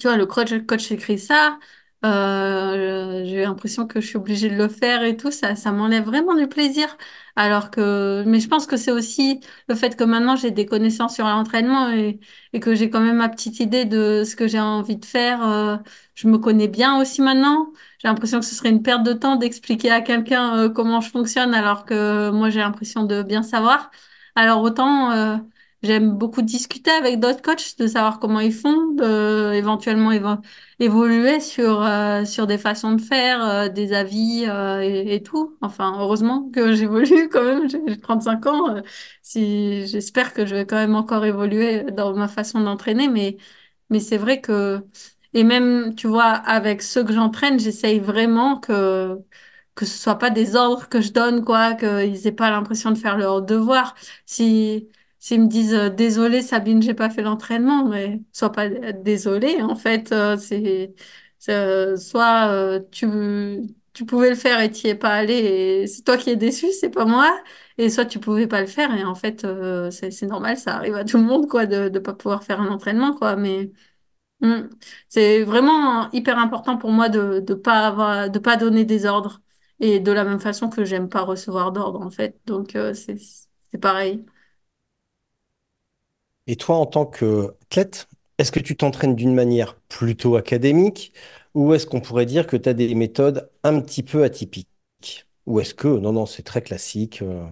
tu 0.00 0.08
vois, 0.08 0.16
le 0.16 0.26
coach, 0.26 0.52
coach 0.66 0.90
écrit 0.92 1.18
ça, 1.18 1.58
j'ai 2.04 3.42
l'impression 3.42 3.86
que 3.86 4.00
je 4.00 4.06
suis 4.06 4.16
obligée 4.16 4.48
de 4.50 4.56
le 4.56 4.68
faire 4.68 5.02
et 5.02 5.16
tout, 5.16 5.30
ça, 5.30 5.56
ça 5.56 5.72
m'enlève 5.72 6.04
vraiment 6.04 6.34
du 6.34 6.48
plaisir. 6.48 6.96
Alors 7.36 7.70
que, 7.70 8.22
mais 8.26 8.40
je 8.40 8.48
pense 8.48 8.66
que 8.66 8.76
c'est 8.76 8.92
aussi 8.92 9.40
le 9.68 9.74
fait 9.74 9.96
que 9.96 10.04
maintenant 10.04 10.36
j'ai 10.36 10.50
des 10.50 10.66
connaissances 10.66 11.14
sur 11.14 11.26
l'entraînement 11.26 11.90
et, 11.90 12.20
que 12.60 12.74
j'ai 12.74 12.90
quand 12.90 13.00
même 13.00 13.16
ma 13.16 13.28
petite 13.28 13.60
idée 13.60 13.84
de 13.84 14.22
ce 14.24 14.36
que 14.36 14.48
j'ai 14.48 14.60
envie 14.60 14.96
de 14.96 15.04
faire. 15.04 15.82
Je 16.16 16.28
me 16.28 16.38
connais 16.38 16.68
bien 16.68 17.00
aussi 17.00 17.22
maintenant. 17.22 17.72
J'ai 18.00 18.08
l'impression 18.08 18.40
que 18.40 18.46
ce 18.46 18.54
serait 18.56 18.70
une 18.70 18.82
perte 18.82 19.04
de 19.04 19.12
temps 19.14 19.36
d'expliquer 19.36 19.92
à 19.92 20.00
quelqu'un 20.02 20.58
euh, 20.58 20.70
comment 20.70 21.00
je 21.00 21.10
fonctionne 21.10 21.54
alors 21.54 21.84
que 21.86 22.30
moi 22.30 22.50
j'ai 22.50 22.60
l'impression 22.60 23.04
de 23.04 23.22
bien 23.22 23.42
savoir. 23.44 23.90
Alors 24.34 24.62
autant, 24.62 25.12
euh, 25.12 25.36
J'aime 25.82 26.12
beaucoup 26.16 26.42
discuter 26.42 26.90
avec 26.90 27.20
d'autres 27.20 27.42
coachs, 27.42 27.76
de 27.78 27.86
savoir 27.86 28.18
comment 28.18 28.40
ils 28.40 28.52
font, 28.52 28.92
de 28.94 29.52
éventuellement 29.54 30.10
évo- 30.10 30.40
évoluer 30.80 31.38
sur, 31.38 31.82
euh, 31.82 32.24
sur 32.24 32.46
des 32.46 32.58
façons 32.58 32.92
de 32.94 33.00
faire, 33.00 33.44
euh, 33.46 33.68
des 33.68 33.92
avis 33.92 34.46
euh, 34.48 34.80
et, 34.82 35.14
et 35.14 35.22
tout. 35.22 35.56
Enfin, 35.60 35.94
heureusement 36.00 36.50
que 36.50 36.72
j'évolue 36.74 37.28
quand 37.28 37.44
même, 37.44 37.68
j'ai 37.68 37.78
j'ai 37.86 38.00
35 38.00 38.46
ans. 38.46 38.74
euh, 38.76 38.80
si, 39.22 39.86
j'espère 39.86 40.32
que 40.34 40.46
je 40.46 40.54
vais 40.56 40.66
quand 40.66 40.76
même 40.76 40.94
encore 40.96 41.24
évoluer 41.24 41.84
dans 41.92 42.14
ma 42.16 42.26
façon 42.28 42.60
d'entraîner, 42.60 43.08
mais, 43.08 43.36
mais 43.90 44.00
c'est 44.00 44.18
vrai 44.18 44.40
que, 44.40 44.84
et 45.38 45.44
même, 45.44 45.94
tu 45.94 46.06
vois, 46.08 46.24
avec 46.24 46.82
ceux 46.82 47.04
que 47.04 47.12
j'entraîne, 47.12 47.58
j'essaye 47.60 48.00
vraiment 48.00 48.58
que, 48.60 49.18
que 49.74 49.84
ce 49.86 49.98
soit 49.98 50.18
pas 50.18 50.30
des 50.30 50.56
ordres 50.56 50.88
que 50.88 51.00
je 51.00 51.12
donne, 51.12 51.44
quoi, 51.44 51.74
qu'ils 51.74 52.26
aient 52.26 52.32
pas 52.32 52.50
l'impression 52.50 52.90
de 52.90 52.98
faire 52.98 53.16
leur 53.18 53.42
devoir. 53.42 53.94
Si, 54.26 54.88
S'ils 55.18 55.42
me 55.42 55.48
disent 55.48 55.74
euh, 55.74 55.88
désolé 55.90 56.40
Sabine, 56.42 56.82
j'ai 56.82 56.94
pas 56.94 57.10
fait 57.10 57.22
l'entraînement, 57.22 57.84
mais 57.88 58.20
sois 58.32 58.52
pas 58.52 58.68
désolé. 58.68 59.60
En 59.62 59.74
fait, 59.74 60.12
euh, 60.12 60.36
c'est 60.36 60.94
euh, 61.48 61.96
soit 61.96 62.80
tu 62.90 63.06
tu 63.92 64.04
pouvais 64.04 64.28
le 64.30 64.36
faire 64.36 64.60
et 64.60 64.70
tu 64.70 64.86
es 64.88 64.94
pas 64.94 65.10
allé 65.14 65.86
c'est 65.86 66.02
toi 66.04 66.16
qui 66.18 66.28
es 66.30 66.36
déçu, 66.36 66.70
c'est 66.72 66.90
pas 66.90 67.04
moi. 67.06 67.40
Et 67.78 67.88
soit 67.90 68.04
tu 68.06 68.18
pouvais 68.20 68.46
pas 68.46 68.60
le 68.60 68.66
faire 68.66 68.94
et 68.94 69.04
en 69.04 69.14
fait 69.14 69.44
euh, 69.44 69.90
c'est 69.90 70.22
normal, 70.26 70.56
ça 70.58 70.76
arrive 70.76 70.94
à 70.94 71.04
tout 71.04 71.16
le 71.18 71.24
monde 71.24 71.48
quoi 71.48 71.66
de 71.66 71.88
de 71.88 71.98
pas 71.98 72.12
pouvoir 72.14 72.44
faire 72.44 72.60
un 72.60 72.68
entraînement 72.68 73.14
quoi. 73.14 73.36
Mais 73.36 73.70
hmm, 74.40 74.68
c'est 75.08 75.42
vraiment 75.44 76.10
hyper 76.12 76.38
important 76.38 76.76
pour 76.78 76.90
moi 76.92 77.08
de 77.08 77.40
de 77.40 77.54
pas 77.54 77.86
avoir 77.88 78.30
de 78.30 78.38
pas 78.38 78.56
donner 78.56 78.84
des 78.84 79.06
ordres 79.06 79.42
et 79.80 80.00
de 80.00 80.12
la 80.12 80.24
même 80.24 80.40
façon 80.40 80.68
que 80.70 80.84
j'aime 80.84 81.08
pas 81.08 81.22
recevoir 81.22 81.72
d'ordre 81.72 82.00
en 82.02 82.10
fait. 82.10 82.40
Donc 82.46 82.76
euh, 82.76 82.94
c'est 82.94 83.16
c'est 83.18 83.78
pareil. 83.78 84.24
Et 86.46 86.56
toi, 86.56 86.76
en 86.76 86.86
tant 86.86 87.06
qu'athlète, 87.06 88.08
est-ce 88.38 88.52
que 88.52 88.60
tu 88.60 88.76
t'entraînes 88.76 89.14
d'une 89.16 89.34
manière 89.34 89.76
plutôt 89.88 90.36
académique 90.36 91.12
ou 91.54 91.74
est-ce 91.74 91.86
qu'on 91.86 92.00
pourrait 92.00 92.26
dire 92.26 92.46
que 92.46 92.56
tu 92.56 92.68
as 92.68 92.74
des 92.74 92.94
méthodes 92.94 93.50
un 93.64 93.80
petit 93.80 94.02
peu 94.02 94.22
atypiques? 94.24 94.68
Ou 95.46 95.60
est-ce 95.60 95.74
que, 95.74 95.88
non, 95.88 96.12
non, 96.12 96.26
c'est 96.26 96.42
très 96.42 96.62
classique, 96.62 97.22
euh, 97.22 97.46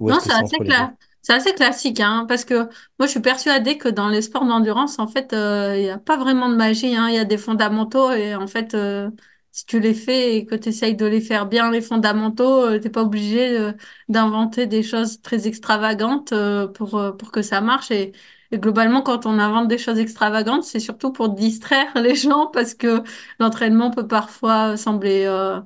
ou 0.00 0.10
est-ce 0.10 0.18
Non, 0.18 0.20
que 0.20 0.30
c'est 0.30 0.32
c'est 0.32 0.42
assez 0.42 0.42
entre 0.42 0.64
les 0.64 0.72
deux? 0.74 0.88
cla- 0.88 0.96
c'est 1.24 1.32
assez 1.34 1.54
classique, 1.54 2.00
hein, 2.00 2.26
parce 2.28 2.44
que 2.44 2.54
moi, 2.98 3.06
je 3.06 3.08
suis 3.08 3.20
persuadée 3.20 3.78
que 3.78 3.88
dans 3.88 4.08
les 4.08 4.22
sports 4.22 4.44
d'endurance, 4.46 4.98
en 5.00 5.08
fait, 5.08 5.32
euh, 5.32 5.74
il 5.76 5.82
n'y 5.84 5.90
a 5.90 5.98
pas 5.98 6.16
vraiment 6.18 6.48
de 6.50 6.56
magie, 6.56 6.94
hein. 6.96 7.08
Il 7.08 7.14
y 7.14 7.18
a 7.18 7.24
des 7.24 7.38
fondamentaux 7.38 8.12
et 8.12 8.34
en 8.36 8.46
fait, 8.46 8.74
euh, 8.74 9.10
si 9.50 9.66
tu 9.66 9.80
les 9.80 9.94
fais 9.94 10.36
et 10.36 10.46
que 10.46 10.54
tu 10.54 10.68
essayes 10.68 10.96
de 10.96 11.06
les 11.06 11.20
faire 11.22 11.46
bien, 11.46 11.70
les 11.70 11.80
fondamentaux, 11.80 12.64
euh, 12.66 12.78
t'es 12.78 12.90
pas 12.90 13.02
obligé 13.02 13.58
euh, 13.58 13.72
d'inventer 14.08 14.66
des 14.66 14.82
choses 14.82 15.22
très 15.22 15.48
extravagantes 15.48 16.32
euh, 16.32 16.68
pour, 16.68 16.96
euh, 16.98 17.12
pour 17.12 17.32
que 17.32 17.42
ça 17.42 17.60
marche. 17.62 17.90
Et, 17.90 18.12
et 18.50 18.58
globalement, 18.58 19.02
quand 19.02 19.26
on 19.26 19.38
invente 19.38 19.68
des 19.68 19.78
choses 19.78 19.98
extravagantes, 19.98 20.64
c'est 20.64 20.80
surtout 20.80 21.12
pour 21.12 21.30
distraire 21.30 21.90
les 22.02 22.14
gens 22.14 22.48
parce 22.48 22.74
que 22.74 23.02
l'entraînement 23.40 23.90
peut 23.90 24.06
parfois 24.06 24.76
sembler 24.76 25.24
euh, 25.26 25.60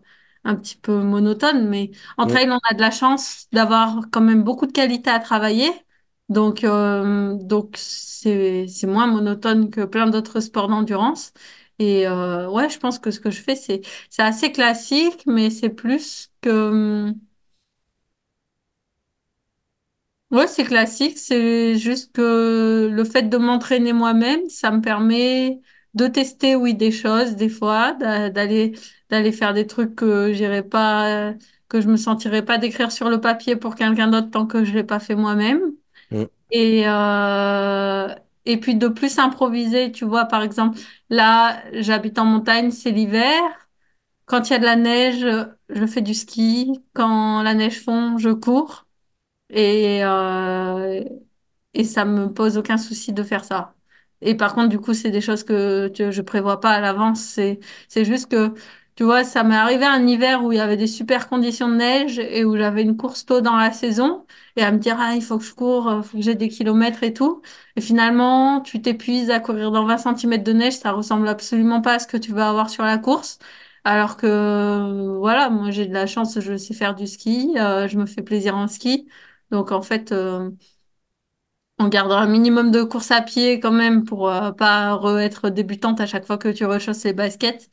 un 0.48 0.56
petit 0.56 0.76
peu 0.76 1.02
monotone, 1.02 1.68
mais 1.68 1.90
en 2.18 2.26
Mm, 2.26 2.28
trail, 2.28 2.50
on 2.50 2.58
a 2.70 2.74
de 2.74 2.80
la 2.80 2.90
chance 2.90 3.46
d'avoir 3.52 4.02
quand 4.12 4.20
même 4.22 4.42
beaucoup 4.44 4.66
de 4.66 4.72
qualité 4.72 5.10
à 5.10 5.20
travailler. 5.20 5.70
Donc, 6.28 6.64
euh, 6.64 7.34
donc 7.34 7.74
c'est, 7.78 8.66
c'est 8.68 8.86
moins 8.86 9.06
monotone 9.06 9.70
que 9.70 9.84
plein 9.84 10.06
d'autres 10.08 10.40
sports 10.40 10.68
d'endurance. 10.68 11.32
Et 11.78 12.06
euh, 12.08 12.48
ouais, 12.50 12.68
je 12.70 12.78
pense 12.78 12.98
que 12.98 13.10
ce 13.10 13.20
que 13.20 13.30
je 13.30 13.40
fais, 13.42 13.56
c'est, 13.56 13.82
c'est 14.10 14.22
assez 14.22 14.52
classique, 14.52 15.22
mais 15.26 15.50
c'est 15.50 15.70
plus 15.70 16.30
que... 16.42 17.12
Ouais, 20.30 20.46
c'est 20.46 20.64
classique. 20.64 21.16
C'est 21.18 21.76
juste 21.78 22.12
que 22.14 22.88
le 22.92 23.04
fait 23.04 23.22
de 23.22 23.36
m'entraîner 23.38 23.92
moi-même, 23.94 24.48
ça 24.50 24.70
me 24.70 24.80
permet 24.82 25.60
de 25.94 26.06
tester, 26.06 26.56
oui, 26.56 26.74
des 26.74 26.90
choses, 26.92 27.36
des 27.36 27.48
fois, 27.48 27.94
d'a- 27.94 28.30
d'aller, 28.30 28.74
d'aller 29.10 29.32
faire 29.32 29.54
des 29.54 29.66
trucs 29.66 29.94
que 29.94 30.32
j'irais 30.32 30.62
pas, 30.62 31.34
que 31.68 31.80
je 31.80 31.88
me 31.88 31.96
sentirais 31.96 32.44
pas 32.44 32.58
d'écrire 32.58 32.92
sur 32.92 33.08
le 33.10 33.20
papier 33.20 33.56
pour 33.56 33.74
quelqu'un 33.76 34.08
d'autre 34.08 34.30
tant 34.30 34.46
que 34.46 34.64
je 34.64 34.72
l'ai 34.74 34.84
pas 34.84 35.00
fait 35.00 35.14
moi-même. 35.16 35.60
mm, 36.10 36.28
Et, 36.50 36.84
euh, 36.88 38.14
et 38.46 38.58
puis 38.60 38.74
de 38.76 38.88
plus 38.88 39.18
improviser, 39.18 39.92
tu 39.92 40.04
vois, 40.06 40.24
par 40.26 40.42
exemple, 40.42 40.78
là, 41.10 41.62
j'habite 41.74 42.18
en 42.18 42.24
montagne, 42.24 42.70
c'est 42.70 42.90
l'hiver. 42.90 43.42
Quand 44.26 44.48
il 44.50 44.52
y 44.52 44.56
a 44.56 44.58
de 44.58 44.64
la 44.64 44.76
neige, 44.76 45.26
je 45.70 45.86
fais 45.86 46.02
du 46.02 46.14
ski. 46.14 46.84
Quand 46.94 47.42
la 47.42 47.54
neige 47.54 47.80
fond, 47.82 48.18
je 48.18 48.30
cours. 48.30 48.86
Et, 49.50 50.00
euh, 50.04 51.04
et 51.74 51.84
ça 51.84 52.04
me 52.06 52.32
pose 52.34 52.58
aucun 52.58 52.78
souci 52.78 53.12
de 53.14 53.24
faire 53.24 53.44
ça. 53.44 53.76
Et 54.20 54.34
par 54.36 54.54
contre, 54.54 54.68
du 54.68 54.78
coup, 54.80 54.94
c'est 54.94 55.10
des 55.10 55.20
choses 55.20 55.44
que 55.44 55.88
tu- 55.88 56.12
je 56.12 56.22
prévois 56.22 56.60
pas 56.60 56.70
à 56.72 56.80
l'avance. 56.80 57.20
C'est, 57.22 57.60
c'est 57.88 58.04
juste 58.04 58.30
que, 58.30 58.52
tu 58.96 59.04
vois, 59.04 59.22
ça 59.24 59.44
m'est 59.44 59.54
arrivé 59.56 59.84
un 59.84 60.06
hiver 60.06 60.42
où 60.44 60.50
il 60.52 60.56
y 60.56 60.60
avait 60.60 60.76
des 60.76 60.88
super 60.88 61.28
conditions 61.28 61.68
de 61.68 61.74
neige 61.76 62.18
et 62.18 62.44
où 62.44 62.56
j'avais 62.56 62.82
une 62.82 62.96
course 62.96 63.24
tôt 63.26 63.40
dans 63.40 63.56
la 63.56 63.70
saison 63.72 64.26
et 64.56 64.62
à 64.64 64.72
me 64.72 64.78
dire, 64.78 64.96
ah, 64.98 65.14
il 65.14 65.22
faut 65.22 65.38
que 65.38 65.44
je 65.44 65.54
cours, 65.54 65.92
il 65.98 66.02
faut 66.02 66.18
que 66.18 66.24
j'ai 66.24 66.34
des 66.34 66.48
kilomètres 66.48 67.02
et 67.04 67.12
tout. 67.14 67.42
Et 67.76 67.80
finalement, 67.80 68.60
tu 68.60 68.82
t'épuises 68.82 69.30
à 69.30 69.38
courir 69.40 69.70
dans 69.70 69.84
20 69.86 69.98
centimètres 69.98 70.42
de 70.44 70.52
neige, 70.52 70.74
ça 70.78 70.90
ressemble 70.92 71.28
absolument 71.28 71.80
pas 71.80 71.94
à 71.94 71.98
ce 72.00 72.06
que 72.08 72.16
tu 72.16 72.32
vas 72.32 72.48
avoir 72.50 72.70
sur 72.70 72.84
la 72.84 72.98
course. 72.98 73.38
Alors 73.84 74.16
que, 74.16 75.16
voilà, 75.18 75.48
moi, 75.50 75.70
j'ai 75.70 75.86
de 75.86 75.94
la 75.94 76.06
chance, 76.06 76.38
je 76.40 76.56
sais 76.56 76.74
faire 76.74 76.94
du 76.94 77.06
ski, 77.06 77.54
euh, 77.58 77.88
je 77.88 77.96
me 77.98 78.06
fais 78.06 78.22
plaisir 78.22 78.56
en 78.56 78.66
ski. 78.68 79.08
Donc, 79.50 79.72
en 79.72 79.80
fait, 79.82 80.12
euh, 80.12 80.50
on 81.78 81.88
gardera 81.88 82.22
un 82.22 82.26
minimum 82.28 82.70
de 82.70 82.82
course 82.82 83.10
à 83.10 83.22
pied 83.22 83.60
quand 83.60 83.70
même 83.72 84.04
pour 84.04 84.28
euh, 84.30 84.52
pas 84.52 84.92
re- 84.94 85.18
être 85.20 85.50
débutante 85.50 86.00
à 86.00 86.06
chaque 86.06 86.26
fois 86.26 86.38
que 86.38 86.48
tu 86.48 86.64
rechausses 86.64 87.04
les 87.04 87.12
baskets. 87.12 87.70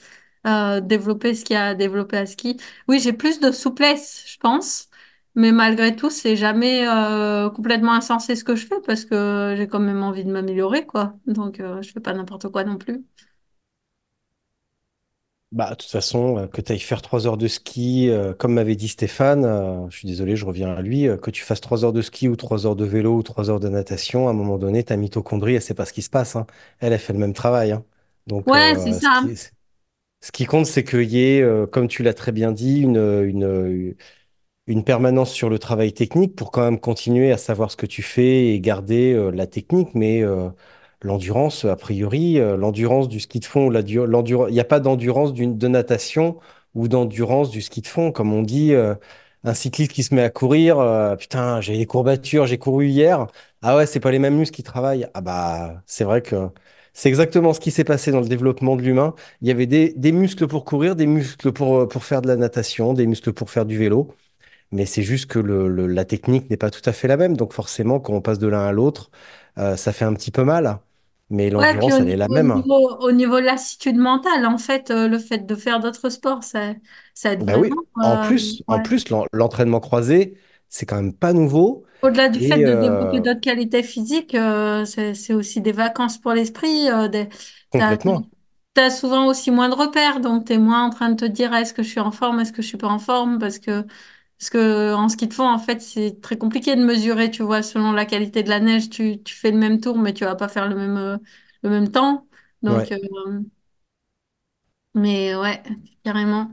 Euh, 0.48 0.80
développer 0.80 1.34
ce 1.34 1.44
qu'il 1.44 1.56
y 1.56 1.58
a 1.58 1.68
à 1.70 1.74
développer 1.76 2.18
à 2.18 2.26
ski. 2.28 2.58
Oui, 2.88 3.00
j'ai 3.00 3.14
plus 3.14 3.40
de 3.40 3.52
souplesse, 3.52 4.24
je 4.28 4.38
pense. 4.38 4.90
Mais 5.34 5.52
malgré 5.52 5.96
tout, 5.96 6.10
c'est 6.12 6.36
jamais 6.36 6.88
euh, 6.88 7.50
complètement 7.50 7.94
insensé 7.94 8.36
ce 8.36 8.44
que 8.44 8.56
je 8.56 8.66
fais 8.68 8.80
parce 8.86 9.06
que 9.06 9.56
j'ai 9.58 9.68
quand 9.68 9.80
même 9.80 10.04
envie 10.04 10.24
de 10.24 10.32
m'améliorer, 10.32 10.86
quoi. 10.86 11.16
Donc, 11.28 11.60
euh, 11.60 11.82
je 11.82 11.92
fais 11.92 12.00
pas 12.00 12.14
n'importe 12.14 12.48
quoi 12.50 12.64
non 12.64 12.78
plus. 12.78 13.04
Bah, 15.52 15.70
de 15.72 15.76
toute 15.76 15.90
façon, 15.90 16.38
euh, 16.38 16.48
que 16.48 16.60
tu 16.60 16.72
ailles 16.74 16.80
faire 16.80 17.02
trois 17.02 17.28
heures 17.28 17.38
de 17.38 17.48
ski, 17.48 18.10
euh, 18.10 18.34
comme 18.34 18.54
m'avait 18.56 18.76
dit 18.76 18.90
Stéphane, 18.90 19.46
euh, 19.46 19.90
je 19.90 19.98
suis 20.00 20.08
désolé, 20.08 20.36
je 20.36 20.46
reviens 20.46 20.74
à 20.76 20.82
lui, 20.82 21.08
euh, 21.08 21.18
que 21.18 21.32
tu 21.32 21.44
fasses 21.44 21.62
trois 21.62 21.86
heures 21.86 21.94
de 21.94 22.02
ski 22.02 22.28
ou 22.28 22.36
trois 22.36 22.66
heures 22.66 22.76
de 22.76 22.84
vélo 22.84 23.16
ou 23.16 23.24
trois 23.24 23.50
heures 23.50 23.60
de 23.62 23.70
natation, 23.70 24.28
à 24.28 24.32
un 24.32 24.34
moment 24.34 24.58
donné, 24.58 24.84
ta 24.84 24.98
mitochondrie, 24.98 25.56
elle 25.56 25.62
sait 25.62 25.74
pas 25.74 25.86
ce 25.86 25.94
qui 25.94 26.02
se 26.02 26.10
passe. 26.10 26.36
hein. 26.36 26.46
Elle, 26.80 26.92
elle 26.92 27.00
fait 27.00 27.14
le 27.14 27.20
même 27.20 27.34
travail. 27.34 27.72
hein. 27.72 27.86
Donc, 28.28 28.54
Ouais, 28.54 28.74
c'est 28.76 28.94
euh, 28.94 29.00
ce 29.00 29.08
ça. 29.08 29.22
qui, 29.22 29.36
ce 29.38 30.32
qui 30.34 30.46
compte, 30.46 30.66
c'est 30.68 30.84
qu'il 30.86 31.04
y 31.12 31.20
ait, 31.22 31.42
euh, 31.42 31.68
comme 31.68 31.88
tu 31.88 32.04
l'as 32.04 32.14
très 32.16 32.32
bien 32.34 32.52
dit, 32.52 32.82
une, 32.82 32.98
une, 32.98 33.96
une 34.68 34.84
permanence 34.84 35.32
sur 35.32 35.50
le 35.50 35.60
travail 35.60 35.94
technique 35.94 36.36
pour 36.36 36.52
quand 36.52 36.64
même 36.64 36.80
continuer 36.80 37.32
à 37.32 37.38
savoir 37.38 37.72
ce 37.72 37.78
que 37.78 37.86
tu 37.86 38.02
fais 38.04 38.48
et 38.54 38.60
garder 38.62 39.14
euh, 39.14 39.32
la 39.32 39.48
technique, 39.48 39.90
mais 39.96 40.24
euh, 40.24 40.50
l'endurance, 41.06 41.66
a 41.66 41.76
priori, 41.76 42.40
euh, 42.40 42.58
l'endurance 42.58 43.08
du 43.08 43.20
ski 43.20 43.40
de 43.40 43.46
fond, 43.46 43.72
il 43.72 44.52
n'y 44.52 44.60
a 44.60 44.64
pas 44.66 44.80
d'endurance 44.80 45.34
de 45.34 45.68
natation 45.68 46.38
ou 46.74 46.88
d'endurance 46.88 47.50
du 47.52 47.62
ski 47.62 47.82
de 47.82 47.88
fond. 47.88 48.12
Comme 48.12 48.34
on 48.34 48.42
dit, 48.42 48.74
euh, 48.74 48.96
un 49.44 49.54
cycliste 49.54 49.92
qui 49.94 50.04
se 50.04 50.14
met 50.16 50.24
à 50.24 50.30
courir, 50.30 50.80
euh, 50.80 51.16
putain, 51.16 51.62
j'ai 51.62 51.78
des 51.78 51.86
courbatures, 51.86 52.48
j'ai 52.48 52.58
couru 52.58 52.88
hier. 52.88 53.28
Ah 53.62 53.78
ouais, 53.78 53.86
c'est 53.86 54.00
pas 54.00 54.12
les 54.12 54.20
mêmes 54.20 54.36
muscles 54.38 54.56
qui 54.56 54.64
travaillent. 54.64 55.08
Ah 55.14 55.22
bah, 55.22 55.84
c'est 55.86 56.04
vrai 56.04 56.22
que 56.22 56.50
c'est 56.94 57.10
exactement 57.10 57.54
ce 57.54 57.60
qui 57.60 57.72
s'est 57.72 57.84
passé 57.84 58.12
dans 58.12 58.22
le 58.22 58.28
développement 58.28 58.76
de 58.76 58.82
l'humain. 58.82 59.16
Il 59.42 59.48
y 59.48 59.52
avait 59.52 59.68
des, 59.68 60.12
muscles 60.12 60.48
pour 60.48 60.66
courir, 60.66 60.96
des 60.96 61.08
muscles 61.08 61.52
pour, 61.52 61.88
faire 62.04 62.22
de 62.22 62.28
la 62.28 62.36
natation, 62.38 62.94
des 62.94 63.06
muscles 63.08 63.34
pour 63.34 63.50
faire 63.50 63.66
du 63.66 63.78
vélo. 63.78 64.16
mais 64.72 64.86
c'est 64.86 65.04
juste 65.04 65.28
que 65.28 65.40
le, 65.40 65.88
la 65.88 66.06
technique 66.06 66.50
n'est 66.50 66.58
pas 66.58 66.72
tout 66.72 66.82
à 66.86 66.94
fait 66.94 67.08
la 67.08 67.18
même. 67.18 67.38
Donc 67.38 67.54
forcément, 67.54 68.00
quand 68.00 68.14
on 68.14 68.22
passe 68.22 68.40
de 68.40 68.48
l'un 68.48 68.66
à 68.66 68.72
l'autre, 68.72 69.12
ça 69.58 69.94
fait 69.94 70.06
un 70.06 70.14
petit 70.14 70.32
peu 70.32 70.44
mal. 70.44 70.80
Mais 71.30 71.50
Ouais, 71.58 71.74
l'endurance, 71.74 72.00
au, 72.02 72.02
elle 72.02 72.10
est 72.10 72.18
la 72.18 72.28
au 72.28 72.40
même. 72.40 72.54
niveau, 72.54 72.98
au 73.00 73.12
niveau 73.14 73.36
de 73.40 73.46
lassitude 73.46 73.96
mentale, 73.96 74.46
en 74.46 74.58
fait, 74.58 74.92
euh, 74.92 75.08
le 75.08 75.18
fait 75.20 75.40
de 75.46 75.56
faire 75.56 75.80
d'autres 75.80 76.10
sports, 76.10 76.44
ça, 76.44 76.74
ça 77.14 77.32
aide 77.34 77.46
Ben 77.46 77.58
oui, 77.58 77.84
en 78.02 78.18
euh, 78.18 78.18
plus, 78.18 78.64
en 78.68 78.80
ouais. 78.80 78.82
plus, 78.82 79.10
l'en- 79.10 79.26
l'entraînement 79.34 79.80
croisé, 79.80 80.38
c'est 80.70 80.86
quand 80.86 80.96
même 80.98 81.14
pas 81.14 81.34
nouveau. 81.34 81.86
Au-delà 82.02 82.30
du 82.30 82.40
fait 82.40 82.60
de 82.60 82.76
développer 82.76 83.20
euh, 83.20 83.22
d'autres 83.22 83.40
qualités 83.42 83.82
physiques, 83.84 84.38
c'est, 84.86 85.34
aussi 85.34 85.62
des 85.62 85.72
vacances 85.72 86.18
pour 86.20 86.34
l'esprit. 86.34 86.88
Des, 87.12 87.30
t'as, 87.76 87.98
complètement. 87.98 88.30
t'as 88.76 88.90
souvent 88.92 89.28
aussi 89.28 89.52
moins 89.52 89.70
de 89.70 89.76
repères, 89.76 90.20
donc 90.22 90.46
t'es 90.46 90.58
moins 90.60 90.84
en 90.86 90.90
train 90.92 91.10
de 91.12 91.16
te 91.16 91.26
dire 91.26 91.54
est-ce 91.56 91.74
que 91.74 91.84
je 91.84 91.90
suis 91.90 92.00
en 92.02 92.12
forme, 92.12 92.40
est-ce 92.42 92.54
que 92.54 92.62
je 92.62 92.68
suis 92.68 92.78
pas 92.78 92.88
en 92.90 93.00
forme, 93.00 93.40
parce 93.40 93.60
que, 93.60 93.86
parce 94.40 94.50
que 94.50 94.94
en 94.94 95.10
ski 95.10 95.28
de 95.28 95.34
fond, 95.34 95.48
en 95.50 95.60
fait, 95.60 95.82
c'est 95.82 96.22
très 96.22 96.38
compliqué 96.38 96.76
de 96.76 96.84
mesurer, 96.84 97.32
tu 97.32 97.44
vois, 97.44 97.64
selon 97.64 97.92
la 97.94 98.06
qualité 98.06 98.44
de 98.44 98.50
la 98.50 98.60
neige, 98.60 98.90
tu, 98.90 99.22
tu 99.24 99.34
fais 99.36 99.52
le 99.52 99.58
même 99.58 99.80
tour, 99.82 99.98
mais 99.98 100.14
tu 100.14 100.26
vas 100.26 100.36
pas 100.36 100.48
faire 100.50 100.68
le 100.68 100.76
même, 100.76 100.98
euh, 100.98 101.18
le 101.64 101.70
même 101.70 101.92
temps. 101.92 102.28
Donc, 102.62 102.92
Ouais. 102.92 102.92
euh, 102.92 102.98
mais 104.94 105.36
ouais, 105.36 105.62
carrément. 106.04 106.52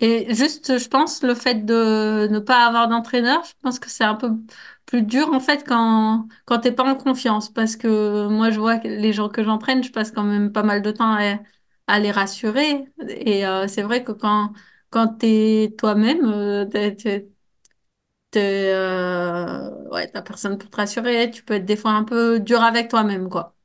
Et 0.00 0.34
juste, 0.34 0.78
je 0.78 0.88
pense, 0.88 1.22
le 1.22 1.34
fait 1.34 1.64
de 1.66 2.28
ne 2.30 2.38
pas 2.40 2.66
avoir 2.66 2.88
d'entraîneur, 2.88 3.44
je 3.44 3.52
pense 3.62 3.78
que 3.80 3.90
c'est 3.90 4.04
un 4.04 4.14
peu 4.16 4.30
plus 4.86 5.02
dur 5.02 5.32
en 5.32 5.40
fait 5.40 5.64
quand, 5.66 6.28
quand 6.46 6.60
t'es 6.60 6.72
pas 6.72 6.84
en 6.84 6.96
confiance. 6.96 7.50
Parce 7.52 7.76
que 7.76 8.28
moi, 8.28 8.50
je 8.50 8.60
vois 8.60 8.78
que 8.78 8.88
les 8.88 9.12
gens 9.14 9.28
que 9.30 9.44
j'entraîne, 9.44 9.84
je 9.84 9.92
passe 9.92 10.12
quand 10.12 10.24
même 10.24 10.52
pas 10.52 10.62
mal 10.64 10.82
de 10.82 10.90
temps 10.92 11.12
à, 11.18 11.38
à 11.88 12.00
les 12.00 12.10
rassurer. 12.12 12.86
Et 13.08 13.46
euh, 13.46 13.68
c'est 13.68 13.82
vrai 13.82 14.04
que 14.04 14.12
quand, 14.12 14.52
quand 14.92 15.08
t'es 15.18 15.74
toi-même, 15.78 16.24
euh, 16.26 16.66
euh, 18.36 19.70
ouais, 19.90 20.08
personne 20.24 20.58
pour 20.58 20.70
te 20.70 20.76
rassurer, 20.76 21.30
tu 21.30 21.42
peux 21.44 21.54
être 21.54 21.64
des 21.66 21.76
fois 21.76 21.92
un 21.92 22.04
peu 22.04 22.40
dur 22.40 22.62
avec 22.62 22.88
toi-même, 22.88 23.28
quoi. 23.28 23.56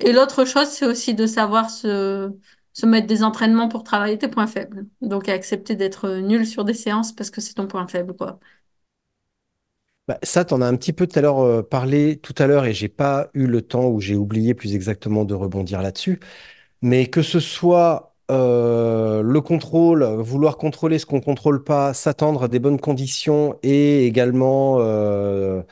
Et 0.00 0.12
l'autre 0.12 0.44
chose, 0.44 0.68
c'est 0.68 0.86
aussi 0.86 1.14
de 1.14 1.26
savoir 1.26 1.70
se, 1.70 2.30
se 2.72 2.86
mettre 2.86 3.06
des 3.06 3.22
entraînements 3.22 3.68
pour 3.68 3.84
travailler 3.84 4.18
tes 4.18 4.28
points 4.28 4.46
faibles. 4.46 4.86
Donc, 5.00 5.28
accepter 5.28 5.76
d'être 5.76 6.08
nul 6.18 6.46
sur 6.46 6.64
des 6.64 6.74
séances 6.74 7.12
parce 7.14 7.30
que 7.30 7.40
c'est 7.40 7.54
ton 7.54 7.66
point 7.68 7.86
faible, 7.86 8.14
quoi. 8.16 8.38
Bah, 10.06 10.18
ça, 10.22 10.44
t'en 10.44 10.60
as 10.60 10.66
un 10.66 10.76
petit 10.76 10.92
peu 10.92 11.06
tout 11.06 11.18
à 11.18 11.22
l'heure 11.22 11.40
euh, 11.40 11.62
parlé 11.62 12.18
tout 12.18 12.34
à 12.38 12.46
l'heure 12.46 12.66
et 12.66 12.74
j'ai 12.74 12.88
pas 12.88 13.30
eu 13.32 13.46
le 13.46 13.62
temps 13.62 13.86
ou 13.88 14.00
j'ai 14.00 14.16
oublié 14.16 14.52
plus 14.54 14.74
exactement 14.74 15.24
de 15.24 15.32
rebondir 15.34 15.80
là-dessus. 15.80 16.20
Mais 16.82 17.08
que 17.08 17.22
ce 17.22 17.40
soit 17.40 18.13
euh, 18.30 19.22
le 19.22 19.40
contrôle, 19.40 20.02
vouloir 20.04 20.56
contrôler 20.56 20.98
ce 20.98 21.06
qu'on 21.06 21.20
contrôle 21.20 21.62
pas, 21.64 21.92
s'attendre 21.94 22.44
à 22.44 22.48
des 22.48 22.58
bonnes 22.58 22.80
conditions 22.80 23.58
et 23.62 24.06
également 24.06 24.78
euh, 24.80 25.62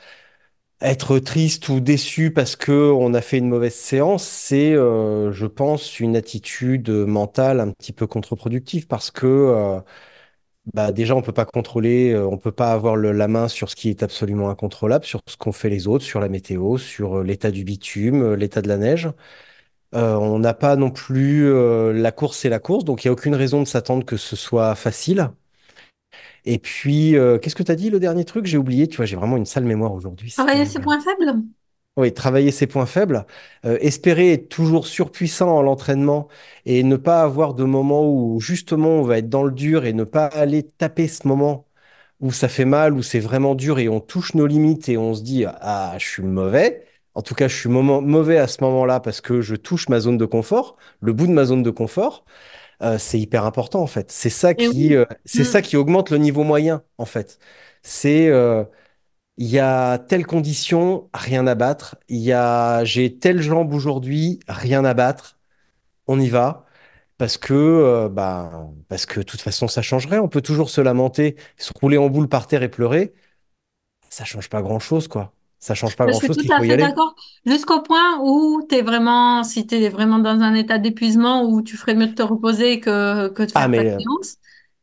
être 0.81 1.19
triste 1.19 1.69
ou 1.69 1.79
déçu 1.81 2.31
parce 2.33 2.55
que 2.55 2.71
on 2.93 3.13
a 3.13 3.21
fait 3.21 3.39
une 3.39 3.49
mauvaise 3.49 3.75
séance, 3.75 4.23
c'est, 4.25 4.73
euh, 4.75 5.31
je 5.33 5.45
pense, 5.47 5.99
une 5.99 6.15
attitude 6.15 6.89
mentale 6.89 7.59
un 7.61 7.71
petit 7.71 7.93
peu 7.93 8.07
contre-productive 8.07 8.87
parce 8.87 9.11
que 9.11 9.81
bah, 10.73 10.91
déjà 10.91 11.15
on 11.15 11.21
peut 11.21 11.33
pas 11.33 11.45
contrôler, 11.45 12.15
on 12.17 12.37
peut 12.37 12.51
pas 12.51 12.71
avoir 12.71 12.95
la 12.95 13.27
main 13.27 13.47
sur 13.49 13.69
ce 13.69 13.75
qui 13.75 13.89
est 13.89 14.01
absolument 14.03 14.49
incontrôlable, 14.49 15.05
sur 15.05 15.21
ce 15.27 15.35
qu'ont 15.37 15.51
fait 15.51 15.69
les 15.69 15.87
autres, 15.87 16.05
sur 16.05 16.19
la 16.21 16.29
météo, 16.29 16.77
sur 16.77 17.23
l'état 17.23 17.51
du 17.51 17.63
bitume, 17.65 18.33
l'état 18.35 18.61
de 18.61 18.67
la 18.69 18.77
neige. 18.77 19.09
Euh, 19.93 20.15
on 20.15 20.39
n'a 20.39 20.53
pas 20.53 20.75
non 20.75 20.89
plus 20.89 21.45
euh, 21.45 21.93
la 21.93 22.11
course, 22.11 22.39
c'est 22.39 22.49
la 22.49 22.59
course, 22.59 22.83
donc 22.83 23.03
il 23.03 23.07
n'y 23.07 23.09
a 23.09 23.13
aucune 23.13 23.35
raison 23.35 23.61
de 23.61 23.67
s'attendre 23.67 24.05
que 24.05 24.17
ce 24.17 24.35
soit 24.35 24.73
facile. 24.75 25.29
Et 26.45 26.57
puis, 26.57 27.15
euh, 27.15 27.37
qu'est-ce 27.37 27.55
que 27.55 27.63
tu 27.63 27.71
as 27.71 27.75
dit 27.75 27.89
le 27.89 27.99
dernier 27.99 28.25
truc? 28.25 28.45
J'ai 28.45 28.57
oublié, 28.57 28.87
tu 28.87 28.97
vois, 28.97 29.05
j'ai 29.05 29.15
vraiment 29.15 29.37
une 29.37 29.45
sale 29.45 29.65
mémoire 29.65 29.93
aujourd'hui. 29.93 30.31
Travailler 30.31 30.65
ses 30.65 30.79
points 30.79 30.99
faibles? 30.99 31.43
oui, 31.95 32.11
travailler 32.11 32.49
ses 32.49 32.65
points 32.65 32.87
faibles, 32.87 33.23
espérer 33.63 34.33
être 34.33 34.49
toujours 34.49 34.87
surpuissant 34.87 35.49
en 35.55 35.61
l'entraînement 35.61 36.27
et 36.65 36.81
ne 36.81 36.95
pas 36.95 37.21
avoir 37.21 37.53
de 37.53 37.63
moments 37.63 38.11
où 38.11 38.39
justement 38.39 38.89
on 38.89 39.03
va 39.03 39.19
être 39.19 39.29
dans 39.29 39.43
le 39.43 39.51
dur 39.51 39.85
et 39.85 39.93
ne 39.93 40.03
pas 40.03 40.25
aller 40.25 40.63
taper 40.63 41.07
ce 41.07 41.27
moment 41.27 41.67
où 42.19 42.31
ça 42.31 42.47
fait 42.49 42.65
mal, 42.65 42.93
où 42.93 43.03
c'est 43.03 43.19
vraiment 43.19 43.53
dur 43.55 43.79
et 43.79 43.89
on 43.89 43.99
touche 43.99 44.33
nos 44.33 44.47
limites 44.47 44.89
et 44.89 44.97
on 44.97 45.13
se 45.13 45.21
dit, 45.23 45.45
ah, 45.47 45.95
je 45.99 46.05
suis 46.07 46.23
mauvais. 46.23 46.85
En 47.15 47.21
tout 47.21 47.35
cas, 47.35 47.47
je 47.47 47.55
suis 47.55 47.69
moment- 47.69 48.01
mauvais 48.01 48.37
à 48.37 48.47
ce 48.47 48.63
moment-là 48.63 48.99
parce 48.99 49.21
que 49.21 49.41
je 49.41 49.55
touche 49.55 49.89
ma 49.89 49.99
zone 49.99 50.17
de 50.17 50.25
confort, 50.25 50.77
le 51.01 51.13
bout 51.13 51.27
de 51.27 51.31
ma 51.31 51.45
zone 51.45 51.63
de 51.63 51.69
confort. 51.69 52.25
Euh, 52.83 52.97
c'est 52.99 53.19
hyper 53.19 53.45
important 53.45 53.81
en 53.81 53.87
fait. 53.87 54.11
C'est 54.11 54.29
ça 54.31 54.53
qui, 54.55 54.67
oui. 54.89 54.95
euh, 54.95 55.05
c'est 55.25 55.43
Mm. 55.43 55.45
ça 55.45 55.61
qui 55.63 55.77
augmente 55.77 56.11
le 56.11 56.17
niveau 56.19 56.43
moyen 56.43 56.83
en 56.97 57.05
fait. 57.05 57.39
C'est, 57.83 58.29
euh, 58.29 58.63
il 59.37 59.47
y 59.47 59.59
a 59.59 59.97
telle 59.99 60.25
condition, 60.27 61.09
rien 61.13 61.47
à 61.47 61.55
battre. 61.55 61.97
Il 62.09 62.19
y 62.21 62.31
a, 62.33 62.83
j'ai 62.85 63.17
telle 63.19 63.41
jambe 63.41 63.73
aujourd'hui, 63.73 64.39
rien 64.47 64.85
à 64.85 64.93
battre. 64.93 65.39
On 66.07 66.19
y 66.19 66.29
va. 66.29 66.65
Parce 67.17 67.37
que, 67.37 67.53
euh, 67.53 68.09
bah, 68.09 68.69
parce 68.89 69.05
que 69.05 69.19
de 69.21 69.25
toute 69.25 69.41
façon, 69.41 69.67
ça 69.69 69.81
changerait. 69.81 70.19
On 70.19 70.29
peut 70.29 70.41
toujours 70.41 70.69
se 70.69 70.81
lamenter, 70.81 71.35
se 71.57 71.71
rouler 71.79 71.97
en 71.97 72.09
boule 72.09 72.29
par 72.29 72.47
terre 72.47 72.63
et 72.63 72.69
pleurer. 72.69 73.13
Ça 74.09 74.25
change 74.25 74.49
pas 74.49 74.61
grand-chose, 74.61 75.07
quoi. 75.09 75.32
Ça 75.63 75.73
change 75.75 75.95
pas 75.95 76.05
Je 76.05 76.11
suis 76.13 76.31
grand-chose 76.31 76.37
tout 76.43 76.45
à 76.49 76.61
fait 76.63 76.77
d'accord. 76.77 77.15
Jusqu'au 77.45 77.81
point 77.81 78.19
où 78.21 78.61
t'es 78.67 78.81
vraiment, 78.81 79.43
si 79.43 79.65
t'es 79.65 79.87
vraiment 79.89 80.19
dans 80.19 80.41
un 80.41 80.53
état 80.53 80.77
d'épuisement 80.77 81.43
où 81.45 81.61
tu 81.61 81.77
ferais 81.77 81.95
mieux 81.95 82.07
de 82.07 82.13
te 82.13 82.21
reposer 82.21 82.79
que, 82.81 83.29
que 83.29 83.43
de 83.43 83.51
Ah, 83.53 83.67
faire 83.67 83.71
ta 83.73 83.81
mais 83.81 83.97
séance. 83.97 84.35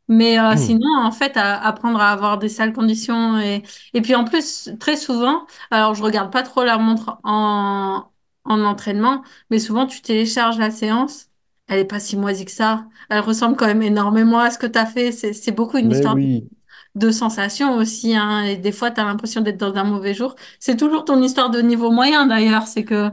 Mais 0.08 0.38
euh, 0.40 0.56
euh, 0.56 0.56
sinon, 0.56 0.86
en 0.98 1.12
fait, 1.12 1.36
à- 1.38 1.60
apprendre 1.66 2.00
à 2.00 2.10
avoir 2.12 2.38
des 2.38 2.48
sales 2.50 2.72
conditions 2.74 3.38
et, 3.40 3.62
et 3.94 4.02
puis 4.02 4.14
en 4.16 4.24
plus, 4.24 4.70
très 4.80 4.96
souvent, 4.98 5.46
alors 5.70 5.94
je 5.96 6.02
regarde 6.02 6.32
pas 6.32 6.42
trop 6.44 6.64
la 6.64 6.78
montre 6.78 7.18
en, 7.24 8.04
en 8.44 8.64
entraînement, 8.64 9.22
mais 9.50 9.58
souvent 9.60 9.86
tu 9.86 10.02
télécharges 10.02 10.58
la 10.58 10.70
séance, 10.72 11.28
elle 11.68 11.80
est 11.80 11.84
pas 11.86 12.00
si 12.00 12.16
moisie 12.18 12.44
que 12.44 12.50
ça. 12.52 12.86
Elle 13.10 13.20
ressemble 13.20 13.56
quand 13.56 13.66
même 13.66 13.82
énormément 13.82 14.40
à 14.40 14.50
ce 14.50 14.58
que 14.58 14.66
tu 14.66 14.78
as 14.78 14.86
fait. 14.86 15.12
C'est, 15.12 15.52
beaucoup 15.52 15.78
une 15.78 15.90
mais 15.90 15.92
histoire 15.92 16.16
de, 16.16 16.22
oui. 16.24 16.48
de 16.50 16.56
sensations 17.12 17.76
aussi, 17.76 18.14
hein, 18.16 18.42
et 18.44 18.56
des 18.56 18.72
fois, 18.72 18.90
tu 18.90 19.00
as 19.00 19.04
l'impression 19.04 19.40
d'être 19.40 19.56
dans 19.58 19.74
un 19.76 19.84
mauvais 19.84 20.14
jour. 20.14 20.34
C'est 20.58 20.76
toujours 20.76 21.04
ton 21.04 21.22
histoire 21.22 21.50
de 21.50 21.60
niveau 21.60 21.90
moyen 21.90 22.26
d'ailleurs, 22.26 22.66
c'est 22.66 22.84
que 22.84 23.10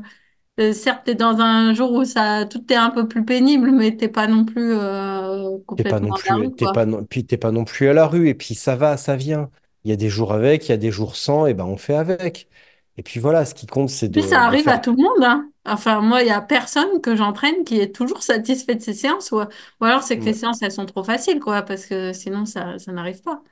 euh, 0.60 0.74
certes, 0.74 1.04
tu 1.06 1.12
es 1.12 1.16
dans 1.16 1.40
un 1.42 1.74
jour 1.74 1.92
où 1.94 2.06
ça, 2.06 2.46
tout 2.46 2.64
est 2.74 2.76
un 2.78 2.92
peu 2.92 3.08
plus 3.08 3.26
pénible, 3.26 3.72
mais 3.72 3.98
t'es 3.98 4.10
pas 4.10 4.28
non 4.28 4.46
plus 4.46 4.74
euh, 4.74 5.60
T'es 5.76 5.86
pas 5.86 6.00
complètement 6.00 6.00
non 6.00 6.14
la 6.28 6.36
plus, 6.36 6.50
rue, 6.50 6.56
t'es 6.56 6.68
quoi. 6.68 6.70
pas 6.70 6.86
non, 6.86 7.06
puis 7.06 7.26
t'es 7.26 7.38
pas 7.38 7.52
non 7.52 7.64
plus 7.66 7.88
à 7.90 7.94
la 7.94 8.08
rue. 8.08 8.30
Et 8.30 8.34
puis 8.36 8.56
ça 8.56 8.76
va, 8.76 8.98
ça 8.98 9.16
vient. 9.16 9.50
Il 9.84 9.90
y 9.92 9.94
a 9.94 9.96
des 9.96 10.10
jours 10.10 10.34
avec, 10.34 10.66
il 10.68 10.70
y 10.72 10.74
a 10.74 10.78
des 10.78 10.92
jours 10.92 11.16
sans, 11.16 11.46
et 11.46 11.54
ben 11.54 11.66
on 11.66 11.78
fait 11.78 11.96
avec. 11.96 12.50
Et 12.98 13.04
puis 13.04 13.20
voilà, 13.20 13.46
ce 13.46 13.54
qui 13.54 13.68
compte, 13.68 13.90
c'est 13.90 14.10
Puis 14.12 14.24
ça 14.24 14.42
de, 14.42 14.48
de 14.48 14.56
arrive 14.56 14.68
à 14.70 14.80
tout 14.80 14.92
le 14.96 15.04
monde, 15.04 15.24
hein. 15.24 15.52
Enfin, 15.66 16.00
moi, 16.02 16.22
il 16.24 16.28
y 16.28 16.32
a 16.32 16.42
personne 16.42 17.02
que 17.02 17.16
j'entraîne 17.16 17.64
qui 17.66 17.80
est 17.80 17.94
toujours 17.94 18.24
satisfait 18.24 18.76
de 18.76 18.82
ses 18.82 18.94
séances, 18.94 19.32
ou, 19.32 19.42
ou 19.42 19.86
alors 19.86 20.02
c'est 20.04 20.18
que 20.20 20.26
les 20.26 20.34
Ouais. 20.34 20.34
séances, 20.34 20.62
elles 20.62 20.72
sont 20.72 20.86
trop 20.86 21.04
faciles, 21.04 21.40
quoi, 21.40 21.62
parce 21.62 21.86
que 21.86 22.14
sinon, 22.14 22.46
ça, 22.46 22.80
ça 22.80 22.92
n'arrive 22.94 23.22
pas. 23.22 23.44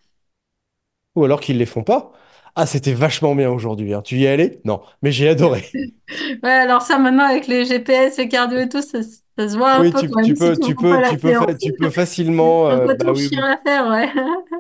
Ou 1.16 1.24
alors 1.26 1.40
qu'ils 1.42 1.58
les 1.58 1.66
font 1.66 1.84
pas. 1.84 2.12
Ah, 2.56 2.66
c'était 2.66 2.94
vachement 2.94 3.36
bien 3.36 3.50
aujourd'hui. 3.52 3.94
hein. 3.94 4.02
Tu 4.02 4.18
y 4.18 4.26
es 4.26 4.28
allé? 4.30 4.62
Non, 4.66 4.82
mais 5.02 5.12
j'ai 5.12 5.28
adoré. 5.30 5.66
Ouais, 6.44 6.50
alors 6.52 6.82
ça, 6.82 6.98
maintenant, 7.00 7.26
avec 7.26 7.48
les 7.48 7.66
GPS 7.66 8.20
et 8.20 8.28
cardio 8.30 8.60
et 8.60 8.70
tout, 8.70 8.82
ça, 8.82 9.02
ça 9.04 9.50
se 9.50 9.58
voit 9.58 9.74
un 9.80 9.84
Oui, 9.84 9.94
peu 9.94 10.00
tu, 10.00 10.10
quand 10.10 10.22
même 10.22 10.34
tu 10.34 10.36
si 10.36 10.38
peux, 10.38 10.58
tu 10.60 10.60
tu 10.60 10.74
vois 10.76 10.88
pas 10.88 11.00
peux, 11.00 11.02
la 11.02 11.10
tu 11.10 11.18
peux, 11.20 11.34
séance. 11.34 11.34
fa- 11.34 11.54
tu 11.56 11.74
peux 11.74 11.90
C'est 11.90 11.90
facilement. 11.90 12.68
un 12.70 12.80
euh, 12.80 12.90
peu 12.96 12.96
bah 12.96 13.12
oui, 13.14 13.28
oui. 13.28 13.50
à 13.50 13.58
faire, 13.64 13.88
ouais. 13.90 14.12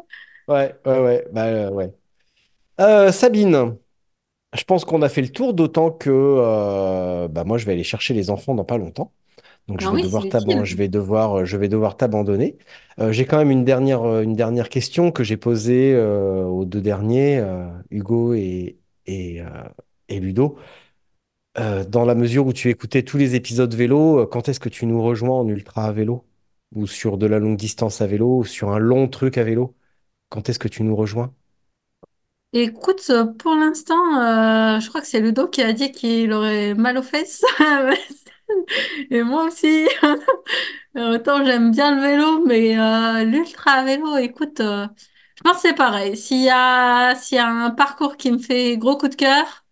Ouais, 0.47 0.75
ouais, 0.85 0.99
ouais. 0.99 1.27
Bah 1.31 1.45
euh, 1.47 1.71
ouais. 1.71 1.91
Euh, 2.81 3.11
Sabine, 3.11 3.77
je 4.57 4.63
pense 4.65 4.85
qu'on 4.85 5.01
a 5.03 5.09
fait 5.09 5.21
le 5.21 5.29
tour, 5.31 5.53
d'autant 5.53 5.91
que 5.91 6.09
euh, 6.11 7.27
bah 7.29 7.43
moi 7.45 7.57
je 7.57 7.65
vais 7.65 7.73
aller 7.73 7.83
chercher 7.83 8.13
les 8.13 8.29
enfants 8.31 8.55
dans 8.55 8.65
pas 8.65 8.77
longtemps. 8.77 9.13
Donc 9.67 9.81
je 9.81 9.87
Ah 9.87 9.91
vais 9.91 9.97
oui, 9.97 10.03
c'est 10.09 10.21
devoir 10.21 10.27
je 10.65 10.75
vais 10.75 10.87
devoir, 10.89 11.45
je 11.45 11.57
vais 11.57 11.67
devoir 11.69 11.97
t'abandonner. 11.97 12.57
Euh, 12.99 13.11
j'ai 13.11 13.25
quand 13.25 13.37
même 13.37 13.49
une 13.51 13.65
dernière, 13.65 14.03
euh, 14.03 14.21
une 14.21 14.35
dernière 14.35 14.69
question 14.69 15.11
que 15.11 15.23
j'ai 15.23 15.37
posée 15.37 15.93
euh, 15.95 16.43
aux 16.45 16.65
deux 16.65 16.81
derniers, 16.81 17.39
euh, 17.39 17.67
Hugo 17.89 18.33
et, 18.35 18.77
et, 19.07 19.41
et 20.09 20.19
Ludo. 20.19 20.57
Dans 21.55 22.03
la 22.05 22.15
mesure 22.15 22.45
où 22.47 22.53
tu 22.53 22.69
écoutais 22.69 23.03
tous 23.03 23.17
les 23.17 23.35
épisodes 23.35 23.73
vélo, 23.73 24.27
quand 24.27 24.49
est-ce 24.49 24.59
que 24.59 24.69
tu 24.69 24.85
nous 24.85 25.01
rejoins 25.01 25.39
en 25.39 25.47
ultra 25.47 25.85
à 25.85 25.91
vélo? 25.93 26.25
Ou 26.75 26.85
sur 26.87 27.17
de 27.17 27.25
la 27.27 27.39
longue 27.39 27.57
distance 27.57 28.01
à 28.01 28.07
vélo, 28.07 28.39
ou 28.39 28.45
sur 28.45 28.71
un 28.71 28.79
long 28.79 29.07
truc 29.07 29.37
à 29.37 29.43
vélo? 29.43 29.75
Quand 30.29 30.49
est-ce 30.49 30.59
que 30.59 30.67
tu 30.69 30.83
nous 30.83 30.95
rejoins? 30.95 31.33
Écoute, 32.53 33.11
pour 33.39 33.53
l'instant, 33.55 33.95
je 34.79 34.87
crois 34.89 35.01
que 35.01 35.07
c'est 35.07 35.19
Ludo 35.19 35.47
qui 35.47 35.61
a 35.61 35.73
dit 35.73 35.91
qu'il 35.91 36.31
aurait 36.31 36.73
mal 36.73 36.97
aux 36.97 37.01
fesses. 37.03 37.43
Et 39.11 39.23
moi 39.23 39.45
aussi. 39.45 39.87
Euh, 40.97 41.15
Autant 41.15 41.45
j'aime 41.45 41.71
bien 41.71 41.95
le 41.95 42.01
vélo, 42.01 42.45
mais 42.45 42.79
euh, 42.79 43.23
l'ultra 43.25 43.83
vélo, 43.85 44.17
écoute, 44.17 44.61
euh, 44.61 44.87
je 45.37 45.43
pense 45.43 45.55
que 45.57 45.61
c'est 45.69 45.75
pareil. 45.75 46.17
S'il 46.17 46.41
y 46.43 46.49
a, 46.49 47.15
s'il 47.15 47.37
y 47.37 47.39
a 47.39 47.47
un 47.49 47.71
parcours 47.71 48.17
qui 48.17 48.31
me 48.31 48.39
fait 48.39 48.77
gros 48.77 48.97
coup 48.97 49.07
de 49.09 49.15
cœur, 49.15 49.65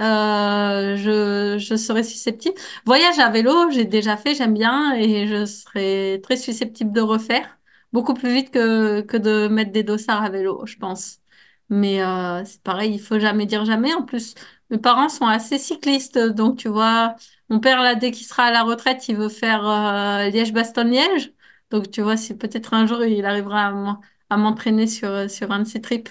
euh, 0.00 0.96
je, 0.96 1.58
je 1.58 1.76
serais 1.76 2.02
susceptible. 2.04 2.56
Voyage 2.86 3.18
à 3.20 3.30
vélo, 3.30 3.70
j'ai 3.70 3.84
déjà 3.86 4.16
fait, 4.16 4.34
j'aime 4.34 4.54
bien 4.54 4.94
et 4.96 5.26
je 5.28 5.46
serais 5.46 6.20
très 6.22 6.36
susceptible 6.38 6.92
de 6.92 7.00
refaire. 7.02 7.58
beaucoup 7.92 8.14
plus 8.14 8.32
vite 8.34 8.50
que, 8.50 9.02
que 9.02 9.16
de 9.18 9.48
mettre 9.48 9.72
des 9.72 9.84
dossards 9.84 10.22
à 10.24 10.30
vélo, 10.30 10.66
je 10.66 10.76
pense. 10.78 11.20
Mais 11.68 12.00
c'est 12.44 12.62
pareil, 12.62 12.94
il 12.94 13.00
faut 13.00 13.18
jamais 13.18 13.46
dire 13.46 13.64
jamais. 13.64 13.94
En 13.94 14.02
plus, 14.04 14.34
mes 14.70 14.78
parents 14.78 15.08
sont 15.08 15.26
assez 15.26 15.58
cyclistes, 15.58 16.18
donc 16.18 16.58
tu 16.58 16.68
vois, 16.68 17.16
mon 17.50 17.60
père, 17.60 17.82
là, 17.82 17.94
dès 17.94 18.10
qu'il 18.12 18.26
sera 18.26 18.44
à 18.44 18.50
la 18.52 18.62
retraite, 18.62 19.08
il 19.08 19.16
veut 19.16 19.28
faire 19.28 19.66
euh, 19.68 20.30
Liège-Bastogne-Liège. 20.30 21.32
Donc 21.70 21.90
tu 21.90 22.02
vois, 22.02 22.16
si 22.16 22.36
peut-être 22.36 22.74
un 22.74 22.86
jour 22.86 23.04
il 23.04 23.24
arrivera 23.24 23.66
à 23.68 23.70
m'en- 23.72 24.00
à 24.30 24.36
m'entraîner 24.36 24.86
sur, 24.86 25.28
sur 25.30 25.50
un 25.52 25.60
de 25.60 25.64
ces 25.64 25.80
trips. 25.80 26.08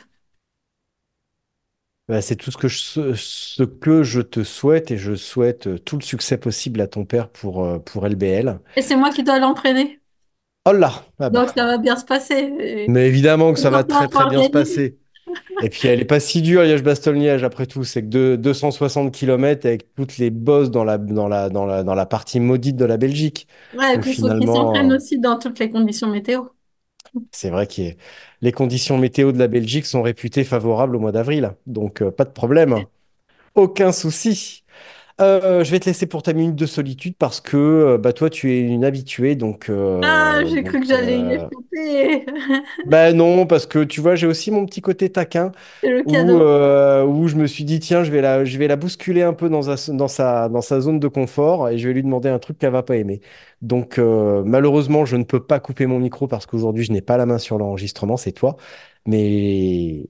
Bah, 2.08 2.22
c'est 2.24 2.36
tout 2.36 2.50
ce 2.50 2.58
que 2.58 2.68
je, 2.68 3.14
ce 3.16 3.64
que 3.64 4.02
je 4.02 4.22
te 4.22 4.44
souhaite 4.44 4.90
et 4.90 4.98
je 4.98 5.14
souhaite 5.14 5.68
euh, 5.68 5.78
tout 5.78 5.96
le 5.96 6.02
succès 6.02 6.38
possible 6.40 6.82
à 6.82 6.88
ton 6.88 7.06
père 7.06 7.30
pour, 7.30 7.64
euh, 7.64 7.78
pour 7.80 8.06
LBL. 8.08 8.60
Et 8.76 8.82
c'est 8.82 8.96
moi 8.96 9.12
qui 9.12 9.24
dois 9.24 9.38
l'entraîner. 9.40 10.02
Oh 10.66 10.72
là! 10.74 11.06
Ah 11.20 11.30
Donc 11.30 11.50
bah. 11.50 11.54
ça 11.56 11.66
va 11.66 11.78
bien 11.78 11.96
se 11.96 12.06
passer. 12.06 12.36
Et- 12.60 12.88
Mais 12.88 13.08
évidemment 13.08 13.54
que 13.54 13.60
ça 13.60 13.70
va 13.70 13.84
très 13.84 14.08
très 14.10 14.26
bien 14.26 14.44
se 14.44 14.50
passer. 14.50 14.99
Et 15.62 15.70
puis 15.70 15.88
elle 15.88 16.00
est 16.00 16.06
pas 16.06 16.20
si 16.20 16.42
dure, 16.42 16.64
Liège-Bastogne-Liège, 16.64 17.44
après 17.44 17.66
tout. 17.66 17.84
C'est 17.84 18.04
que 18.04 18.08
de, 18.08 18.36
260 18.36 19.14
km 19.14 19.66
avec 19.66 19.94
toutes 19.96 20.18
les 20.18 20.30
bosses 20.30 20.72
dans 20.72 20.84
la, 20.84 20.98
dans 20.98 21.28
la, 21.28 21.50
dans 21.50 21.66
la, 21.66 21.84
dans 21.84 21.96
la 21.96 22.06
partie 22.06 22.40
maudite 22.40 22.76
de 22.76 22.86
la 22.86 22.98
Belgique. 22.98 23.48
Ouais, 23.78 23.96
et 23.96 24.00
puis 24.00 24.12
il 24.12 24.16
faut 24.16 24.28
qu'il 24.28 24.40
finalement, 24.40 24.56
s'entraîne 24.56 24.92
euh, 24.92 24.96
aussi 24.96 25.20
dans 25.20 25.38
toutes 25.38 25.60
les 25.60 25.70
conditions 25.70 26.08
météo. 26.08 26.44
c'est 27.32 27.50
vrai 27.50 27.68
que 27.68 27.82
les 28.42 28.52
conditions 28.52 28.98
météo 28.98 29.32
de 29.32 29.40
la 29.40 29.48
Belgique 29.48 29.86
sont 29.86 30.02
réputées 30.02 30.44
favorables 30.44 30.96
au 30.96 31.00
mois 31.00 31.12
d'avril. 31.12 31.52
Donc 31.68 32.02
euh, 32.02 32.12
pas 32.12 32.26
de 32.26 32.32
problème. 32.32 32.84
Aucun 33.56 33.92
souci. 33.92 34.64
Euh, 35.22 35.66
je 35.66 35.72
vais 35.72 35.80
te 35.82 35.86
laisser 35.86 36.08
pour 36.08 36.24
ta 36.24 36.32
minute 36.34 36.56
de 36.56 36.66
solitude 36.66 37.16
parce 37.18 37.42
que 37.42 37.58
euh, 37.58 37.98
bah, 37.98 38.14
toi, 38.14 38.30
tu 38.30 38.52
es 38.54 38.62
une 38.62 38.86
habituée. 38.86 39.36
Donc, 39.36 39.70
Ah, 40.02 40.42
euh, 40.42 40.46
j'ai 40.46 40.64
cru 40.64 40.80
que 40.80 40.86
j'allais 40.88 41.20
y 41.22 41.34
euh, 41.34 41.50
échapper. 41.74 42.26
bah 42.86 43.12
non, 43.14 43.46
parce 43.46 43.66
que 43.66 43.84
tu 43.84 44.02
vois, 44.02 44.16
j'ai 44.16 44.26
aussi 44.28 44.52
mon 44.52 44.66
petit 44.66 44.82
côté 44.82 45.12
taquin. 45.12 45.52
C'est 45.84 45.90
le 45.92 46.04
où, 46.06 46.38
cadeau. 46.38 46.42
euh, 46.42 47.06
où 47.06 47.28
je 47.30 47.38
me 47.38 47.48
suis 47.48 47.64
dit, 47.66 47.80
tiens, 47.80 48.04
je 48.04 48.12
vais 48.12 48.22
la, 48.22 48.46
je 48.46 48.58
vais 48.60 48.68
la 48.68 48.76
bousculer 48.78 49.24
un 49.24 49.34
peu 49.34 49.50
dans, 49.50 49.64
sa- 49.78 49.94
dans 49.94 50.10
sa, 50.10 50.50
dans 50.50 50.62
sa 50.62 50.82
zone 50.82 51.00
de 51.00 51.08
confort 51.08 51.70
et 51.70 51.78
je 51.80 51.88
vais 51.88 51.96
lui 51.96 52.04
demander 52.04 52.30
un 52.30 52.40
truc 52.40 52.60
qu'elle 52.60 52.72
va 52.74 52.84
pas 52.84 52.98
aimer. 52.98 53.22
Donc, 53.64 54.00
malheureusement, 54.00 55.06
je 55.06 55.16
ne 55.18 55.24
peux 55.24 55.46
pas 55.46 55.60
couper 55.62 55.86
mon 55.88 56.00
micro 56.00 56.28
parce 56.28 56.46
qu'aujourd'hui, 56.48 56.84
je 56.86 56.92
n'ai 56.94 57.02
pas 57.02 57.18
la 57.18 57.26
main 57.28 57.40
sur 57.40 57.58
l'enregistrement, 57.60 58.18
c'est 58.18 58.34
toi. 58.34 58.58
Mais 59.08 60.10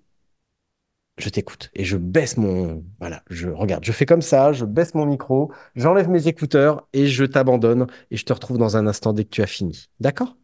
je 1.20 1.30
t'écoute 1.30 1.70
et 1.76 1.86
je 1.86 1.98
baisse 1.98 2.38
mon... 2.38 2.84
Voilà, 3.00 3.24
je 3.30 3.50
regarde, 3.50 3.84
je 3.86 3.92
fais 3.92 4.06
comme 4.06 4.22
ça, 4.22 4.54
je 4.54 4.66
baisse 4.66 4.94
mon 4.96 5.06
micro, 5.06 5.52
j'enlève 5.76 6.10
mes 6.10 6.28
écouteurs 6.28 6.88
et 6.94 7.08
je 7.08 7.26
t'abandonne 7.26 7.88
et 8.12 8.18
je 8.18 8.26
te 8.26 8.34
retrouve 8.34 8.58
dans 8.58 8.78
un 8.78 8.88
instant 8.88 9.14
dès 9.14 9.26
que 9.26 9.30
tu 9.30 9.42
as 9.44 9.48
fini. 9.48 9.88
D'accord? 10.00 10.38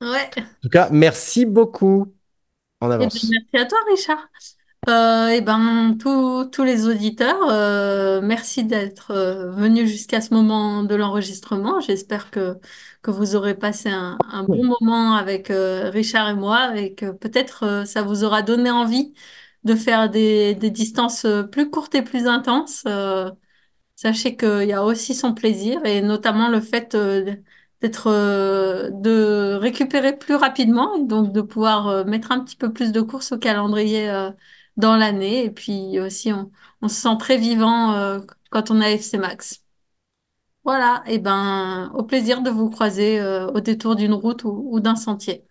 Ouais. 0.00 0.30
En 0.58 0.60
tout 0.62 0.68
cas, 0.68 0.88
merci 0.92 1.46
beaucoup 1.46 2.14
en 2.80 2.90
Eh 3.00 3.06
bien, 3.06 3.20
avance. 3.20 3.30
merci 3.30 3.56
à 3.56 3.64
toi, 3.66 3.78
Richard. 3.90 4.28
Euh, 4.88 5.28
eh 5.30 5.40
ben, 5.42 5.96
tous 6.00 6.64
les 6.64 6.86
auditeurs, 6.88 7.38
euh, 7.50 8.20
merci 8.22 8.64
d'être 8.64 9.12
euh, 9.12 9.50
venus 9.52 9.88
jusqu'à 9.90 10.20
ce 10.22 10.34
moment 10.34 10.84
de 10.84 10.94
l'enregistrement. 10.94 11.80
J'espère 11.80 12.30
que, 12.30 12.58
que 13.02 13.10
vous 13.10 13.36
aurez 13.36 13.54
passé 13.56 13.90
un, 13.90 14.18
un 14.30 14.44
bon 14.44 14.64
moment 14.64 15.14
avec 15.16 15.50
euh, 15.50 15.90
Richard 15.90 16.30
et 16.30 16.34
moi 16.34 16.76
et 16.78 16.94
que 16.94 17.10
peut-être 17.12 17.64
euh, 17.64 17.84
ça 17.86 18.02
vous 18.02 18.24
aura 18.24 18.42
donné 18.42 18.70
envie 18.70 19.14
de 19.64 19.74
faire 19.74 20.10
des, 20.10 20.54
distances 20.54 21.24
euh, 21.24 21.42
plus 21.44 21.70
courtes 21.70 21.94
et 21.94 22.02
plus 22.02 22.26
intenses. 22.26 22.84
Euh, 22.86 23.30
Sachez 23.96 24.36
qu'il 24.36 24.64
y 24.68 24.72
a 24.72 24.84
aussi 24.84 25.14
son 25.14 25.34
plaisir 25.34 25.84
et 25.84 26.02
notamment 26.02 26.48
le 26.48 26.60
fait 26.60 26.94
euh, 26.94 27.36
d'être, 27.80 28.10
de 28.92 29.54
récupérer 29.60 30.16
plus 30.16 30.36
rapidement 30.36 30.94
et 30.96 31.04
donc 31.04 31.32
de 31.32 31.40
pouvoir 31.42 32.06
mettre 32.06 32.32
un 32.32 32.40
petit 32.44 32.56
peu 32.56 32.72
plus 32.72 32.92
de 32.92 33.00
courses 33.00 33.32
au 33.32 33.38
calendrier 33.38 34.30
dans 34.76 34.96
l'année. 34.96 35.44
Et 35.44 35.50
puis 35.50 35.98
aussi, 36.00 36.32
on, 36.32 36.88
se 36.88 36.94
sent 36.94 37.16
très 37.18 37.38
vivant 37.38 38.20
quand 38.50 38.70
on 38.70 38.80
a 38.80 38.90
FC 38.90 39.18
Max. 39.18 39.64
Voilà, 40.64 41.02
et 41.06 41.18
ben, 41.18 41.90
au 41.94 42.02
plaisir 42.04 42.42
de 42.42 42.50
vous 42.50 42.70
croiser 42.70 43.20
au 43.22 43.60
détour 43.60 43.96
d'une 43.96 44.14
route 44.14 44.44
ou 44.44 44.68
ou 44.72 44.80
d'un 44.80 44.96
sentier. 44.96 45.47